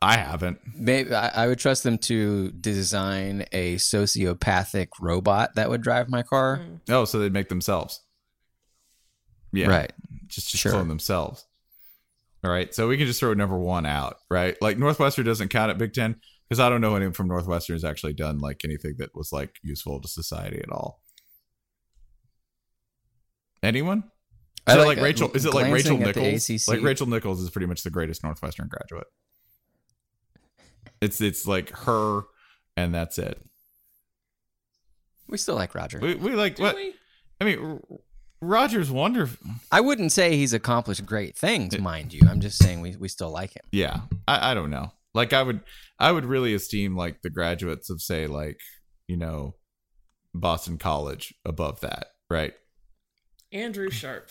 I 0.03 0.17
haven't. 0.17 0.59
Maybe 0.75 1.15
I, 1.15 1.45
I 1.45 1.47
would 1.47 1.59
trust 1.59 1.83
them 1.83 1.99
to 1.99 2.51
design 2.53 3.45
a 3.53 3.75
sociopathic 3.77 4.89
robot 4.99 5.57
that 5.57 5.69
would 5.69 5.83
drive 5.83 6.09
my 6.09 6.23
car. 6.23 6.59
Mm. 6.63 6.81
Oh, 6.89 7.05
so 7.05 7.19
they'd 7.19 7.33
make 7.35 7.51
themselves. 7.51 8.01
Yeah. 9.53 9.69
Right. 9.69 9.93
Just, 10.27 10.49
just 10.51 10.63
Sure. 10.63 10.73
clone 10.73 10.89
themselves. 10.89 11.45
All 12.43 12.51
right. 12.51 12.75
So 12.75 12.89
we 12.89 12.97
can 12.97 13.07
just 13.07 13.21
throw 13.21 13.35
number 13.35 13.59
one 13.59 13.85
out, 13.85 14.17
right? 14.31 14.57
Like 14.63 14.79
Northwestern 14.79 15.27
doesn't 15.27 15.49
count 15.49 15.71
at 15.71 15.77
Big 15.77 15.93
Ten 15.93 16.17
because 16.51 16.59
I 16.59 16.69
don't 16.69 16.81
know 16.81 16.97
anyone 16.97 17.13
from 17.13 17.29
Northwestern 17.29 17.77
has 17.77 17.85
actually 17.85 18.13
done 18.13 18.41
like 18.41 18.63
anything 18.65 18.97
that 18.99 19.15
was 19.15 19.31
like 19.33 19.55
useful 19.63 20.01
to 20.01 20.09
society 20.09 20.59
at 20.59 20.73
all. 20.73 21.01
Anyone? 23.63 24.03
I 24.67 24.73
Is 24.73 24.77
it 24.77 24.79
like, 24.81 24.87
like 24.89 24.99
uh, 24.99 25.03
Rachel? 25.03 25.31
Is 25.33 25.45
it 25.47 25.55
like 25.55 25.73
Rachel 25.73 25.97
glancing 25.97 26.09
at 26.09 26.15
the 26.15 26.33
Nichols? 26.33 26.69
Like 26.69 26.83
Rachel 26.83 27.07
Nichols 27.07 27.41
is 27.41 27.51
pretty 27.51 27.67
much 27.67 27.85
the 27.85 27.91
greatest 27.91 28.25
Northwestern 28.25 28.69
graduate. 28.69 29.07
It's 31.01 31.21
it's 31.21 31.47
like 31.47 31.71
her, 31.71 32.23
and 32.77 32.93
that's 32.93 33.19
it. 33.19 33.41
We 35.29 35.39
still 35.39 35.55
like 35.55 35.75
Roger. 35.75 36.01
We, 36.01 36.17
we 36.17 36.33
like 36.33 36.57
Do 36.57 36.65
what? 36.65 36.75
we? 36.75 36.95
I 37.41 37.45
mean, 37.45 37.59
R- 37.61 37.99
Roger's 38.43 38.91
wonderful. 38.91 39.47
I 39.71 39.81
wouldn't 39.81 40.11
say 40.11 40.37
he's 40.37 40.53
accomplished 40.53 41.07
great 41.07 41.39
things, 41.39 41.79
mind 41.79 42.13
you. 42.13 42.23
I'm 42.29 42.41
just 42.41 42.61
saying 42.61 42.81
we, 42.81 42.97
we 42.97 43.09
still 43.09 43.31
like 43.31 43.55
him. 43.55 43.63
Yeah, 43.71 44.01
I, 44.27 44.51
I 44.51 44.55
don't 44.55 44.71
know. 44.71 44.93
Like 45.15 45.33
I 45.33 45.43
would, 45.43 45.61
I 45.99 46.13
would 46.13 46.25
really 46.25 46.55
esteem 46.55 46.97
like 46.97 47.23
the 47.23 47.31
graduates 47.31 47.91
of 47.91 48.01
say 48.01 48.27
like 48.27 48.59
you 49.11 49.17
know, 49.17 49.57
Boston 50.33 50.79
College 50.79 51.35
above 51.45 51.81
that, 51.81 52.07
right? 52.31 52.53
Andrew 53.53 53.91
Sharp. 53.91 54.31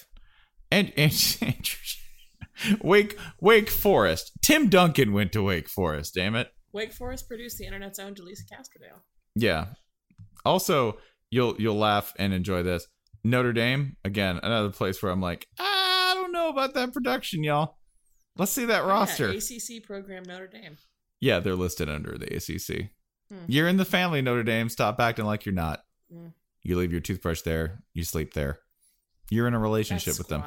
And 0.71 0.93
and, 0.97 1.13
and 1.41 2.81
Wake 2.81 3.17
Wake 3.41 3.69
Forest. 3.69 4.31
Tim 4.41 4.69
Duncan 4.69 5.11
went 5.11 5.33
to 5.33 5.43
Wake 5.43 5.67
Forest. 5.67 6.13
Damn 6.15 6.35
it. 6.35 6.49
Wake 6.71 6.93
Forest 6.93 7.27
produced 7.27 7.57
the 7.57 7.65
internet's 7.65 7.99
own 7.99 8.15
Jelisa 8.15 8.43
Castrodale. 8.49 9.01
Yeah. 9.35 9.65
Also, 10.45 10.97
you'll 11.29 11.55
you'll 11.59 11.77
laugh 11.77 12.13
and 12.17 12.33
enjoy 12.33 12.63
this. 12.63 12.87
Notre 13.25 13.51
Dame 13.51 13.97
again, 14.05 14.39
another 14.41 14.69
place 14.69 15.03
where 15.03 15.11
I'm 15.11 15.21
like, 15.21 15.45
I 15.59 16.13
don't 16.15 16.31
know 16.31 16.47
about 16.47 16.73
that 16.75 16.93
production, 16.93 17.43
y'all. 17.43 17.78
Let's 18.39 18.51
see 18.51 18.65
that 18.65 18.85
roster. 18.85 19.31
Yeah, 19.31 19.37
ACC 19.37 19.83
program 19.83 20.23
Notre 20.23 20.47
Dame. 20.47 20.77
Yeah, 21.19 21.39
they're 21.39 21.55
listed 21.55 21.89
under 21.89 22.17
the 22.17 22.27
ACC. 22.27 22.89
Hmm. 23.29 23.45
You're 23.47 23.67
in 23.67 23.77
the 23.77 23.85
family, 23.85 24.21
Notre 24.21 24.43
Dame. 24.43 24.69
Stop 24.69 24.99
acting 24.99 25.25
like 25.25 25.45
you're 25.45 25.53
not. 25.53 25.83
Mm. 26.11 26.31
You 26.63 26.77
leave 26.77 26.91
your 26.91 27.01
toothbrush 27.01 27.41
there. 27.41 27.83
You 27.93 28.03
sleep 28.03 28.33
there. 28.33 28.59
You're 29.29 29.47
in 29.47 29.53
a 29.53 29.59
relationship 29.59 30.13
That's 30.13 30.17
with 30.17 30.27
them. 30.29 30.43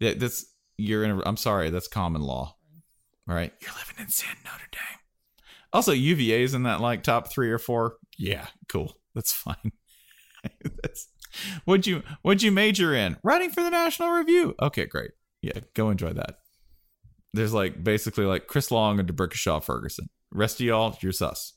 Yeah, 0.00 0.14
that's 0.16 0.44
you're 0.76 1.04
in. 1.04 1.12
A, 1.12 1.22
I'm 1.24 1.36
sorry, 1.36 1.70
that's 1.70 1.88
common 1.88 2.22
law. 2.22 2.56
All 3.28 3.34
right, 3.34 3.52
you're 3.60 3.72
living 3.72 3.96
in 3.98 4.08
sin, 4.08 4.36
Notre 4.44 4.68
Dame. 4.70 5.00
Also, 5.72 5.92
UVA's 5.92 6.54
in 6.54 6.64
that 6.64 6.80
like 6.80 7.02
top 7.02 7.32
three 7.32 7.50
or 7.50 7.58
four. 7.58 7.96
Yeah, 8.18 8.46
cool. 8.68 8.98
That's 9.14 9.32
fine. 9.32 9.72
That's- 10.62 11.08
what'd 11.64 11.86
you 11.86 12.02
What'd 12.22 12.42
you 12.42 12.52
major 12.52 12.94
in? 12.94 13.16
Writing 13.22 13.50
for 13.50 13.62
the 13.62 13.70
National 13.70 14.10
Review. 14.10 14.54
Okay, 14.60 14.86
great. 14.86 15.12
Yeah, 15.40 15.60
go 15.74 15.90
enjoy 15.90 16.12
that. 16.12 16.38
There's 17.36 17.52
like 17.52 17.84
basically 17.84 18.24
like 18.24 18.46
Chris 18.46 18.70
Long 18.70 18.98
and 18.98 19.06
D'Brickashaw 19.06 19.62
Ferguson. 19.62 20.08
Rest 20.32 20.60
of 20.60 20.66
y'all, 20.66 20.96
you're 21.00 21.12
sus. 21.12 21.52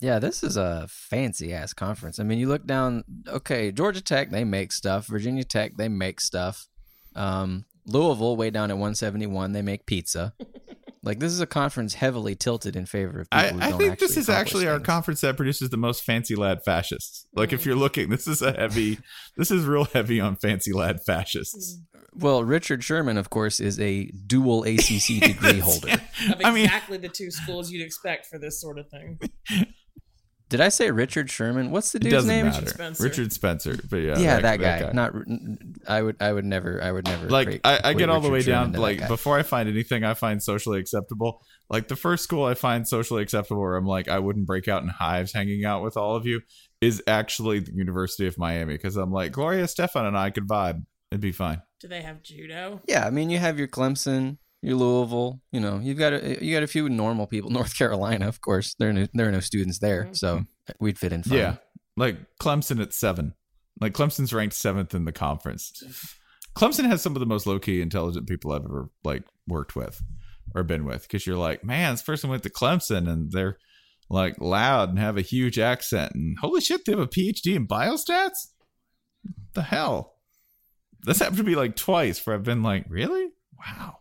Yeah, 0.00 0.18
this 0.20 0.44
is 0.44 0.56
a 0.56 0.86
fancy 0.88 1.52
ass 1.52 1.72
conference. 1.72 2.20
I 2.20 2.22
mean, 2.22 2.38
you 2.38 2.46
look 2.46 2.66
down. 2.66 3.02
Okay, 3.26 3.72
Georgia 3.72 4.00
Tech, 4.00 4.30
they 4.30 4.44
make 4.44 4.72
stuff. 4.72 5.06
Virginia 5.06 5.42
Tech, 5.42 5.76
they 5.76 5.88
make 5.88 6.20
stuff. 6.20 6.68
Um, 7.16 7.64
Louisville, 7.86 8.36
way 8.36 8.50
down 8.50 8.70
at 8.70 8.74
171, 8.74 9.52
they 9.52 9.62
make 9.62 9.86
pizza. 9.86 10.34
Like 11.08 11.18
this 11.18 11.32
is 11.32 11.40
a 11.40 11.46
conference 11.46 11.94
heavily 11.94 12.34
tilted 12.36 12.76
in 12.76 12.86
favor 12.86 13.20
of 13.20 13.30
people 13.30 13.46
I, 13.46 13.48
who 13.48 13.60
I 13.60 13.70
don't 13.70 13.78
think 13.78 13.92
actually 13.92 14.06
this 14.06 14.16
is 14.16 14.28
accomplish 14.28 14.40
actually 14.40 14.68
our 14.68 14.80
conference 14.80 15.20
that 15.22 15.36
produces 15.36 15.70
the 15.70 15.76
most 15.76 16.04
fancy 16.04 16.36
lad 16.36 16.62
fascists. 16.64 17.26
Like 17.34 17.52
if 17.52 17.62
mm. 17.62 17.66
you're 17.66 17.76
looking, 17.76 18.10
this 18.10 18.28
is 18.28 18.42
a 18.42 18.52
heavy. 18.52 18.98
this 19.36 19.50
is 19.50 19.64
real 19.64 19.84
heavy 19.84 20.20
on 20.20 20.36
fancy 20.36 20.72
lad 20.72 21.00
fascists. 21.04 21.78
Mm. 21.78 22.22
Well, 22.22 22.44
Richard 22.44 22.84
Sherman, 22.84 23.16
of 23.16 23.30
course, 23.30 23.58
is 23.58 23.80
a 23.80 24.10
dual 24.26 24.64
ACC 24.64 25.20
degree 25.20 25.58
holder. 25.60 25.92
Of 25.92 26.40
I 26.44 26.50
mean- 26.50 26.64
exactly 26.64 26.98
the 26.98 27.08
two 27.08 27.30
schools 27.30 27.70
you'd 27.70 27.84
expect 27.84 28.26
for 28.26 28.38
this 28.38 28.60
sort 28.60 28.78
of 28.78 28.88
thing. 28.88 29.18
Did 30.48 30.60
I 30.62 30.70
say 30.70 30.90
Richard 30.90 31.30
Sherman? 31.30 31.70
What's 31.70 31.92
the 31.92 31.98
It 31.98 32.04
dude's 32.04 32.24
name? 32.26 32.46
matter. 32.46 32.60
Richard 32.60 32.74
Spencer. 32.74 33.02
Richard 33.04 33.32
Spencer. 33.32 33.78
But 33.90 33.96
yeah, 33.98 34.18
Yeah, 34.18 34.40
that, 34.40 34.60
guy. 34.60 34.90
Not. 34.94 35.12
I 35.86 36.00
would. 36.02 36.16
I 36.20 36.32
would 36.32 36.44
never. 36.46 36.82
I 36.82 36.90
would 36.90 37.04
never. 37.04 37.28
like 37.28 37.60
I, 37.64 37.80
I 37.84 37.92
get 37.94 38.08
all 38.08 38.20
the 38.20 38.30
way 38.30 38.40
Sherman 38.40 38.72
down 38.72 38.80
like 38.80 39.06
before 39.08 39.38
I 39.38 39.42
find 39.42 39.68
anything 39.68 40.04
I 40.04 40.14
find 40.14 40.42
socially 40.42 40.80
acceptable. 40.80 41.42
Like 41.68 41.88
the 41.88 41.96
first 41.96 42.24
school 42.24 42.44
I 42.46 42.54
find 42.54 42.88
socially 42.88 43.22
acceptable 43.22 43.60
where 43.60 43.76
I'm 43.76 43.84
like 43.86 44.08
I 44.08 44.18
wouldn't 44.18 44.46
break 44.46 44.68
out 44.68 44.82
in 44.82 44.88
hives 44.88 45.32
hanging 45.34 45.64
out 45.66 45.82
with 45.82 45.96
all 45.98 46.16
of 46.16 46.24
you 46.24 46.40
is 46.80 47.02
actually 47.06 47.58
the 47.58 47.72
University 47.74 48.26
of 48.26 48.38
Miami 48.38 48.74
because 48.74 48.96
I'm 48.96 49.12
like 49.12 49.32
Gloria 49.32 49.64
Estefan 49.64 50.06
and 50.08 50.16
I 50.16 50.30
could 50.30 50.46
vibe. 50.48 50.84
It'd 51.10 51.20
be 51.20 51.32
fine. 51.32 51.60
Do 51.80 51.88
they 51.88 52.02
have 52.02 52.22
judo? 52.22 52.80
Yeah, 52.88 53.06
I 53.06 53.10
mean, 53.10 53.30
you 53.30 53.38
have 53.38 53.58
your 53.58 53.68
Clemson, 53.68 54.38
your 54.62 54.76
Louisville. 54.76 55.40
You 55.52 55.60
know, 55.60 55.78
you've 55.78 55.98
got 55.98 56.12
a, 56.12 56.24
eh, 56.24 56.38
you 56.40 56.54
got 56.54 56.62
a 56.62 56.68
few 56.68 56.88
normal 56.88 57.26
people. 57.26 57.50
North 57.58 57.76
Carolina, 57.76 58.28
of 58.28 58.40
course, 58.40 58.74
there 58.78 58.90
are 58.90 58.92
no, 58.92 59.06
there 59.14 59.28
are 59.28 59.32
no 59.32 59.40
students 59.40 59.78
there, 59.78 60.04
mm-hmm. 60.04 60.14
so 60.14 60.44
we'd 60.80 60.98
fit 60.98 61.12
in 61.12 61.22
fine. 61.22 61.38
Yeah. 61.38 61.56
Like 61.96 62.16
Clemson 62.40 62.80
at 62.80 62.92
seven. 62.92 63.34
Like 63.80 63.92
Clemson's 63.92 64.32
ranked 64.32 64.54
seventh 64.54 64.94
in 64.94 65.04
the 65.04 65.12
conference. 65.12 66.16
Clemson 66.56 66.86
has 66.86 67.02
some 67.02 67.14
of 67.14 67.20
the 67.20 67.26
most 67.26 67.46
low 67.46 67.58
key 67.58 67.80
intelligent 67.80 68.28
people 68.28 68.52
I've 68.52 68.64
ever 68.64 68.90
like 69.04 69.22
worked 69.46 69.76
with 69.76 70.02
or 70.54 70.64
been 70.64 70.84
with. 70.84 71.02
Because 71.02 71.26
you're 71.26 71.36
like, 71.36 71.62
man, 71.62 71.92
this 71.92 72.02
person 72.02 72.30
went 72.30 72.42
to 72.42 72.50
Clemson 72.50 73.08
and 73.08 73.30
they're 73.30 73.58
like 74.10 74.40
loud 74.40 74.88
and 74.88 74.98
have 74.98 75.16
a 75.16 75.22
huge 75.22 75.58
accent 75.58 76.12
and 76.14 76.36
holy 76.38 76.60
shit, 76.60 76.84
they 76.84 76.92
have 76.92 77.00
a 77.00 77.06
PhD 77.06 77.54
in 77.54 77.66
biostats. 77.66 78.48
What 79.22 79.54
the 79.54 79.62
hell? 79.62 80.14
This 81.02 81.18
happened 81.18 81.38
to 81.38 81.44
be 81.44 81.54
like 81.54 81.76
twice 81.76 82.24
where 82.26 82.34
I've 82.34 82.42
been 82.42 82.62
like, 82.62 82.86
really? 82.88 83.28
Wow. 83.58 83.97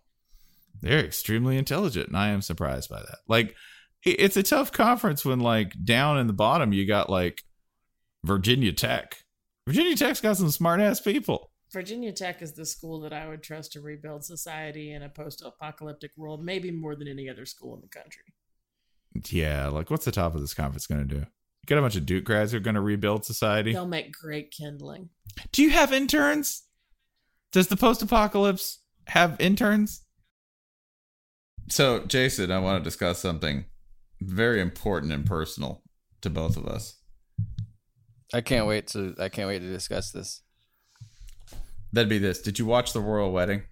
They're 0.82 1.04
extremely 1.04 1.58
intelligent, 1.58 2.08
and 2.08 2.18
I 2.18 2.30
am 2.30 2.42
surprised 2.42 2.90
by 2.90 3.00
that. 3.00 3.20
Like, 3.28 3.56
it's 4.04 4.38
a 4.38 4.44
tough 4.44 4.72
conference 4.72 5.26
when 5.26 5.40
like 5.40 5.74
down 5.84 6.18
in 6.20 6.28
the 6.28 6.34
bottom 6.34 6.74
you 6.74 6.88
got 6.88 7.10
like 7.10 7.42
Virginia 8.24 8.72
Tech. 8.72 9.16
Virginia 9.68 9.96
Tech's 9.96 10.22
got 10.22 10.38
some 10.38 10.52
smart 10.52 10.80
ass 10.80 11.02
people. 11.02 11.52
Virginia 11.74 12.14
Tech 12.14 12.42
is 12.42 12.54
the 12.54 12.66
school 12.66 13.02
that 13.02 13.12
I 13.12 13.28
would 13.28 13.44
trust 13.44 13.74
to 13.74 13.82
rebuild 13.82 14.24
society 14.24 14.94
in 14.94 15.04
a 15.04 15.10
post 15.10 15.44
apocalyptic 15.46 16.12
world, 16.16 16.44
maybe 16.44 16.72
more 16.72 16.96
than 16.96 17.08
any 17.08 17.30
other 17.30 17.46
school 17.46 17.76
in 17.76 17.82
the 17.82 17.90
country. 17.90 18.24
Yeah, 19.30 19.68
like 19.68 19.90
what's 19.90 20.06
the 20.06 20.12
top 20.12 20.36
of 20.36 20.42
this 20.42 20.54
conference 20.54 20.88
going 20.88 21.06
to 21.06 21.16
do? 21.16 21.20
You 21.22 21.26
got 21.66 21.80
a 21.80 21.82
bunch 21.82 21.98
of 21.98 22.06
Duke 22.06 22.24
grads 22.24 22.52
who 22.52 22.58
are 22.58 22.62
going 22.62 22.76
to 22.76 22.82
rebuild 22.82 23.26
society. 23.26 23.74
They'll 23.74 23.88
make 23.88 24.14
great 24.14 24.52
kindling. 24.52 25.10
Do 25.52 25.62
you 25.62 25.72
have 25.72 25.92
interns? 25.92 26.64
Does 27.52 27.68
the 27.68 27.76
post 27.76 28.02
apocalypse 28.02 28.80
have 29.08 29.36
interns? 29.40 30.04
So, 31.70 32.00
Jason, 32.06 32.52
I 32.52 32.60
want 32.60 32.82
to 32.82 32.88
discuss 32.88 33.20
something 33.20 33.66
very 34.22 34.62
important 34.62 35.12
and 35.12 35.26
personal 35.26 35.84
to 36.22 36.30
both 36.30 36.58
of 36.58 36.66
us. 36.66 36.96
I 38.34 38.42
can't 38.42 38.68
wait 38.68 38.88
to. 38.88 39.16
I 39.20 39.30
can't 39.30 39.48
wait 39.48 39.60
to 39.60 39.72
discuss 39.72 40.12
this. 40.12 40.42
That'd 41.94 42.10
be 42.10 42.20
this. 42.20 42.42
Did 42.42 42.60
you 42.60 42.66
watch 42.66 42.94
the 42.94 43.00
royal 43.00 43.32
wedding? 43.32 43.64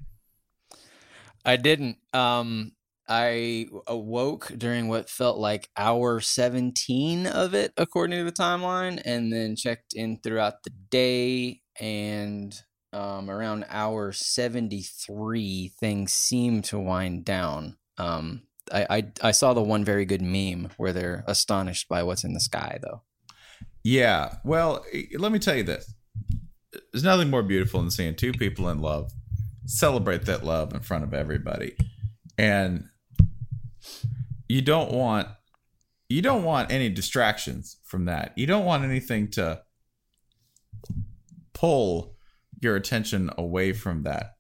I 1.46 1.58
didn't. 1.58 1.98
Um, 2.14 2.72
I 3.08 3.68
awoke 3.88 4.52
during 4.58 4.88
what 4.88 5.10
felt 5.10 5.38
like 5.38 5.70
hour 5.78 6.20
17 6.20 7.28
of 7.28 7.54
it, 7.54 7.74
according 7.78 8.18
to 8.18 8.24
the 8.24 8.32
timeline, 8.32 9.02
and 9.06 9.32
then 9.32 9.56
checked 9.56 9.94
in 9.94 10.20
throughout 10.22 10.64
the 10.64 10.72
day. 10.90 11.62
And 11.80 12.58
um, 12.94 13.30
around 13.30 13.66
hour 13.70 14.12
73, 14.12 15.74
things 15.80 16.14
seem 16.14 16.62
to 16.64 16.80
wind 16.80 17.26
down. 17.26 17.78
Um, 17.98 18.44
I, 18.72 18.86
I, 18.90 19.04
I 19.22 19.32
saw 19.32 19.54
the 19.54 19.62
one 19.62 19.86
very 19.86 20.06
good 20.06 20.22
meme 20.22 20.70
where 20.78 20.94
they're 20.94 21.24
astonished 21.28 21.88
by 21.88 22.04
what's 22.04 22.24
in 22.24 22.34
the 22.34 22.40
sky, 22.40 22.80
though. 22.82 23.04
Yeah. 23.84 24.38
Well, 24.44 24.84
let 25.18 25.32
me 25.32 25.40
tell 25.40 25.56
you 25.56 25.64
this. 25.64 25.94
There's 26.92 27.04
nothing 27.04 27.30
more 27.30 27.44
beautiful 27.44 27.82
than 27.82 27.92
seeing 27.92 28.16
two 28.16 28.32
people 28.34 28.70
in 28.70 28.80
love 28.80 29.12
celebrate 29.66 30.26
that 30.26 30.46
love 30.46 30.74
in 30.74 30.80
front 30.80 31.04
of 31.04 31.14
everybody. 31.14 31.76
And 32.38 32.86
you 34.48 34.62
don't 34.62 34.92
want 34.92 35.28
you 36.08 36.22
don't 36.22 36.44
want 36.44 36.72
any 36.72 36.90
distractions 36.90 37.78
from 37.84 38.06
that. 38.06 38.34
You 38.36 38.46
don't 38.46 38.66
want 38.66 38.84
anything 38.84 39.32
to 39.32 39.64
pull 41.54 42.16
your 42.62 42.76
attention 42.76 43.32
away 43.38 43.74
from 43.74 44.04
that. 44.04 44.36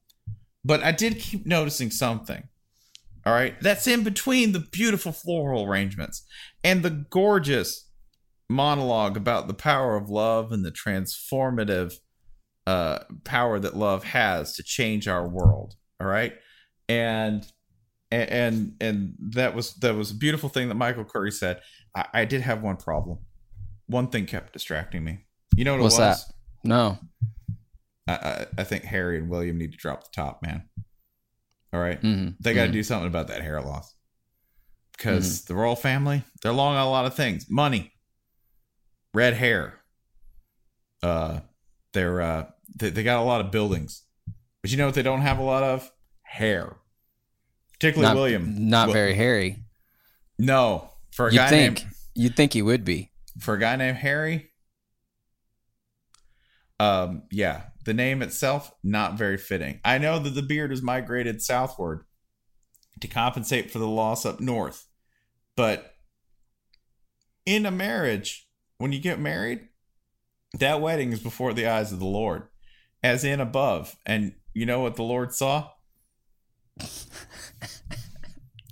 But 0.64 0.84
I 0.84 0.91
did 0.91 1.20
keep 1.20 1.45
noticing 1.45 1.89
something. 1.89 2.47
All 3.26 3.34
right. 3.34 3.60
That's 3.62 3.88
in 3.88 4.04
between 4.04 4.52
the 4.52 4.60
beautiful 4.60 5.12
floral 5.12 5.66
arrangements 5.66 6.26
and 6.64 6.84
the 6.84 6.92
gorgeous 6.92 7.90
monologue 8.50 9.18
about 9.18 9.48
the 9.48 9.54
power 9.54 9.96
of 9.96 10.10
love 10.10 10.52
and 10.52 10.64
the 10.64 10.72
transformative 10.72 11.96
uh, 12.68 13.00
power 13.24 13.60
that 13.60 13.76
love 13.76 14.04
has 14.04 14.56
to 14.56 14.64
change 14.64 15.08
our 15.08 15.28
world. 15.28 15.76
All 16.00 16.08
right. 16.08 16.34
And 16.88 17.46
and 18.12 18.76
and 18.80 19.16
that 19.32 19.56
was 19.56 19.74
that 19.76 19.96
was 19.96 20.12
a 20.12 20.16
beautiful 20.16 20.50
thing 20.50 20.70
that 20.70 20.76
Michael 20.76 21.06
Curry 21.06 21.32
said. 21.32 21.62
I, 21.96 22.06
I 22.14 22.26
did 22.26 22.42
have 22.42 22.62
one 22.62 22.78
problem. 22.78 23.20
One 23.88 24.08
thing 24.08 24.26
kept 24.26 24.54
distracting 24.54 25.04
me. 25.04 25.26
You 25.56 25.66
know 25.66 25.74
what 25.74 25.82
What's 25.82 25.97
it 25.97 26.02
was? 26.02 26.28
that? 26.28 26.34
No. 26.64 27.00
I, 28.08 28.14
I 28.14 28.46
I 28.60 28.64
think 28.64 28.84
Harry 28.84 29.18
and 29.18 29.30
William 29.30 29.58
need 29.58 29.72
to 29.72 29.78
drop 29.78 30.04
the 30.04 30.10
top, 30.16 30.42
man. 30.43 30.70
All 31.76 31.82
right? 31.82 32.02
Mhm, 32.02 32.36
they 32.39 32.54
got 32.54 32.64
to 32.64 32.70
mhm. 32.70 32.74
do 32.74 32.84
something 32.84 33.08
about 33.08 33.28
that 33.28 33.42
hair 33.42 33.62
loss 33.62 33.93
because 34.93 35.43
the 35.43 35.56
royal 35.56 35.76
family 35.76 36.24
they're 36.42 36.54
long 36.54 36.76
on 36.78 36.88
a 36.88 36.89
lot 36.89 37.06
of 37.06 37.14
things: 37.16 37.50
money, 37.50 37.92
red 39.14 39.34
hair. 39.34 39.82
Uh, 41.04 41.42
they're 41.92 42.22
uh, 42.22 42.46
they, 42.78 42.92
they 42.92 43.04
got 43.04 43.20
a 43.20 43.24
lot 43.24 43.42
of 43.42 43.52
buildings, 43.52 44.04
but 44.62 44.72
you 44.72 44.78
know 44.78 44.86
what 44.86 44.96
they 44.96 45.04
don't 45.04 45.20
have 45.22 45.38
a 45.38 45.43
lot 45.43 45.64
of 45.64 45.92
hair. 46.24 46.78
Particularly 47.74 48.08
Not, 48.14 48.16
William, 48.16 48.70
Not 48.70 48.93
very 48.93 49.14
hairy. 49.14 49.66
No, 50.39 50.89
for 51.12 51.28
a 51.28 51.32
You'd 51.32 51.38
guy 51.39 51.50
think. 51.50 51.80
named 51.80 51.92
You'd 52.16 52.36
think 52.38 52.54
he 52.54 52.62
would 52.62 52.86
be. 52.86 53.12
for 53.39 53.56
a 53.56 53.60
guy 53.60 53.76
named 53.76 53.97
Harry. 53.97 54.54
Um, 56.80 57.24
yeah, 57.32 57.64
the 57.86 57.93
name 57.93 58.21
itself 58.21 58.74
not 58.83 59.17
very 59.17 59.37
fitting. 59.37 59.79
I 59.86 59.97
know 59.97 60.20
that 60.20 60.32
the 60.32 60.41
beard 60.41 60.71
has 60.71 60.82
migrated 60.82 61.41
southward 61.41 62.05
to 62.99 63.07
compensate 63.07 63.71
for 63.71 63.79
the 63.79 63.87
loss 63.87 64.25
up 64.25 64.39
north, 64.39 64.87
but 65.55 65.93
in 67.45 67.66
a 67.66 67.71
marriage, 67.71 68.47
when 68.78 68.91
you 68.91 68.99
get 68.99 69.20
married, 69.20 69.67
that 70.59 70.82
wedding 70.82 71.12
is 71.12 71.20
before 71.20 71.53
the 71.53 71.67
eyes 71.67 71.91
of 71.91 71.99
the 71.99 72.05
Lord, 72.05 72.43
as 73.03 73.24
in 73.24 73.39
above. 73.39 73.95
And 74.05 74.33
you 74.53 74.66
know 74.66 74.79
what 74.79 74.95
the 74.95 75.03
Lord 75.03 75.33
saw? 75.33 75.70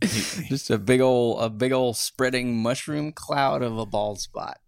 Just 0.01 0.69
a 0.69 0.77
big 0.77 1.01
old, 1.01 1.41
a 1.41 1.49
big 1.49 1.71
old 1.71 1.97
spreading 1.97 2.61
mushroom 2.61 3.11
cloud 3.11 3.61
of 3.61 3.77
a 3.77 3.85
bald 3.85 4.19
spot. 4.19 4.59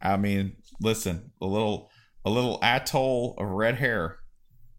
I 0.00 0.16
mean, 0.16 0.56
listen, 0.80 1.32
a 1.40 1.46
little 1.46 1.90
a 2.24 2.30
little 2.30 2.58
atoll 2.62 3.34
of 3.38 3.48
red 3.48 3.76
hair 3.76 4.18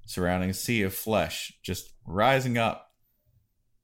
surrounding 0.05 0.49
a 0.49 0.53
sea 0.53 0.81
of 0.81 0.93
flesh 0.93 1.53
just 1.63 1.93
rising 2.05 2.57
up 2.57 2.91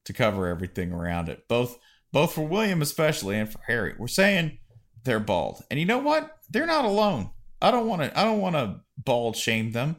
to 0.06 0.14
cover 0.14 0.48
everything 0.48 0.92
around 0.92 1.30
it. 1.30 1.48
Both 1.48 1.78
both 2.12 2.34
for 2.34 2.48
William 2.48 2.82
especially 2.82 3.38
and 3.38 3.52
for 3.52 3.60
Harry. 3.68 3.94
We're 3.98 4.08
saying 4.08 4.58
they're 5.04 5.20
bald. 5.20 5.64
And 5.70 5.80
you 5.80 5.86
know 5.86 5.98
what? 6.00 6.38
They're 6.50 6.66
not 6.66 6.86
alone. 6.86 7.32
I 7.62 7.72
don't 7.72 7.88
want 7.88 8.02
to 8.02 8.20
I 8.20 8.24
don't 8.24 8.40
want 8.40 8.56
to 8.56 8.82
bald 8.98 9.36
shame 9.36 9.72
them 9.72 9.98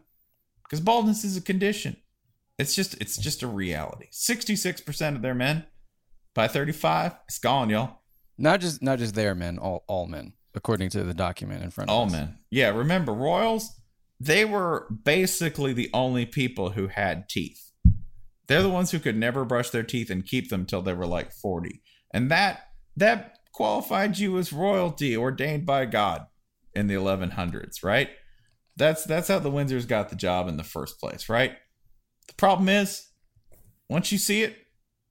cuz 0.70 0.80
baldness 0.80 1.24
is 1.24 1.36
a 1.36 1.42
condition. 1.42 1.96
It's 2.58 2.74
just 2.74 3.00
it's 3.00 3.16
just 3.16 3.42
a 3.42 3.46
reality. 3.46 4.06
66% 4.12 5.16
of 5.16 5.22
their 5.22 5.34
men 5.34 5.66
by 6.34 6.46
35, 6.46 7.16
it's 7.26 7.38
gone, 7.38 7.68
y'all. 7.68 7.98
Not 8.38 8.60
just, 8.60 8.80
not 8.80 9.00
just 9.00 9.16
their 9.16 9.34
men, 9.34 9.58
all, 9.58 9.84
all 9.88 10.06
men. 10.06 10.34
According 10.58 10.90
to 10.90 11.04
the 11.04 11.14
document 11.14 11.62
in 11.62 11.70
front 11.70 11.88
of 11.88 11.96
Oh 11.96 12.04
us. 12.04 12.12
man, 12.12 12.36
yeah. 12.50 12.68
Remember, 12.68 13.14
royals? 13.14 13.70
They 14.20 14.44
were 14.44 14.88
basically 15.04 15.72
the 15.72 15.88
only 15.94 16.26
people 16.26 16.70
who 16.70 16.88
had 16.88 17.28
teeth. 17.28 17.70
They're 18.48 18.62
the 18.62 18.68
ones 18.68 18.90
who 18.90 18.98
could 18.98 19.16
never 19.16 19.44
brush 19.44 19.70
their 19.70 19.82
teeth 19.84 20.10
and 20.10 20.26
keep 20.26 20.50
them 20.50 20.66
till 20.66 20.82
they 20.82 20.92
were 20.92 21.06
like 21.06 21.32
forty, 21.32 21.82
and 22.12 22.30
that 22.30 22.62
that 22.96 23.38
qualified 23.52 24.18
you 24.18 24.36
as 24.38 24.52
royalty 24.52 25.16
ordained 25.16 25.64
by 25.64 25.84
God 25.86 26.26
in 26.74 26.86
the 26.86 26.94
1100s, 26.94 27.82
right? 27.82 28.08
That's 28.76 29.04
that's 29.04 29.28
how 29.28 29.38
the 29.38 29.50
Windsors 29.50 29.86
got 29.88 30.08
the 30.10 30.16
job 30.16 30.48
in 30.48 30.56
the 30.56 30.64
first 30.64 30.98
place, 31.00 31.28
right? 31.28 31.52
The 32.28 32.34
problem 32.34 32.68
is, 32.68 33.08
once 33.88 34.10
you 34.12 34.18
see 34.18 34.42
it, 34.42 34.56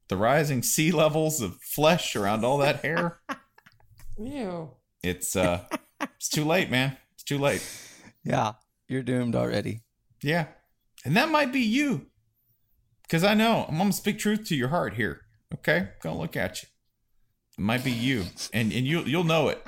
the 0.09 0.17
rising 0.17 0.63
sea 0.63 0.91
levels 0.91 1.41
of 1.41 1.55
flesh 1.61 2.15
around 2.15 2.43
all 2.45 2.57
that 2.59 2.81
hair, 2.83 3.19
Ew. 4.19 4.71
It's 5.07 5.35
uh, 5.35 5.63
it's 6.01 6.29
too 6.29 6.45
late, 6.45 6.69
man. 6.69 6.97
It's 7.13 7.23
too 7.23 7.37
late. 7.37 7.63
Yeah, 8.23 8.53
you're 8.87 9.03
doomed 9.03 9.35
already. 9.35 9.81
Yeah. 10.21 10.47
And 11.05 11.15
that 11.15 11.29
might 11.29 11.53
be 11.53 11.61
you. 11.61 12.07
Because 13.03 13.23
I 13.23 13.33
know 13.33 13.65
I'm 13.69 13.77
to 13.77 13.93
speak 13.93 14.19
truth 14.19 14.45
to 14.47 14.55
your 14.55 14.67
heart 14.67 14.95
here. 14.95 15.21
Okay? 15.53 15.89
Gonna 16.01 16.19
look 16.19 16.35
at 16.35 16.61
you. 16.61 16.67
It 17.57 17.61
might 17.61 17.83
be 17.83 17.91
you. 17.91 18.25
And 18.53 18.73
and 18.73 18.85
you'll 18.85 19.07
you'll 19.07 19.23
know 19.23 19.47
it. 19.47 19.65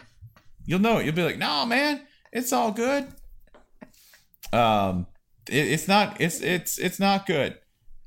You'll 0.65 0.79
know 0.79 0.97
it. 0.97 1.05
You'll 1.05 1.15
be 1.15 1.23
like, 1.23 1.37
no, 1.37 1.65
man, 1.65 2.01
it's 2.33 2.51
all 2.51 2.71
good. 2.71 3.07
Um 4.51 5.07
it, 5.47 5.67
it's 5.67 5.87
not 5.87 6.19
it's 6.19 6.41
it's 6.41 6.77
it's 6.77 6.99
not 6.99 7.25
good. 7.25 7.57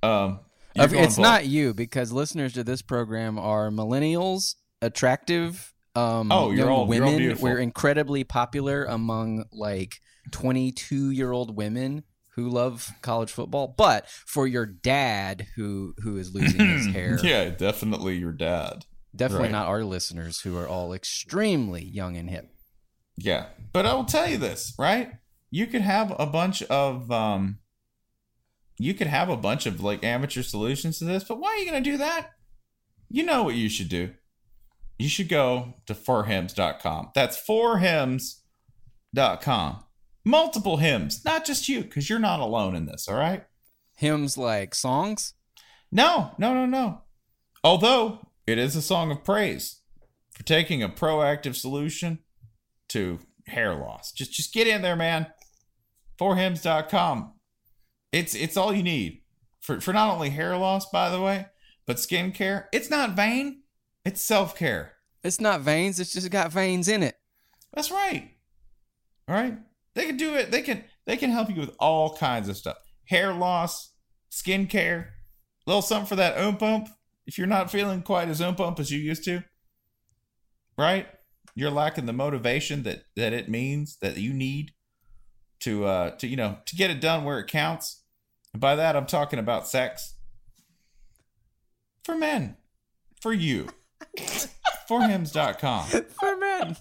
Um 0.02 0.40
you're 0.74 0.84
Of- 0.84 0.92
going 0.92 1.04
it's 1.04 1.18
not 1.18 1.46
you 1.46 1.72
because 1.72 2.12
listeners 2.12 2.52
to 2.54 2.64
this 2.64 2.82
program 2.82 3.38
are 3.38 3.70
millennials, 3.70 4.56
attractive, 4.82 5.71
um, 5.94 6.30
Oh, 6.32 6.48
you're 6.50 6.66
young 6.66 6.68
all- 6.68 6.86
women. 6.86 7.16
beautiful. 7.18 7.44
We're 7.44 7.58
incredibly 7.58 8.24
popular 8.24 8.84
among 8.84 9.44
like 9.52 10.00
22 10.30 11.10
year 11.10 11.32
old 11.32 11.56
women 11.56 12.04
who 12.34 12.48
love 12.48 12.90
college 13.02 13.30
football. 13.30 13.74
But 13.76 14.06
for 14.08 14.46
your 14.46 14.64
dad 14.66 15.46
who 15.56 15.94
who 15.98 16.16
is 16.16 16.32
losing 16.34 16.60
his 16.66 16.86
hair, 16.94 17.18
Yeah, 17.22 17.50
definitely 17.50 18.16
your 18.16 18.32
dad. 18.32 18.86
definitely 19.14 19.44
Right. 19.48 19.52
not 19.52 19.66
our 19.66 19.84
listeners 19.84 20.40
who 20.40 20.56
are 20.56 20.66
all 20.66 20.92
extremely 20.94 21.84
young 21.84 22.16
and 22.16 22.30
hip. 22.30 22.48
Yeah. 23.16 23.46
But 23.72 23.84
I 23.84 23.92
will 23.94 24.04
tell 24.06 24.26
you 24.28 24.38
this, 24.38 24.74
right? 24.78 25.12
You 25.50 25.66
could 25.66 25.82
have 25.82 26.14
a 26.18 26.24
bunch 26.26 26.62
of 26.64 27.10
um 27.10 27.58
you 28.78 28.94
could 28.94 29.06
have 29.08 29.28
a 29.28 29.36
bunch 29.36 29.66
of 29.66 29.80
like 29.82 30.02
amateur 30.02 30.42
solutions 30.42 30.98
to 30.98 31.04
this, 31.04 31.24
but 31.24 31.38
why 31.38 31.48
are 31.50 31.56
you 31.58 31.70
going 31.70 31.84
to 31.84 31.90
do 31.90 31.98
that? 31.98 32.30
You 33.10 33.22
know 33.24 33.42
what 33.42 33.54
you 33.54 33.68
should 33.68 33.90
do. 33.90 34.12
You 35.02 35.08
should 35.08 35.28
go 35.28 35.74
to 35.86 35.94
forhims.com. 35.94 37.10
That's 37.12 37.36
forhims.com. 37.44 39.84
Multiple 40.24 40.76
hymns, 40.76 41.24
not 41.24 41.44
just 41.44 41.68
you, 41.68 41.82
because 41.82 42.08
you're 42.08 42.20
not 42.20 42.38
alone 42.38 42.76
in 42.76 42.86
this, 42.86 43.08
all 43.08 43.16
right? 43.16 43.42
Hymns 43.96 44.38
like 44.38 44.76
songs. 44.76 45.34
No, 45.90 46.36
no, 46.38 46.54
no, 46.54 46.66
no. 46.66 47.00
Although 47.64 48.28
it 48.46 48.58
is 48.58 48.76
a 48.76 48.82
song 48.82 49.10
of 49.10 49.24
praise 49.24 49.80
for 50.30 50.44
taking 50.44 50.84
a 50.84 50.88
proactive 50.88 51.56
solution 51.56 52.20
to 52.90 53.18
hair 53.48 53.74
loss. 53.74 54.12
Just 54.12 54.32
just 54.32 54.54
get 54.54 54.68
in 54.68 54.82
there, 54.82 54.94
man. 54.94 55.26
Forhims.com. 56.16 57.32
It's 58.12 58.36
it's 58.36 58.56
all 58.56 58.72
you 58.72 58.84
need 58.84 59.22
for 59.60 59.80
for 59.80 59.92
not 59.92 60.14
only 60.14 60.30
hair 60.30 60.56
loss, 60.56 60.88
by 60.90 61.10
the 61.10 61.20
way, 61.20 61.46
but 61.88 61.96
skincare. 61.96 62.66
It's 62.72 62.88
not 62.88 63.16
vain. 63.16 63.61
It's 64.04 64.20
self 64.20 64.56
care. 64.56 64.92
It's 65.22 65.40
not 65.40 65.60
veins. 65.60 66.00
It's 66.00 66.12
just 66.12 66.30
got 66.30 66.52
veins 66.52 66.88
in 66.88 67.02
it. 67.02 67.16
That's 67.72 67.90
right. 67.90 68.30
All 69.28 69.34
right. 69.34 69.56
They 69.94 70.06
can 70.06 70.16
do 70.16 70.34
it. 70.34 70.50
They 70.50 70.62
can 70.62 70.84
they 71.06 71.16
can 71.16 71.30
help 71.30 71.48
you 71.48 71.56
with 71.56 71.74
all 71.78 72.16
kinds 72.16 72.48
of 72.48 72.56
stuff. 72.56 72.78
Hair 73.06 73.34
loss, 73.34 73.92
skincare, 74.30 75.06
a 75.06 75.10
little 75.66 75.82
something 75.82 76.06
for 76.06 76.16
that 76.16 76.38
oomph 76.38 76.62
ump. 76.62 76.88
If 77.26 77.38
you're 77.38 77.46
not 77.46 77.70
feeling 77.70 78.02
quite 78.02 78.28
as 78.28 78.40
oomph 78.40 78.60
ump 78.60 78.80
as 78.80 78.90
you 78.90 78.98
used 78.98 79.24
to, 79.24 79.44
right? 80.76 81.06
You're 81.54 81.70
lacking 81.70 82.06
the 82.06 82.12
motivation 82.12 82.82
that 82.84 83.04
that 83.16 83.32
it 83.32 83.48
means 83.48 83.98
that 84.00 84.16
you 84.16 84.32
need 84.32 84.72
to 85.60 85.84
uh 85.84 86.10
to 86.16 86.26
you 86.26 86.36
know 86.36 86.58
to 86.66 86.76
get 86.76 86.90
it 86.90 87.00
done 87.00 87.24
where 87.24 87.38
it 87.38 87.46
counts. 87.46 88.02
And 88.52 88.60
by 88.60 88.74
that 88.76 88.96
I'm 88.96 89.06
talking 89.06 89.38
about 89.38 89.68
sex. 89.68 90.14
For 92.04 92.16
men. 92.16 92.56
For 93.20 93.32
you. 93.32 93.68
Forhims.com. 94.88 95.86
For 95.86 96.36
men. 96.36 96.76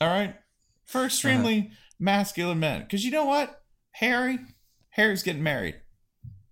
All 0.00 0.08
right. 0.08 0.36
For 0.86 1.04
extremely 1.04 1.72
masculine 1.98 2.60
men. 2.60 2.82
Because 2.82 3.04
you 3.04 3.10
know 3.10 3.24
what? 3.24 3.62
Harry, 3.92 4.38
Harry's 4.90 5.22
getting 5.22 5.42
married. 5.42 5.76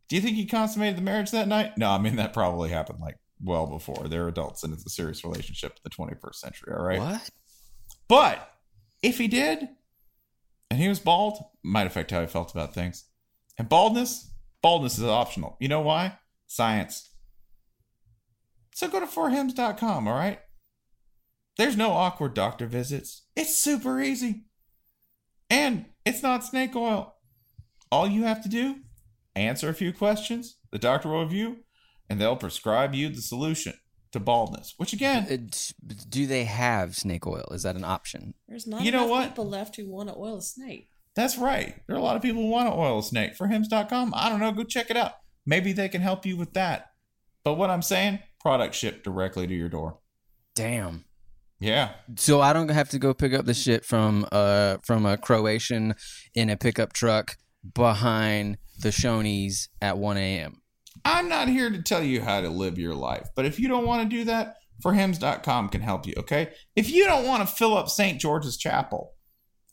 Do 0.09 0.17
you 0.17 0.23
think 0.23 0.37
he 0.37 0.47
consummated 0.47 0.97
the 0.97 1.03
marriage 1.03 1.31
that 1.31 1.49
night? 1.49 1.77
No, 1.77 1.91
I 1.91 1.99
mean, 1.99 2.17
that 2.17 2.33
probably 2.33 2.71
happened 2.71 3.01
like 3.01 3.17
well 3.43 3.67
before. 3.67 4.09
They're 4.09 4.29
adults 4.29 4.65
and 4.65 4.73
it's 4.73 4.87
a 4.87 4.91
serious 4.91 5.25
relationship 5.25 5.73
in 5.73 5.81
the 5.85 5.91
21st 5.91 6.35
century. 6.35 6.75
All 6.77 6.85
right. 6.85 6.99
What? 6.99 7.31
But 8.09 8.51
if 9.03 9.19
he 9.19 9.29
did, 9.29 9.69
and 10.71 10.81
he 10.81 10.89
was 10.89 10.99
bald, 10.99 11.39
might 11.63 11.87
affect 11.87 12.11
how 12.11 12.21
he 12.21 12.27
felt 12.27 12.53
about 12.53 12.75
things. 12.75 13.05
And 13.59 13.69
baldness, 13.69 14.31
baldness 14.63 14.99
is 14.99 15.05
optional. 15.05 15.57
You 15.61 15.69
know 15.69 15.81
why? 15.81 16.19
Science. 16.47 17.08
So 18.79 18.87
go 18.87 19.01
to 19.01 19.07
forhims.com, 19.07 20.07
all 20.07 20.15
right? 20.15 20.39
There's 21.57 21.77
no 21.77 21.91
awkward 21.91 22.33
doctor 22.35 22.69
visits. 22.69 23.25
It's 23.35 23.57
super 23.59 24.01
easy. 24.01 24.45
And 25.51 25.87
it's 26.07 26.23
not 26.23 26.45
snake 26.45 26.77
oil. 26.77 27.17
All 27.91 28.07
you 28.07 28.23
have 28.23 28.41
to 28.45 28.49
do, 28.49 28.77
answer 29.35 29.69
a 29.69 29.75
few 29.75 29.93
questions, 29.93 30.59
the 30.71 30.79
doctor 30.79 31.09
will 31.09 31.25
review, 31.25 31.65
and 32.09 32.21
they'll 32.21 32.37
prescribe 32.37 32.95
you 32.95 33.09
the 33.09 33.21
solution 33.21 33.73
to 34.13 34.21
baldness, 34.21 34.75
which 34.77 34.93
again, 34.93 35.27
It- 35.29 35.73
uh, 35.91 35.95
do 36.09 36.29
they 36.29 36.45
have 36.45 36.95
snake 36.95 37.27
oil? 37.27 37.49
Is 37.51 37.65
that 37.65 37.75
an 37.75 37.83
option? 37.85 38.35
There's 38.47 38.69
not 38.69 38.83
You 38.83 38.93
know 38.93 38.99
enough 38.99 39.11
what? 39.11 39.29
people 39.31 39.49
left 39.49 39.75
who 39.75 39.89
want 39.91 40.09
to 40.09 40.15
oil 40.17 40.37
a 40.37 40.43
snake. 40.43 40.89
That's 41.17 41.37
right. 41.37 41.83
There 41.89 41.97
are 41.97 41.99
a 41.99 42.03
lot 42.03 42.15
of 42.15 42.23
people 42.23 42.43
who 42.43 42.49
want 42.49 42.69
to 42.69 42.79
oil 42.79 43.01
a 43.01 43.03
snake. 43.03 43.35
For 43.35 43.49
hims.com, 43.49 44.13
I 44.15 44.29
don't 44.29 44.39
know, 44.39 44.53
go 44.53 44.63
check 44.63 44.89
it 44.89 44.97
out. 44.97 45.15
Maybe 45.45 45.73
they 45.73 45.89
can 45.89 46.01
help 46.01 46.25
you 46.25 46.37
with 46.37 46.53
that. 46.53 46.93
But 47.43 47.55
what 47.55 47.71
I'm 47.71 47.83
saying, 47.83 48.21
product 48.41 48.75
shipped 48.75 49.05
directly 49.05 49.47
to 49.47 49.55
your 49.55 49.69
door. 49.69 49.99
Damn. 50.55 51.05
Yeah. 51.61 51.93
So 52.17 52.41
I 52.41 52.53
don't 52.53 52.69
have 52.69 52.89
to 52.91 52.99
go 52.99 53.15
pick 53.15 53.35
up 53.35 53.45
the 53.45 53.55
shit 53.55 53.85
from 53.85 54.27
uh 54.31 54.79
from 54.85 55.07
a 55.07 55.17
Croatian 55.17 55.95
in 56.35 56.51
a 56.51 56.57
pickup 56.57 56.93
truck 56.93 57.37
behind 57.75 58.59
the 58.81 58.91
Shoney's 58.91 59.69
at 59.83 59.99
1 59.99 60.17
a.m. 60.17 60.63
I'm 61.05 61.29
not 61.29 61.49
here 61.49 61.71
to 61.71 61.83
tell 61.83 62.03
you 62.03 62.21
how 62.21 62.41
to 62.41 62.49
live 62.49 62.79
your 62.79 62.95
life, 62.95 63.29
but 63.35 63.45
if 63.45 63.59
you 63.59 63.69
don't 63.69 63.87
want 63.87 64.09
to 64.09 64.17
do 64.17 64.25
that, 64.25 64.57
forhims.com 64.85 65.69
can 65.69 65.81
help 65.81 66.07
you, 66.07 66.15
okay? 66.19 66.53
If 66.77 66.91
you 66.91 67.05
don't 67.05 67.27
want 67.27 67.47
to 67.47 67.55
fill 67.55 67.77
up 67.77 67.89
St. 67.89 68.21
George's 68.21 68.57
Chapel, 68.57 69.15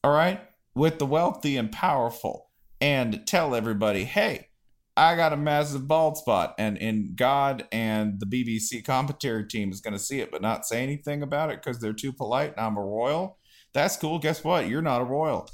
all 0.03 0.11
right, 0.11 0.41
with 0.75 0.99
the 0.99 1.05
wealthy 1.05 1.57
and 1.57 1.71
powerful 1.71 2.49
and 2.81 3.25
tell 3.25 3.55
everybody, 3.55 4.03
hey, 4.03 4.49
I 4.97 5.15
got 5.15 5.33
a 5.33 5.37
massive 5.37 5.87
bald 5.87 6.17
spot, 6.17 6.55
and 6.57 6.77
in 6.77 7.15
God 7.15 7.67
and 7.71 8.19
the 8.19 8.25
BBC 8.25 8.83
commentary 8.83 9.45
team 9.45 9.71
is 9.71 9.81
going 9.81 9.93
to 9.93 9.99
see 9.99 10.21
it, 10.21 10.31
but 10.31 10.41
not 10.41 10.65
say 10.65 10.81
anything 10.81 11.21
about 11.21 11.49
it 11.49 11.61
because 11.61 11.79
they're 11.79 11.93
too 11.93 12.13
polite. 12.13 12.51
And 12.55 12.65
I'm 12.65 12.77
a 12.77 12.81
royal. 12.81 13.37
That's 13.73 13.97
cool. 13.97 14.19
Guess 14.19 14.43
what? 14.43 14.69
You're 14.69 14.81
not 14.81 15.01
a 15.01 15.05
royal. 15.05 15.49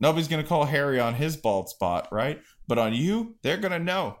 Nobody's 0.00 0.28
going 0.28 0.42
to 0.42 0.48
call 0.48 0.64
Harry 0.64 0.98
on 0.98 1.14
his 1.14 1.36
bald 1.36 1.68
spot, 1.68 2.08
right? 2.10 2.40
But 2.66 2.78
on 2.78 2.94
you, 2.94 3.36
they're 3.42 3.58
going 3.58 3.72
to 3.72 3.78
know. 3.78 4.18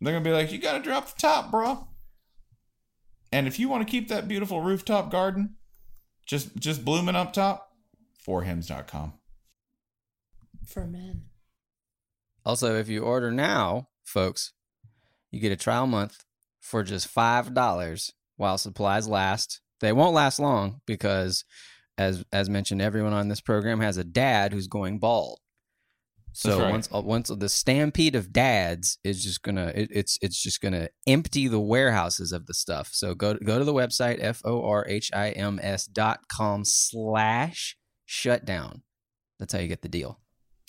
They're 0.00 0.12
going 0.12 0.24
to 0.24 0.30
be 0.30 0.34
like, 0.34 0.50
you 0.50 0.58
got 0.58 0.78
to 0.78 0.82
drop 0.82 1.14
the 1.14 1.20
top, 1.20 1.50
bro. 1.50 1.86
And 3.32 3.46
if 3.46 3.58
you 3.60 3.68
want 3.68 3.86
to 3.86 3.90
keep 3.90 4.08
that 4.08 4.26
beautiful 4.26 4.60
rooftop 4.60 5.10
garden 5.10 5.56
just 6.30 6.56
just 6.56 6.84
blooming 6.84 7.16
up 7.16 7.32
top, 7.32 7.72
forhims.com. 8.26 9.14
For 10.64 10.86
men. 10.86 11.22
Also, 12.44 12.76
if 12.76 12.88
you 12.88 13.02
order 13.02 13.32
now, 13.32 13.88
folks, 14.10 14.52
you 15.30 15.40
get 15.40 15.52
a 15.52 15.56
trial 15.56 15.86
month 15.86 16.24
for 16.60 16.82
just 16.82 17.08
five 17.08 17.54
dollars 17.54 18.12
while 18.36 18.58
supplies 18.58 19.08
last. 19.08 19.60
They 19.80 19.92
won't 19.92 20.14
last 20.14 20.38
long 20.38 20.80
because, 20.86 21.44
as 21.96 22.24
as 22.32 22.50
mentioned, 22.50 22.82
everyone 22.82 23.12
on 23.12 23.28
this 23.28 23.40
program 23.40 23.80
has 23.80 23.96
a 23.96 24.04
dad 24.04 24.52
who's 24.52 24.66
going 24.66 24.98
bald. 24.98 25.40
So 26.32 26.60
right. 26.60 26.70
once 26.70 26.88
uh, 26.94 27.00
once 27.00 27.28
the 27.28 27.48
stampede 27.48 28.14
of 28.14 28.32
dads 28.32 28.98
is 29.02 29.22
just 29.22 29.42
gonna 29.42 29.72
it, 29.74 29.88
it's 29.90 30.18
it's 30.22 30.40
just 30.40 30.60
gonna 30.60 30.88
empty 31.06 31.48
the 31.48 31.60
warehouses 31.60 32.32
of 32.32 32.46
the 32.46 32.54
stuff. 32.54 32.90
So 32.92 33.14
go 33.14 33.34
go 33.34 33.58
to 33.58 33.64
the 33.64 33.74
website 33.74 34.18
f 34.20 34.40
o 34.44 34.62
r 34.62 34.86
h 34.88 35.10
i 35.12 35.30
m 35.30 35.58
s 35.62 35.86
dot 35.86 36.28
com 36.28 36.64
slash 36.64 37.76
shutdown. 38.06 38.82
That's 39.38 39.52
how 39.52 39.58
you 39.58 39.68
get 39.68 39.82
the 39.82 39.88
deal. 39.88 40.20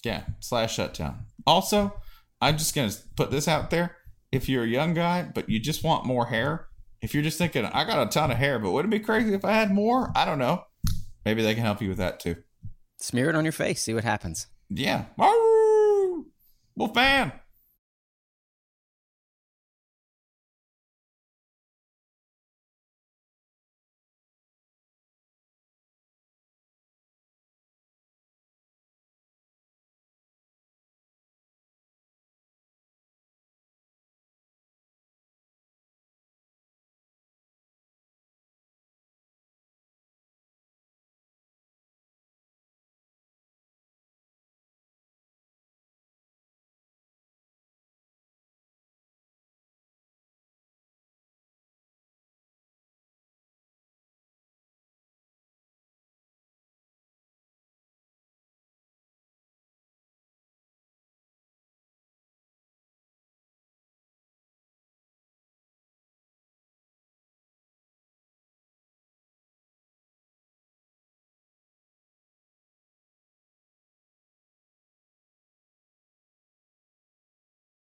Yeah, 0.03 0.23
slash 0.39 0.75
shutdown. 0.75 1.25
Also, 1.45 1.93
I'm 2.41 2.57
just 2.57 2.75
gonna 2.75 2.91
put 3.15 3.31
this 3.31 3.47
out 3.47 3.69
there. 3.69 3.97
If 4.31 4.49
you're 4.49 4.63
a 4.63 4.67
young 4.67 4.93
guy, 4.93 5.23
but 5.23 5.49
you 5.49 5.59
just 5.59 5.83
want 5.83 6.05
more 6.05 6.27
hair, 6.27 6.67
if 7.01 7.13
you're 7.13 7.23
just 7.23 7.37
thinking, 7.37 7.65
I 7.65 7.83
got 7.83 8.05
a 8.05 8.09
ton 8.09 8.31
of 8.31 8.37
hair, 8.37 8.59
but 8.59 8.71
would 8.71 8.85
it 8.85 8.89
be 8.89 8.99
crazy 8.99 9.33
if 9.33 9.43
I 9.43 9.51
had 9.51 9.71
more? 9.71 10.11
I 10.15 10.25
don't 10.25 10.39
know. 10.39 10.63
Maybe 11.25 11.41
they 11.43 11.53
can 11.53 11.63
help 11.63 11.81
you 11.81 11.89
with 11.89 11.97
that 11.97 12.19
too. 12.19 12.37
Smear 12.97 13.29
it 13.29 13.35
on 13.35 13.45
your 13.45 13.51
face. 13.51 13.83
See 13.83 13.93
what 13.93 14.03
happens. 14.03 14.47
Yeah. 14.69 15.05
Woo! 15.17 16.27
Wolfman. 16.75 17.31